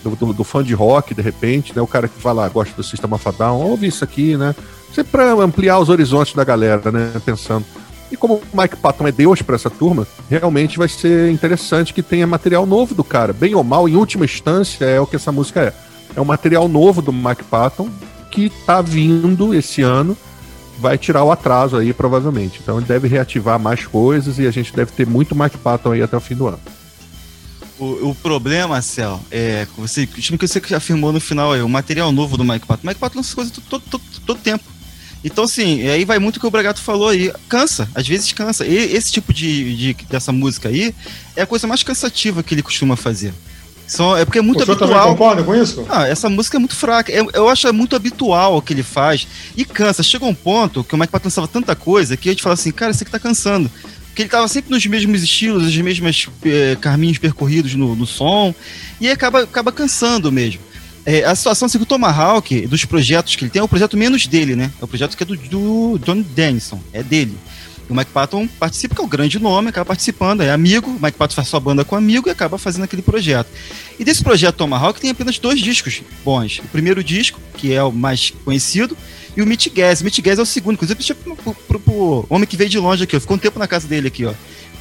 Do, 0.03 0.11
do, 0.15 0.33
do 0.35 0.45
fã 0.45 0.63
de 0.63 0.75
rock, 0.75 1.15
de 1.15 1.23
repente, 1.23 1.75
né? 1.75 1.81
O 1.81 1.87
cara 1.87 2.07
que 2.07 2.21
fala, 2.21 2.45
ah, 2.45 2.49
gosta 2.49 2.75
do 2.77 2.83
System 2.83 3.13
of 3.13 3.27
a 3.27 3.33
Down, 3.33 3.63
ouve 3.63 3.87
isso 3.87 4.05
aqui, 4.05 4.37
né? 4.37 4.55
Sempre 4.95 5.11
para 5.11 5.33
ampliar 5.33 5.79
os 5.81 5.89
horizontes 5.89 6.35
da 6.35 6.45
galera, 6.45 6.93
né? 6.93 7.13
Pensando. 7.25 7.65
E 8.13 8.17
como 8.17 8.35
o 8.35 8.43
Mike 8.57 8.77
Patton 8.77 9.09
é 9.09 9.13
Deus 9.13 9.43
para 9.43 9.57
essa 9.57 9.69
turma, 9.69 10.07
realmente 10.31 10.79
vai 10.79 10.89
ser 10.89 11.33
interessante 11.33 11.93
que 11.93 12.01
tenha 12.01 12.27
material 12.29 12.65
novo 12.65 12.95
do 12.95 13.03
cara. 13.03 13.33
Bem 13.33 13.57
ou 13.57 13.65
mal, 13.65 13.89
em 13.89 13.97
última 13.97 14.25
instância, 14.25 14.85
é 14.85 15.01
o 15.01 15.07
que 15.07 15.17
essa 15.17 15.33
música 15.33 15.61
é. 15.61 15.73
É 16.15 16.21
um 16.21 16.25
material 16.25 16.69
novo 16.69 17.03
do 17.03 17.13
Mike 17.13 17.43
Patton 17.45 17.91
que 18.31 18.51
tá 18.65 18.81
vindo 18.81 19.53
esse 19.53 19.83
ano. 19.83 20.17
Vai 20.79 20.97
tirar 20.97 21.25
o 21.25 21.33
atraso 21.33 21.77
aí, 21.77 21.93
provavelmente. 21.93 22.61
Então 22.63 22.79
ele 22.79 22.87
deve 22.87 23.09
reativar 23.09 23.59
mais 23.59 23.85
coisas 23.85 24.39
e 24.39 24.47
a 24.47 24.51
gente 24.53 24.73
deve 24.73 24.93
ter 24.93 25.07
muito 25.07 25.35
Mike 25.35 25.59
Patton 25.59 25.93
aí 25.93 26.03
até 26.03 26.17
o 26.17 26.21
fim 26.21 26.37
do 26.37 26.47
ano. 26.47 26.61
O, 27.79 28.11
o 28.11 28.15
problema, 28.15 28.81
Cel, 28.81 29.21
é 29.31 29.67
você, 29.77 30.07
que 30.07 30.47
você 30.47 30.63
afirmou 30.75 31.13
no 31.13 31.19
final 31.19 31.53
aí, 31.53 31.63
o 31.63 31.69
material 31.69 32.13
novo 32.13 32.37
do 32.37 32.45
Mike 32.45 32.67
Patton. 32.67 32.85
O 32.85 32.87
Mike 32.87 33.01
Patton 33.01 33.19
lança 33.19 33.35
coisas 33.35 33.53
todo, 33.69 33.83
todo 34.25 34.39
tempo. 34.39 34.74
Então, 35.25 35.45
assim, 35.45 35.89
aí 35.89 36.05
vai 36.05 36.19
muito 36.19 36.37
o 36.37 36.41
que 36.41 36.47
o 36.47 36.51
Bragato 36.51 36.83
falou 36.83 37.09
aí. 37.09 37.33
Cansa, 37.49 37.89
às 37.95 38.07
vezes 38.07 38.31
cansa. 38.33 38.67
E 38.67 38.77
esse 38.77 39.11
tipo 39.11 39.33
de, 39.33 39.75
de 39.75 39.97
dessa 40.09 40.31
música 40.31 40.69
aí 40.69 40.95
é 41.35 41.43
a 41.43 41.47
coisa 41.47 41.67
mais 41.67 41.83
cansativa 41.83 42.43
que 42.43 42.55
ele 42.55 42.63
costuma 42.63 42.95
fazer. 42.95 43.33
Só, 43.87 44.17
é 44.19 44.25
porque 44.25 44.39
é 44.39 44.43
muito 44.43 44.61
o 44.61 44.63
habitual. 44.63 44.89
Você 44.89 45.09
concorda 45.09 45.43
com 45.43 45.55
isso? 45.55 45.87
Ah, 45.89 46.07
essa 46.07 46.29
música 46.29 46.59
é 46.59 46.61
muito 46.61 46.77
fraca. 46.77 47.11
Eu, 47.11 47.31
eu 47.33 47.49
acho 47.49 47.67
é 47.67 47.73
muito 47.73 47.97
habitual 47.97 48.57
o 48.57 48.63
que 48.63 48.75
ele 48.75 48.83
faz. 48.83 49.27
E 49.57 49.65
cansa. 49.65 50.03
Chega 50.03 50.27
um 50.27 50.35
ponto 50.35 50.85
que 50.85 50.95
o 50.95 50.99
Mike 50.99 51.11
Patton 51.11 51.27
lançava 51.27 51.49
tanta 51.49 51.75
coisa 51.75 52.17
que 52.17 52.29
a 52.29 52.33
gente 52.33 52.43
fala 52.43 52.55
assim, 52.55 52.71
cara, 52.71 52.93
isso 52.93 53.03
aqui 53.03 53.11
tá 53.11 53.19
cansando. 53.19 53.71
Porque 54.09 54.23
ele 54.23 54.29
tava 54.29 54.47
sempre 54.47 54.71
nos 54.71 54.87
mesmos 54.87 55.23
estilos, 55.23 55.67
os 55.67 55.77
mesmos 55.77 56.29
eh, 56.45 56.77
caminhos 56.81 57.19
percorridos 57.19 57.75
no, 57.75 57.97
no 57.97 58.07
som. 58.07 58.55
E 59.01 59.11
acaba, 59.11 59.43
acaba 59.43 59.73
cansando 59.73 60.31
mesmo. 60.31 60.61
É, 61.07 61.25
a 61.25 61.35
situação 61.35 61.67
assim, 61.67 61.79
que 61.79 61.85
o 61.85 61.87
Tomahawk, 61.87 62.67
dos 62.67 62.85
projetos 62.85 63.37
que 63.37 63.45
ele 63.45 63.51
tem, 63.51 63.61
é 63.61 63.63
o 63.63 63.69
projeto 63.69 63.97
menos 63.97 64.27
dele, 64.27 64.57
né? 64.57 64.73
É 64.81 64.85
o 64.85 64.89
projeto 64.89 65.17
que 65.17 65.23
é 65.23 65.27
do, 65.27 65.37
do 65.37 65.99
John 66.05 66.23
Denison, 66.23 66.81
é 66.93 67.03
dele. 67.03 67.37
O 67.89 67.95
Mike 67.95 68.11
Patton 68.13 68.49
participa, 68.49 68.95
que 68.95 69.01
é 69.01 69.05
o 69.05 69.07
grande 69.07 69.39
nome, 69.39 69.69
acaba 69.69 69.85
participando, 69.85 70.41
é 70.41 70.51
amigo. 70.51 70.91
O 70.91 71.03
Mike 71.03 71.19
Patton 71.19 71.35
faz 71.35 71.49
sua 71.49 71.61
banda 71.61 71.85
com 71.85 71.95
amigo 71.95 72.29
e 72.29 72.31
acaba 72.31 72.57
fazendo 72.57 72.85
aquele 72.85 73.03
projeto. 73.03 73.49
E 73.99 74.05
desse 74.05 74.25
projeto 74.25 74.57
Tomahawk 74.57 74.99
tem 74.99 75.11
apenas 75.11 75.39
dois 75.39 75.61
discos 75.61 76.03
bons. 76.25 76.61
O 76.61 76.69
primeiro 76.69 77.05
disco, 77.05 77.39
que 77.59 77.75
é 77.75 77.83
o 77.83 77.93
mais 77.93 78.33
conhecido, 78.43 78.97
e 79.37 79.43
o 79.43 79.47
Meet 79.47 79.69
Gas. 79.75 80.01
Meet 80.01 80.21
Gas 80.21 80.39
é 80.39 80.43
o 80.43 80.47
segundo, 80.47 80.75
inclusive, 80.75 81.15
pro, 81.15 81.37
pro, 81.37 81.55
pro, 81.55 81.81
pro 81.81 82.27
homem 82.31 82.47
que 82.47 82.57
veio 82.57 82.71
de 82.71 82.79
longe 82.79 83.05
aqui, 83.05 83.17
ó. 83.17 83.21
Ficou 83.21 83.37
um 83.37 83.41
tempo 83.41 83.59
na 83.59 83.67
casa 83.67 83.87
dele 83.87 84.09
aqui, 84.09 84.25
ó. 84.25 84.33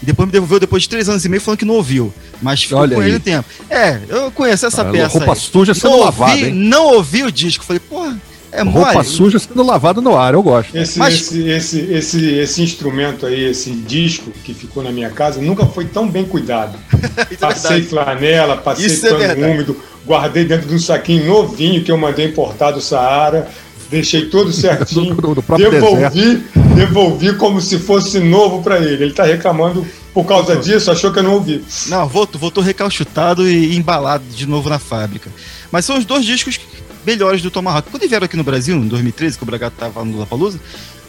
E 0.02 0.06
depois 0.06 0.28
me 0.28 0.32
devolveu 0.32 0.60
depois 0.60 0.84
de 0.84 0.90
três 0.90 1.08
anos 1.08 1.24
e 1.24 1.30
meio 1.30 1.42
falando 1.42 1.60
que 1.60 1.66
não 1.66 1.76
ouviu. 1.76 2.14
Mas 2.42 2.64
ficou 2.64 2.80
Olha 2.80 2.96
com 2.96 3.02
aí. 3.02 3.08
ele 3.10 3.18
o 3.18 3.20
tempo. 3.20 3.48
É, 3.70 4.00
eu 4.10 4.32
conheço 4.32 4.66
essa 4.66 4.82
ah, 4.82 4.86
peça. 4.86 5.18
Roupa 5.18 5.34
aí. 5.34 5.40
suja 5.40 5.74
sendo 5.74 5.92
não 5.92 6.00
lavada. 6.02 6.34
Ouvi, 6.34 6.52
não 6.52 6.86
ouvi 6.94 7.24
o 7.24 7.32
disco. 7.32 7.64
Falei, 7.64 7.80
porra. 7.80 8.20
É 8.52 8.62
Roupa 8.62 8.94
mole. 8.94 9.08
suja 9.08 9.40
sendo 9.40 9.64
lavada 9.64 10.00
no 10.00 10.16
ar, 10.16 10.36
eu 10.36 10.44
gosto. 10.44 10.78
Esse, 10.78 11.00
Mas... 11.00 11.16
esse, 11.16 11.50
esse, 11.50 11.80
esse, 11.92 12.34
esse 12.36 12.62
instrumento 12.62 13.26
aí, 13.26 13.46
esse 13.46 13.72
disco 13.72 14.30
que 14.44 14.54
ficou 14.54 14.84
na 14.84 14.92
minha 14.92 15.10
casa, 15.10 15.42
nunca 15.42 15.66
foi 15.66 15.86
tão 15.86 16.08
bem 16.08 16.26
cuidado. 16.26 16.78
É 17.30 17.36
passei 17.36 17.80
é 17.80 17.84
flanela, 17.84 18.58
passei 18.58 18.86
Isso 18.86 19.08
é 19.08 19.10
pano 19.10 19.46
é 19.46 19.52
úmido, 19.52 19.78
guardei 20.06 20.46
dentro 20.46 20.68
de 20.68 20.76
um 20.76 20.80
saquinho 20.80 21.26
novinho 21.26 21.84
que 21.84 21.92
eu 21.92 21.98
mandei 21.98 22.28
importar 22.28 22.72
do 22.72 22.82
Saara 22.82 23.50
Deixei 23.94 24.26
tudo 24.26 24.52
certinho. 24.52 25.14
do, 25.22 25.36
do 25.36 25.44
devolvi, 25.56 26.44
devolvi 26.76 27.36
como 27.36 27.62
se 27.62 27.78
fosse 27.78 28.20
novo 28.20 28.64
para 28.64 28.80
ele. 28.80 29.04
Ele 29.04 29.14
tá 29.14 29.24
reclamando 29.24 29.86
por 30.12 30.26
causa 30.26 30.56
disso, 30.56 30.90
achou 30.90 31.14
que 31.14 31.20
eu 31.20 31.24
não 31.24 31.36
ouvi. 31.36 31.64
Não, 31.90 32.08
voltou, 32.08 32.42
voltou 32.42 32.64
recalchutado 32.64 33.48
e 33.48 33.76
embalado 33.76 34.24
de 34.36 34.48
novo 34.48 34.68
na 34.68 34.80
fábrica. 34.80 35.30
Mas 35.72 35.86
são 35.86 35.96
os 35.96 36.06
dois 36.06 36.26
discos 36.26 36.60
melhores 37.06 37.44
do 37.44 37.52
Tomahawk. 37.52 37.88
Quando 37.92 38.02
ele 38.02 38.10
vieram 38.10 38.26
aqui 38.26 38.36
no 38.36 38.44
Brasil, 38.44 38.76
em 38.76 38.88
2013, 38.88 39.38
que 39.38 39.44
o 39.44 39.46
Bragato 39.46 39.76
tava 39.78 40.04
no 40.04 40.14
Lollapalooza, 40.14 40.60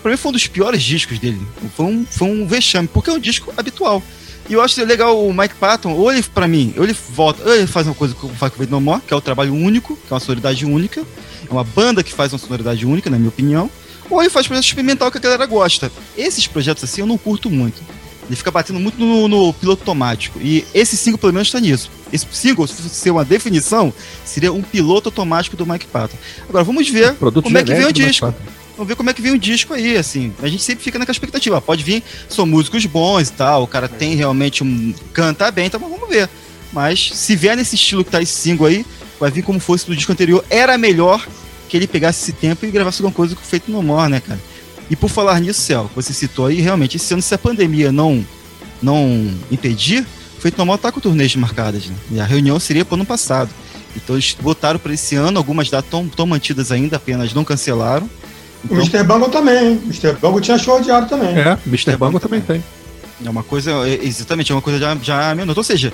pra 0.03 0.11
mim 0.11 0.19
foi 0.19 0.29
um 0.29 0.33
dos 0.33 0.47
piores 0.47 0.83
discos 0.83 1.19
dele. 1.19 1.41
Foi 1.75 1.87
um, 1.87 2.05
foi 2.05 2.29
um 2.29 2.47
vexame, 2.47 2.87
porque 2.87 3.09
é 3.09 3.15
um 3.15 3.19
disco 3.19 3.51
habitual. 3.57 4.03
E 4.49 4.53
eu 4.53 4.61
acho 4.61 4.83
legal 4.85 5.27
o 5.27 5.33
Mike 5.33 5.55
Patton, 5.55 5.93
ou 5.93 6.13
ele, 6.13 6.23
pra 6.23 6.47
mim, 6.47 6.75
ou 6.77 6.85
ele 6.85 6.95
volta, 7.11 7.43
ou 7.43 7.55
ele 7.55 7.67
faz 7.67 7.87
uma 7.87 7.95
coisa 7.95 8.15
que 8.15 8.29
faz 8.37 8.53
com 8.53 8.63
o 8.63 8.67
No 8.67 8.81
More, 8.81 9.01
que 9.01 9.15
é 9.15 9.17
o 9.17 9.21
trabalho 9.21 9.55
único, 9.55 9.97
que 9.97 10.13
é 10.13 10.15
uma 10.15 10.21
sonoridade 10.21 10.67
única. 10.67 11.01
É 11.49 11.53
uma 11.53 11.65
banda 11.65 12.03
que 12.03 12.13
faz 12.13 12.33
uma 12.33 12.39
sonoridade 12.39 12.85
única, 12.87 13.09
na 13.09 13.17
minha 13.17 13.29
opinião. 13.29 13.71
Ou 14.11 14.21
ele 14.21 14.31
faz 14.31 14.47
projeto 14.47 14.65
experimental 14.65 15.11
que 15.11 15.19
a 15.19 15.21
galera 15.21 15.47
gosta. 15.47 15.91
Esses 16.17 16.47
projetos 16.47 16.85
assim 16.85 17.01
eu 17.01 17.07
não 17.07 17.17
curto 17.17 17.51
muito. 17.51 17.83
Ele 18.27 18.37
fica 18.37 18.51
batendo 18.51 18.81
muito 18.81 18.99
no, 18.99 19.29
no 19.29 19.53
piloto 19.53 19.83
automático. 19.83 20.39
E 20.41 20.65
esse 20.75 20.97
single, 20.97 21.19
pelo 21.19 21.33
menos, 21.33 21.49
está 21.49 21.61
nisso. 21.61 21.91
Esse 22.13 22.27
single, 22.33 22.67
se 22.67 22.75
fosse 22.75 22.89
ser 22.89 23.11
uma 23.11 23.25
definição, 23.25 23.93
seria 24.25 24.53
um 24.53 24.63
piloto 24.63 25.09
automático 25.09 25.57
do 25.57 25.67
Mike 25.67 25.87
Patton. 25.87 26.17
Agora, 26.49 26.65
vamos 26.65 26.89
ver 26.89 27.15
como 27.15 27.59
é 27.59 27.63
que 27.63 27.75
vem 27.75 27.87
o 27.87 27.93
disco. 27.93 28.35
Vamos 28.77 28.89
ver 28.89 28.97
como 28.97 29.09
é 29.09 29.15
que 29.15 29.23
vem 29.23 29.33
o 29.33 29.39
disco 29.39 29.73
aí, 29.73 29.97
assim. 29.97 30.33
A 30.43 30.49
gente 30.49 30.63
sempre 30.63 30.83
fica 30.83 30.99
naquela 30.99 31.15
expectativa. 31.15 31.61
Pode 31.61 31.85
vir, 31.85 32.03
são 32.29 32.45
músicos 32.45 32.85
bons 32.87 33.29
e 33.29 33.33
tal, 33.33 33.63
o 33.63 33.67
cara 33.67 33.89
tem 33.89 34.15
realmente 34.15 34.65
um. 34.65 34.93
canta 35.13 35.51
bem, 35.51 35.67
então 35.67 35.79
vamos 35.79 36.09
ver. 36.09 36.29
Mas 36.73 37.11
se 37.15 37.37
vier 37.37 37.57
nesse 37.57 37.77
estilo 37.77 38.05
que 38.05 38.11
tá 38.11 38.21
esse 38.21 38.33
single 38.33 38.67
aí, 38.67 38.85
vai 39.21 39.31
vir 39.31 39.43
como 39.43 39.61
fosse 39.61 39.87
do 39.87 39.95
disco 39.95 40.11
anterior. 40.11 40.45
Era 40.51 40.77
melhor 40.77 41.25
que 41.69 41.77
ele 41.77 41.87
pegasse 41.87 42.23
esse 42.23 42.33
tempo 42.33 42.67
e 42.67 42.71
gravasse 42.71 43.01
alguma 43.01 43.15
coisa 43.15 43.37
feito 43.37 43.71
no 43.71 43.83
More, 43.83 44.11
né, 44.11 44.21
cara? 44.21 44.41
E 44.91 44.97
por 44.97 45.09
falar 45.09 45.41
nisso, 45.41 45.61
Céu, 45.61 45.91
você 45.95 46.13
citou 46.13 46.47
aí, 46.47 46.61
realmente, 46.61 46.97
esse 46.97 47.13
ano, 47.15 47.23
se 47.23 47.35
a 47.35 47.39
pandemia 47.39 47.91
não, 47.91 48.27
não 48.83 49.31
impedir, 49.51 50.05
Feito 50.45 50.59
Normal 50.59 50.77
tá 50.77 50.93
com 50.93 51.01
turnês 51.01 51.35
marcadas, 51.37 51.87
né? 51.87 51.97
E 52.11 52.21
a 52.21 52.25
reunião 52.27 52.61
seria 52.61 52.85
para 52.85 52.97
ano 52.97 53.07
passado. 53.07 53.49
Então 53.97 54.15
eles 54.15 54.37
votaram 54.39 54.79
para 54.79 54.93
esse 54.93 55.17
ano, 55.17 55.39
algumas 55.39 55.71
datas 55.71 56.05
estão 56.05 56.27
mantidas 56.27 56.71
ainda, 56.71 56.97
apenas 56.97 57.33
não 57.33 57.43
cancelaram. 57.43 58.11
Então... 58.65 58.77
O 58.77 58.81
Mr. 58.81 59.03
Bango 59.05 59.29
também, 59.29 59.73
hein? 59.73 59.81
Mr. 59.85 60.13
Bango 60.21 60.41
tinha 60.41 60.59
show 60.59 60.81
diário 60.81 61.09
também. 61.09 61.37
É, 61.39 61.59
Mr. 61.67 61.97
Bango 61.97 62.19
também 62.19 62.41
tem. 62.41 62.63
É 63.25 63.31
uma 63.31 63.43
coisa, 63.43 63.71
é, 63.89 64.01
exatamente, 64.03 64.51
é 64.51 64.55
uma 64.55 64.63
coisa 64.63 64.79
já, 64.79 64.97
já 64.97 65.35
menos. 65.35 65.57
Ou 65.57 65.63
seja, 65.63 65.93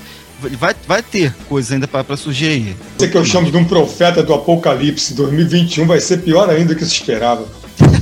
vai, 0.58 0.74
vai 0.86 1.02
ter 1.02 1.34
coisa 1.48 1.74
ainda 1.74 1.86
para 1.86 2.16
surgir 2.16 2.46
aí. 2.46 2.76
Você 2.96 3.08
que 3.08 3.16
eu 3.16 3.24
chamo 3.24 3.50
de 3.50 3.56
um 3.56 3.64
profeta 3.64 4.22
do 4.22 4.32
apocalipse, 4.32 5.14
2021 5.14 5.86
vai 5.86 6.00
ser 6.00 6.18
pior 6.18 6.48
ainda 6.48 6.74
do 6.74 6.78
que 6.78 6.84
se 6.84 6.92
esperava. 6.92 7.46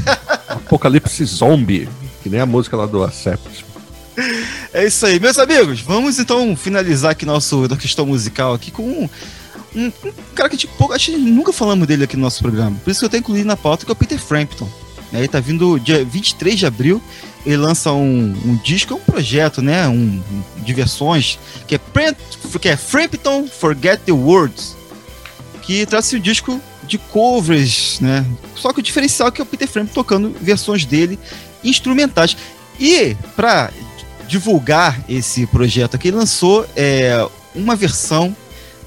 Apocalipse 0.49 1.25
Zombie, 1.25 1.89
que 2.23 2.29
nem 2.29 2.41
a 2.41 2.47
música 2.47 2.77
lá 2.77 2.87
do 2.87 3.03
Accept. 3.03 3.67
É 4.73 4.87
isso 4.87 5.07
aí, 5.07 5.21
meus 5.21 5.39
amigos. 5.39 5.81
Vamos 5.81 6.19
então 6.19 6.57
finalizar 6.57 7.13
aqui 7.13 7.25
nosso 7.25 7.69
questão 7.77 8.07
musical 8.07 8.55
aqui 8.55 8.71
com 8.71 9.09
um, 9.75 9.93
cara 10.35 10.49
que 10.49 10.57
gente, 10.57 10.67
pouco, 10.67 10.95
acho 10.95 11.11
que 11.11 11.17
nunca 11.17 11.53
falamos 11.53 11.87
dele 11.87 12.05
aqui 12.05 12.17
no 12.17 12.23
nosso 12.23 12.41
programa. 12.41 12.77
Por 12.83 12.91
isso 12.91 13.01
que 13.01 13.07
eu 13.07 13.11
tenho 13.11 13.21
incluído 13.21 13.47
na 13.47 13.57
pauta 13.57 13.85
que 13.85 13.91
é 13.91 13.95
o 13.95 13.97
Peter 13.97 14.19
Frampton. 14.19 14.69
Ele 15.13 15.29
tá 15.29 15.41
vindo 15.41 15.79
dia 15.79 16.05
23 16.05 16.59
de 16.59 16.67
abril. 16.67 17.03
Ele 17.47 17.57
lança 17.57 17.93
um, 17.93 18.37
um 18.45 18.57
disco, 18.63 18.95
um 18.95 19.01
projeto, 19.01 19.63
né? 19.63 19.89
Um, 19.89 20.23
um 20.31 20.63
de 20.63 20.75
versões 20.75 21.39
que 21.67 21.77
é, 21.77 21.81
que 22.61 22.69
é 22.69 22.77
Frampton 22.77 23.47
Forget 23.47 24.03
the 24.05 24.13
Words, 24.13 24.77
que 25.63 25.87
traz 25.87 26.13
um 26.13 26.21
disco 26.21 26.61
de 26.87 26.99
covers, 26.99 28.01
né? 28.01 28.27
Só 28.55 28.73
que 28.73 28.81
o 28.81 28.83
diferencial 28.83 29.29
é 29.29 29.31
que 29.31 29.41
é 29.41 29.45
o 29.45 29.47
Peter 29.47 29.69
Frampton 29.69 29.95
tocando 29.95 30.35
versões 30.41 30.85
dele 30.85 31.19
instrumentais. 31.63 32.37
E 32.79 33.17
para 33.35 33.71
divulgar 34.27 35.03
esse 35.09 35.47
projeto 35.47 35.95
aqui, 35.95 36.09
ele 36.09 36.17
lançou 36.17 36.67
é, 36.77 37.27
uma 37.55 37.75
versão 37.75 38.37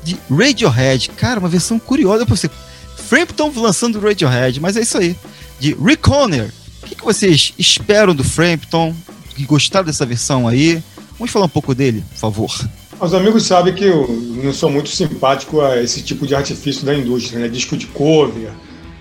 de 0.04 0.18
Radiohead. 0.30 1.10
Cara, 1.12 1.40
uma 1.40 1.50
versão 1.50 1.80
curiosa 1.80 2.26
para 2.26 2.36
você. 2.36 2.50
Frampton 2.96 3.52
lançando 3.56 4.00
Radiohead, 4.00 4.60
mas 4.60 4.78
é 4.78 4.82
isso 4.82 4.98
aí. 4.98 5.16
De 5.60 5.74
Rick 5.74 6.02
Conner. 6.02 6.52
O 6.84 6.88
que, 6.88 6.96
que 6.96 7.04
vocês 7.04 7.54
esperam 7.58 8.16
do 8.16 8.24
Frampton? 8.24 8.96
Que 9.36 9.46
gostaram 9.46 9.86
dessa 9.86 10.06
versão 10.06 10.48
aí? 10.48 10.82
Vamos 11.18 11.32
falar 11.32 11.46
um 11.46 11.50
pouco 11.50 11.76
dele, 11.76 12.04
por 12.12 12.18
favor. 12.18 12.70
Os 13.00 13.14
amigos 13.14 13.44
sabem 13.44 13.74
que 13.74 13.84
eu 13.84 14.08
não 14.44 14.54
sou 14.54 14.70
muito 14.70 14.90
simpático 14.90 15.62
a 15.62 15.82
esse 15.82 16.02
tipo 16.02 16.28
de 16.28 16.36
artifício 16.36 16.86
da 16.86 16.94
indústria, 16.94 17.40
né? 17.40 17.48
Disco 17.48 17.76
de 17.76 17.88
cover, 17.88 18.52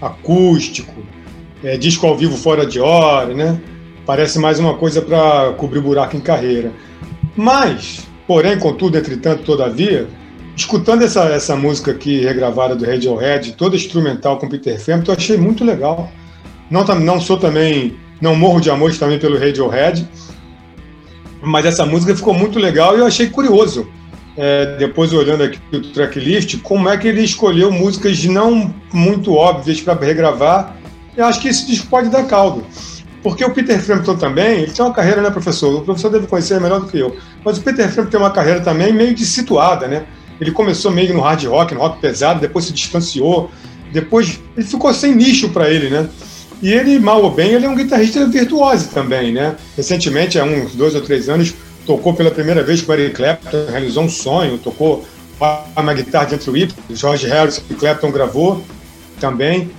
acústico, 0.00 1.02
é, 1.62 1.76
disco 1.76 2.06
ao 2.06 2.16
vivo 2.16 2.36
fora 2.36 2.64
de 2.64 2.80
hora, 2.80 3.34
né? 3.34 3.60
Parece 4.06 4.38
mais 4.38 4.58
uma 4.58 4.74
coisa 4.74 5.02
para 5.02 5.52
cobrir 5.52 5.80
buraco 5.80 6.16
em 6.16 6.20
carreira. 6.20 6.72
Mas, 7.36 8.00
porém, 8.26 8.58
contudo, 8.58 8.96
entretanto, 8.96 9.42
todavia, 9.44 10.08
escutando 10.60 11.02
essa, 11.02 11.24
essa 11.24 11.56
música 11.56 11.90
aqui 11.90 12.20
regravada 12.20 12.74
do 12.76 12.84
Radiohead, 12.84 13.52
toda 13.52 13.76
instrumental 13.76 14.38
com 14.38 14.48
Peter 14.48 14.78
Frampton, 14.78 15.12
eu 15.12 15.16
achei 15.16 15.36
muito 15.36 15.64
legal. 15.64 16.10
Não, 16.70 16.84
não 16.84 17.20
sou 17.20 17.38
também, 17.38 17.96
não 18.20 18.36
morro 18.36 18.60
de 18.60 18.70
amor 18.70 18.94
também 18.96 19.18
pelo 19.18 19.38
Radiohead, 19.38 20.06
mas 21.42 21.64
essa 21.64 21.86
música 21.86 22.14
ficou 22.14 22.34
muito 22.34 22.58
legal 22.58 22.96
e 22.96 23.00
eu 23.00 23.06
achei 23.06 23.28
curioso. 23.28 23.88
É, 24.36 24.76
depois 24.76 25.12
olhando 25.12 25.42
aqui 25.42 25.58
o 25.72 25.82
tracklist, 25.92 26.60
como 26.62 26.88
é 26.88 26.96
que 26.96 27.08
ele 27.08 27.22
escolheu 27.22 27.72
músicas 27.72 28.24
não 28.24 28.72
muito 28.92 29.34
óbvias 29.34 29.80
para 29.80 29.98
regravar. 29.98 30.76
Eu 31.16 31.24
acho 31.24 31.40
que 31.40 31.48
esse 31.48 31.66
disco 31.66 31.88
pode 31.88 32.08
dar 32.08 32.24
caldo. 32.26 32.64
Porque 33.22 33.44
o 33.44 33.50
Peter 33.50 33.78
Frampton 33.80 34.16
também, 34.16 34.60
ele 34.60 34.72
tem 34.72 34.84
uma 34.84 34.94
carreira, 34.94 35.20
né, 35.20 35.30
professor? 35.30 35.80
O 35.80 35.84
professor 35.84 36.10
deve 36.10 36.26
conhecer 36.26 36.58
melhor 36.60 36.80
do 36.80 36.86
que 36.86 36.98
eu. 36.98 37.16
Mas 37.44 37.58
o 37.58 37.62
Peter 37.62 37.90
Frampton 37.90 38.10
tem 38.10 38.20
uma 38.20 38.30
carreira 38.30 38.60
também 38.60 38.92
meio 38.92 39.14
de 39.14 39.26
situada, 39.26 39.86
né? 39.86 40.06
Ele 40.40 40.50
começou 40.50 40.90
meio 40.90 41.12
no 41.12 41.20
hard 41.20 41.44
rock, 41.44 41.74
no 41.74 41.80
rock 41.80 42.00
pesado, 42.00 42.40
depois 42.40 42.64
se 42.64 42.72
distanciou, 42.72 43.50
depois 43.92 44.40
ele 44.56 44.66
ficou 44.66 44.92
sem 44.94 45.14
nicho 45.14 45.50
para 45.50 45.68
ele, 45.68 45.90
né? 45.90 46.08
E 46.62 46.72
ele, 46.72 46.98
mal 46.98 47.22
ou 47.22 47.30
bem, 47.30 47.52
ele 47.52 47.66
é 47.66 47.68
um 47.68 47.74
guitarrista 47.74 48.26
virtuoso 48.26 48.88
também, 48.88 49.32
né? 49.32 49.56
Recentemente, 49.76 50.38
há 50.38 50.44
uns 50.44 50.74
dois 50.74 50.94
ou 50.94 51.00
três 51.00 51.28
anos, 51.28 51.54
tocou 51.86 52.14
pela 52.14 52.30
primeira 52.30 52.62
vez 52.62 52.82
com 52.82 52.92
Eric 52.92 53.16
Clapton, 53.16 53.66
realizou 53.70 54.04
um 54.04 54.08
sonho, 54.08 54.58
tocou 54.58 55.04
uma 55.76 55.94
guitarra 55.94 56.26
de 56.26 56.34
entre 56.34 56.50
o 56.50 56.94
George 56.96 57.26
Harrison 57.26 57.62
e 57.70 57.74
Clapton 57.74 58.10
gravou 58.10 58.62
também. 59.18 59.70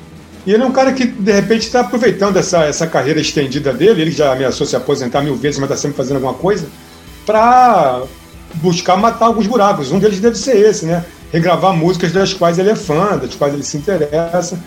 E 0.45 0.51
ele 0.51 0.63
é 0.63 0.65
um 0.65 0.71
cara 0.71 0.91
que, 0.91 1.05
de 1.05 1.31
repente, 1.31 1.67
está 1.67 1.81
aproveitando 1.81 2.37
essa, 2.37 2.63
essa 2.63 2.87
carreira 2.87 3.21
estendida 3.21 3.71
dele, 3.71 4.01
ele 4.01 4.11
já 4.11 4.33
ameaçou 4.33 4.65
se 4.65 4.75
aposentar 4.75 5.21
mil 5.21 5.35
vezes, 5.35 5.59
mas 5.59 5.69
está 5.69 5.79
sempre 5.79 5.97
fazendo 5.97 6.15
alguma 6.15 6.33
coisa, 6.33 6.67
para 7.27 8.01
buscar 8.55 8.97
matar 8.97 9.25
alguns 9.25 9.47
buracos. 9.47 9.91
Um 9.91 9.99
deles 9.99 10.19
deve 10.19 10.37
ser 10.37 10.57
esse, 10.57 10.85
né? 10.85 11.05
Regravar 11.31 11.73
músicas 11.73 12.11
das 12.11 12.33
quais 12.33 12.59
ele 12.59 12.69
é 12.69 12.75
fã, 12.75 13.17
das 13.17 13.35
quais 13.35 13.53
ele 13.53 13.63
se 13.63 13.77
interessa. 13.77 14.59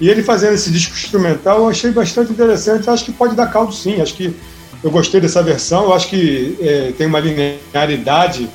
E 0.00 0.08
ele 0.08 0.22
fazendo 0.22 0.54
esse 0.54 0.70
disco 0.70 0.94
instrumental 0.94 1.58
eu 1.58 1.68
achei 1.68 1.90
bastante 1.90 2.32
interessante. 2.32 2.88
Acho 2.88 3.04
que 3.04 3.12
pode 3.12 3.34
dar 3.34 3.46
caldo 3.48 3.72
sim. 3.72 4.00
Acho 4.00 4.14
que 4.14 4.34
eu 4.82 4.90
gostei 4.90 5.20
dessa 5.20 5.42
versão. 5.42 5.84
Eu 5.84 5.94
acho 5.94 6.08
que 6.08 6.56
é, 6.60 6.92
tem 6.96 7.06
uma 7.06 7.20
linearidade 7.20 8.48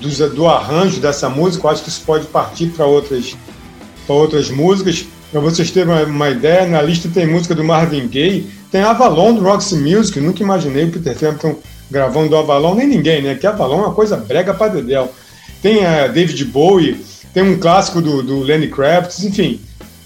do, 0.00 0.28
do 0.30 0.48
arranjo 0.48 1.00
dessa 1.00 1.28
música. 1.28 1.66
Eu 1.66 1.70
acho 1.70 1.82
que 1.82 1.88
isso 1.88 2.02
pode 2.04 2.26
partir 2.26 2.68
para 2.68 2.86
outras, 2.86 3.36
outras 4.06 4.50
músicas. 4.50 5.06
Para 5.30 5.40
vocês 5.40 5.70
terem 5.70 5.92
uma, 5.92 6.02
uma, 6.04 6.30
ideia, 6.30 6.66
na 6.66 6.80
lista 6.80 7.08
tem 7.12 7.26
música 7.26 7.54
do 7.54 7.62
Marvin 7.62 8.08
Gaye, 8.08 8.48
tem 8.70 8.80
Avalon 8.80 9.34
do 9.34 9.42
Roxy 9.42 9.76
Music. 9.76 10.18
Nunca 10.20 10.42
imaginei 10.42 10.84
o 10.84 10.90
Peter 10.90 11.14
Frampton 11.14 11.56
gravando 11.90 12.28
do 12.28 12.36
Avalon, 12.36 12.74
nem 12.74 12.86
ninguém, 12.86 13.22
né? 13.22 13.34
Que 13.34 13.46
Avalon 13.46 13.82
é 13.82 13.86
uma 13.86 13.94
coisa 13.94 14.16
brega 14.16 14.54
para 14.54 14.74
dedéu. 14.74 15.12
Tem 15.62 15.84
a 15.84 16.06
David 16.06 16.44
Bowie, 16.46 17.04
tem 17.32 17.42
um 17.42 17.58
clássico 17.58 18.00
do, 18.00 18.22
do 18.22 18.40
Lenny 18.40 18.68
Kravitz, 18.68 19.22
enfim. 19.24 19.60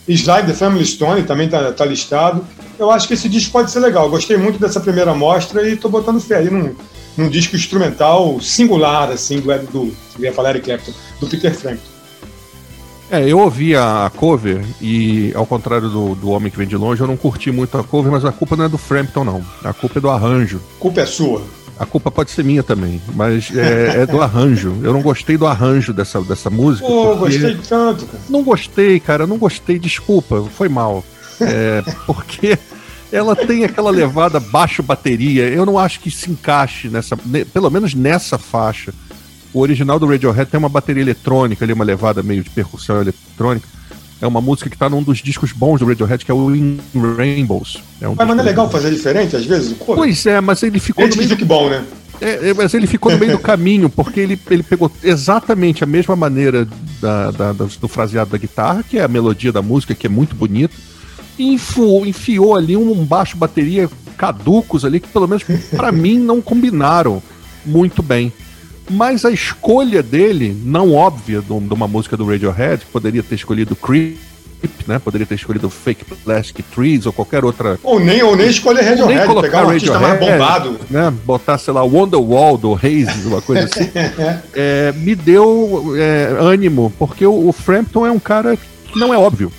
Slide 0.09 0.47
the 0.47 0.55
Family 0.55 0.85
Stone 0.85 1.23
também 1.23 1.47
está 1.47 1.73
tá 1.73 1.85
listado. 1.85 2.45
Eu 2.79 2.91
acho 2.91 3.07
que 3.07 3.15
esse 3.15 3.29
disco 3.29 3.53
pode 3.53 3.71
ser 3.71 3.81
legal. 3.81 4.11
Gostei 4.11 4.37
muito 4.37 4.59
dessa 4.59 4.81
primeira 4.81 5.15
mostra 5.15 5.67
e 5.69 5.75
estou 5.75 5.91
botando 5.91 6.21
fé 6.21 6.39
aí 6.39 6.51
num, 6.51 6.75
num 7.17 7.29
disco 7.29 7.55
instrumental 7.55 8.41
singular, 8.41 9.11
assim, 9.11 9.41
do, 9.41 9.47
do 9.71 9.95
eu 10.19 10.25
ia 10.25 10.33
falar 10.33 10.51
Eric 10.51 10.67
Clapton, 10.67 10.93
do 11.21 11.27
Peter 11.27 11.55
Frampton. 11.55 11.93
É, 13.11 13.29
eu 13.29 13.39
ouvi 13.39 13.77
a 13.77 14.11
cover 14.17 14.65
e, 14.81 15.33
ao 15.35 15.45
contrário 15.45 15.91
do, 15.91 16.15
do 16.15 16.31
Homem 16.31 16.51
que 16.51 16.57
Vem 16.57 16.67
de 16.67 16.77
Longe, 16.77 17.03
eu 17.03 17.07
não 17.07 17.17
curti 17.17 17.53
muito 17.53 17.77
a 17.77 17.85
cover, 17.85 18.11
mas 18.11 18.25
a 18.25 18.33
culpa 18.33 18.57
não 18.57 18.65
é 18.65 18.69
do 18.71 18.79
Frampton, 18.79 19.23
não. 19.23 19.45
A 19.63 19.73
culpa 19.75 19.99
é 19.99 20.01
do 20.01 20.09
arranjo. 20.09 20.63
A 20.79 20.81
culpa 20.81 21.03
é 21.03 21.07
sua. 21.07 21.43
A 21.83 21.87
culpa 21.87 22.13
pode 22.13 22.31
ser 22.31 22.45
minha 22.45 22.63
também, 22.63 23.03
mas 23.13 23.51
é, 23.57 24.03
é, 24.03 24.07
do 24.07 24.23
arranjo. 24.23 24.77
Eu 24.85 24.93
não 24.93 25.03
gostei 25.03 25.37
do 25.37 25.49
arranjo 25.49 25.93
dessa, 25.93 26.21
dessa 26.21 26.49
música. 26.49 26.87
Pô, 26.87 27.17
gostei 27.17 27.57
tanto, 27.57 28.07
cara. 28.07 28.23
Não 28.31 28.45
gostei, 28.45 29.01
cara, 29.01 29.27
não 29.27 29.37
gostei, 29.37 29.81
desculpa, 29.81 30.45
foi 30.57 30.69
mal. 30.69 31.05
É, 31.41 31.83
porque 32.07 32.57
ela 33.11 33.35
tem 33.35 33.65
aquela 33.65 33.91
levada 33.91 34.39
baixo 34.39 34.81
bateria. 34.81 35.49
Eu 35.49 35.67
não 35.67 35.77
acho 35.77 35.99
que 35.99 36.09
se 36.09 36.31
encaixe 36.31 36.89
nessa, 36.89 37.17
pelo 37.53 37.69
menos 37.69 37.95
nessa 37.95 38.39
faixa. 38.39 38.95
O 39.53 39.59
original 39.59 39.99
do 39.99 40.07
Radiohead 40.07 40.49
tem 40.49 40.59
uma 40.59 40.69
bateria 40.69 41.03
eletrônica 41.03 41.65
ali, 41.65 41.73
uma 41.73 41.85
levada 41.85 42.23
meio 42.23 42.45
de 42.45 42.51
percussão 42.51 43.01
eletrônica. 43.01 43.67
É 44.23 44.27
uma 44.27 44.41
música 44.41 44.71
que 44.71 44.79
tá 44.79 44.89
num 44.89 45.03
dos 45.03 45.19
discos 45.19 45.51
bons 45.51 45.81
do 45.81 45.85
Radiohead, 45.85 46.25
que 46.25 46.31
é 46.31 46.35
o 46.35 46.55
In 46.55 46.79
Rainbows. 46.95 47.83
É 48.01 48.09
um 48.09 48.15
mas, 48.15 48.29
mas 48.29 48.37
não 48.37 48.45
é 48.45 48.47
legal 48.47 48.71
fazer 48.71 48.93
diferente, 48.93 49.35
às 49.35 49.45
vezes, 49.45 49.77
cover? 49.77 49.97
Pois 49.97 50.25
é, 50.25 50.41
mas 50.41 50.63
ele 50.63 50.79
ficou. 50.79 51.05
Ele 51.05 51.17
meio... 51.17 51.37
que 51.37 51.45
bom, 51.45 51.69
né? 51.69 51.85
É, 52.21 52.51
é, 52.51 52.55
mas 52.55 52.73
ele 52.73 52.87
ficou 52.87 53.11
no 53.11 53.19
meio 53.19 53.33
do 53.33 53.39
caminho, 53.43 53.91
porque 53.91 54.21
ele, 54.21 54.39
ele 54.49 54.63
pegou 54.63 54.91
exatamente 55.03 55.83
a 55.83 55.89
mesma 55.89 56.15
maneira 56.15 56.69
da, 57.01 57.33
da, 57.33 57.53
do 57.53 57.89
fraseado 57.89 58.31
da 58.31 58.39
guitarra, 58.39 58.85
que 58.89 58.97
é 58.97 59.03
a 59.03 59.09
melodia 59.09 59.51
da 59.51 59.61
música, 59.61 59.93
que 59.93 60.07
é 60.07 60.11
muito 60.11 60.37
bonito, 60.37 60.77
e 61.37 61.55
enfiou, 61.55 62.07
enfiou 62.07 62.55
ali 62.55 62.77
um 62.77 63.05
baixo 63.05 63.37
bateria 63.37 63.91
caducos 64.17 64.85
ali, 64.85 65.01
que 65.01 65.09
pelo 65.09 65.27
menos 65.27 65.43
para 65.77 65.91
mim 65.93 66.17
não 66.17 66.41
combinaram 66.41 67.21
muito 67.67 68.05
bem. 68.05 68.33
Mas 68.91 69.25
a 69.25 69.31
escolha 69.31 70.03
dele, 70.03 70.57
não 70.65 70.93
óbvia, 70.93 71.41
de 71.41 71.53
uma 71.53 71.87
música 71.87 72.17
do 72.17 72.27
Radiohead, 72.27 72.85
poderia 72.93 73.23
ter 73.23 73.37
escolhido 73.37 73.77
Creep, 73.77 74.19
né? 74.87 74.99
Poderia 74.99 75.27
ter 75.27 75.35
escolhido 75.35 75.71
Fake 75.71 76.05
Plastic 76.05 76.65
Trees 76.75 77.07
ou 77.07 77.13
qualquer 77.13 77.45
outra. 77.45 77.79
Ou 77.83 78.01
nem, 78.01 78.23
ou 78.23 78.37
nem 78.37 78.49
escolher 78.49 78.83
Radiohead, 78.83 79.19
nem 79.19 79.27
colocar 79.27 79.49
pegar 79.49 79.65
um 79.65 79.71
Radiohead, 79.71 80.03
mais 80.03 80.21
bombado. 80.21 80.81
Né? 80.91 81.13
Botar, 81.25 81.59
sei 81.59 81.73
lá, 81.73 81.83
Wonderwall 81.83 82.59
do 82.59 82.75
Haze, 82.75 83.27
uma 83.27 83.41
coisa 83.41 83.65
assim. 83.65 83.91
é, 84.55 84.93
me 84.97 85.15
deu 85.15 85.95
é, 85.97 86.37
ânimo, 86.41 86.93
porque 86.99 87.27
o, 87.27 87.49
o 87.49 87.53
Frampton 87.53 88.07
é 88.07 88.11
um 88.11 88.21
cara 88.21 88.57
que 88.57 88.99
não 88.99 89.13
é 89.13 89.19
óbvio. 89.19 89.53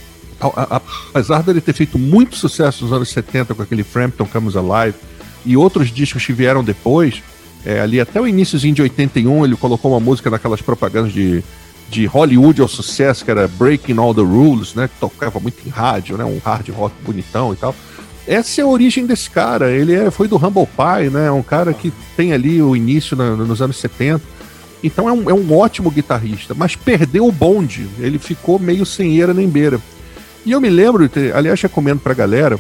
apesar 1.10 1.42
dele 1.44 1.62
ter 1.62 1.74
feito 1.74 1.98
muito 1.98 2.36
sucesso 2.36 2.84
nos 2.84 2.94
anos 2.94 3.10
70 3.10 3.54
com 3.54 3.62
aquele 3.62 3.84
Frampton 3.84 4.26
Comes 4.26 4.56
Alive 4.56 4.98
e 5.46 5.58
outros 5.58 5.92
discos 5.92 6.26
que 6.26 6.34
vieram 6.34 6.64
depois, 6.64 7.22
é, 7.66 7.80
ali 7.80 8.00
até 8.00 8.20
o 8.20 8.28
iníciozinho 8.28 8.76
de 8.76 8.82
81 8.82 9.46
ele 9.46 9.56
colocou 9.56 9.92
uma 9.92 10.00
música 10.00 10.30
naquelas 10.30 10.62
propagandas 10.62 11.14
de 11.14 11.44
de 11.94 12.08
Hollywood 12.08 12.60
ao 12.60 12.68
sucesso, 12.68 13.24
que 13.24 13.30
era 13.30 13.48
Breaking 13.48 13.98
All 13.98 14.16
the 14.16 14.22
Rules, 14.22 14.74
né? 14.74 14.88
Que 14.88 15.00
tocava 15.00 15.40
muito 15.40 15.58
em 15.66 15.70
rádio, 15.70 16.18
né? 16.18 16.26
Um 16.26 16.40
hard 16.44 16.68
rock 16.70 16.96
bonitão 17.04 17.54
e 17.54 17.56
tal. 17.56 17.76
Essa 18.28 18.62
é 18.62 18.64
a 18.64 18.68
origem 18.68 19.06
desse 19.06 19.30
cara. 19.30 19.72
Ele 19.72 19.94
é, 19.94 20.10
foi 20.10 20.28
do 20.28 20.38
Humble 20.38 20.68
Pie, 20.68 21.10
né? 21.12 21.30
Um 21.30 21.44
cara 21.44 21.72
que 21.72 21.94
tem 22.18 22.34
ali 22.34 22.62
o 22.62 22.76
início 22.76 23.16
na, 23.16 23.36
nos 23.36 23.62
anos 23.62 23.78
70. 23.78 24.22
Então 24.84 25.08
é 25.08 25.14
um, 25.14 25.30
é 25.30 25.34
um 25.34 25.56
ótimo 25.56 25.92
guitarrista, 25.92 26.56
mas 26.56 26.76
perdeu 26.76 27.28
o 27.28 27.32
bonde. 27.32 27.88
Ele 28.00 28.18
ficou 28.18 28.58
meio 28.58 28.86
sem 28.86 29.18
eira 29.18 29.34
nem 29.34 29.48
beira. 29.48 29.80
E 30.46 30.52
eu 30.52 30.60
me 30.60 30.70
lembro, 30.70 31.10
aliás, 31.34 31.62
recomendo 31.62 32.00
pra 32.00 32.14
galera, 32.14 32.60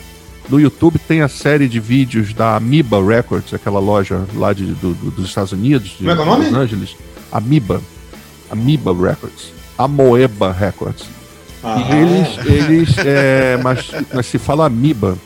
no 0.49 0.59
YouTube 0.59 0.99
tem 0.99 1.21
a 1.21 1.27
série 1.27 1.67
de 1.67 1.79
vídeos 1.79 2.33
da 2.33 2.57
Amoeba 2.57 3.03
Records, 3.03 3.53
aquela 3.53 3.79
loja 3.79 4.25
lá 4.35 4.53
de, 4.53 4.65
do, 4.65 4.93
do, 4.93 5.11
dos 5.11 5.29
Estados 5.29 5.51
Unidos, 5.51 5.89
de 5.91 6.05
Como 6.05 6.11
é, 6.11 6.13
é 6.13 6.19
o 6.19 6.25
nome? 6.25 6.45
Los 6.45 6.53
Angeles. 6.53 6.95
Amoeba. 7.31 7.81
Amoeba 8.51 8.93
Records, 8.93 9.51
Amoeba 9.77 10.51
Records. 10.51 11.05
Ah, 11.63 11.79
e 11.79 11.95
eles, 11.95 12.45
eles 12.45 12.97
é, 12.99 13.57
mas, 13.63 13.89
mas 14.13 14.25
se 14.25 14.37
fala 14.37 14.67
Amoeba. 14.67 15.17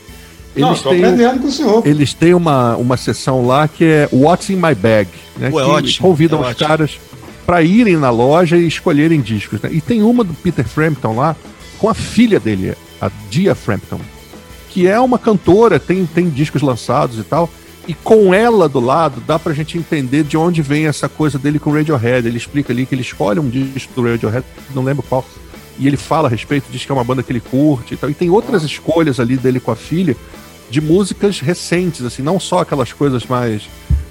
Eles 0.56 0.82
Não, 0.82 0.90
têm, 0.90 1.38
com 1.38 1.46
o 1.46 1.52
senhor. 1.52 1.86
Eles 1.86 2.14
têm 2.14 2.34
uma, 2.34 2.74
uma 2.76 2.96
sessão 2.96 3.46
lá 3.46 3.68
que 3.68 3.84
é 3.84 4.08
What's 4.10 4.50
in 4.50 4.56
My 4.56 4.74
Bag, 4.74 5.08
né? 5.36 5.50
Ué, 5.52 5.64
que 5.64 5.70
ótimo, 5.70 6.08
convidam 6.08 6.38
é 6.38 6.42
os 6.42 6.48
ótimo. 6.48 6.68
caras 6.68 6.98
para 7.46 7.62
irem 7.62 7.96
na 7.96 8.10
loja 8.10 8.56
e 8.56 8.66
escolherem 8.66 9.20
discos. 9.20 9.60
Né? 9.60 9.70
E 9.72 9.80
tem 9.80 10.02
uma 10.02 10.24
do 10.24 10.34
Peter 10.34 10.66
Frampton 10.66 11.16
lá 11.16 11.36
com 11.78 11.88
a 11.88 11.94
filha 11.94 12.40
dele, 12.40 12.74
a 13.00 13.10
Dia 13.30 13.54
Frampton, 13.54 14.00
que 14.68 14.86
é 14.86 14.98
uma 14.98 15.18
cantora, 15.18 15.78
tem, 15.78 16.04
tem 16.06 16.28
discos 16.28 16.62
lançados 16.62 17.18
e 17.18 17.22
tal. 17.22 17.50
E 17.86 17.94
com 17.94 18.34
ela 18.34 18.68
do 18.68 18.80
lado, 18.80 19.22
dá 19.26 19.38
pra 19.38 19.54
gente 19.54 19.78
entender 19.78 20.22
de 20.22 20.36
onde 20.36 20.60
vem 20.60 20.86
essa 20.86 21.08
coisa 21.08 21.38
dele 21.38 21.58
com 21.58 21.70
o 21.70 21.74
Radiohead. 21.74 22.28
Ele 22.28 22.36
explica 22.36 22.72
ali 22.72 22.84
que 22.84 22.94
ele 22.94 23.00
escolhe 23.00 23.40
um 23.40 23.48
disco 23.48 23.94
do 23.94 24.02
Radiohead, 24.06 24.44
não 24.74 24.84
lembro 24.84 25.02
qual, 25.02 25.24
e 25.78 25.86
ele 25.86 25.96
fala 25.96 26.28
a 26.28 26.30
respeito, 26.30 26.66
diz 26.70 26.84
que 26.84 26.92
é 26.92 26.94
uma 26.94 27.04
banda 27.04 27.22
que 27.22 27.32
ele 27.32 27.40
curte 27.40 27.94
e 27.94 27.96
tal. 27.96 28.10
E 28.10 28.14
tem 28.14 28.28
outras 28.28 28.62
escolhas 28.62 29.18
ali 29.18 29.36
dele 29.36 29.58
com 29.58 29.70
a 29.70 29.76
filha 29.76 30.14
de 30.68 30.80
músicas 30.80 31.40
recentes, 31.40 32.04
assim, 32.04 32.22
não 32.22 32.38
só 32.38 32.58
aquelas 32.60 32.92
coisas 32.92 33.24
mais 33.24 33.62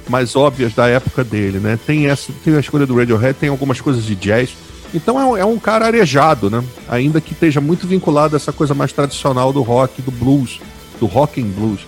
mais 0.10 0.38
óbvias 0.38 0.74
da 0.74 0.88
época 0.88 1.22
dele, 1.22 1.60
né? 1.60 1.78
Tem 1.86 2.08
essa, 2.08 2.32
tem 2.44 2.56
a 2.56 2.60
escolha 2.62 2.86
do 2.86 2.96
Radiohead, 2.96 3.38
tem 3.38 3.50
algumas 3.50 3.82
coisas 3.82 4.06
de 4.06 4.16
jazz. 4.16 4.56
Então 4.94 5.20
é 5.20 5.26
um, 5.26 5.38
é 5.38 5.46
um 5.46 5.60
cara 5.60 5.86
arejado, 5.86 6.50
né? 6.50 6.64
Ainda 6.88 7.20
que 7.20 7.34
esteja 7.34 7.60
muito 7.60 7.86
vinculado 7.88 8.36
a 8.36 8.38
essa 8.38 8.52
coisa 8.52 8.74
mais 8.74 8.92
tradicional 8.94 9.52
do 9.52 9.62
rock, 9.62 10.02
do 10.02 10.12
blues, 10.12 10.60
do 11.00 11.06
rock 11.06 11.42
and 11.42 11.48
blues. 11.48 11.82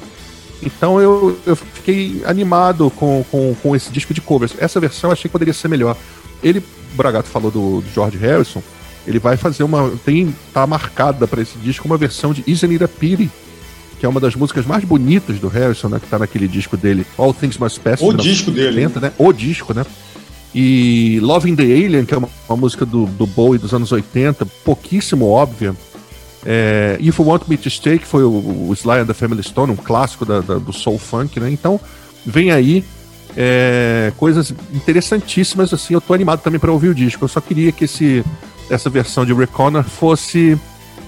Então 0.62 1.00
eu, 1.00 1.40
eu 1.46 1.56
fiquei 1.56 2.22
animado 2.26 2.92
com, 2.92 3.24
com, 3.32 3.56
com 3.62 3.76
esse 3.76 3.92
disco 3.92 4.14
de 4.14 4.22
covers. 4.22 4.54
Essa 4.60 4.80
versão 4.80 5.10
eu 5.10 5.14
achei 5.14 5.24
que 5.24 5.32
poderia 5.32 5.54
ser 5.54 5.70
melhor. 5.70 5.96
Ele, 6.44 6.60
o 6.60 6.64
Bragato 6.96 7.30
falou 7.30 7.50
do, 7.50 7.82
do 7.82 7.94
George 7.94 8.18
Harrison, 8.18 8.62
ele 9.08 9.20
vai 9.20 9.38
fazer 9.38 9.64
uma. 9.64 9.90
Tem, 10.06 10.36
tá 10.54 10.68
marcada 10.68 11.26
para 11.28 11.42
esse 11.42 11.58
disco 11.58 11.88
uma 11.88 11.98
versão 11.98 12.34
de 12.34 12.44
Isn't 12.46 12.74
It 12.74 12.84
a 12.84 12.88
Pity, 12.88 13.30
que 14.00 14.06
é 14.06 14.10
uma 14.10 14.20
das 14.20 14.36
músicas 14.36 14.66
mais 14.66 14.84
bonitas 14.84 15.40
do 15.40 15.48
Harrison, 15.48 15.88
né? 15.88 16.00
Que 16.00 16.08
tá 16.08 16.20
naquele 16.20 16.48
disco 16.48 16.76
dele, 16.76 17.06
All 17.18 17.34
Things 17.34 17.58
Must 17.58 17.80
Pass. 17.80 18.02
O 18.02 18.14
disco 18.14 18.52
dele. 18.52 18.88
né? 18.88 19.14
O 19.18 19.32
disco, 19.32 19.74
né? 19.74 19.86
E 20.54 21.20
Loving 21.22 21.56
the 21.56 21.64
Alien, 21.64 22.06
que 22.06 22.14
é 22.14 22.18
uma, 22.18 22.30
uma 22.48 22.58
música 22.58 22.86
do, 22.86 23.06
do 23.06 23.28
Bowie 23.28 23.60
dos 23.60 23.74
anos 23.74 23.92
80, 23.92 24.46
pouquíssimo 24.64 25.28
óbvia 25.28 25.76
é, 26.46 26.98
If 27.00 27.20
You 27.20 27.28
Want 27.28 27.44
Me 27.48 27.58
to 27.58 27.70
Stay, 27.70 28.00
que 28.00 28.08
foi 28.08 28.24
o, 28.24 28.68
o 28.70 28.74
Sly 28.74 29.00
and 29.00 29.06
the 29.06 29.14
Family 29.14 29.44
Stone, 29.44 29.72
um 29.72 29.76
clássico 29.76 30.26
da, 30.26 30.42
da, 30.42 30.58
do 30.58 30.72
soul 30.72 30.98
funk, 30.98 31.40
né? 31.40 31.52
Então, 31.52 31.80
vem 32.26 32.52
aí 32.52 32.84
é, 33.36 34.12
coisas 34.18 34.54
interessantíssimas, 34.74 35.74
assim, 35.74 35.94
eu 35.94 36.02
tô 36.02 36.14
animado 36.14 36.42
também 36.42 36.60
para 36.60 36.72
ouvir 36.72 36.90
o 36.90 36.96
disco. 36.96 37.24
Eu 37.24 37.28
só 37.28 37.42
queria 37.42 37.72
que 37.72 37.86
esse, 37.86 38.24
essa 38.70 38.90
versão 38.90 39.26
de 39.26 39.34
Reconnor 39.34 39.84
fosse 39.84 40.58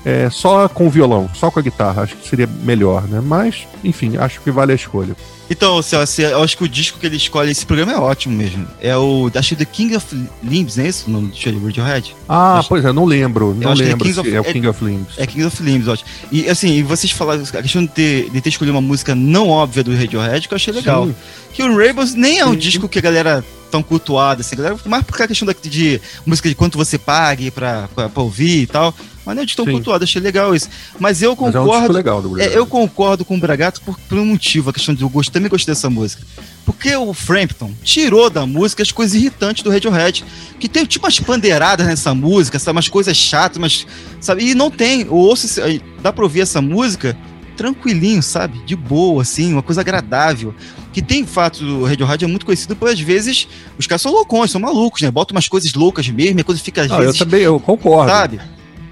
é, 0.06 0.30
só 0.30 0.68
com 0.68 0.88
o 0.88 0.90
violão, 0.90 1.30
só 1.34 1.52
com 1.52 1.60
a 1.60 1.62
guitarra. 1.62 2.04
Acho 2.04 2.16
que 2.16 2.28
seria 2.28 2.48
melhor, 2.48 3.08
né? 3.08 3.22
Mas, 3.24 3.68
enfim, 3.84 4.18
acho 4.18 4.42
que 4.42 4.52
vale 4.52 4.72
a 4.72 4.76
escolha. 4.76 5.16
Então, 5.52 5.82
Celso, 5.82 6.22
eu 6.22 6.42
acho 6.42 6.58
que 6.58 6.64
o 6.64 6.70
disco 6.70 6.98
que 6.98 7.06
ele 7.06 7.18
escolhe 7.18 7.52
esse 7.52 7.66
programa 7.66 7.92
é 7.92 7.98
ótimo 7.98 8.38
mesmo. 8.38 8.66
É 8.80 8.96
o, 8.96 9.30
acho 9.36 9.50
que 9.50 9.56
The 9.58 9.66
King 9.66 9.98
of 9.98 10.28
Limbs, 10.42 10.78
não 10.78 10.86
é 10.86 10.88
isso? 10.88 11.10
O 11.10 11.12
nome 11.12 11.28
do 11.28 11.66
Radiohead? 11.66 12.16
Ah, 12.28 12.60
acho, 12.60 12.70
pois 12.70 12.86
é, 12.86 12.94
não 12.94 13.04
lembro. 13.04 13.54
Não 13.54 13.74
é 13.74 13.76
lembro 13.76 14.08
é, 14.08 14.12
of, 14.12 14.34
é, 14.34 14.40
o 14.40 14.44
King 14.46 14.68
of 14.68 14.86
Limbs. 14.86 15.14
É 15.18 15.28
King 15.28 15.44
of 15.44 15.62
Limbs, 15.62 15.90
ótimo. 15.90 16.10
E 16.32 16.48
assim, 16.50 16.82
vocês 16.84 17.12
falaram 17.12 17.44
a 17.44 17.62
questão 17.62 17.82
de 17.82 17.90
ter, 17.90 18.30
de 18.30 18.40
ter 18.40 18.48
escolhido 18.48 18.74
uma 18.74 18.82
música 18.82 19.14
não 19.14 19.50
óbvia 19.50 19.84
do 19.84 19.94
Radiohead, 19.94 20.48
que 20.48 20.54
eu 20.54 20.56
achei 20.56 20.74
legal. 20.74 21.08
Sim. 21.08 21.16
Que 21.52 21.64
o 21.64 21.76
Rainbows 21.76 22.14
nem 22.14 22.40
é 22.40 22.46
um 22.46 22.52
Sim. 22.52 22.58
disco 22.58 22.88
que 22.88 23.00
a 23.00 23.02
galera 23.02 23.44
tão 23.70 23.82
cultuada, 23.82 24.42
assim, 24.42 24.56
galera, 24.56 24.78
mais 24.86 25.04
por 25.04 25.18
causa 25.18 25.24
da 25.24 25.28
questão 25.28 25.48
de, 25.48 25.70
de 25.70 26.02
música 26.26 26.48
de 26.48 26.56
quanto 26.56 26.78
você 26.78 26.98
pague 26.98 27.50
pra, 27.50 27.90
pra, 27.96 28.10
pra 28.10 28.24
ouvir 28.24 28.64
e 28.64 28.68
tal. 28.68 28.94
Mas 29.26 29.36
não 29.36 29.44
é 29.44 29.46
de 29.46 29.56
tão 29.56 29.66
cultuado, 29.66 30.04
achei 30.04 30.22
legal 30.22 30.56
isso. 30.56 30.70
Mas 31.00 31.22
eu 31.22 31.36
concordo. 31.36 31.68
Mas 31.68 31.84
é 31.84 31.90
um 31.90 31.94
legal 31.94 32.22
do 32.22 32.42
é, 32.42 32.58
eu 32.58 32.66
concordo 32.66 33.24
com 33.24 33.36
o 33.36 33.40
Bragato 33.40 33.82
por, 33.82 34.00
por 34.00 34.18
um 34.18 34.26
motivo, 34.26 34.70
a 34.70 34.74
questão 34.74 34.96
eu 35.00 35.10
gosto, 35.10 35.32
também 35.32 35.50
gostei 35.50 35.74
dessa 35.74 35.90
música. 35.90 36.24
Porque 36.66 36.96
o 36.96 37.14
Frampton 37.14 37.72
tirou 37.84 38.30
da 38.30 38.46
música 38.46 38.84
as 38.84 38.92
coisas 38.92 39.16
irritantes 39.16 39.64
do 39.64 39.70
Radiohead. 39.70 40.24
Que 40.60 40.70
tem 40.70 40.86
tipo 40.86 41.06
umas 41.06 41.20
pandeiradas 41.20 41.86
nessa 41.86 42.14
música, 42.14 42.60
sabe? 42.60 42.78
Umas 42.78 42.88
coisas 42.88 43.18
chatas, 43.18 43.58
mas. 43.58 43.86
Sabe? 44.20 44.44
E 44.50 44.56
não 44.56 44.70
tem. 44.70 45.02
Eu 45.02 45.16
ouço, 45.16 45.62
dá 46.02 46.14
pra 46.14 46.24
ouvir 46.24 46.42
essa 46.42 46.62
música 46.62 47.18
tranquilinho, 47.56 48.24
sabe? 48.24 48.60
De 48.66 48.76
boa, 48.76 49.22
assim, 49.22 49.54
uma 49.54 49.62
coisa 49.62 49.82
agradável. 49.82 50.54
Que 50.92 51.02
tem 51.02 51.26
fato 51.26 51.64
do 51.64 51.86
Radiohead 51.86 52.26
é 52.26 52.28
muito 52.28 52.46
conhecido 52.46 52.76
por 52.76 52.90
às 52.90 53.00
vezes 53.00 53.48
os 53.78 53.88
caras 53.88 54.02
são 54.02 54.12
loucões, 54.12 54.52
são 54.52 54.60
malucos, 54.60 55.02
né? 55.02 55.12
Botam 55.12 55.36
umas 55.36 55.48
coisas 55.48 55.74
loucas 55.74 56.08
mesmo, 56.10 56.40
a 56.40 56.44
coisa 56.44 56.62
fica 56.62 56.82
às 56.82 56.92
ah, 56.92 56.98
vezes. 56.98 57.20
Eu 57.20 57.26
também, 57.26 57.42
eu 57.42 57.60
concordo. 57.60 58.12
Sabe? 58.12 58.42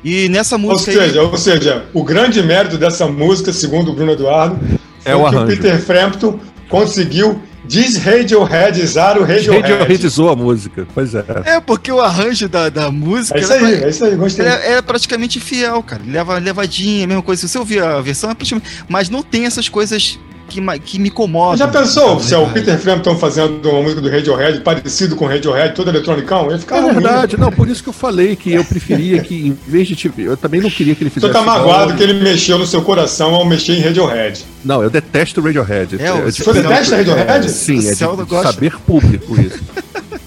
E 0.04 0.30
nessa 0.30 0.58
música. 0.58 0.92
Ou 0.92 0.98
seja, 0.98 1.22
aí... 1.22 1.26
ou 1.26 1.38
seja, 1.38 1.86
o 1.94 2.04
grande 2.04 2.42
mérito 2.42 2.78
dessa 2.78 3.08
música, 3.08 3.52
segundo 3.52 3.92
o 3.92 3.94
Bruno 3.94 4.14
Eduardo, 4.14 4.60
é 5.04 5.16
o 5.16 5.30
que 5.30 5.36
o 5.36 5.46
Peter 5.46 5.80
Frampton 5.82 6.40
conseguiu 6.70 7.42
desradioheadizar 7.66 9.18
o 9.18 9.24
Radiohead. 9.24 9.62
Radioheadizou 9.62 10.30
a 10.30 10.36
música, 10.36 10.88
pois 10.94 11.14
é. 11.14 11.24
É, 11.46 11.60
porque 11.60 11.92
o 11.92 12.02
arranjo 12.02 12.50
da, 12.50 12.70
da 12.70 12.90
música. 12.90 13.38
É 13.38 13.42
isso 13.42 13.54
aí, 13.54 13.74
é, 13.74 13.84
é 13.84 13.90
isso 13.90 14.06
aí, 14.06 14.16
gostei. 14.16 14.46
É, 14.46 14.72
é, 14.74 14.82
praticamente 14.82 15.40
fiel, 15.40 15.84
cara. 15.84 16.02
Leva 16.06 16.38
levadinha, 16.40 17.06
a 17.06 17.08
mesma 17.08 17.24
coisa. 17.24 17.42
Se 17.42 17.50
você 17.50 17.60
ouvir 17.60 17.84
a 17.84 18.02
versão, 18.02 18.32
é 18.32 18.34
praticamente. 18.34 18.86
Mas 18.88 19.10
não 19.10 19.22
tem 19.22 19.46
essas 19.46 19.70
coisas 19.70 20.20
que, 20.50 20.80
que 20.80 21.00
me 21.00 21.10
incomoda. 21.10 21.58
Já 21.58 21.68
pensou 21.68 22.20
se 22.20 22.34
é 22.34 22.38
o 22.38 22.48
Peter 22.48 22.78
Frampton 22.78 23.16
fazendo 23.16 23.70
uma 23.70 23.82
música 23.82 24.02
do 24.02 24.10
Radiohead 24.10 24.62
parecido 24.62 25.16
com 25.16 25.26
o 25.26 25.28
Radiohead, 25.28 25.74
todo 25.76 25.90
eletronicão? 25.90 26.52
Ia 26.52 26.60
ficar 26.60 26.78
É 26.78 26.94
verdade, 26.94 27.36
ruim. 27.36 27.46
não, 27.46 27.52
por 27.52 27.70
isso 27.70 27.82
que 27.84 27.90
eu 27.90 27.94
falei 27.94 28.36
que 28.36 28.54
eu 28.54 28.66
preferia 28.66 29.22
que, 29.22 29.48
em 29.48 29.58
vez 29.68 29.88
de. 29.88 29.96
Tipo, 29.96 30.20
eu 30.22 30.36
também 30.36 30.60
não 30.62 30.70
queria 30.70 30.96
que 30.96 31.04
ele 31.04 31.10
fizesse. 31.10 31.32
Você 31.32 31.40
tá 31.40 31.46
magoado 31.46 31.94
que 31.94 32.04
ele 32.04 32.14
mexeu 32.14 32.58
no 32.58 32.66
seu 32.66 32.82
coração 32.82 33.34
ao 33.36 33.46
mexer 33.46 33.74
em 33.74 33.82
Radiohead. 33.82 34.44
Não, 34.66 34.84
eu 34.84 34.90
detesto 34.90 35.40
o 35.40 35.44
Radiohead. 35.44 35.98
É, 36.00 36.08
é, 36.08 36.22
você 36.22 36.52
detesta 36.54 36.98
Radiohead? 36.98 37.46
É, 37.46 37.50
sim, 37.50 37.88
é 37.88 37.92
de 37.94 38.44
saber 38.44 38.78
público 38.80 39.40
isso. 39.40 39.60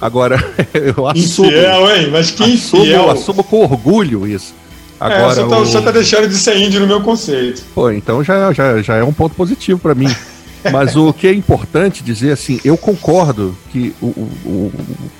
Agora, 0.00 0.42
eu 0.74 1.06
assumo. 1.06 1.48
Infiel, 1.48 1.90
hein? 1.96 2.08
Mas 2.10 2.30
que 2.30 2.42
assumo, 2.42 2.82
infiel. 2.82 3.02
Eu 3.04 3.10
assumo 3.10 3.44
com 3.44 3.62
orgulho 3.62 4.26
isso. 4.26 4.54
Agora, 5.02 5.32
é, 5.32 5.44
você, 5.44 5.72
tá, 5.72 5.80
o... 5.80 5.84
tá 5.84 5.90
deixando 5.90 6.28
de 6.28 6.36
ser 6.36 6.56
índio 6.56 6.78
no 6.80 6.86
meu 6.86 7.00
conceito. 7.00 7.62
Pô, 7.74 7.90
então 7.90 8.22
já, 8.22 8.52
já, 8.52 8.80
já 8.80 8.96
é 8.96 9.02
um 9.02 9.12
ponto 9.12 9.34
positivo 9.34 9.80
para 9.80 9.96
mim. 9.96 10.08
Mas 10.70 10.94
o 10.94 11.12
que 11.12 11.26
é 11.26 11.32
importante 11.32 12.04
dizer 12.04 12.30
assim, 12.30 12.60
eu 12.64 12.76
concordo 12.76 13.56
que 13.70 13.92
o, 14.00 14.06
o, 14.06 14.30
o, 14.44 14.72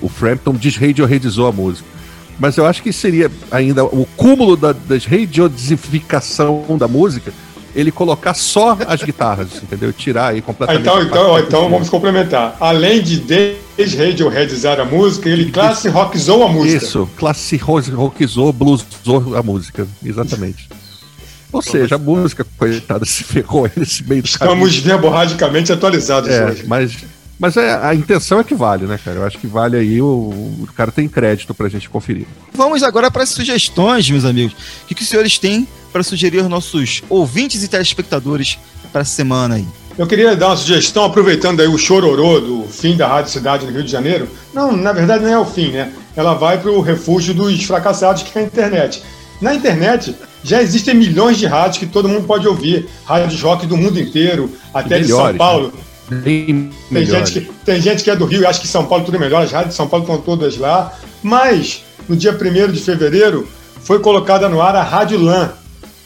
o 0.03 0.09
Frampton 0.09 0.53
desradioredizou 0.53 1.49
a 1.49 1.53
música. 1.53 1.89
Mas 2.39 2.57
eu 2.57 2.65
acho 2.65 2.81
que 2.81 2.93
seria 2.93 3.29
ainda 3.51 3.85
o 3.85 4.07
cúmulo 4.17 4.57
da 4.57 4.73
desradiodificação 4.73 6.65
da 6.79 6.87
música 6.87 7.33
ele 7.75 7.91
colocar 7.91 8.35
só 8.35 8.77
as 8.87 9.03
guitarras, 9.03 9.61
entendeu? 9.63 9.93
Tirar 9.93 10.29
aí 10.29 10.43
completamente. 10.43 10.89
Ah, 10.89 11.03
então, 11.03 11.03
então, 11.03 11.39
então 11.39 11.71
vamos 11.71 11.89
complementar. 11.89 12.57
Além 12.61 13.03
de 13.03 13.19
desradioheadizar 13.77 14.81
a 14.81 14.85
música, 14.85 15.29
ele 15.29 15.51
classe 15.51 15.89
rockzou 15.89 16.45
a 16.45 16.49
música. 16.49 16.85
Isso, 16.85 17.09
classe 17.17 17.57
rockzou, 17.57 18.53
bluesou 18.53 19.37
a 19.37 19.43
música, 19.43 19.87
exatamente. 20.05 20.69
Ou 21.53 21.61
seja, 21.61 21.97
a 21.97 21.99
música, 21.99 22.47
coitada, 22.57 23.05
se 23.07 23.23
ferrou 23.23 23.71
nesse 23.77 24.03
meio 24.09 24.23
do 24.23 24.27
Estamos 24.27 24.77
verborragicamente 24.79 25.71
atualizados 25.71 26.31
é, 26.31 26.47
hoje. 26.47 26.65
Mas, 26.67 26.97
mas 27.39 27.57
é, 27.57 27.75
a 27.75 27.95
intenção 27.95 28.41
é 28.41 28.45
que 28.45 28.55
vale, 28.55 28.87
né, 28.87 28.99
cara? 29.03 29.19
Eu 29.19 29.25
acho 29.25 29.39
que 29.39 29.47
vale 29.47 29.77
aí, 29.77 30.01
o, 30.01 30.07
o 30.07 30.69
cara 30.75 30.93
tem 30.93 31.09
crédito 31.09 31.53
pra 31.55 31.69
gente 31.69 31.89
conferir. 31.89 32.27
Vamos 32.53 32.83
agora 32.83 33.11
para 33.11 33.23
as 33.23 33.31
sugestões, 33.31 34.09
meus 34.11 34.25
amigos. 34.25 34.53
O 34.85 34.87
que, 34.87 34.95
que 34.95 35.03
os 35.03 35.09
senhores 35.09 35.39
têm 35.39 35.67
para 35.93 36.03
sugerir 36.03 36.41
aos 36.41 36.49
nossos 36.49 37.03
ouvintes 37.09 37.63
e 37.63 37.69
telespectadores 37.69 38.59
para 38.93 39.03
a 39.03 39.05
semana 39.05 39.57
aí? 39.57 39.67
Eu 39.99 40.07
queria 40.07 40.35
dar 40.35 40.49
uma 40.49 40.57
sugestão, 40.57 41.05
aproveitando 41.05 41.61
aí 41.61 41.69
o 41.69 41.77
chororô 41.77 42.41
do 42.41 42.63
fim 42.69 42.97
da 42.97 43.07
Rádio 43.07 43.31
Cidade 43.31 43.67
no 43.67 43.73
Rio 43.73 43.83
de 43.83 43.91
Janeiro. 43.91 44.29
Não, 44.55 44.75
na 44.75 44.93
verdade 44.93 45.23
não 45.23 45.31
é 45.31 45.39
o 45.39 45.45
fim, 45.45 45.71
né? 45.71 45.93
Ela 46.17 46.35
vai 46.35 46.59
para 46.59 46.71
o 46.71 46.81
refúgio 46.81 47.35
dos 47.35 47.63
fracassados, 47.65 48.23
que 48.23 48.39
é 48.39 48.43
a 48.43 48.45
internet. 48.45 49.03
Na 49.41 49.55
internet 49.55 50.15
já 50.43 50.63
existem 50.63 50.95
milhões 50.95 51.37
de 51.37 51.47
rádios 51.47 51.79
que 51.79 51.87
todo 51.87 52.09
mundo 52.09 52.27
pode 52.27 52.49
ouvir. 52.49 52.89
Rádios 53.05 53.41
rock 53.43 53.67
do 53.67 53.77
mundo 53.77 54.01
inteiro, 54.01 54.51
até 54.73 55.01
melhores, 55.01 55.07
de 55.07 55.13
São 55.13 55.35
Paulo. 55.37 55.67
Né? 55.67 55.92
Tem 56.93 57.07
gente, 57.07 57.33
que, 57.33 57.41
tem 57.65 57.81
gente 57.81 58.05
que 58.05 58.11
é 58.11 58.17
do 58.17 58.25
Rio 58.25 58.43
e 58.43 58.47
acha 58.47 58.61
que 58.61 58.69
São 58.69 58.87
Paulo 58.87 59.05
tudo 59.05 59.17
é 59.17 59.21
melhor, 59.21 59.43
as 59.43 59.53
rádios 59.53 59.71
de 59.71 59.77
São 59.77 59.89
Paulo 59.89 60.05
estão 60.05 60.21
todas 60.21 60.57
lá. 60.57 60.93
Mas, 61.23 61.85
no 62.09 62.17
dia 62.17 62.33
1 62.33 62.73
de 62.73 62.81
fevereiro, 62.81 63.49
foi 63.83 64.01
colocada 64.01 64.49
no 64.49 64.61
ar 64.61 64.77
a 64.77 64.83
Rádio 64.83 65.21
LAN, 65.21 65.53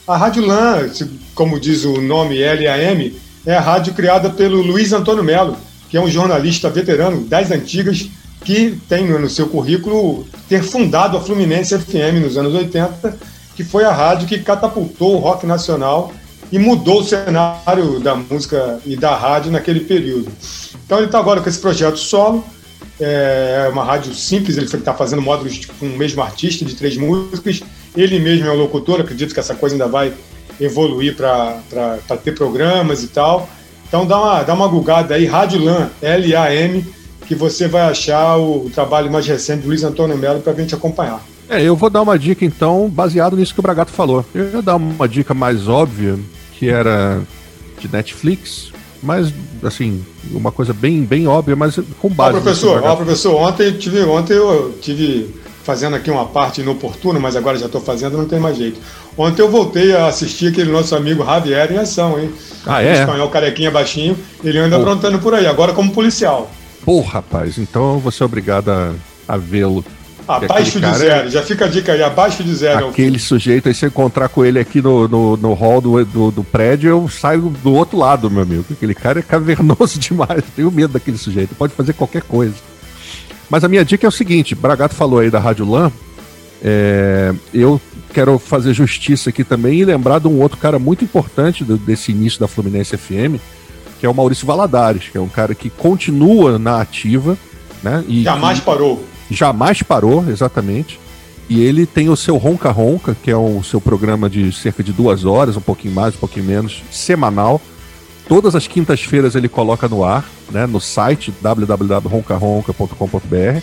a 0.06 0.16
Rádio 0.16 0.46
LAN, 0.46 0.88
como 1.34 1.58
diz 1.58 1.84
o 1.84 2.00
nome 2.00 2.38
LAM, 2.38 3.12
é 3.44 3.56
a 3.56 3.60
rádio 3.60 3.92
criada 3.92 4.30
pelo 4.30 4.62
Luiz 4.62 4.92
Antônio 4.92 5.24
Melo, 5.24 5.56
que 5.88 5.96
é 5.96 6.00
um 6.00 6.08
jornalista 6.08 6.70
veterano 6.70 7.24
das 7.26 7.50
antigas, 7.50 8.08
que 8.44 8.78
tem 8.88 9.08
no 9.08 9.28
seu 9.28 9.48
currículo 9.48 10.24
ter 10.48 10.62
fundado 10.62 11.16
a 11.16 11.20
Fluminense 11.20 11.76
FM 11.76 12.22
nos 12.22 12.36
anos 12.36 12.54
80, 12.54 13.16
que 13.56 13.64
foi 13.64 13.84
a 13.84 13.92
rádio 13.92 14.28
que 14.28 14.38
catapultou 14.38 15.16
o 15.16 15.18
rock 15.18 15.44
nacional 15.46 16.12
e 16.50 16.58
mudou 16.58 17.00
o 17.00 17.04
cenário 17.04 18.00
da 18.00 18.14
música 18.14 18.80
e 18.86 18.96
da 18.96 19.14
rádio 19.16 19.50
naquele 19.50 19.80
período. 19.80 20.30
Então 20.84 20.98
ele 20.98 21.06
está 21.06 21.18
agora 21.18 21.40
com 21.40 21.48
esse 21.48 21.58
projeto 21.58 21.96
solo, 21.96 22.44
é 23.00 23.68
uma 23.70 23.84
rádio 23.84 24.14
simples, 24.14 24.56
ele 24.56 24.66
está 24.66 24.94
fazendo 24.94 25.20
módulos 25.20 25.66
com 25.78 25.86
o 25.86 25.96
mesmo 25.96 26.22
artista 26.22 26.64
de 26.64 26.74
três 26.74 26.96
músicas, 26.96 27.62
ele 27.96 28.18
mesmo 28.18 28.46
é 28.46 28.52
um 28.52 28.56
locutor, 28.56 29.00
acredito 29.00 29.34
que 29.34 29.40
essa 29.40 29.54
coisa 29.54 29.74
ainda 29.74 29.88
vai 29.88 30.12
evoluir 30.60 31.14
para 31.16 32.16
ter 32.22 32.32
programas 32.34 33.02
e 33.02 33.08
tal. 33.08 33.48
Então 33.88 34.06
dá 34.06 34.18
uma, 34.18 34.42
dá 34.42 34.54
uma 34.54 34.68
gulgada 34.68 35.14
aí, 35.14 35.26
Rádio 35.26 35.62
LAM, 35.62 35.90
L-A-M, 36.00 36.84
que 37.26 37.34
você 37.34 37.68
vai 37.68 37.82
achar 37.82 38.36
o 38.36 38.70
trabalho 38.74 39.10
mais 39.10 39.26
recente 39.26 39.62
do 39.62 39.68
Luiz 39.68 39.84
Antônio 39.84 40.16
Melo 40.16 40.40
para 40.40 40.52
a 40.52 40.56
gente 40.56 40.74
acompanhar. 40.74 41.20
É, 41.48 41.62
eu 41.62 41.76
vou 41.76 41.88
dar 41.88 42.02
uma 42.02 42.18
dica 42.18 42.44
então, 42.44 42.88
baseado 42.88 43.36
nisso 43.36 43.54
que 43.54 43.60
o 43.60 43.62
Bragato 43.62 43.92
falou. 43.92 44.24
Eu 44.34 44.50
ia 44.50 44.62
dar 44.62 44.76
uma 44.76 45.08
dica 45.08 45.32
mais 45.32 45.68
óbvia, 45.68 46.18
que 46.58 46.68
era 46.68 47.22
de 47.78 47.88
Netflix, 47.88 48.72
mas 49.02 49.32
assim, 49.62 50.04
uma 50.30 50.50
coisa 50.50 50.72
bem, 50.72 51.02
bem 51.04 51.26
óbvia, 51.26 51.54
mas 51.54 51.78
com 52.00 52.08
base. 52.08 52.36
Ó, 52.36 52.40
professor, 52.40 52.82
ó, 52.82 52.96
professor, 52.96 53.34
ontem 53.36 53.72
tive, 53.72 54.02
ontem 54.02 54.34
eu 54.34 54.74
tive 54.80 55.34
fazendo 55.62 55.96
aqui 55.96 56.10
uma 56.10 56.26
parte 56.26 56.60
inoportuna, 56.60 57.18
mas 57.18 57.34
agora 57.34 57.58
já 57.58 57.66
estou 57.66 57.80
fazendo, 57.80 58.16
não 58.16 58.26
tem 58.26 58.38
mais 58.38 58.56
jeito. 58.56 58.80
Ontem 59.18 59.42
eu 59.42 59.50
voltei 59.50 59.94
a 59.96 60.06
assistir 60.06 60.48
aquele 60.48 60.70
nosso 60.70 60.94
amigo 60.94 61.24
Javier 61.24 61.72
em 61.72 61.78
ação, 61.78 62.18
hein? 62.18 62.30
Ah, 62.64 62.82
é? 62.82 63.00
espanhol 63.00 63.28
carequinha 63.30 63.70
baixinho, 63.70 64.16
ele 64.44 64.58
anda 64.58 64.76
aprontando 64.76 65.18
por 65.18 65.34
aí, 65.34 65.46
agora 65.46 65.72
como 65.72 65.90
policial. 65.90 66.50
Pô, 66.84 67.00
rapaz, 67.00 67.58
então 67.58 67.98
você 67.98 68.22
é 68.22 68.26
obrigado 68.26 68.70
a, 68.70 68.94
a 69.26 69.36
vê-lo. 69.36 69.84
Abaixo 70.28 70.80
de 70.80 70.92
zero, 70.94 71.28
é... 71.28 71.30
já 71.30 71.42
fica 71.42 71.66
a 71.66 71.68
dica 71.68 71.92
aí, 71.92 72.02
abaixo 72.02 72.42
de 72.42 72.52
zero. 72.54 72.88
Aquele 72.88 73.18
sujeito, 73.18 73.68
aí 73.68 73.74
se 73.74 73.84
eu 73.84 73.88
encontrar 73.88 74.28
com 74.28 74.44
ele 74.44 74.58
aqui 74.58 74.82
no, 74.82 75.06
no, 75.06 75.36
no 75.36 75.54
hall 75.54 75.80
do, 75.80 76.04
do, 76.04 76.30
do, 76.30 76.44
prédio, 76.44 76.90
eu 76.90 77.08
saio 77.08 77.42
do 77.62 77.72
outro 77.72 77.96
lado, 77.96 78.30
meu 78.30 78.42
amigo. 78.42 78.64
Aquele 78.70 78.94
cara 78.94 79.20
é 79.20 79.22
cavernoso 79.22 79.98
demais, 80.00 80.42
tenho 80.54 80.70
medo 80.70 80.94
daquele 80.94 81.16
sujeito, 81.16 81.54
pode 81.54 81.74
fazer 81.74 81.92
qualquer 81.92 82.22
coisa. 82.22 82.54
Mas 83.48 83.62
a 83.62 83.68
minha 83.68 83.84
dica 83.84 84.06
é 84.06 84.08
o 84.08 84.12
seguinte: 84.12 84.54
Bragato 84.54 84.94
falou 84.94 85.20
aí 85.20 85.30
da 85.30 85.38
Rádio 85.38 85.68
LAN. 85.70 85.92
É, 86.62 87.32
eu 87.54 87.80
quero 88.12 88.38
fazer 88.38 88.72
justiça 88.72 89.30
aqui 89.30 89.44
também 89.44 89.78
e 89.78 89.84
lembrar 89.84 90.18
de 90.18 90.26
um 90.26 90.40
outro 90.40 90.58
cara 90.58 90.78
muito 90.78 91.04
importante 91.04 91.62
do, 91.62 91.76
desse 91.76 92.10
início 92.10 92.40
da 92.40 92.48
Fluminense 92.48 92.96
FM, 92.96 93.38
que 94.00 94.06
é 94.06 94.08
o 94.08 94.14
Maurício 94.14 94.46
Valadares, 94.46 95.08
que 95.08 95.18
é 95.18 95.20
um 95.20 95.28
cara 95.28 95.54
que 95.54 95.70
continua 95.70 96.58
na 96.58 96.80
ativa, 96.80 97.36
né? 97.82 98.02
E, 98.08 98.22
jamais 98.24 98.58
parou. 98.58 99.04
Jamais 99.30 99.82
parou, 99.82 100.28
exatamente. 100.28 101.00
E 101.48 101.62
ele 101.62 101.86
tem 101.86 102.08
o 102.08 102.16
seu 102.16 102.36
Ronca 102.36 102.70
Ronca, 102.70 103.16
que 103.22 103.30
é 103.30 103.36
o 103.36 103.62
seu 103.62 103.80
programa 103.80 104.28
de 104.28 104.52
cerca 104.52 104.82
de 104.82 104.92
duas 104.92 105.24
horas, 105.24 105.56
um 105.56 105.60
pouquinho 105.60 105.94
mais, 105.94 106.14
um 106.14 106.18
pouquinho 106.18 106.44
menos, 106.44 106.82
semanal 106.90 107.60
Todas 108.28 108.54
as 108.56 108.66
quintas-feiras 108.66 109.36
ele 109.36 109.48
coloca 109.48 109.88
no 109.88 110.04
ar, 110.04 110.28
né, 110.50 110.66
no 110.66 110.80
site 110.80 111.32
www.roncaronca.com.br. 111.40 113.62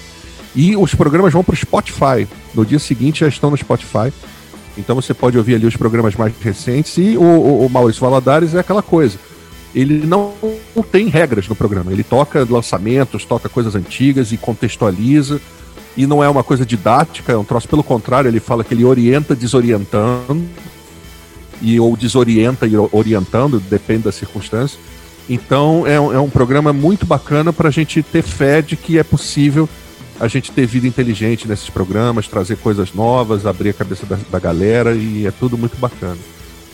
E 0.56 0.78
os 0.78 0.96
programas 0.96 1.34
vão 1.34 1.44
para 1.44 1.54
o 1.54 1.58
Spotify. 1.58 2.26
No 2.54 2.66
dia 2.66 2.80
seguinte 2.80 3.20
já 3.22 3.28
estão 3.28 3.52
no 3.52 3.58
Spotify. 3.58 4.14
Então 4.78 4.96
você 4.96 5.14
pode 5.14 5.38
ouvir 5.38 5.56
ali 5.56 5.66
os 5.66 5.76
programas 5.76 6.16
mais 6.16 6.34
recentes. 6.40 6.98
E 6.98 7.18
o, 7.18 7.22
o, 7.22 7.66
o 7.66 7.70
Maurício 7.70 8.00
Valadares 8.00 8.56
é 8.56 8.60
aquela 8.60 8.82
coisa. 8.82 9.20
Ele 9.74 10.06
não, 10.06 10.34
tem 10.92 11.08
regras 11.08 11.48
no 11.48 11.56
programa. 11.56 11.92
Ele 11.92 12.04
toca 12.04 12.46
lançamentos, 12.48 13.26
toca 13.26 13.50
coisas 13.50 13.76
antigas 13.76 14.32
e 14.32 14.38
contextualiza. 14.38 15.42
E 15.96 16.08
não 16.08 16.24
é 16.24 16.30
uma 16.30 16.44
coisa 16.44 16.66
didática, 16.66 17.34
é 17.34 17.38
um 17.38 17.44
troço. 17.44 17.68
Pelo 17.68 17.84
contrário, 17.84 18.28
ele 18.28 18.40
fala 18.40 18.64
que 18.64 18.74
ele 18.74 18.86
orienta 18.86 19.36
desorientando 19.36 20.44
e 21.62 21.80
ou 21.80 21.96
desorienta 21.96 22.68
e 22.68 22.74
orientando, 22.92 23.60
depende 23.60 24.04
da 24.04 24.12
circunstância. 24.12 24.80
Então 25.30 25.88
é 25.88 26.00
um, 26.00 26.14
é 26.14 26.20
um 26.20 26.30
programa 26.30 26.74
muito 26.74 27.06
bacana 27.06 27.54
para 27.54 27.70
a 27.70 27.72
gente 27.72 28.04
ter 28.04 28.22
fé 28.22 28.62
de 28.62 28.76
que 28.76 28.98
é 28.98 29.04
possível 29.04 29.70
a 30.20 30.28
gente 30.28 30.52
ter 30.52 30.66
vida 30.66 30.88
inteligente 30.88 31.48
nesses 31.48 31.70
programas, 31.70 32.28
trazer 32.28 32.58
coisas 32.58 32.94
novas, 32.94 33.46
abrir 33.46 33.70
a 33.70 33.74
cabeça 33.74 34.06
da, 34.06 34.18
da 34.30 34.40
galera 34.40 34.94
e 34.94 35.26
é 35.26 35.32
tudo 35.32 35.58
muito 35.58 35.78
bacana. 35.78 36.18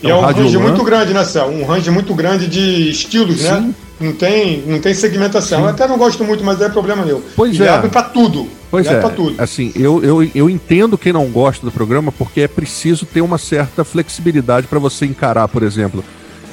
E 0.02 0.10
é 0.10 0.14
um 0.14 0.20
range 0.20 0.58
muito 0.58 0.82
grande, 0.82 1.12
né, 1.12 1.24
Céu? 1.24 1.48
Um 1.48 1.64
range 1.64 1.90
muito 1.90 2.14
grande 2.14 2.46
de 2.46 2.90
estilos, 2.90 3.42
né? 3.42 3.56
Sim. 3.56 3.60
né? 3.66 3.74
Não 4.00 4.12
tem, 4.14 4.62
não 4.66 4.80
tem 4.80 4.94
segmentação. 4.94 5.58
Sim. 5.58 5.64
Eu 5.64 5.70
até 5.70 5.86
não 5.86 5.98
gosto 5.98 6.24
muito, 6.24 6.42
mas 6.42 6.60
é 6.62 6.70
problema 6.70 7.04
meu. 7.04 7.22
Pois 7.36 7.54
Ele 7.54 7.64
é. 7.64 7.68
abre 7.68 7.90
para 7.90 8.02
tudo. 8.02 8.48
Pois 8.70 8.86
é. 8.86 9.02
Assim, 9.36 9.72
eu, 9.74 10.02
eu, 10.02 10.30
eu 10.34 10.48
entendo 10.48 10.96
quem 10.96 11.12
não 11.12 11.26
gosta 11.26 11.66
do 11.66 11.72
programa 11.72 12.10
porque 12.10 12.42
é 12.42 12.48
preciso 12.48 13.04
ter 13.04 13.20
uma 13.20 13.36
certa 13.36 13.84
flexibilidade 13.84 14.68
para 14.68 14.78
você 14.78 15.04
encarar, 15.04 15.48
por 15.48 15.62
exemplo, 15.62 16.04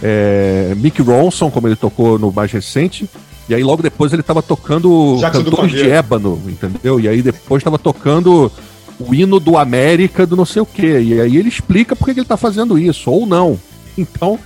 é, 0.01 0.73
Mick 0.75 1.01
Ronson, 1.01 1.49
como 1.51 1.67
ele 1.67 1.75
tocou 1.75 2.17
no 2.17 2.31
mais 2.31 2.51
recente, 2.51 3.07
e 3.47 3.55
aí 3.55 3.63
logo 3.63 3.81
depois 3.81 4.11
ele 4.11 4.21
estava 4.21 4.41
tocando 4.41 5.17
Jackson 5.19 5.43
cantores 5.43 5.71
de 5.71 5.89
ébano, 5.89 6.41
entendeu? 6.47 6.99
E 6.99 7.07
aí 7.07 7.21
depois 7.21 7.61
estava 7.61 7.77
tocando 7.77 8.51
o 8.99 9.13
hino 9.13 9.39
do 9.39 9.57
América 9.57 10.25
do 10.25 10.35
não 10.35 10.45
sei 10.45 10.61
o 10.61 10.65
quê. 10.65 10.99
E 10.99 11.21
aí 11.21 11.37
ele 11.37 11.49
explica 11.49 11.95
por 11.95 12.05
que 12.05 12.11
ele 12.11 12.21
está 12.21 12.37
fazendo 12.37 12.77
isso, 12.77 13.11
ou 13.11 13.25
não. 13.25 13.59
Então, 13.97 14.39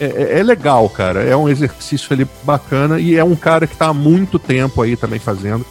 é, 0.00 0.06
é, 0.06 0.38
é, 0.40 0.42
legal, 0.42 0.88
cara. 0.88 1.22
É 1.22 1.36
um 1.36 1.48
exercício 1.48 2.12
ali 2.12 2.26
bacana 2.42 2.98
e 2.98 3.16
é 3.16 3.24
um 3.24 3.36
cara 3.36 3.66
que 3.66 3.74
está 3.74 3.86
há 3.86 3.94
muito 3.94 4.38
tempo 4.38 4.82
aí 4.82 4.96
também 4.96 5.18
fazendo. 5.18 5.64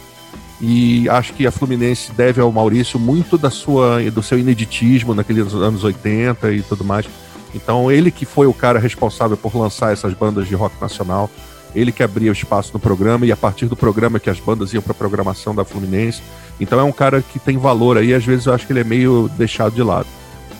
E 0.60 1.08
acho 1.08 1.32
que 1.34 1.46
a 1.46 1.50
Fluminense 1.50 2.12
deve 2.12 2.40
ao 2.40 2.50
Maurício 2.50 2.98
muito 2.98 3.36
da 3.36 3.50
sua, 3.50 4.00
do 4.10 4.22
seu 4.22 4.38
ineditismo 4.38 5.14
naqueles 5.14 5.52
anos 5.52 5.84
80 5.84 6.52
e 6.52 6.62
tudo 6.62 6.84
mais. 6.84 7.06
Então, 7.54 7.90
ele 7.90 8.10
que 8.10 8.24
foi 8.24 8.46
o 8.46 8.54
cara 8.54 8.78
responsável 8.78 9.36
por 9.36 9.54
lançar 9.56 9.92
essas 9.92 10.14
bandas 10.14 10.48
de 10.48 10.54
rock 10.54 10.74
nacional, 10.80 11.30
ele 11.74 11.92
que 11.92 12.02
abria 12.02 12.30
o 12.30 12.32
espaço 12.32 12.70
no 12.72 12.78
programa 12.78 13.26
e 13.26 13.32
a 13.32 13.36
partir 13.36 13.66
do 13.66 13.76
programa 13.76 14.20
que 14.20 14.30
as 14.30 14.38
bandas 14.38 14.72
iam 14.72 14.82
para 14.82 14.92
a 14.92 14.96
programação 14.96 15.54
da 15.54 15.64
Fluminense. 15.64 16.22
Então 16.60 16.78
é 16.78 16.82
um 16.82 16.92
cara 16.92 17.22
que 17.22 17.38
tem 17.38 17.58
valor 17.58 17.98
aí, 17.98 18.14
às 18.14 18.24
vezes 18.24 18.46
eu 18.46 18.54
acho 18.54 18.66
que 18.66 18.72
ele 18.72 18.80
é 18.80 18.84
meio 18.84 19.30
deixado 19.36 19.74
de 19.74 19.82
lado. 19.82 20.06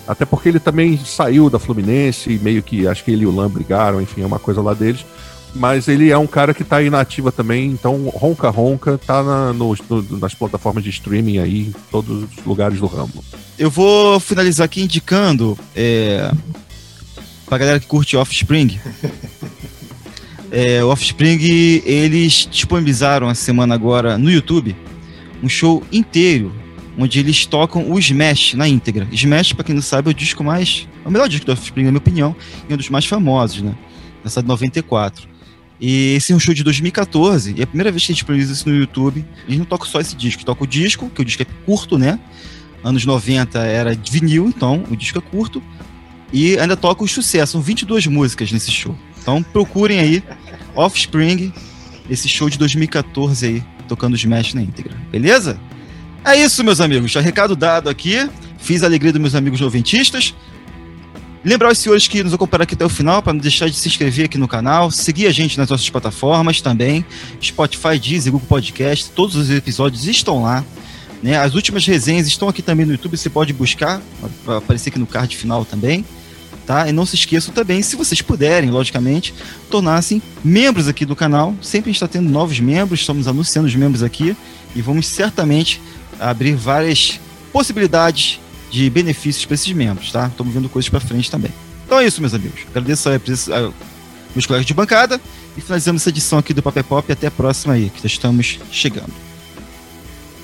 Até 0.06 0.24
porque 0.24 0.48
ele 0.48 0.60
também 0.60 0.98
saiu 0.98 1.48
da 1.48 1.58
Fluminense, 1.58 2.30
e 2.30 2.38
meio 2.38 2.62
que 2.62 2.86
acho 2.86 3.04
que 3.04 3.10
ele 3.10 3.22
e 3.22 3.26
o 3.26 3.34
Lam 3.34 3.48
brigaram, 3.48 4.00
enfim, 4.00 4.22
é 4.22 4.26
uma 4.26 4.38
coisa 4.38 4.60
lá 4.60 4.74
deles. 4.74 5.04
Mas 5.54 5.86
ele 5.86 6.10
é 6.10 6.18
um 6.18 6.26
cara 6.26 6.52
que 6.52 6.62
está 6.62 6.78
aí 6.78 6.90
na 6.90 7.00
ativa 7.00 7.30
também, 7.30 7.70
então 7.70 8.08
Ronca 8.08 8.50
Ronca 8.50 8.98
tá 8.98 9.22
na, 9.22 9.52
no, 9.52 9.76
no, 9.88 10.18
nas 10.18 10.34
plataformas 10.34 10.82
de 10.82 10.90
streaming 10.90 11.38
aí, 11.38 11.68
em 11.68 11.74
todos 11.92 12.24
os 12.24 12.44
lugares 12.44 12.80
do 12.80 12.86
ramo. 12.86 13.24
Eu 13.56 13.70
vou 13.70 14.18
finalizar 14.18 14.64
aqui 14.64 14.82
indicando 14.82 15.56
é, 15.76 16.28
pra 17.46 17.56
galera 17.56 17.78
que 17.78 17.86
curte 17.86 18.16
Offspring. 18.16 18.80
é, 20.54 20.84
o 20.84 20.88
Offspring, 20.88 21.36
eles 21.84 22.48
disponibilizaram 22.48 23.28
a 23.28 23.34
semana 23.34 23.74
agora 23.74 24.16
no 24.16 24.30
YouTube 24.30 24.76
um 25.42 25.48
show 25.48 25.82
inteiro 25.90 26.52
onde 26.96 27.18
eles 27.18 27.44
tocam 27.44 27.90
o 27.90 27.98
Smash 27.98 28.54
na 28.54 28.68
íntegra. 28.68 29.08
Smash, 29.10 29.52
para 29.52 29.64
quem 29.64 29.74
não 29.74 29.82
sabe, 29.82 30.08
é 30.08 30.12
o 30.12 30.14
disco 30.14 30.44
mais. 30.44 30.86
É 31.04 31.08
o 31.08 31.10
melhor 31.10 31.28
disco 31.28 31.44
do 31.44 31.50
Offspring, 31.50 31.82
na 31.82 31.90
minha 31.90 31.98
opinião, 31.98 32.36
e 32.68 32.72
um 32.72 32.76
dos 32.76 32.88
mais 32.88 33.04
famosos, 33.04 33.62
né? 33.62 33.74
Essa 34.24 34.40
de 34.40 34.46
94. 34.46 35.28
E 35.80 36.14
esse 36.14 36.32
é 36.32 36.36
um 36.36 36.38
show 36.38 36.54
de 36.54 36.62
2014, 36.62 37.54
e 37.56 37.60
é 37.60 37.64
a 37.64 37.66
primeira 37.66 37.90
vez 37.90 38.06
que 38.06 38.12
a 38.12 38.12
gente 38.12 38.18
disponibiliza 38.18 38.52
isso 38.52 38.68
no 38.68 38.76
YouTube. 38.76 39.24
Eles 39.48 39.58
não 39.58 39.66
tocam 39.66 39.88
só 39.88 40.00
esse 40.00 40.14
disco, 40.14 40.44
toca 40.44 40.62
o 40.62 40.66
disco, 40.68 41.10
que 41.10 41.20
o 41.20 41.24
disco 41.24 41.42
é 41.42 41.46
curto, 41.66 41.98
né? 41.98 42.16
Anos 42.84 43.04
90 43.04 43.58
era 43.58 43.92
vinil, 44.08 44.46
então 44.46 44.84
o 44.88 44.96
disco 44.96 45.18
é 45.18 45.20
curto. 45.20 45.60
E 46.32 46.56
ainda 46.58 46.76
toca 46.76 47.02
o 47.02 47.08
sucesso, 47.08 47.52
são 47.52 47.60
22 47.60 48.06
músicas 48.06 48.52
nesse 48.52 48.70
show. 48.70 48.96
Então 49.20 49.42
procurem 49.42 49.98
aí, 49.98 50.22
Offspring, 50.74 51.52
esse 52.08 52.28
show 52.28 52.48
de 52.48 52.58
2014 52.58 53.46
aí, 53.46 53.64
tocando 53.88 54.16
Smash 54.16 54.54
na 54.54 54.62
íntegra, 54.62 54.96
beleza? 55.10 55.58
É 56.24 56.36
isso, 56.36 56.64
meus 56.64 56.80
amigos. 56.80 57.10
Já 57.10 57.20
recado 57.20 57.54
dado 57.54 57.90
aqui. 57.90 58.28
Fiz 58.58 58.82
a 58.82 58.86
alegria 58.86 59.12
dos 59.12 59.20
meus 59.20 59.34
amigos 59.34 59.60
noventistas. 59.60 60.34
Lembrar 61.44 61.70
os 61.70 61.78
senhores 61.78 62.08
que 62.08 62.22
nos 62.22 62.32
acompanharam 62.32 62.62
aqui 62.62 62.74
até 62.74 62.86
o 62.86 62.88
final, 62.88 63.22
para 63.22 63.34
não 63.34 63.40
deixar 63.40 63.68
de 63.68 63.76
se 63.76 63.86
inscrever 63.86 64.24
aqui 64.24 64.38
no 64.38 64.48
canal, 64.48 64.90
seguir 64.90 65.26
a 65.26 65.30
gente 65.30 65.58
nas 65.58 65.68
nossas 65.68 65.90
plataformas 65.90 66.62
também, 66.62 67.04
Spotify, 67.42 67.98
Deezer, 67.98 68.32
Google 68.32 68.48
Podcast, 68.48 69.10
todos 69.10 69.36
os 69.36 69.50
episódios 69.50 70.06
estão 70.06 70.42
lá. 70.42 70.64
Né? 71.22 71.36
As 71.36 71.54
últimas 71.54 71.84
resenhas 71.84 72.26
estão 72.26 72.48
aqui 72.48 72.62
também 72.62 72.86
no 72.86 72.92
YouTube, 72.92 73.18
você 73.18 73.28
pode 73.28 73.52
buscar, 73.52 74.00
vai 74.46 74.56
aparecer 74.56 74.88
aqui 74.88 74.98
no 74.98 75.06
card 75.06 75.36
final 75.36 75.66
também. 75.66 76.02
Tá? 76.66 76.88
E 76.88 76.92
não 76.92 77.04
se 77.04 77.14
esqueçam 77.14 77.52
também, 77.52 77.82
se 77.82 77.94
vocês 77.94 78.22
puderem, 78.22 78.70
logicamente, 78.70 79.34
tornar-se 79.70 80.22
membros 80.42 80.88
aqui 80.88 81.04
do 81.04 81.14
canal. 81.14 81.54
Sempre 81.60 81.90
a 81.90 81.92
gente 81.92 82.02
está 82.02 82.08
tendo 82.08 82.30
novos 82.30 82.58
membros, 82.58 83.00
estamos 83.00 83.28
anunciando 83.28 83.68
os 83.68 83.74
membros 83.74 84.02
aqui 84.02 84.34
e 84.74 84.80
vamos 84.80 85.06
certamente 85.06 85.80
abrir 86.18 86.54
várias 86.54 87.20
possibilidades 87.52 88.40
de 88.70 88.88
benefícios 88.88 89.44
para 89.44 89.54
esses 89.54 89.72
membros, 89.72 90.10
tá? 90.10 90.26
Estamos 90.26 90.52
vendo 90.54 90.68
coisas 90.68 90.88
para 90.88 91.00
frente 91.00 91.30
também. 91.30 91.52
Então 91.84 92.00
é 92.00 92.06
isso, 92.06 92.20
meus 92.20 92.34
amigos. 92.34 92.62
Agradeço 92.70 93.08
a, 93.08 93.14
a, 93.14 93.72
meus 94.34 94.46
colegas 94.46 94.66
de 94.66 94.74
bancada 94.74 95.20
e 95.56 95.60
finalizamos 95.60 96.02
essa 96.02 96.08
edição 96.08 96.38
aqui 96.38 96.52
do 96.52 96.62
Papel 96.62 96.82
Pop. 96.82 97.12
Até 97.12 97.28
a 97.28 97.30
próxima 97.30 97.74
aí, 97.74 97.90
que 97.90 98.00
já 98.00 98.06
estamos 98.06 98.58
chegando. 98.72 99.12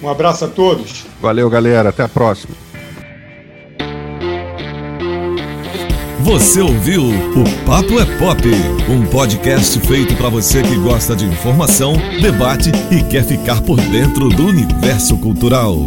Um 0.03 0.09
abraço 0.09 0.45
a 0.45 0.49
todos. 0.49 1.05
Valeu, 1.21 1.51
galera. 1.51 1.89
Até 1.89 2.05
a 2.05 2.09
próxima. 2.09 2.70
Você 6.23 6.61
ouviu 6.61 7.05
o 7.09 7.65
Papo 7.65 7.99
é 7.99 8.05
Pop, 8.19 8.43
um 8.89 9.07
podcast 9.07 9.81
feito 9.81 10.15
para 10.17 10.29
você 10.29 10.63
que 10.63 10.77
gosta 10.77 11.17
de 11.17 11.25
informação, 11.25 11.95
debate 12.21 12.71
e 12.91 13.03
quer 13.03 13.25
ficar 13.25 13.63
por 13.63 13.81
dentro 13.81 14.29
do 14.29 14.47
universo 14.47 15.17
cultural. 15.17 15.87